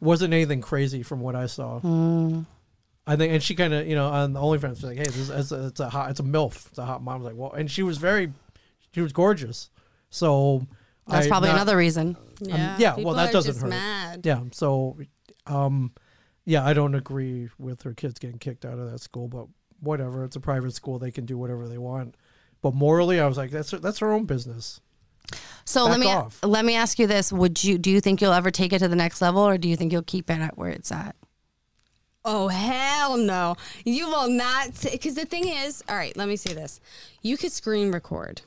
wasn't 0.00 0.34
anything 0.34 0.60
crazy 0.60 1.02
from 1.02 1.20
what 1.20 1.36
I 1.36 1.46
saw. 1.46 1.80
I 3.06 3.16
think, 3.16 3.34
and 3.34 3.42
she 3.42 3.54
kind 3.54 3.74
of, 3.74 3.86
you 3.86 3.94
know, 3.94 4.06
on 4.08 4.32
the 4.32 4.40
OnlyFans, 4.40 4.76
she's 4.76 4.84
like, 4.84 4.96
"Hey, 4.96 5.04
this 5.04 5.28
it's 5.28 5.52
a, 5.52 5.66
it's 5.66 5.80
a 5.80 5.90
hot, 5.90 6.10
it's 6.10 6.20
a 6.20 6.24
milf, 6.24 6.68
it's 6.68 6.78
a 6.78 6.84
hot 6.86 7.02
mom." 7.02 7.14
I 7.14 7.16
was 7.18 7.26
like, 7.26 7.36
well, 7.36 7.52
and 7.52 7.70
she 7.70 7.82
was 7.82 7.98
very, 7.98 8.32
she 8.94 9.00
was 9.00 9.12
gorgeous. 9.12 9.70
So 10.10 10.66
That's 11.06 11.26
I 11.26 11.28
probably 11.28 11.48
not- 11.48 11.56
another 11.56 11.76
reason. 11.76 12.16
Yeah. 12.40 12.76
yeah, 12.78 12.96
well, 12.96 13.14
that 13.14 13.30
are 13.30 13.32
doesn't 13.32 13.52
just 13.52 13.62
hurt. 13.62 13.70
Mad. 13.70 14.20
Yeah, 14.24 14.42
so, 14.52 14.96
um, 15.46 15.92
yeah, 16.44 16.64
I 16.64 16.72
don't 16.72 16.94
agree 16.94 17.48
with 17.58 17.82
her 17.82 17.94
kids 17.94 18.18
getting 18.18 18.38
kicked 18.38 18.64
out 18.64 18.78
of 18.78 18.90
that 18.90 19.00
school, 19.00 19.28
but 19.28 19.46
whatever. 19.80 20.24
It's 20.24 20.36
a 20.36 20.40
private 20.40 20.74
school; 20.74 20.98
they 20.98 21.10
can 21.10 21.26
do 21.26 21.38
whatever 21.38 21.68
they 21.68 21.78
want. 21.78 22.16
But 22.60 22.74
morally, 22.74 23.20
I 23.20 23.26
was 23.26 23.36
like, 23.36 23.50
that's 23.50 23.70
her, 23.70 23.78
that's 23.78 23.98
her 23.98 24.12
own 24.12 24.24
business. 24.24 24.80
So 25.64 25.84
let 25.84 26.00
me 26.00 26.06
off. 26.06 26.40
let 26.42 26.64
me 26.64 26.74
ask 26.74 26.98
you 26.98 27.06
this: 27.06 27.32
Would 27.32 27.62
you 27.64 27.78
do 27.78 27.90
you 27.90 28.00
think 28.00 28.20
you'll 28.20 28.32
ever 28.32 28.50
take 28.50 28.72
it 28.72 28.80
to 28.80 28.88
the 28.88 28.96
next 28.96 29.22
level, 29.22 29.42
or 29.42 29.56
do 29.58 29.68
you 29.68 29.76
think 29.76 29.92
you'll 29.92 30.02
keep 30.02 30.28
it 30.28 30.40
at 30.40 30.58
where 30.58 30.70
it's 30.70 30.92
at? 30.92 31.16
Oh 32.24 32.48
hell 32.48 33.16
no! 33.16 33.56
You 33.84 34.08
will 34.08 34.28
not. 34.28 34.68
Because 34.82 35.14
the 35.14 35.24
thing 35.24 35.48
is, 35.48 35.82
all 35.88 35.96
right. 35.96 36.16
Let 36.16 36.28
me 36.28 36.36
say 36.36 36.52
this: 36.52 36.80
you 37.22 37.36
could 37.36 37.52
screen 37.52 37.92
record. 37.92 38.42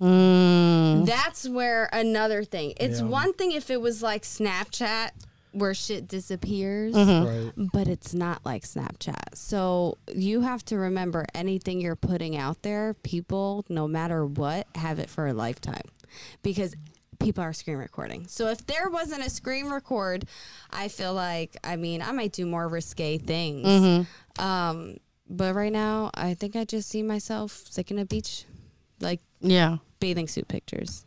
Mm. 0.00 1.06
That's 1.06 1.48
where 1.48 1.88
another 1.92 2.44
thing. 2.44 2.74
It's 2.78 3.00
Yeah. 3.00 3.06
one 3.06 3.32
thing 3.34 3.52
if 3.52 3.70
it 3.70 3.80
was 3.80 4.02
like 4.02 4.22
Snapchat, 4.22 5.10
where 5.52 5.74
shit 5.74 6.06
disappears. 6.06 6.94
Mm-hmm. 6.94 7.26
Right. 7.56 7.70
but 7.72 7.88
it's 7.88 8.14
not 8.14 8.44
like 8.46 8.62
Snapchat. 8.64 9.34
So 9.34 9.98
you 10.14 10.42
have 10.42 10.64
to 10.66 10.76
remember 10.78 11.26
anything 11.34 11.80
you're 11.80 11.96
putting 11.96 12.36
out 12.36 12.62
there, 12.62 12.94
people, 13.02 13.64
no 13.68 13.88
matter 13.88 14.24
what, 14.24 14.66
have 14.76 14.98
it 15.00 15.10
for 15.10 15.26
a 15.26 15.32
lifetime 15.32 15.82
because 16.42 16.74
people 17.18 17.42
are 17.42 17.52
screen 17.52 17.76
recording. 17.78 18.26
So 18.28 18.46
if 18.48 18.64
there 18.66 18.88
wasn't 18.90 19.26
a 19.26 19.30
screen 19.30 19.68
record, 19.68 20.24
I 20.70 20.86
feel 20.88 21.12
like, 21.14 21.56
I 21.64 21.74
mean, 21.76 22.00
I 22.00 22.12
might 22.12 22.32
do 22.32 22.46
more 22.46 22.68
risque 22.68 23.18
things. 23.18 23.66
Mm-hmm. 23.66 24.42
Um, 24.42 24.96
but 25.28 25.54
right 25.54 25.72
now, 25.72 26.10
I 26.14 26.34
think 26.34 26.54
I 26.56 26.64
just 26.64 26.88
see 26.88 27.02
myself 27.02 27.64
taking 27.74 27.98
a 27.98 28.04
beach, 28.06 28.44
like 29.00 29.20
Yeah. 29.40 29.78
Bathing 30.00 30.28
suit 30.28 30.48
pictures. 30.48 31.04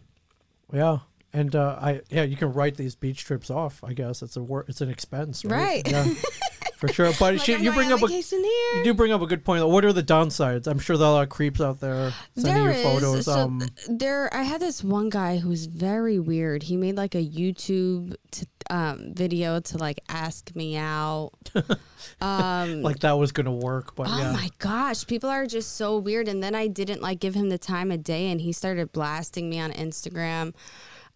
Yeah. 0.71 0.99
And 1.33 1.55
uh, 1.55 1.77
I 1.81 2.01
yeah, 2.09 2.23
you 2.23 2.35
can 2.35 2.53
write 2.53 2.77
these 2.77 2.95
beach 2.95 3.25
trips 3.25 3.49
off. 3.49 3.83
I 3.83 3.93
guess 3.93 4.21
it's 4.21 4.37
a 4.37 4.43
work. 4.43 4.67
It's 4.69 4.81
an 4.81 4.89
expense, 4.89 5.43
right? 5.43 5.81
Right. 5.85 5.91
Yeah, 5.91 6.05
for 6.87 6.93
sure. 6.93 7.11
But 7.19 7.35
Like, 7.35 7.39
she, 7.41 7.55
you 7.57 7.71
bring 7.71 7.91
up 7.91 8.01
a 8.03 8.11
you 8.11 8.81
do 8.83 8.93
bring 8.93 9.11
up 9.11 9.21
a 9.21 9.27
good 9.27 9.45
point. 9.45 9.67
What 9.67 9.85
are 9.85 9.93
the 9.93 10.03
downsides? 10.03 10.67
I'm 10.67 10.79
sure 10.79 10.97
there 10.97 11.07
are 11.07 11.11
a 11.11 11.13
lot 11.13 11.23
of 11.23 11.29
creeps 11.29 11.61
out 11.61 11.79
there 11.79 12.11
sending 12.35 12.53
There 12.63 12.71
you 12.73 12.77
is. 12.77 12.83
photos. 12.83 13.25
So 13.25 13.31
um, 13.33 13.61
there, 13.87 14.33
I 14.33 14.43
had 14.43 14.59
this 14.61 14.83
one 14.83 15.09
guy 15.09 15.37
who 15.37 15.49
was 15.49 15.65
very 15.67 16.19
weird. 16.19 16.63
He 16.63 16.75
made 16.77 16.95
like 16.97 17.15
a 17.15 17.25
YouTube. 17.25 18.15
T- 18.31 18.47
um, 18.69 19.13
video 19.13 19.59
to 19.59 19.77
like 19.77 19.99
ask 20.07 20.55
me 20.55 20.77
out. 20.77 21.31
like 22.21 22.99
that 22.99 23.13
was 23.17 23.31
gonna 23.31 23.51
work, 23.53 23.95
but 23.95 24.07
Oh 24.09 24.17
yeah. 24.17 24.31
my 24.31 24.49
gosh, 24.59 25.05
people 25.05 25.29
are 25.29 25.45
just 25.45 25.75
so 25.75 25.97
weird. 25.97 26.27
And 26.27 26.41
then 26.43 26.55
I 26.55 26.67
didn't 26.67 27.01
like 27.01 27.19
give 27.19 27.33
him 27.35 27.49
the 27.49 27.57
time 27.57 27.91
of 27.91 28.03
day, 28.03 28.31
and 28.31 28.39
he 28.41 28.51
started 28.51 28.91
blasting 28.91 29.49
me 29.49 29.59
on 29.59 29.71
Instagram. 29.71 30.53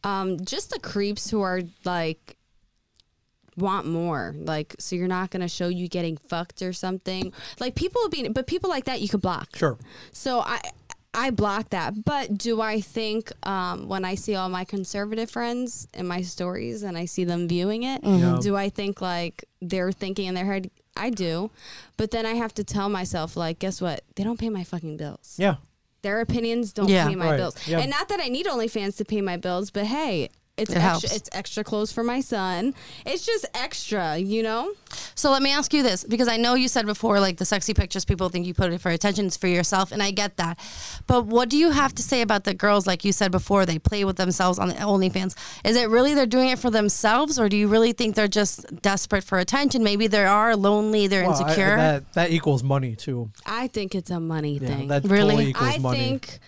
Um, 0.04 0.38
just 0.46 0.70
the 0.70 0.80
creeps 0.80 1.30
who 1.30 1.42
are 1.42 1.62
like 1.84 2.37
want 3.58 3.86
more 3.88 4.36
like 4.38 4.76
so 4.80 4.96
you're 4.96 5.08
not 5.08 5.32
gonna 5.32 5.48
show 5.50 5.68
you 5.68 5.88
getting 5.88 6.16
fucked 6.30 6.62
or 6.62 6.72
something 6.72 7.34
like 7.60 7.74
people 7.76 8.08
being 8.10 8.32
but 8.32 8.46
people 8.48 8.70
like 8.70 8.86
that 8.86 9.02
you 9.02 9.10
could 9.10 9.22
block 9.22 9.56
Sure. 9.56 9.78
so 10.12 10.40
I 10.42 10.62
I 11.14 11.32
block 11.32 11.70
that. 11.72 12.06
But 12.06 12.38
do 12.38 12.62
I 12.62 12.80
think 12.80 13.32
um, 13.48 13.88
when 13.88 14.06
I 14.06 14.14
see 14.14 14.36
all 14.36 14.50
my 14.50 14.64
conservative 14.66 15.32
friends 15.32 15.88
in 15.96 16.06
my 16.08 16.22
stories 16.22 16.84
and 16.84 16.96
I 16.96 17.06
see 17.06 17.24
them 17.24 17.48
viewing 17.48 17.82
it, 17.84 18.02
Yeah. 18.04 18.38
do 18.40 18.56
I 18.56 18.70
think 18.70 19.02
like 19.02 19.44
they're 19.60 19.92
thinking 19.92 20.28
in 20.28 20.36
their 20.36 20.46
head? 20.46 20.70
I 20.96 21.10
do, 21.10 21.50
but 21.96 22.12
then 22.12 22.28
I 22.28 22.34
have 22.36 22.54
to 22.56 22.64
tell 22.64 22.88
myself 22.90 23.36
like, 23.36 23.58
guess 23.58 23.82
what? 23.82 24.04
They 24.16 24.24
don't 24.24 24.40
pay 24.40 24.50
my 24.50 24.64
fucking 24.64 24.98
bills. 24.98 25.36
Yeah. 25.40 25.56
Their 26.04 26.22
opinions 26.22 26.72
don't 26.72 26.88
Yeah. 26.90 27.08
pay 27.08 27.16
my 27.16 27.32
Right. 27.32 27.38
bills. 27.38 27.56
Yeah. 27.68 27.80
And 27.80 27.90
not 27.90 28.10
that 28.10 28.20
I 28.20 28.28
need 28.28 28.46
OnlyFans 28.46 28.98
to 28.98 29.06
pay 29.06 29.22
my 29.22 29.38
bills, 29.38 29.72
but 29.72 29.86
hey. 29.88 30.30
It's 30.58 30.72
It 30.72 30.78
extra. 30.78 30.82
helps. 30.90 31.16
It's 31.16 31.30
extra 31.34 31.64
clothes 31.64 31.92
for 31.92 32.04
my 32.04 32.20
son. 32.20 32.74
It's 33.06 33.24
just 33.26 33.46
extra, 33.54 34.18
you 34.18 34.42
know. 34.42 34.74
So 35.14 35.30
let 35.32 35.44
me 35.44 35.52
ask 35.52 35.72
you 35.74 35.84
this 35.84 36.04
because 36.04 36.28
I 36.28 36.38
know 36.38 36.56
you 36.56 36.68
said 36.68 36.88
before, 36.88 37.20
like 37.20 37.38
the 37.38 37.46
sexy 37.46 37.76
pictures, 37.76 38.06
people 38.06 38.30
think 38.30 38.48
you 38.48 38.56
put 38.56 38.72
it 38.74 38.82
for 38.82 38.90
attention, 38.90 39.28
it's 39.28 39.38
for 39.38 39.48
yourself, 39.48 39.92
and 39.92 40.02
I 40.02 40.10
get 40.12 40.38
that. 40.38 40.58
But 41.06 41.28
what 41.28 41.50
do 41.50 41.58
you 41.58 41.70
have 41.72 41.94
to 41.96 42.02
say 42.02 42.22
about 42.22 42.44
the 42.44 42.56
girls, 42.56 42.88
like 42.88 43.06
you 43.06 43.12
said 43.12 43.32
before, 43.32 43.66
they 43.68 43.78
play 43.78 44.04
with 44.04 44.16
themselves 44.18 44.58
on 44.58 44.70
the 44.70 44.74
OnlyFans? 44.76 45.36
Is 45.64 45.76
it 45.76 45.90
really 45.90 46.16
they're 46.16 46.26
doing 46.26 46.50
it 46.50 46.58
for 46.58 46.72
themselves, 46.72 47.38
or 47.40 47.50
do 47.50 47.56
you 47.58 47.68
really 47.68 47.92
think 47.94 48.16
they're 48.16 48.28
just 48.28 48.82
desperate 48.82 49.24
for 49.24 49.38
attention? 49.38 49.84
Maybe 49.84 50.08
they 50.08 50.26
are 50.26 50.56
lonely, 50.56 51.06
they're 51.06 51.24
Well, 51.28 51.36
I- 51.36 51.42
insecure. 51.44 51.76
that 51.78 52.14
that 52.14 52.32
equals 52.32 52.64
money 52.64 52.96
too. 52.96 53.30
I 53.46 53.68
think 53.68 53.94
it's 53.94 54.10
a 54.10 54.20
money 54.20 54.58
Yeah, 54.60 54.68
thing. 54.70 54.88
that 54.88 55.04
Really? 55.04 55.34
totally 55.36 55.50
equals 55.52 55.76
I 55.76 55.78
money. 55.78 55.98
think 56.00 56.40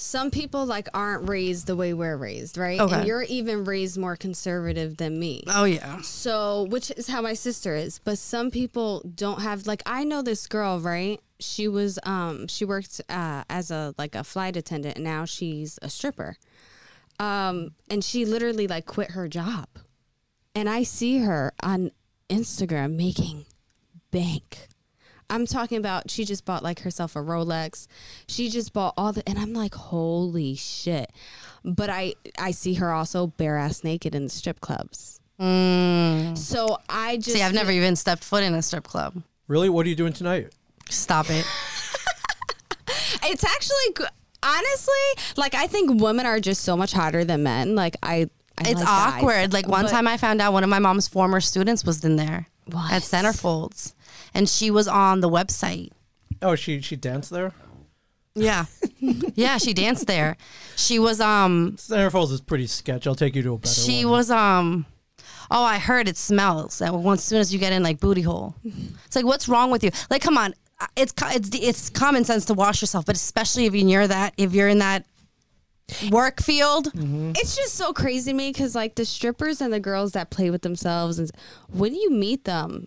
some 0.00 0.30
people 0.30 0.64
like 0.64 0.88
aren't 0.94 1.28
raised 1.28 1.66
the 1.66 1.76
way 1.76 1.92
we're 1.92 2.16
raised, 2.16 2.56
right? 2.56 2.80
Okay. 2.80 2.94
And 2.94 3.06
you're 3.06 3.22
even 3.22 3.64
raised 3.64 3.98
more 3.98 4.16
conservative 4.16 4.96
than 4.96 5.18
me. 5.18 5.44
oh 5.48 5.64
yeah, 5.64 6.00
So, 6.00 6.64
which 6.70 6.90
is 6.92 7.06
how 7.08 7.20
my 7.20 7.34
sister 7.34 7.74
is, 7.76 7.98
but 7.98 8.18
some 8.18 8.50
people 8.50 9.02
don't 9.14 9.42
have 9.42 9.66
like 9.66 9.82
I 9.84 10.04
know 10.04 10.22
this 10.22 10.46
girl, 10.46 10.80
right? 10.80 11.20
She 11.38 11.68
was 11.68 11.98
um 12.04 12.46
she 12.46 12.64
worked 12.64 13.00
uh, 13.10 13.44
as 13.50 13.70
a 13.70 13.94
like 13.98 14.14
a 14.14 14.24
flight 14.24 14.56
attendant 14.56 14.96
and 14.96 15.04
now 15.04 15.26
she's 15.26 15.78
a 15.82 15.90
stripper. 15.90 16.36
Um 17.18 17.72
and 17.90 18.02
she 18.02 18.24
literally 18.24 18.66
like 18.66 18.86
quit 18.86 19.10
her 19.10 19.28
job. 19.28 19.66
And 20.54 20.68
I 20.68 20.82
see 20.82 21.18
her 21.18 21.52
on 21.62 21.90
Instagram 22.30 22.96
making 22.96 23.44
bank. 24.10 24.68
I'm 25.30 25.46
talking 25.46 25.78
about 25.78 26.10
she 26.10 26.24
just 26.24 26.44
bought 26.44 26.62
like 26.62 26.80
herself 26.80 27.16
a 27.16 27.20
Rolex. 27.20 27.86
She 28.26 28.50
just 28.50 28.72
bought 28.72 28.94
all 28.96 29.12
the 29.12 29.26
and 29.28 29.38
I'm 29.38 29.52
like, 29.54 29.74
holy 29.74 30.54
shit. 30.56 31.10
But 31.64 31.88
I 31.90 32.14
I 32.38 32.50
see 32.50 32.74
her 32.74 32.92
also 32.92 33.28
bare 33.28 33.56
ass 33.56 33.84
naked 33.84 34.14
in 34.14 34.24
the 34.24 34.30
strip 34.30 34.60
clubs. 34.60 35.20
Mm. 35.40 36.36
So 36.36 36.78
I 36.88 37.16
just 37.16 37.36
see, 37.36 37.42
I've 37.42 37.54
never 37.54 37.70
even 37.70 37.96
stepped 37.96 38.24
foot 38.24 38.42
in 38.42 38.52
a 38.54 38.60
strip 38.62 38.84
club. 38.84 39.22
Really, 39.48 39.68
what 39.70 39.86
are 39.86 39.88
you 39.88 39.96
doing 39.96 40.12
tonight? 40.12 40.48
Stop 40.90 41.30
it. 41.30 41.46
It's 43.22 43.44
actually 43.44 44.06
honestly 44.42 45.34
like 45.36 45.54
I 45.54 45.66
think 45.66 46.00
women 46.00 46.26
are 46.26 46.40
just 46.40 46.62
so 46.62 46.76
much 46.76 46.92
hotter 46.92 47.24
than 47.24 47.42
men. 47.42 47.74
Like 47.74 47.96
I, 48.02 48.28
I 48.58 48.70
It's 48.70 48.74
like 48.74 48.84
guys. 48.86 49.14
awkward. 49.22 49.52
Like 49.52 49.68
one 49.68 49.84
But- 49.84 49.90
time 49.90 50.06
I 50.08 50.16
found 50.16 50.40
out 50.40 50.52
one 50.52 50.64
of 50.64 50.70
my 50.70 50.78
mom's 50.78 51.06
former 51.08 51.40
students 51.40 51.84
was 51.84 52.04
in 52.04 52.16
there 52.16 52.46
What? 52.66 52.92
at 52.92 53.02
Centerfolds, 53.02 53.94
and 54.34 54.48
she 54.48 54.70
was 54.70 54.88
on 54.88 55.20
the 55.20 55.28
website. 55.28 55.90
Oh, 56.42 56.54
she 56.54 56.80
she 56.80 56.96
danced 56.96 57.30
there. 57.30 57.52
Yeah. 58.34 58.66
yeah, 59.34 59.58
she 59.58 59.74
danced 59.74 60.06
there. 60.06 60.36
She 60.76 60.98
was 60.98 61.20
um 61.20 61.72
Centerfolds 61.76 62.32
is 62.32 62.40
pretty 62.40 62.66
sketch. 62.66 63.06
I'll 63.06 63.14
take 63.14 63.34
you 63.36 63.42
to 63.42 63.54
a 63.54 63.58
better 63.58 63.74
she 63.74 64.04
one. 64.04 64.12
was 64.12 64.30
um 64.30 64.86
oh 65.50 65.64
I 65.64 65.78
heard 65.78 66.08
it 66.08 66.16
smells 66.16 66.80
and 66.80 67.04
once 67.04 67.24
soon 67.24 67.40
as 67.40 67.52
you 67.52 67.58
get 67.58 67.72
in 67.72 67.82
like 67.82 68.00
booty 68.00 68.22
hole. 68.22 68.54
It's 69.06 69.16
like 69.16 69.24
what's 69.24 69.48
wrong 69.48 69.70
with 69.70 69.84
you? 69.84 69.90
Like 70.10 70.22
come 70.22 70.38
on. 70.38 70.54
It's 70.96 71.12
it's 71.22 71.50
it's 71.52 71.90
common 71.90 72.24
sense 72.24 72.46
to 72.46 72.54
wash 72.54 72.80
yourself, 72.80 73.04
but 73.04 73.14
especially 73.14 73.66
if 73.66 73.74
you're 73.74 73.84
near 73.84 74.08
that 74.08 74.32
if 74.36 74.54
you're 74.54 74.68
in 74.68 74.78
that 74.78 75.04
work 76.10 76.40
field. 76.40 76.86
Mm-hmm. 76.92 77.32
It's 77.34 77.56
just 77.56 77.74
so 77.74 77.92
crazy 77.92 78.30
to 78.30 78.36
me 78.36 78.50
because 78.50 78.74
like 78.74 78.94
the 78.94 79.04
strippers 79.04 79.60
and 79.60 79.72
the 79.72 79.80
girls 79.80 80.12
that 80.12 80.30
play 80.30 80.50
with 80.50 80.62
themselves 80.62 81.18
and 81.18 81.30
when 81.68 81.92
do 81.92 81.98
you 81.98 82.10
meet 82.10 82.44
them 82.44 82.86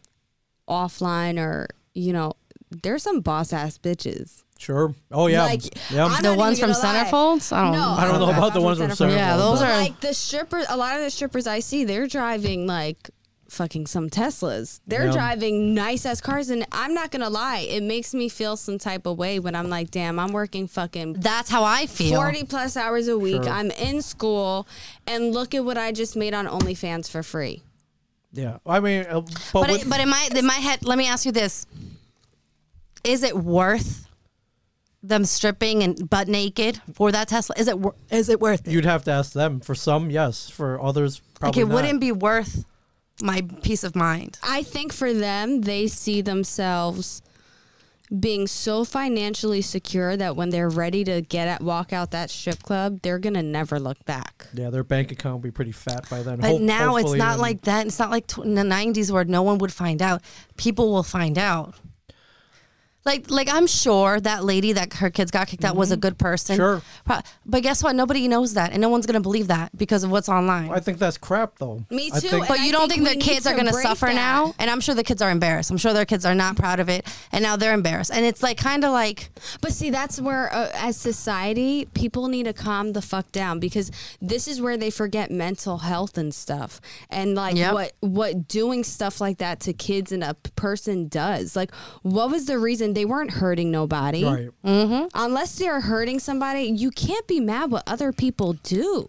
offline 0.70 1.40
or 1.40 1.68
you 1.94 2.14
know 2.14 2.34
there's 2.82 3.04
some 3.04 3.22
boss 3.22 3.54
ass 3.54 3.78
bitches. 3.78 4.44
Sure. 4.58 4.96
Oh 5.12 5.28
yeah. 5.28 5.44
Like, 5.44 5.62
yeah. 5.92 6.06
I'm 6.06 6.24
The 6.24 6.34
ones 6.36 6.60
from 6.60 6.72
gonna 6.72 6.80
lie. 6.84 7.04
Centerfolds? 7.04 7.52
I 7.56 7.64
don't 7.64 7.72
no, 7.74 7.80
know. 7.80 7.92
I 7.92 8.06
don't 8.06 8.20
know 8.20 8.26
not 8.28 8.38
about 8.38 8.54
the 8.54 8.62
ones 8.62 8.78
from 8.80 8.90
Centerfolds. 8.92 9.16
Yeah, 9.16 9.36
those 9.38 9.60
But, 9.60 9.70
are- 9.70 9.78
like 9.78 10.00
the 10.00 10.14
strippers. 10.14 10.66
A 10.70 10.78
lot 10.78 10.96
of 10.96 11.02
the 11.02 11.10
strippers 11.10 11.48
I 11.48 11.60
see, 11.60 11.84
they're 11.84 12.08
driving 12.08 12.66
like 12.66 13.10
fucking 13.50 13.86
some 13.88 14.10
Teslas. 14.10 14.80
They're 14.88 15.08
Yeah. 15.08 15.12
driving 15.12 15.76
nice 15.76 16.06
ass 16.06 16.22
cars, 16.22 16.50
and 16.50 16.66
I'm 16.72 16.94
not 16.94 17.12
gonna 17.12 17.30
lie, 17.30 17.60
it 17.70 17.84
makes 17.84 18.14
me 18.14 18.28
feel 18.30 18.56
some 18.58 18.80
type 18.80 19.06
of 19.06 19.18
way 19.18 19.38
when 19.38 19.54
I'm 19.54 19.70
like, 19.70 19.92
damn, 19.92 20.18
I'm 20.18 20.32
working 20.32 20.68
fucking 20.68 21.14
That's 21.20 21.50
how 21.52 21.64
I 21.64 21.86
feel. 21.86 22.16
40 22.16 22.46
plus 22.46 22.76
hours 22.78 23.08
a 23.10 23.20
week. 23.20 23.44
Sure. 23.44 23.52
I'm 23.52 23.70
in 23.72 24.02
school, 24.02 24.68
and 25.06 25.34
look 25.34 25.54
at 25.54 25.64
what 25.66 25.78
I 25.78 25.92
just 25.92 26.16
made 26.16 26.34
on 26.34 26.48
OnlyFans 26.48 27.10
for 27.10 27.22
free. 27.22 27.62
Yeah. 28.34 28.58
I 28.66 28.80
mean, 28.80 29.06
uh, 29.10 29.22
but, 29.22 29.52
But 29.54 29.70
with- 29.72 29.82
it, 29.84 29.90
but 29.90 30.00
in 30.02 30.10
my 30.10 30.30
in 30.36 30.46
my 30.46 30.56
head, 30.56 30.84
let 30.86 30.98
me 30.98 31.08
ask 31.08 31.26
you 31.26 31.32
this: 31.32 31.66
Is 33.04 33.24
it 33.24 33.38
worth 33.38 34.10
them 35.02 35.26
stripping 35.26 35.84
and 35.84 36.10
butt 36.10 36.28
naked 36.28 36.82
for 36.94 37.12
that 37.12 37.28
Tesla? 37.28 37.56
Is 37.58 37.68
it 37.68 37.78
wor- 37.80 37.96
is 38.10 38.30
it 38.30 38.40
worth 38.40 38.68
it? 38.68 38.72
you'd 38.72 38.86
have 38.86 39.04
to 39.06 39.12
ask 39.12 39.34
them. 39.34 39.60
For 39.60 39.76
some, 39.76 40.10
yes. 40.10 40.50
For 40.50 40.82
others, 40.82 41.22
Like 41.34 41.40
probably 41.40 41.62
it 41.62 41.66
not. 41.68 41.74
wouldn't 41.76 42.00
be 42.02 42.12
worth 42.12 42.66
my 43.22 43.42
peace 43.62 43.84
of 43.84 43.96
mind. 43.96 44.40
I 44.44 44.64
think 44.64 44.92
for 44.94 45.14
them, 45.14 45.62
they 45.62 45.88
see 45.88 46.22
themselves 46.22 47.22
being 48.20 48.48
so 48.48 48.86
financially 48.86 49.62
secure 49.62 50.16
that 50.16 50.36
when 50.36 50.50
they're 50.50 50.70
ready 50.70 51.04
to 51.04 51.22
get 51.22 51.48
at 51.48 51.62
walk 51.62 51.92
out 51.92 52.12
that 52.12 52.30
strip 52.30 52.62
club, 52.62 53.00
they're 53.02 53.20
gonna 53.20 53.44
never 53.44 53.80
look 53.80 54.04
back. 54.06 54.48
Yeah, 54.54 54.70
their 54.70 54.84
bank 54.84 55.12
account 55.12 55.36
will 55.36 55.40
be 55.40 55.52
pretty 55.52 55.72
fat 55.72 56.08
by 56.10 56.22
then. 56.22 56.40
But 56.40 56.52
Hope- 56.52 56.62
now 56.62 56.96
it's 56.98 57.14
not 57.14 57.40
like 57.40 57.62
that. 57.64 57.88
It's 57.88 58.00
not 58.00 58.12
like 58.12 58.28
tw- 58.28 58.40
in 58.40 58.56
the 58.56 58.64
'90s 58.64 59.12
where 59.12 59.26
no 59.26 59.42
one 59.42 59.58
would 59.60 59.74
find 59.74 60.02
out. 60.02 60.22
People 60.58 60.92
will 60.92 61.04
find 61.04 61.38
out. 61.38 61.76
Like, 63.06 63.30
like 63.30 63.50
I'm 63.52 63.68
sure 63.68 64.20
that 64.22 64.44
lady 64.46 64.74
that 64.74 64.94
her 64.94 65.10
kids 65.10 65.30
got 65.32 65.48
kicked 65.48 65.66
out 65.66 65.76
was 65.76 65.92
a 65.92 65.98
good 65.98 66.18
person. 66.18 66.56
Sure. 66.56 66.82
Pro- 67.06 67.20
But 67.46 67.62
guess 67.64 67.84
what? 67.84 67.96
Nobody 67.96 68.28
knows 68.28 68.54
that, 68.54 68.72
and 68.72 68.82
no 68.82 68.90
one's 68.90 69.06
gonna 69.06 69.20
believe 69.20 69.48
that 69.48 69.76
because 69.78 70.04
of 70.04 70.12
what's 70.12 70.30
online. 70.30 70.72
I 70.72 70.80
think 70.80 71.00
that's 71.00 71.18
crap, 71.18 71.58
though. 71.60 71.84
Me 71.90 72.10
I 72.14 72.20
too, 72.20 72.28
think- 72.30 72.34
and 72.34 72.48
But 72.48 72.60
I 72.60 72.66
you 72.66 72.72
don't 72.72 72.90
think 72.90 73.04
think, 73.06 73.16
we 73.22 73.26
the 73.26 73.32
kids 73.34 73.46
are 73.46 73.52
to 73.52 73.56
going 73.56 73.66
to 73.68 73.74
break 73.74 73.86
suffer 73.86 74.06
that. 74.06 74.16
now? 74.16 74.54
And 74.58 74.70
I'm 74.70 74.80
sure 74.80 74.96
the 74.96 75.04
kids 75.04 75.22
are 75.22 75.30
embarrassed. 75.32 75.70
I'm 75.70 75.78
sure 75.78 75.92
their 75.94 76.06
kids 76.06 76.26
are 76.26 76.36
not 76.36 76.56
proud 76.56 76.80
of 76.80 76.88
it. 76.90 77.06
And 77.32 77.44
now 77.44 77.56
they're 77.58 77.74
embarrassed. 77.74 78.12
And 78.14 78.26
it's 78.26 78.42
like 78.42 78.58
kind 78.58 78.84
of 78.86 78.92
like, 78.92 79.30
But 79.62 79.74
see, 79.74 79.90
that's 79.90 80.22
where, 80.22 80.54
uh, 80.54 80.70
as 80.74 80.96
society, 80.98 81.86
people 81.94 82.28
need 82.30 82.44
to 82.46 82.54
calm 82.54 82.94
the 82.94 83.02
fuck 83.02 83.32
down 83.32 83.60
because 83.60 83.92
this 84.22 84.48
is 84.48 84.62
where 84.62 84.78
they 84.78 84.90
forget 84.90 85.30
mental 85.32 85.80
health 85.80 86.18
and 86.18 86.34
stuff, 86.34 86.80
and 87.10 87.36
like 87.36 87.56
Yep. 87.58 87.74
what 87.74 87.92
what 88.02 88.48
doing 88.48 88.84
stuff 88.84 89.20
like 89.20 89.40
that 89.40 89.60
to 89.62 89.74
kids 89.74 90.12
and 90.12 90.24
a 90.24 90.34
p- 90.36 90.52
person 90.56 91.08
does. 91.08 91.56
Like, 91.56 91.74
what 92.04 92.30
was 92.30 92.46
the 92.46 92.58
reason 92.60 92.93
they 92.94 93.06
weren't 93.06 93.32
hurting 93.32 93.72
nobody? 93.72 94.24
Right. 94.24 94.50
Mm-hmm. 94.66 95.08
Unless 95.14 95.58
they're 95.58 95.82
hurting 95.82 96.20
somebody, 96.20 96.64
you 96.64 96.92
can't 96.92 97.26
be 97.28 97.40
mad 97.40 97.72
what 97.72 97.84
other 97.88 98.12
people 98.12 98.54
do. 98.64 99.08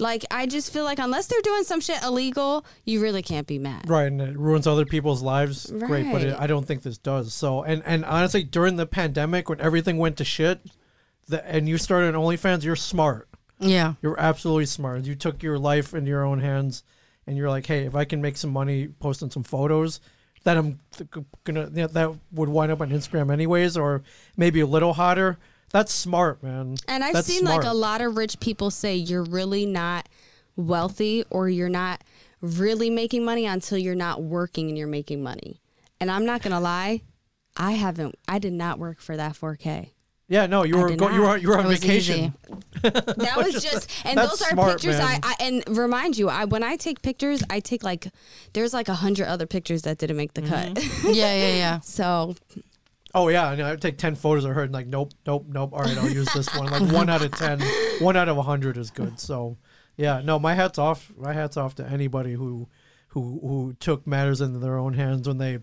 Like, 0.00 0.24
I 0.30 0.46
just 0.46 0.72
feel 0.72 0.82
like 0.82 0.98
unless 0.98 1.28
they're 1.28 1.40
doing 1.42 1.62
some 1.62 1.80
shit 1.80 2.02
illegal, 2.02 2.64
you 2.84 3.00
really 3.00 3.22
can't 3.22 3.46
be 3.46 3.60
mad. 3.60 3.88
Right, 3.88 4.08
and 4.08 4.20
it 4.20 4.36
ruins 4.36 4.66
other 4.66 4.84
people's 4.84 5.22
lives. 5.22 5.70
Great, 5.70 6.10
but 6.10 6.22
it, 6.22 6.36
I 6.36 6.48
don't 6.48 6.66
think 6.66 6.82
this 6.82 6.98
does. 6.98 7.32
So, 7.32 7.62
and 7.62 7.80
and 7.86 8.04
honestly, 8.04 8.42
during 8.42 8.74
the 8.74 8.86
pandemic, 8.86 9.48
when 9.48 9.60
everything 9.60 9.98
went 9.98 10.16
to 10.16 10.24
shit, 10.24 10.60
the, 11.28 11.46
and 11.48 11.68
you 11.68 11.78
started 11.78 12.14
on 12.14 12.20
OnlyFans, 12.20 12.64
you're 12.64 12.74
smart. 12.74 13.28
yeah. 13.60 13.94
You're 14.02 14.18
absolutely 14.18 14.66
smart. 14.66 15.04
You 15.04 15.14
took 15.14 15.44
your 15.44 15.60
life 15.60 15.94
in 15.94 16.06
your 16.06 16.24
own 16.24 16.40
hands, 16.40 16.82
and 17.24 17.36
you're 17.36 17.48
like, 17.48 17.66
hey, 17.66 17.84
if 17.86 17.94
I 17.94 18.04
can 18.04 18.20
make 18.20 18.36
some 18.36 18.50
money 18.50 18.88
posting 18.88 19.30
some 19.30 19.44
photos 19.44 20.00
that 20.44 20.56
I'm 20.56 20.78
gonna 21.44 21.64
you 21.64 21.82
know, 21.82 21.86
that 21.88 22.14
would 22.32 22.48
wind 22.48 22.70
up 22.70 22.80
on 22.80 22.90
Instagram 22.90 23.32
anyways, 23.32 23.76
or 23.76 24.02
maybe 24.36 24.60
a 24.60 24.66
little 24.66 24.92
hotter. 24.92 25.38
That's 25.70 25.92
smart, 25.92 26.42
man. 26.42 26.76
And 26.86 27.02
I've 27.02 27.14
That's 27.14 27.26
seen 27.26 27.44
like 27.44 27.64
a 27.64 27.74
lot 27.74 28.00
of 28.00 28.16
rich 28.16 28.38
people 28.38 28.70
say 28.70 28.94
you're 28.94 29.24
really 29.24 29.66
not 29.66 30.08
wealthy 30.56 31.24
or 31.30 31.48
you're 31.48 31.68
not 31.68 32.04
really 32.40 32.90
making 32.90 33.24
money 33.24 33.46
until 33.46 33.78
you're 33.78 33.96
not 33.96 34.22
working 34.22 34.68
and 34.68 34.78
you're 34.78 34.86
making 34.86 35.22
money. 35.22 35.60
And 36.00 36.10
I'm 36.10 36.26
not 36.26 36.42
to 36.52 36.60
lie, 36.60 37.02
I 37.56 37.72
haven't 37.72 38.16
I 38.28 38.38
did 38.38 38.52
not 38.52 38.78
work 38.78 39.00
for 39.00 39.16
that 39.16 39.32
4K. 39.32 39.93
Yeah, 40.26 40.46
no, 40.46 40.62
you 40.62 40.78
I 40.78 40.82
were 40.82 40.96
go, 40.96 41.10
you 41.10 41.20
were 41.20 41.36
you 41.36 41.48
were 41.48 41.58
on 41.58 41.68
vacation. 41.68 42.34
That 42.82 43.34
was 43.36 43.52
just, 43.62 43.90
and 44.06 44.16
that's 44.16 44.30
those 44.30 44.42
are 44.42 44.50
smart, 44.52 44.72
pictures. 44.72 44.96
I, 44.96 45.12
man. 45.12 45.20
I 45.22 45.34
and 45.40 45.78
remind 45.78 46.16
you, 46.16 46.30
I 46.30 46.46
when 46.46 46.62
I 46.62 46.76
take 46.76 47.02
pictures, 47.02 47.42
I 47.50 47.60
take 47.60 47.84
like 47.84 48.08
there's 48.54 48.72
like 48.72 48.88
a 48.88 48.94
hundred 48.94 49.26
other 49.26 49.46
pictures 49.46 49.82
that 49.82 49.98
didn't 49.98 50.16
make 50.16 50.32
the 50.32 50.42
mm-hmm. 50.42 50.74
cut. 50.74 51.14
yeah, 51.14 51.34
yeah, 51.34 51.54
yeah. 51.56 51.80
so 51.80 52.34
Oh 53.14 53.28
yeah, 53.28 53.46
I, 53.46 53.54
know, 53.54 53.66
I 53.66 53.70
would 53.70 53.80
take 53.80 53.96
ten 53.96 54.16
photos 54.16 54.44
of 54.44 54.52
her 54.54 54.62
and 54.62 54.72
like, 54.72 54.88
nope, 54.88 55.12
nope, 55.24 55.46
nope. 55.48 55.70
All 55.72 55.80
right, 55.80 55.96
I'll 55.96 56.10
use 56.10 56.28
this 56.34 56.52
one. 56.56 56.66
Like 56.70 56.90
one 56.92 57.08
out 57.08 57.22
of 57.22 57.30
ten, 57.30 57.60
one 58.00 58.16
out 58.16 58.28
of 58.28 58.36
a 58.36 58.42
hundred 58.42 58.76
is 58.76 58.90
good. 58.90 59.20
So, 59.20 59.56
yeah, 59.96 60.20
no, 60.24 60.40
my 60.40 60.54
hats 60.54 60.78
off. 60.78 61.12
My 61.16 61.32
hats 61.32 61.56
off 61.56 61.76
to 61.76 61.86
anybody 61.86 62.32
who, 62.32 62.68
who, 63.08 63.38
who 63.40 63.76
took 63.78 64.04
matters 64.04 64.40
into 64.40 64.58
their 64.58 64.76
own 64.76 64.94
hands 64.94 65.28
when 65.28 65.38
they 65.38 65.60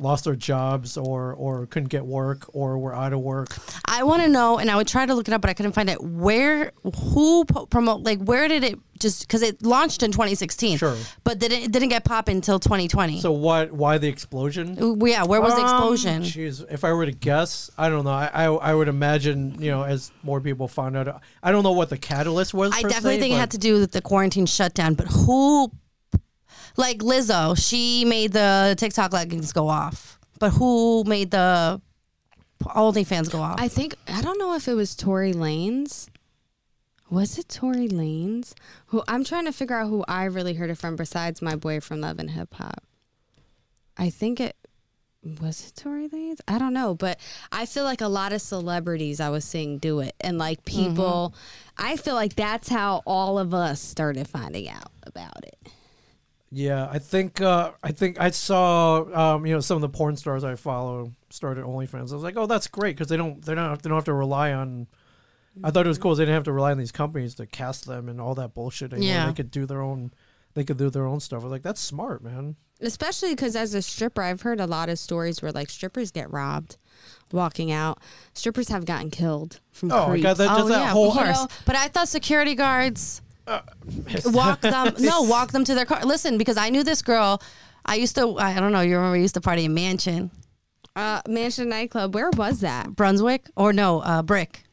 lost 0.00 0.24
their 0.24 0.34
jobs 0.34 0.96
or 0.96 1.32
or 1.34 1.66
couldn't 1.66 1.88
get 1.88 2.04
work 2.04 2.44
or 2.52 2.78
were 2.78 2.94
out 2.94 3.12
of 3.12 3.20
work. 3.20 3.56
I 3.86 4.02
want 4.02 4.22
to 4.22 4.28
know, 4.28 4.58
and 4.58 4.70
I 4.70 4.76
would 4.76 4.88
try 4.88 5.06
to 5.06 5.14
look 5.14 5.28
it 5.28 5.34
up, 5.34 5.40
but 5.40 5.50
I 5.50 5.54
couldn't 5.54 5.72
find 5.72 5.88
it. 5.88 6.02
Where, 6.02 6.72
who 6.82 7.44
po- 7.44 7.66
promote? 7.66 8.02
Like, 8.02 8.18
where 8.20 8.48
did 8.48 8.64
it 8.64 8.78
just? 8.98 9.20
Because 9.22 9.42
it 9.42 9.62
launched 9.62 10.02
in 10.02 10.10
2016, 10.10 10.78
Sure. 10.78 10.96
but 11.22 11.38
didn't 11.38 11.62
it 11.62 11.70
didn't 11.72 11.90
get 11.90 12.04
pop 12.04 12.28
until 12.28 12.58
2020. 12.58 13.20
So 13.20 13.30
what? 13.32 13.70
Why 13.72 13.98
the 13.98 14.08
explosion? 14.08 14.76
Ooh, 14.82 14.98
yeah, 15.06 15.24
where 15.24 15.40
was 15.40 15.54
the 15.54 15.60
Um, 15.60 15.66
explosion? 15.66 16.22
Jeez, 16.22 16.64
if 16.72 16.82
I 16.84 16.92
were 16.92 17.06
to 17.06 17.12
guess, 17.12 17.70
I 17.78 17.88
don't 17.88 18.04
know. 18.04 18.10
I, 18.10 18.30
I 18.34 18.44
I 18.46 18.74
would 18.74 18.88
imagine 18.88 19.56
you 19.60 19.70
know 19.70 19.84
as 19.84 20.10
more 20.24 20.40
people 20.40 20.66
found 20.66 20.96
out. 20.96 21.20
I 21.42 21.52
don't 21.52 21.62
know 21.62 21.72
what 21.72 21.88
the 21.90 21.98
catalyst 21.98 22.52
was. 22.52 22.72
I 22.72 22.82
definitely 22.82 23.16
se, 23.16 23.20
think 23.20 23.34
it 23.34 23.38
had 23.38 23.50
to 23.52 23.58
do 23.58 23.78
with 23.80 23.92
the 23.92 24.02
quarantine 24.02 24.46
shutdown, 24.46 24.94
but 24.94 25.06
who, 25.06 25.70
like 26.76 26.98
Lizzo, 26.98 27.56
she 27.56 28.04
made 28.04 28.32
the 28.32 28.74
TikTok 28.78 29.12
leggings 29.12 29.52
go 29.52 29.68
off, 29.68 30.18
but 30.38 30.50
who 30.50 31.04
made 31.04 31.30
the 31.30 31.80
OnlyFans 32.62 33.30
go 33.30 33.40
off? 33.40 33.60
I 33.60 33.68
think 33.68 33.94
I 34.08 34.22
don't 34.22 34.38
know 34.38 34.54
if 34.54 34.68
it 34.68 34.74
was 34.74 34.94
Tory 34.94 35.32
Lanez. 35.32 36.08
Was 37.10 37.38
it 37.38 37.48
Tory 37.48 37.88
Lanez? 37.88 38.54
Who 38.86 39.02
I'm 39.06 39.24
trying 39.24 39.44
to 39.44 39.52
figure 39.52 39.76
out 39.76 39.88
who 39.88 40.04
I 40.08 40.24
really 40.24 40.54
heard 40.54 40.70
it 40.70 40.78
from 40.78 40.96
besides 40.96 41.42
my 41.42 41.54
boy 41.54 41.80
from 41.80 42.00
Love 42.00 42.18
and 42.18 42.30
Hip 42.30 42.54
Hop. 42.54 42.82
I 43.96 44.10
think 44.10 44.40
it 44.40 44.56
was 45.40 45.68
it 45.68 45.80
Tory 45.80 46.08
Lanez. 46.08 46.40
I 46.48 46.58
don't 46.58 46.74
know, 46.74 46.94
but 46.94 47.20
I 47.52 47.66
feel 47.66 47.84
like 47.84 48.00
a 48.00 48.08
lot 48.08 48.32
of 48.32 48.42
celebrities 48.42 49.20
I 49.20 49.28
was 49.28 49.44
seeing 49.44 49.78
do 49.78 50.00
it, 50.00 50.14
and 50.20 50.38
like 50.38 50.64
people. 50.64 51.34
Mm-hmm. 51.34 51.86
I 51.86 51.96
feel 51.96 52.14
like 52.14 52.34
that's 52.34 52.68
how 52.68 53.02
all 53.06 53.38
of 53.38 53.52
us 53.54 53.80
started 53.80 54.28
finding 54.28 54.68
out 54.68 54.90
about 55.04 55.44
it. 55.44 55.58
Yeah, 56.56 56.88
I 56.90 56.98
think 57.00 57.40
uh, 57.40 57.72
I 57.82 57.90
think 57.92 58.20
I 58.20 58.30
saw 58.30 59.34
um, 59.34 59.44
you 59.46 59.52
know 59.54 59.60
some 59.60 59.74
of 59.76 59.80
the 59.82 59.88
porn 59.88 60.16
stars 60.16 60.44
I 60.44 60.54
follow 60.54 61.12
started 61.30 61.64
OnlyFans. 61.64 62.10
I 62.10 62.14
was 62.14 62.22
like, 62.22 62.36
oh, 62.36 62.46
that's 62.46 62.68
great 62.68 62.94
because 62.96 63.08
they 63.08 63.16
don't 63.16 63.44
they 63.44 63.54
don't 63.54 63.82
they 63.82 63.88
don't 63.88 63.96
have 63.96 64.04
to 64.04 64.14
rely 64.14 64.52
on. 64.52 64.86
I 65.62 65.70
thought 65.70 65.84
it 65.84 65.88
was 65.88 65.98
cool. 65.98 66.14
They 66.14 66.22
didn't 66.24 66.34
have 66.34 66.44
to 66.44 66.52
rely 66.52 66.70
on 66.72 66.78
these 66.78 66.92
companies 66.92 67.34
to 67.36 67.46
cast 67.46 67.86
them 67.86 68.08
and 68.08 68.20
all 68.20 68.34
that 68.36 68.54
bullshit. 68.54 68.92
Anymore. 68.92 69.08
Yeah. 69.08 69.26
they 69.26 69.32
could 69.34 69.50
do 69.50 69.66
their 69.66 69.82
own. 69.82 70.12
They 70.54 70.64
could 70.64 70.78
do 70.78 70.90
their 70.90 71.06
own 71.06 71.18
stuff. 71.20 71.40
I 71.40 71.44
was 71.44 71.50
like, 71.52 71.62
that's 71.62 71.80
smart, 71.80 72.22
man. 72.22 72.54
especially 72.80 73.30
because 73.30 73.54
as 73.56 73.72
a 73.74 73.80
stripper 73.82 74.20
i've 74.22 74.42
heard 74.42 74.60
a 74.60 74.66
lot 74.66 74.88
of 74.88 74.98
stories 74.98 75.40
where 75.40 75.52
like 75.52 75.70
strippers 75.70 76.10
get 76.10 76.30
robbed 76.32 76.76
walking 77.32 77.70
out 77.72 77.98
strippers 78.34 78.68
have 78.68 78.84
gotten 78.84 79.10
killed 79.10 79.60
from 79.72 79.92
Oh, 79.92 80.06
creeps. 80.06 80.22
God, 80.24 80.36
that- 80.38 80.48
oh 80.60 80.68
that 80.68 80.78
yeah, 80.80 80.90
whole- 80.90 81.14
You 81.14 81.24
know- 81.32 81.48
but 81.66 81.76
I 81.76 81.86
thought 81.88 82.08
security 82.08 82.54
guards 82.56 83.22
walk 84.26 84.60
them. 84.60 84.94
No, 84.98 85.22
walk 85.22 85.52
them 85.52 85.64
to 85.64 85.74
their 85.74 85.84
car. 85.84 86.04
Listen, 86.04 86.38
because 86.38 86.56
I 86.56 86.70
knew 86.70 86.82
this 86.82 87.02
girl. 87.02 87.42
I 87.84 87.96
used 87.96 88.14
to. 88.16 88.38
I 88.38 88.58
don't 88.58 88.72
know. 88.72 88.80
You 88.80 88.96
remember? 88.96 89.16
I 89.16 89.20
used 89.20 89.34
to 89.34 89.40
party 89.40 89.66
in 89.66 89.74
Mansion, 89.74 90.30
uh, 90.96 91.20
mansion 91.28 91.68
nightclub 91.68 92.14
where 92.14 92.30
was 92.30 92.60
that 92.60 92.94
Brunswick, 92.94 93.48
or 93.56 93.72
no, 93.72 94.00
uh, 94.00 94.22
Brick. 94.22 94.63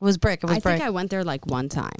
It 0.00 0.04
was 0.04 0.16
Brick. 0.16 0.42
It 0.42 0.46
was 0.46 0.56
i 0.56 0.60
Brick. 0.60 0.76
think 0.78 0.86
i 0.86 0.90
went 0.90 1.10
there 1.10 1.22
like 1.24 1.44
one 1.46 1.68
time 1.68 1.98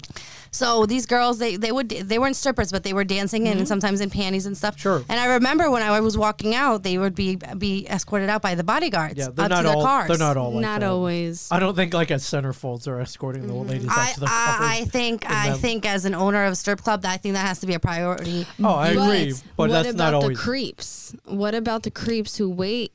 So 0.53 0.85
these 0.87 1.07
girls, 1.07 1.39
they 1.39 1.57
they 1.57 1.71
would 1.71 1.91
they 1.91 2.19
weren't 2.19 2.35
strippers, 2.35 2.73
but 2.73 2.83
they 2.83 2.93
were 2.93 3.05
dancing 3.05 3.47
in 3.47 3.59
and 3.59 3.69
sometimes 3.69 4.01
in 4.01 4.11
panties 4.11 4.47
and 4.47 4.57
stuff. 4.57 4.75
Mm-hmm. 4.75 4.81
Sure. 4.83 5.05
And 5.09 5.21
I 5.21 5.27
remember 5.35 5.71
when 5.71 5.83
I 5.83 6.01
was 6.01 6.19
walking 6.19 6.55
out, 6.57 6.83
they 6.83 6.99
would 6.99 7.15
be 7.15 7.37
be 7.59 7.87
escorted 7.89 8.29
out 8.29 8.43
by 8.43 8.57
the 8.57 8.65
bodyguards 8.65 9.15
Yeah, 9.17 9.27
up 9.27 9.37
they're 9.37 9.49
to 9.49 9.55
not 9.55 9.63
their 9.65 9.77
all. 9.77 9.85
cars. 9.85 10.09
They're 10.09 10.19
not 10.19 10.37
all 10.37 10.53
like 10.55 10.63
not 10.63 10.81
that. 10.81 10.89
always 10.91 11.47
I 11.53 11.61
don't 11.61 11.77
think 11.77 11.95
like 11.95 12.11
at 12.11 12.19
centerfolds 12.21 12.83
they're 12.85 12.99
escorting 13.01 13.47
the 13.47 13.55
ladies 13.55 13.87
up 13.89 13.97
I, 13.97 14.13
to 14.13 14.21
their 14.21 14.29
cars. 14.29 14.61
I, 14.61 14.79
I 14.81 14.85
think 14.87 15.25
and 15.25 15.35
I 15.35 15.51
them- 15.51 15.59
think 15.61 15.87
as 15.87 16.05
an 16.05 16.15
owner 16.17 16.45
of 16.47 16.53
a 16.55 16.57
strip 16.57 16.81
club, 16.83 17.05
I 17.05 17.17
think 17.17 17.35
that 17.35 17.47
has 17.47 17.61
to 17.61 17.67
be 17.67 17.75
a 17.75 17.81
priority. 17.81 18.47
Oh, 18.61 18.75
I 18.75 18.89
agree, 18.89 19.35
but 19.57 19.69
what 19.69 19.71
that's 19.71 19.95
about 19.95 20.13
not 20.15 20.27
the 20.29 20.35
creeps 20.35 21.15
what 21.27 21.55
about 21.55 21.83
the 21.85 21.91
creeps 21.93 22.39
who 22.39 22.49
wait 22.51 22.93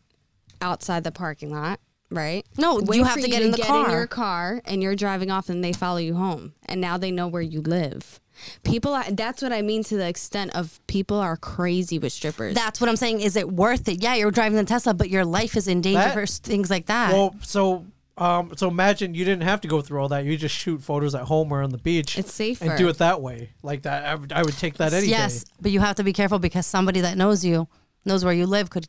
outside 0.61 1.03
the 1.05 1.11
parking 1.11 1.51
lot 1.51 1.79
right 2.11 2.45
No, 2.57 2.75
Wait 2.83 2.97
you 2.97 3.03
have 3.03 3.19
to 3.19 3.27
get 3.27 3.41
in 3.41 3.51
the 3.51 3.57
get 3.57 3.67
car. 3.67 3.85
in 3.85 3.91
your 3.91 4.07
car 4.07 4.61
and 4.65 4.81
you're 4.83 4.95
driving 4.95 5.31
off 5.31 5.49
and 5.49 5.63
they 5.63 5.73
follow 5.73 5.97
you 5.97 6.15
home 6.15 6.53
and 6.65 6.79
now 6.79 6.97
they 6.97 7.11
know 7.11 7.27
where 7.27 7.41
you 7.41 7.61
live 7.61 8.19
people 8.63 8.93
are, 8.93 9.09
that's 9.11 9.41
what 9.41 9.53
i 9.53 9.61
mean 9.61 9.81
to 9.83 9.95
the 9.97 10.07
extent 10.07 10.53
of 10.55 10.79
people 10.87 11.17
are 11.17 11.37
crazy 11.37 11.97
with 11.97 12.11
strippers 12.13 12.53
That's 12.53 12.79
what 12.81 12.89
I'm 12.89 12.95
saying. 12.97 13.21
Is 13.21 13.35
it 13.35 13.51
worth 13.51 13.87
it? 13.87 14.03
Yeah, 14.03 14.15
you're 14.15 14.31
driving 14.31 14.57
the 14.57 14.65
Tesla, 14.65 14.93
but 14.93 15.09
your 15.09 15.23
life 15.25 15.55
is 15.55 15.67
in 15.67 15.81
danger 15.81 15.99
That- 15.99 16.13
for 16.13 16.25
things 16.25 16.69
like 16.69 16.87
that. 16.87 17.11
Well, 17.13 17.35
so 17.41 17.85
um, 18.17 18.53
so 18.55 18.69
imagine 18.69 19.13
you 19.13 19.25
didn't 19.25 19.43
have 19.43 19.59
to 19.61 19.67
go 19.67 19.81
through 19.81 19.99
all 20.01 20.07
that. 20.09 20.23
You 20.23 20.37
just 20.37 20.55
shoot 20.55 20.81
photos 20.81 21.15
at 21.15 21.23
home 21.23 21.51
or 21.51 21.61
on 21.61 21.71
the 21.71 21.77
beach. 21.77 22.17
It's 22.17 22.33
safer. 22.33 22.63
And 22.63 22.77
do 22.77 22.87
it 22.87 22.97
that 22.99 23.21
way, 23.21 23.49
like 23.61 23.81
that. 23.81 24.05
I 24.05 24.15
would, 24.15 24.31
I 24.31 24.41
would 24.41 24.57
take 24.57 24.75
that 24.75 24.93
any 24.93 25.07
yes, 25.07 25.43
day. 25.43 25.51
but 25.61 25.71
you 25.71 25.81
have 25.81 25.97
to 25.97 26.03
be 26.03 26.13
careful 26.13 26.39
because 26.39 26.65
somebody 26.65 27.01
that 27.01 27.17
knows 27.17 27.43
you, 27.43 27.67
knows 28.05 28.23
where 28.23 28.33
you 28.33 28.45
live, 28.45 28.69
could. 28.69 28.87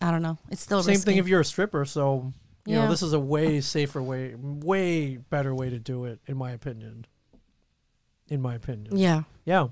I 0.00 0.10
don't 0.10 0.22
know. 0.22 0.38
It's 0.50 0.62
still 0.62 0.82
Same 0.82 0.92
risky. 0.92 1.04
thing 1.12 1.16
if 1.18 1.28
you're 1.28 1.40
a 1.40 1.44
stripper. 1.44 1.84
So 1.84 2.32
you 2.66 2.74
Yeah. 2.74 2.84
know, 2.84 2.90
this 2.90 3.02
is 3.02 3.12
a 3.12 3.20
way 3.20 3.60
safer 3.60 4.02
way, 4.02 4.34
way 4.36 5.16
better 5.16 5.54
way 5.54 5.70
to 5.70 5.78
do 5.78 6.04
it, 6.04 6.18
in 6.26 6.36
my 6.36 6.50
opinion. 6.52 7.06
In 8.28 8.42
my 8.42 8.54
opinion. 8.54 8.96
Yeah. 8.96 9.22
Yeah. 9.44 9.68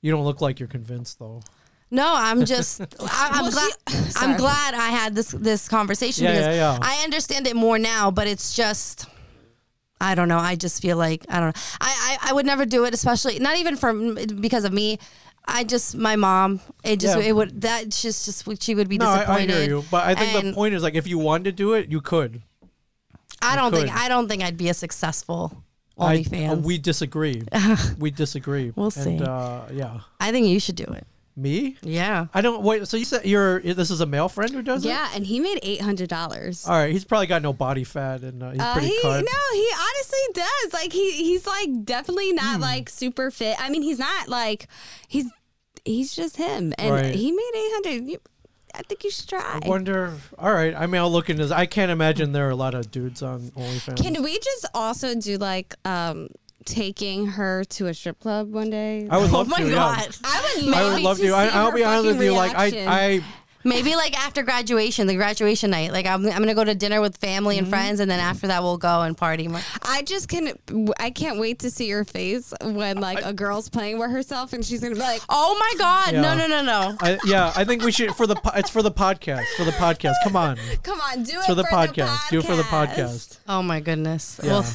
You 0.00 0.12
don't 0.12 0.24
look 0.24 0.40
like 0.40 0.60
you're 0.60 0.68
convinced, 0.68 1.18
though. 1.18 1.42
No, 1.90 2.12
I'm 2.14 2.44
just. 2.44 2.80
I, 3.00 3.28
I'm 3.32 3.42
Well, 3.44 3.50
glad. 3.52 3.70
she- 3.88 4.12
I'm 4.16 4.36
glad 4.36 4.74
I 4.74 4.88
had 4.90 5.14
this 5.14 5.30
this 5.32 5.68
conversation 5.68 6.24
Yeah, 6.24 6.32
because 6.32 6.46
yeah, 6.56 6.72
yeah. 6.74 6.78
I 6.82 7.02
understand 7.04 7.46
it 7.46 7.56
more 7.56 7.78
now. 7.78 8.10
But 8.10 8.26
it's 8.26 8.54
just. 8.54 9.06
I 10.00 10.14
don't 10.14 10.28
know. 10.28 10.38
I 10.38 10.54
just 10.54 10.80
feel 10.80 10.96
like 10.96 11.26
I 11.28 11.40
don't 11.40 11.56
know. 11.56 11.62
I, 11.80 12.18
I, 12.22 12.30
I 12.30 12.32
would 12.32 12.46
never 12.46 12.64
do 12.64 12.84
it, 12.84 12.94
especially 12.94 13.40
not 13.40 13.56
even 13.56 13.76
for 13.76 13.92
because 14.24 14.64
of 14.64 14.72
me. 14.72 14.98
I 15.50 15.64
just 15.64 15.96
my 15.96 16.16
mom. 16.16 16.60
It 16.84 17.00
just 17.00 17.16
Yeah. 17.18 17.24
it 17.28 17.32
would 17.36 17.60
that 17.62 17.88
just 17.88 18.24
just 18.26 18.62
she 18.62 18.74
would 18.74 18.88
be 18.88 18.98
No, 18.98 19.06
I, 19.06 19.12
I 19.14 19.18
disappointed. 19.18 19.50
hear 19.50 19.68
you, 19.68 19.84
but 19.90 20.06
I 20.06 20.14
think 20.14 20.44
the 20.44 20.52
point 20.52 20.74
is 20.74 20.82
like 20.82 20.94
if 20.94 21.06
you 21.06 21.18
wanted 21.18 21.44
to 21.44 21.52
do 21.52 21.72
it, 21.74 21.88
you 21.88 22.00
could. 22.00 22.42
I 23.40 23.56
don't 23.56 23.72
think. 23.72 23.94
I 23.94 24.08
don't 24.08 24.28
think 24.28 24.42
I'd 24.42 24.56
be 24.56 24.68
a 24.68 24.74
successful 24.74 25.62
I, 25.98 26.18
OnlyFans. 26.18 26.52
uh, 26.52 26.56
we 26.56 26.78
disagree. 26.78 27.42
we 27.98 28.10
disagree. 28.10 28.72
We'll 28.76 28.86
and, 28.86 28.92
see. 28.92 29.18
Uh, 29.20 29.62
yeah. 29.72 30.00
I 30.20 30.32
think 30.32 30.46
you 30.48 30.60
should 30.60 30.76
do 30.76 30.84
it. 30.84 31.06
Me? 31.36 31.76
Yeah. 31.82 32.26
I 32.34 32.40
don't 32.40 32.62
wait. 32.64 32.88
So 32.88 32.96
you 32.96 33.04
said 33.04 33.24
you're 33.24 33.60
this 33.60 33.90
is 33.92 34.00
a 34.00 34.06
male 34.06 34.28
friend 34.28 34.50
who 34.52 34.60
does 34.60 34.84
it? 34.84 34.88
yeah 34.88 35.08
and 35.14 35.24
he 35.24 35.38
made 35.38 35.62
$800 35.62 36.66
All 36.68 36.74
right, 36.74 36.90
he's 36.92 37.04
probably 37.04 37.28
got 37.28 37.42
no 37.42 37.52
body 37.52 37.84
fat 37.84 38.22
and 38.22 38.42
uh, 38.42 38.50
he's 38.50 38.60
Uh, 38.60 38.72
pretty 38.72 38.88
he 38.88 39.00
cut. 39.02 39.24
no, 39.24 39.54
he 39.54 39.68
honestly 39.72 40.18
does. 40.34 40.72
Like 40.72 40.92
he 40.92 41.12
he's 41.12 41.46
like 41.46 41.84
definitely 41.84 42.32
not 42.32 42.56
Hmm. 42.56 42.62
like 42.62 42.88
super 42.90 43.30
fit. 43.30 43.54
I 43.60 43.70
mean, 43.70 43.82
he's 43.82 44.00
not 44.00 44.28
like 44.28 44.66
he's 45.06 45.26
he's 45.84 46.14
just 46.14 46.36
him, 46.36 46.72
and 46.78 46.90
Right. 46.94 47.14
he 47.14 47.30
made 47.32 47.50
eight 47.54 47.70
hundred. 47.74 48.20
I 48.74 48.82
think 48.82 49.02
you 49.02 49.10
should 49.10 49.28
try. 49.28 49.60
I 49.64 49.68
wonder. 49.68 50.12
All 50.38 50.52
right, 50.52 50.74
I 50.74 50.86
mean, 50.86 51.00
I'll 51.00 51.10
look 51.10 51.30
into 51.30 51.42
this. 51.42 51.52
I 51.52 51.66
can't 51.66 51.90
imagine 51.90 52.32
there 52.32 52.46
are 52.46 52.50
a 52.50 52.56
lot 52.56 52.74
of 52.74 52.90
dudes 52.90 53.22
on 53.22 53.50
OnlyFans. 53.56 53.96
Can 54.02 54.22
we 54.22 54.38
just 54.38 54.66
also 54.74 55.14
do 55.14 55.36
like 55.38 55.74
um 55.86 56.28
taking 56.64 57.26
her 57.28 57.64
to 57.64 57.86
a 57.86 57.94
strip 57.94 58.20
club 58.20 58.52
one 58.52 58.68
day? 58.70 59.08
I 59.10 59.16
would 59.16 59.30
love 59.30 59.34
Oh 59.34 59.38
love 59.38 59.48
my 59.48 59.62
to. 59.64 59.70
god. 59.70 60.16
I 60.24 60.52
would 60.56 60.64
Yeah. 60.66 60.74
I 60.76 60.92
would 60.92 61.02
love 61.02 61.18
to. 61.18 61.28
I, 61.32 61.46
I'll 61.48 61.72
be 61.72 61.82
honest 61.82 62.06
with 62.18 62.22
you. 62.22 62.32
Like 62.34 62.54
I, 62.54 62.66
I, 62.86 63.24
Maybe 63.64 63.96
like 63.96 64.18
after 64.18 64.42
graduation, 64.42 65.06
the 65.06 65.14
graduation 65.16 65.70
night. 65.70 65.92
Like 65.92 66.06
I'm, 66.06 66.24
I'm 66.26 66.38
gonna 66.38 66.54
go 66.54 66.64
to 66.64 66.74
dinner 66.74 67.00
with 67.00 67.16
family 67.16 67.56
Mm-hmm. 67.56 67.64
and 67.64 67.68
friends, 67.72 68.00
and 68.00 68.10
then 68.10 68.20
after 68.20 68.46
that 68.46 68.62
we'll 68.62 68.78
go 68.78 69.02
and 69.02 69.16
party 69.16 69.48
more. 69.48 69.60
I 69.82 70.02
just 70.02 70.28
can. 70.28 70.52
I 71.00 71.10
can't 71.10 71.38
wait 71.40 71.58
to 71.60 71.70
see 71.70 71.86
your 71.88 72.04
face 72.04 72.52
when 72.62 72.98
like 73.00 73.24
a 73.24 73.32
girl's 73.32 73.68
playing 73.68 73.98
with 73.98 74.10
herself 74.10 74.52
and 74.52 74.64
she's 74.64 74.80
gonna 74.80 74.94
be 74.94 75.00
like, 75.00 75.22
Oh 75.28 75.56
my 75.58 75.74
god! 75.78 76.14
No, 76.14 76.22
Yeah. 76.22 76.34
no, 76.34 76.46
no, 76.46 76.62
no. 76.62 76.96
I, 77.00 77.18
yeah, 77.24 77.52
I 77.56 77.64
think 77.64 77.82
we 77.82 77.92
should 77.92 78.14
for 78.14 78.26
the. 78.26 78.36
po- 78.36 78.52
It's 78.54 78.70
for 78.70 78.82
the 78.82 78.92
podcast. 78.92 79.44
For 79.56 79.64
the 79.64 79.72
podcast. 79.72 80.14
Come 80.24 80.36
on, 80.36 80.56
"Come 80.82 81.00
on, 81.00 81.22
do 81.24 81.38
it 81.38 81.44
for 81.44 81.54
the 81.54 81.64
for 81.64 81.70
podcast. 81.70 82.28
Do 82.30 82.38
it 82.38 82.44
for 82.44 82.56
the 82.56 82.62
podcast. 82.62 83.38
Oh 83.48 83.62
my 83.62 83.80
goodness. 83.80 84.38
Yeah. 84.42 84.50
Well, 84.52 84.66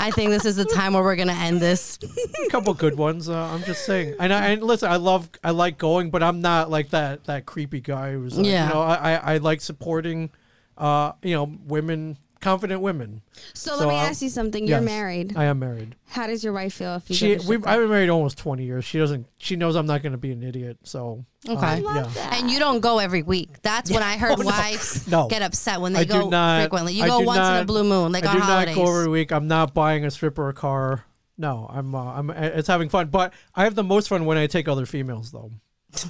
I 0.00 0.10
think 0.10 0.30
this 0.30 0.44
is 0.44 0.56
the 0.56 0.64
time 0.64 0.94
where 0.94 1.02
we're 1.02 1.16
gonna 1.16 1.32
end 1.32 1.60
this. 1.60 1.98
A 2.46 2.48
couple 2.50 2.72
good 2.74 2.96
ones. 2.96 3.28
Uh, 3.28 3.36
I'm 3.38 3.62
just 3.64 3.84
saying. 3.84 4.14
And 4.18 4.32
I 4.32 4.48
and 4.48 4.62
listen, 4.62 4.90
I 4.90 4.96
love, 4.96 5.28
I 5.44 5.50
like 5.50 5.76
going, 5.78 6.10
but 6.10 6.22
I'm 6.22 6.40
not 6.40 6.70
like 6.70 6.90
that 6.90 7.24
that 7.24 7.46
creepy 7.46 7.80
guy 7.80 8.12
who's. 8.12 8.36
Like, 8.36 8.46
Yeah. 8.46 8.68
You 8.68 8.74
know, 8.74 8.80
I 8.80 8.94
I, 8.94 9.34
I 9.34 9.36
like 9.38 9.60
supporting, 9.60 10.30
uh, 10.78 11.12
you 11.22 11.34
know, 11.34 11.52
women 11.66 12.16
confident 12.40 12.80
women. 12.80 13.22
So, 13.54 13.76
let 13.76 13.88
me 13.88 13.94
I'll- 13.94 14.06
ask 14.06 14.22
you 14.22 14.28
something. 14.28 14.66
You're 14.66 14.78
Yes, 14.78 14.84
married. 14.84 15.36
I 15.36 15.44
am 15.44 15.58
married. 15.58 15.94
How 16.08 16.26
does 16.26 16.42
your 16.42 16.52
wife 16.52 16.74
feel 16.74 16.96
if 16.96 17.08
you 17.10 17.16
She 17.16 17.36
we 17.46 17.56
I've 17.56 17.62
been 17.80 17.88
married 17.90 18.08
almost 18.08 18.38
twenty 18.38 18.64
years. 18.64 18.84
She 18.84 18.98
doesn't. 18.98 19.26
She 19.38 19.56
knows 19.56 19.76
I'm 19.76 19.86
not 19.86 20.02
going 20.02 20.12
to 20.12 20.18
be 20.18 20.32
an 20.32 20.42
idiot. 20.42 20.78
So 20.84 21.24
uh, 21.48 21.52
Okay. 21.52 21.82
yeah. 21.82 22.10
And 22.38 22.50
you 22.50 22.58
don't 22.58 22.80
go 22.80 22.98
every 22.98 23.22
week. 23.22 23.62
That's 23.62 23.90
when 23.90 24.02
I 24.02 24.16
heard 24.16 24.32
Oh, 24.38 24.42
no. 24.42 24.46
wives 24.48 25.06
No. 25.08 25.28
get 25.28 25.42
upset 25.42 25.80
when 25.80 25.92
they 25.92 26.00
I 26.00 26.04
go 26.04 26.28
not 26.28 26.60
frequently. 26.62 26.94
You 26.94 27.04
I 27.04 27.08
go 27.08 27.20
do 27.20 27.26
once 27.26 27.46
in 27.48 27.56
a 27.56 27.64
blue 27.64 27.84
moon, 27.84 28.12
like 28.12 28.24
I 28.24 28.28
on 28.30 28.34
do 28.36 28.40
holidays. 28.42 28.76
not 28.76 28.84
go 28.84 28.90
every 28.98 29.08
week. 29.10 29.32
I'm 29.32 29.46
not 29.48 29.74
buying 29.74 30.04
a 30.04 30.10
stripper 30.10 30.48
a 30.48 30.52
car. 30.54 31.04
No, 31.38 31.66
I'm. 31.72 31.94
Uh, 31.94 32.04
I'm. 32.12 32.30
It's 32.30 32.68
having 32.68 32.90
fun, 32.90 33.08
but 33.08 33.32
I 33.54 33.64
have 33.64 33.74
the 33.74 33.82
most 33.84 34.08
fun 34.08 34.26
when 34.26 34.36
I 34.36 34.46
take 34.46 34.68
other 34.68 34.84
females, 34.84 35.30
though. 35.30 35.50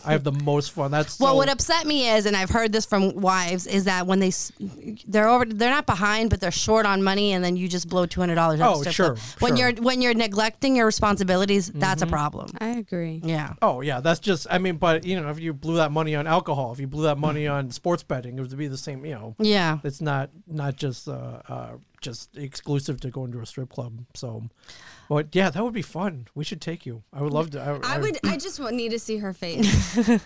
I 0.04 0.12
have 0.12 0.24
the 0.24 0.32
most 0.32 0.72
fun. 0.72 0.90
That's 0.90 1.18
Well 1.18 1.28
What 1.28 1.32
so- 1.32 1.38
would 1.38 1.48
upset 1.48 1.86
me 1.86 2.08
is, 2.08 2.26
and 2.26 2.36
I've 2.36 2.50
heard 2.50 2.72
this 2.72 2.84
from 2.84 3.14
wives, 3.14 3.66
is 3.66 3.84
that 3.84 4.06
when 4.06 4.20
they 4.20 4.30
they're 5.06 5.28
over, 5.28 5.44
they're 5.46 5.70
not 5.70 5.86
behind, 5.86 6.30
but 6.30 6.40
they're 6.40 6.50
short 6.50 6.86
on 6.86 7.02
money, 7.02 7.32
and 7.32 7.42
then 7.44 7.56
you 7.56 7.66
just 7.68 7.88
blow 7.88 8.06
two 8.06 8.20
hundred 8.20 8.34
dollars. 8.34 8.60
Oh, 8.62 8.82
sure, 8.84 9.16
When 9.38 9.56
sure. 9.56 9.70
you're 9.70 9.82
when 9.82 10.02
you're 10.02 10.14
neglecting 10.14 10.76
your 10.76 10.86
responsibilities, 10.86 11.70
that's 11.74 12.02
a 12.02 12.06
problem. 12.06 12.50
I 12.60 12.68
agree. 12.70 13.20
Yeah. 13.24 13.54
Oh 13.62 13.80
yeah, 13.80 14.00
that's 14.00 14.20
just. 14.20 14.46
I 14.50 14.58
mean, 14.58 14.76
but 14.76 15.04
you 15.04 15.20
know, 15.20 15.28
if 15.30 15.40
you 15.40 15.52
blew 15.54 15.76
that 15.76 15.92
money 15.92 16.14
on 16.14 16.26
alcohol, 16.26 16.72
if 16.72 16.80
you 16.80 16.86
blew 16.86 17.04
that 17.04 17.18
money 17.18 17.46
on 17.46 17.70
sports 17.70 18.02
betting, 18.02 18.38
it 18.38 18.40
would 18.42 18.56
be 18.56 18.68
the 18.68 18.78
same. 18.78 19.04
You 19.06 19.14
know, 19.14 19.34
Yeah. 19.38 19.78
it's 19.82 20.00
not 20.00 20.30
not 20.46 20.76
just 20.76 21.08
uh, 21.08 21.40
uh 21.48 21.68
just 22.00 22.36
exclusive 22.36 23.00
to 23.00 23.10
going 23.10 23.32
to 23.32 23.40
a 23.40 23.46
strip 23.46 23.70
club. 23.70 23.92
So, 24.14 24.44
but 25.10 25.34
yeah, 25.34 25.50
that 25.50 25.62
would 25.62 25.74
be 25.74 25.82
fun. 25.82 26.28
We 26.34 26.44
should 26.44 26.60
take 26.62 26.86
you. 26.86 27.02
I 27.12 27.20
would 27.20 27.32
love 27.34 27.50
to. 27.50 27.60
I, 27.60 27.96
I 27.96 27.98
would. 27.98 28.16
I 28.24 28.36
just 28.38 28.58
would 28.60 28.72
need 28.72 28.92
to 28.92 28.98
see 28.98 29.18
her 29.18 29.34
face. 29.34 29.98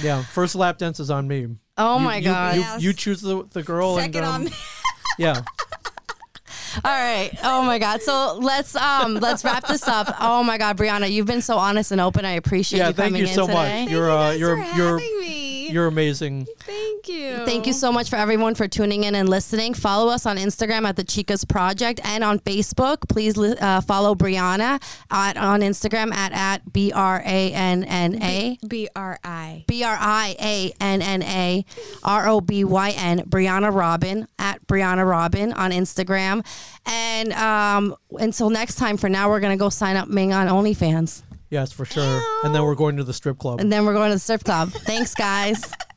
Yeah, 0.00 0.22
first 0.22 0.54
lap 0.54 0.78
dance 0.78 1.00
is 1.00 1.10
on 1.10 1.26
me. 1.26 1.48
Oh 1.76 1.98
You- 1.98 2.04
my 2.04 2.16
you- 2.18 2.24
god. 2.24 2.54
You, 2.54 2.60
Yes. 2.60 2.82
you 2.82 2.92
choose 2.92 3.20
the 3.20 3.42
the 3.50 3.64
girl 3.64 3.96
Second 3.96 4.14
and 4.18 4.24
um, 4.26 4.32
on 4.34 4.44
me. 4.44 4.52
yeah. 5.18 5.40
All 6.84 6.90
right. 6.92 7.30
Oh 7.42 7.62
my 7.64 7.78
God. 7.80 8.00
So 8.00 8.38
let's 8.40 8.76
um 8.76 9.16
let's 9.16 9.44
wrap 9.44 9.66
this 9.66 9.88
up. 9.88 10.14
Oh 10.20 10.44
my 10.44 10.56
God, 10.56 10.76
Brianna, 10.78 11.10
you've 11.10 11.26
been 11.26 11.42
so 11.42 11.56
honest 11.58 11.90
and 11.90 12.00
open. 12.00 12.24
I 12.24 12.32
appreciate 12.32 12.78
Yeah, 12.78 12.88
you 12.88 12.94
thank 12.94 13.08
coming 13.08 13.22
you 13.22 13.28
in 13.28 13.34
so 13.34 13.46
today. 13.46 13.82
much. 13.84 13.90
You're 13.90 14.08
uh, 14.10 14.28
Thank 14.30 14.40
you 14.40 14.46
you're 14.46 14.58
you're 14.76 14.96
me. 14.98 15.41
You're 15.72 15.86
amazing. 15.86 16.46
Thank 16.60 17.08
you. 17.08 17.44
Thank 17.46 17.66
you 17.66 17.72
so 17.72 17.90
much 17.90 18.10
for 18.10 18.16
everyone 18.16 18.54
for 18.54 18.68
tuning 18.68 19.04
in 19.04 19.14
and 19.14 19.28
listening. 19.28 19.72
Follow 19.74 20.12
us 20.12 20.26
on 20.26 20.36
Instagram 20.36 20.86
at 20.86 20.96
the 20.96 21.04
Chicas 21.04 21.48
Project 21.48 22.00
and 22.04 22.22
on 22.22 22.38
Facebook. 22.40 23.08
Please 23.08 23.36
li- 23.36 23.56
uh, 23.58 23.80
follow 23.80 24.14
Brianna 24.14 24.82
at, 25.10 25.36
on 25.36 25.60
Instagram 25.60 26.12
at 26.12 26.32
at 26.32 26.72
b 26.72 26.92
r 26.92 27.22
a 27.24 27.52
n 27.52 27.84
n 27.84 28.22
a 28.22 28.58
B 28.68 28.88
R 28.94 29.18
I. 29.24 29.64
b 29.66 29.82
r 29.82 29.96
i 29.98 30.36
a 30.38 30.72
n 30.80 31.00
n 31.00 31.22
a 31.22 31.64
r 32.04 32.28
o 32.28 32.40
b 32.40 32.64
y 32.64 32.90
n 32.90 33.20
Brianna 33.20 33.72
Robyn 33.72 34.26
at 34.38 34.64
Brianna 34.66 35.08
Robyn 35.08 35.52
on 35.56 35.70
Instagram. 35.70 36.44
And 36.84 37.32
um, 37.32 37.96
until 38.18 38.50
next 38.50 38.74
time, 38.74 38.96
for 38.96 39.08
now, 39.08 39.30
we're 39.30 39.40
gonna 39.40 39.56
go 39.56 39.70
sign 39.70 39.96
up 39.96 40.08
Ming 40.08 40.32
on 40.32 40.48
OnlyFans, 40.48 41.22
Yes, 41.52 41.70
for 41.70 41.84
sure. 41.84 42.22
And 42.44 42.54
then 42.54 42.62
we're 42.62 42.74
going 42.74 42.96
to 42.96 43.04
the 43.04 43.12
strip 43.12 43.38
club. 43.38 43.60
and 43.60 43.70
then 43.70 43.84
we're 43.84 43.92
going 43.92 44.08
to 44.08 44.16
the 44.16 44.20
strip 44.20 44.42
club. 44.42 44.72
Thanks, 44.72 45.14
guys. 45.14 45.62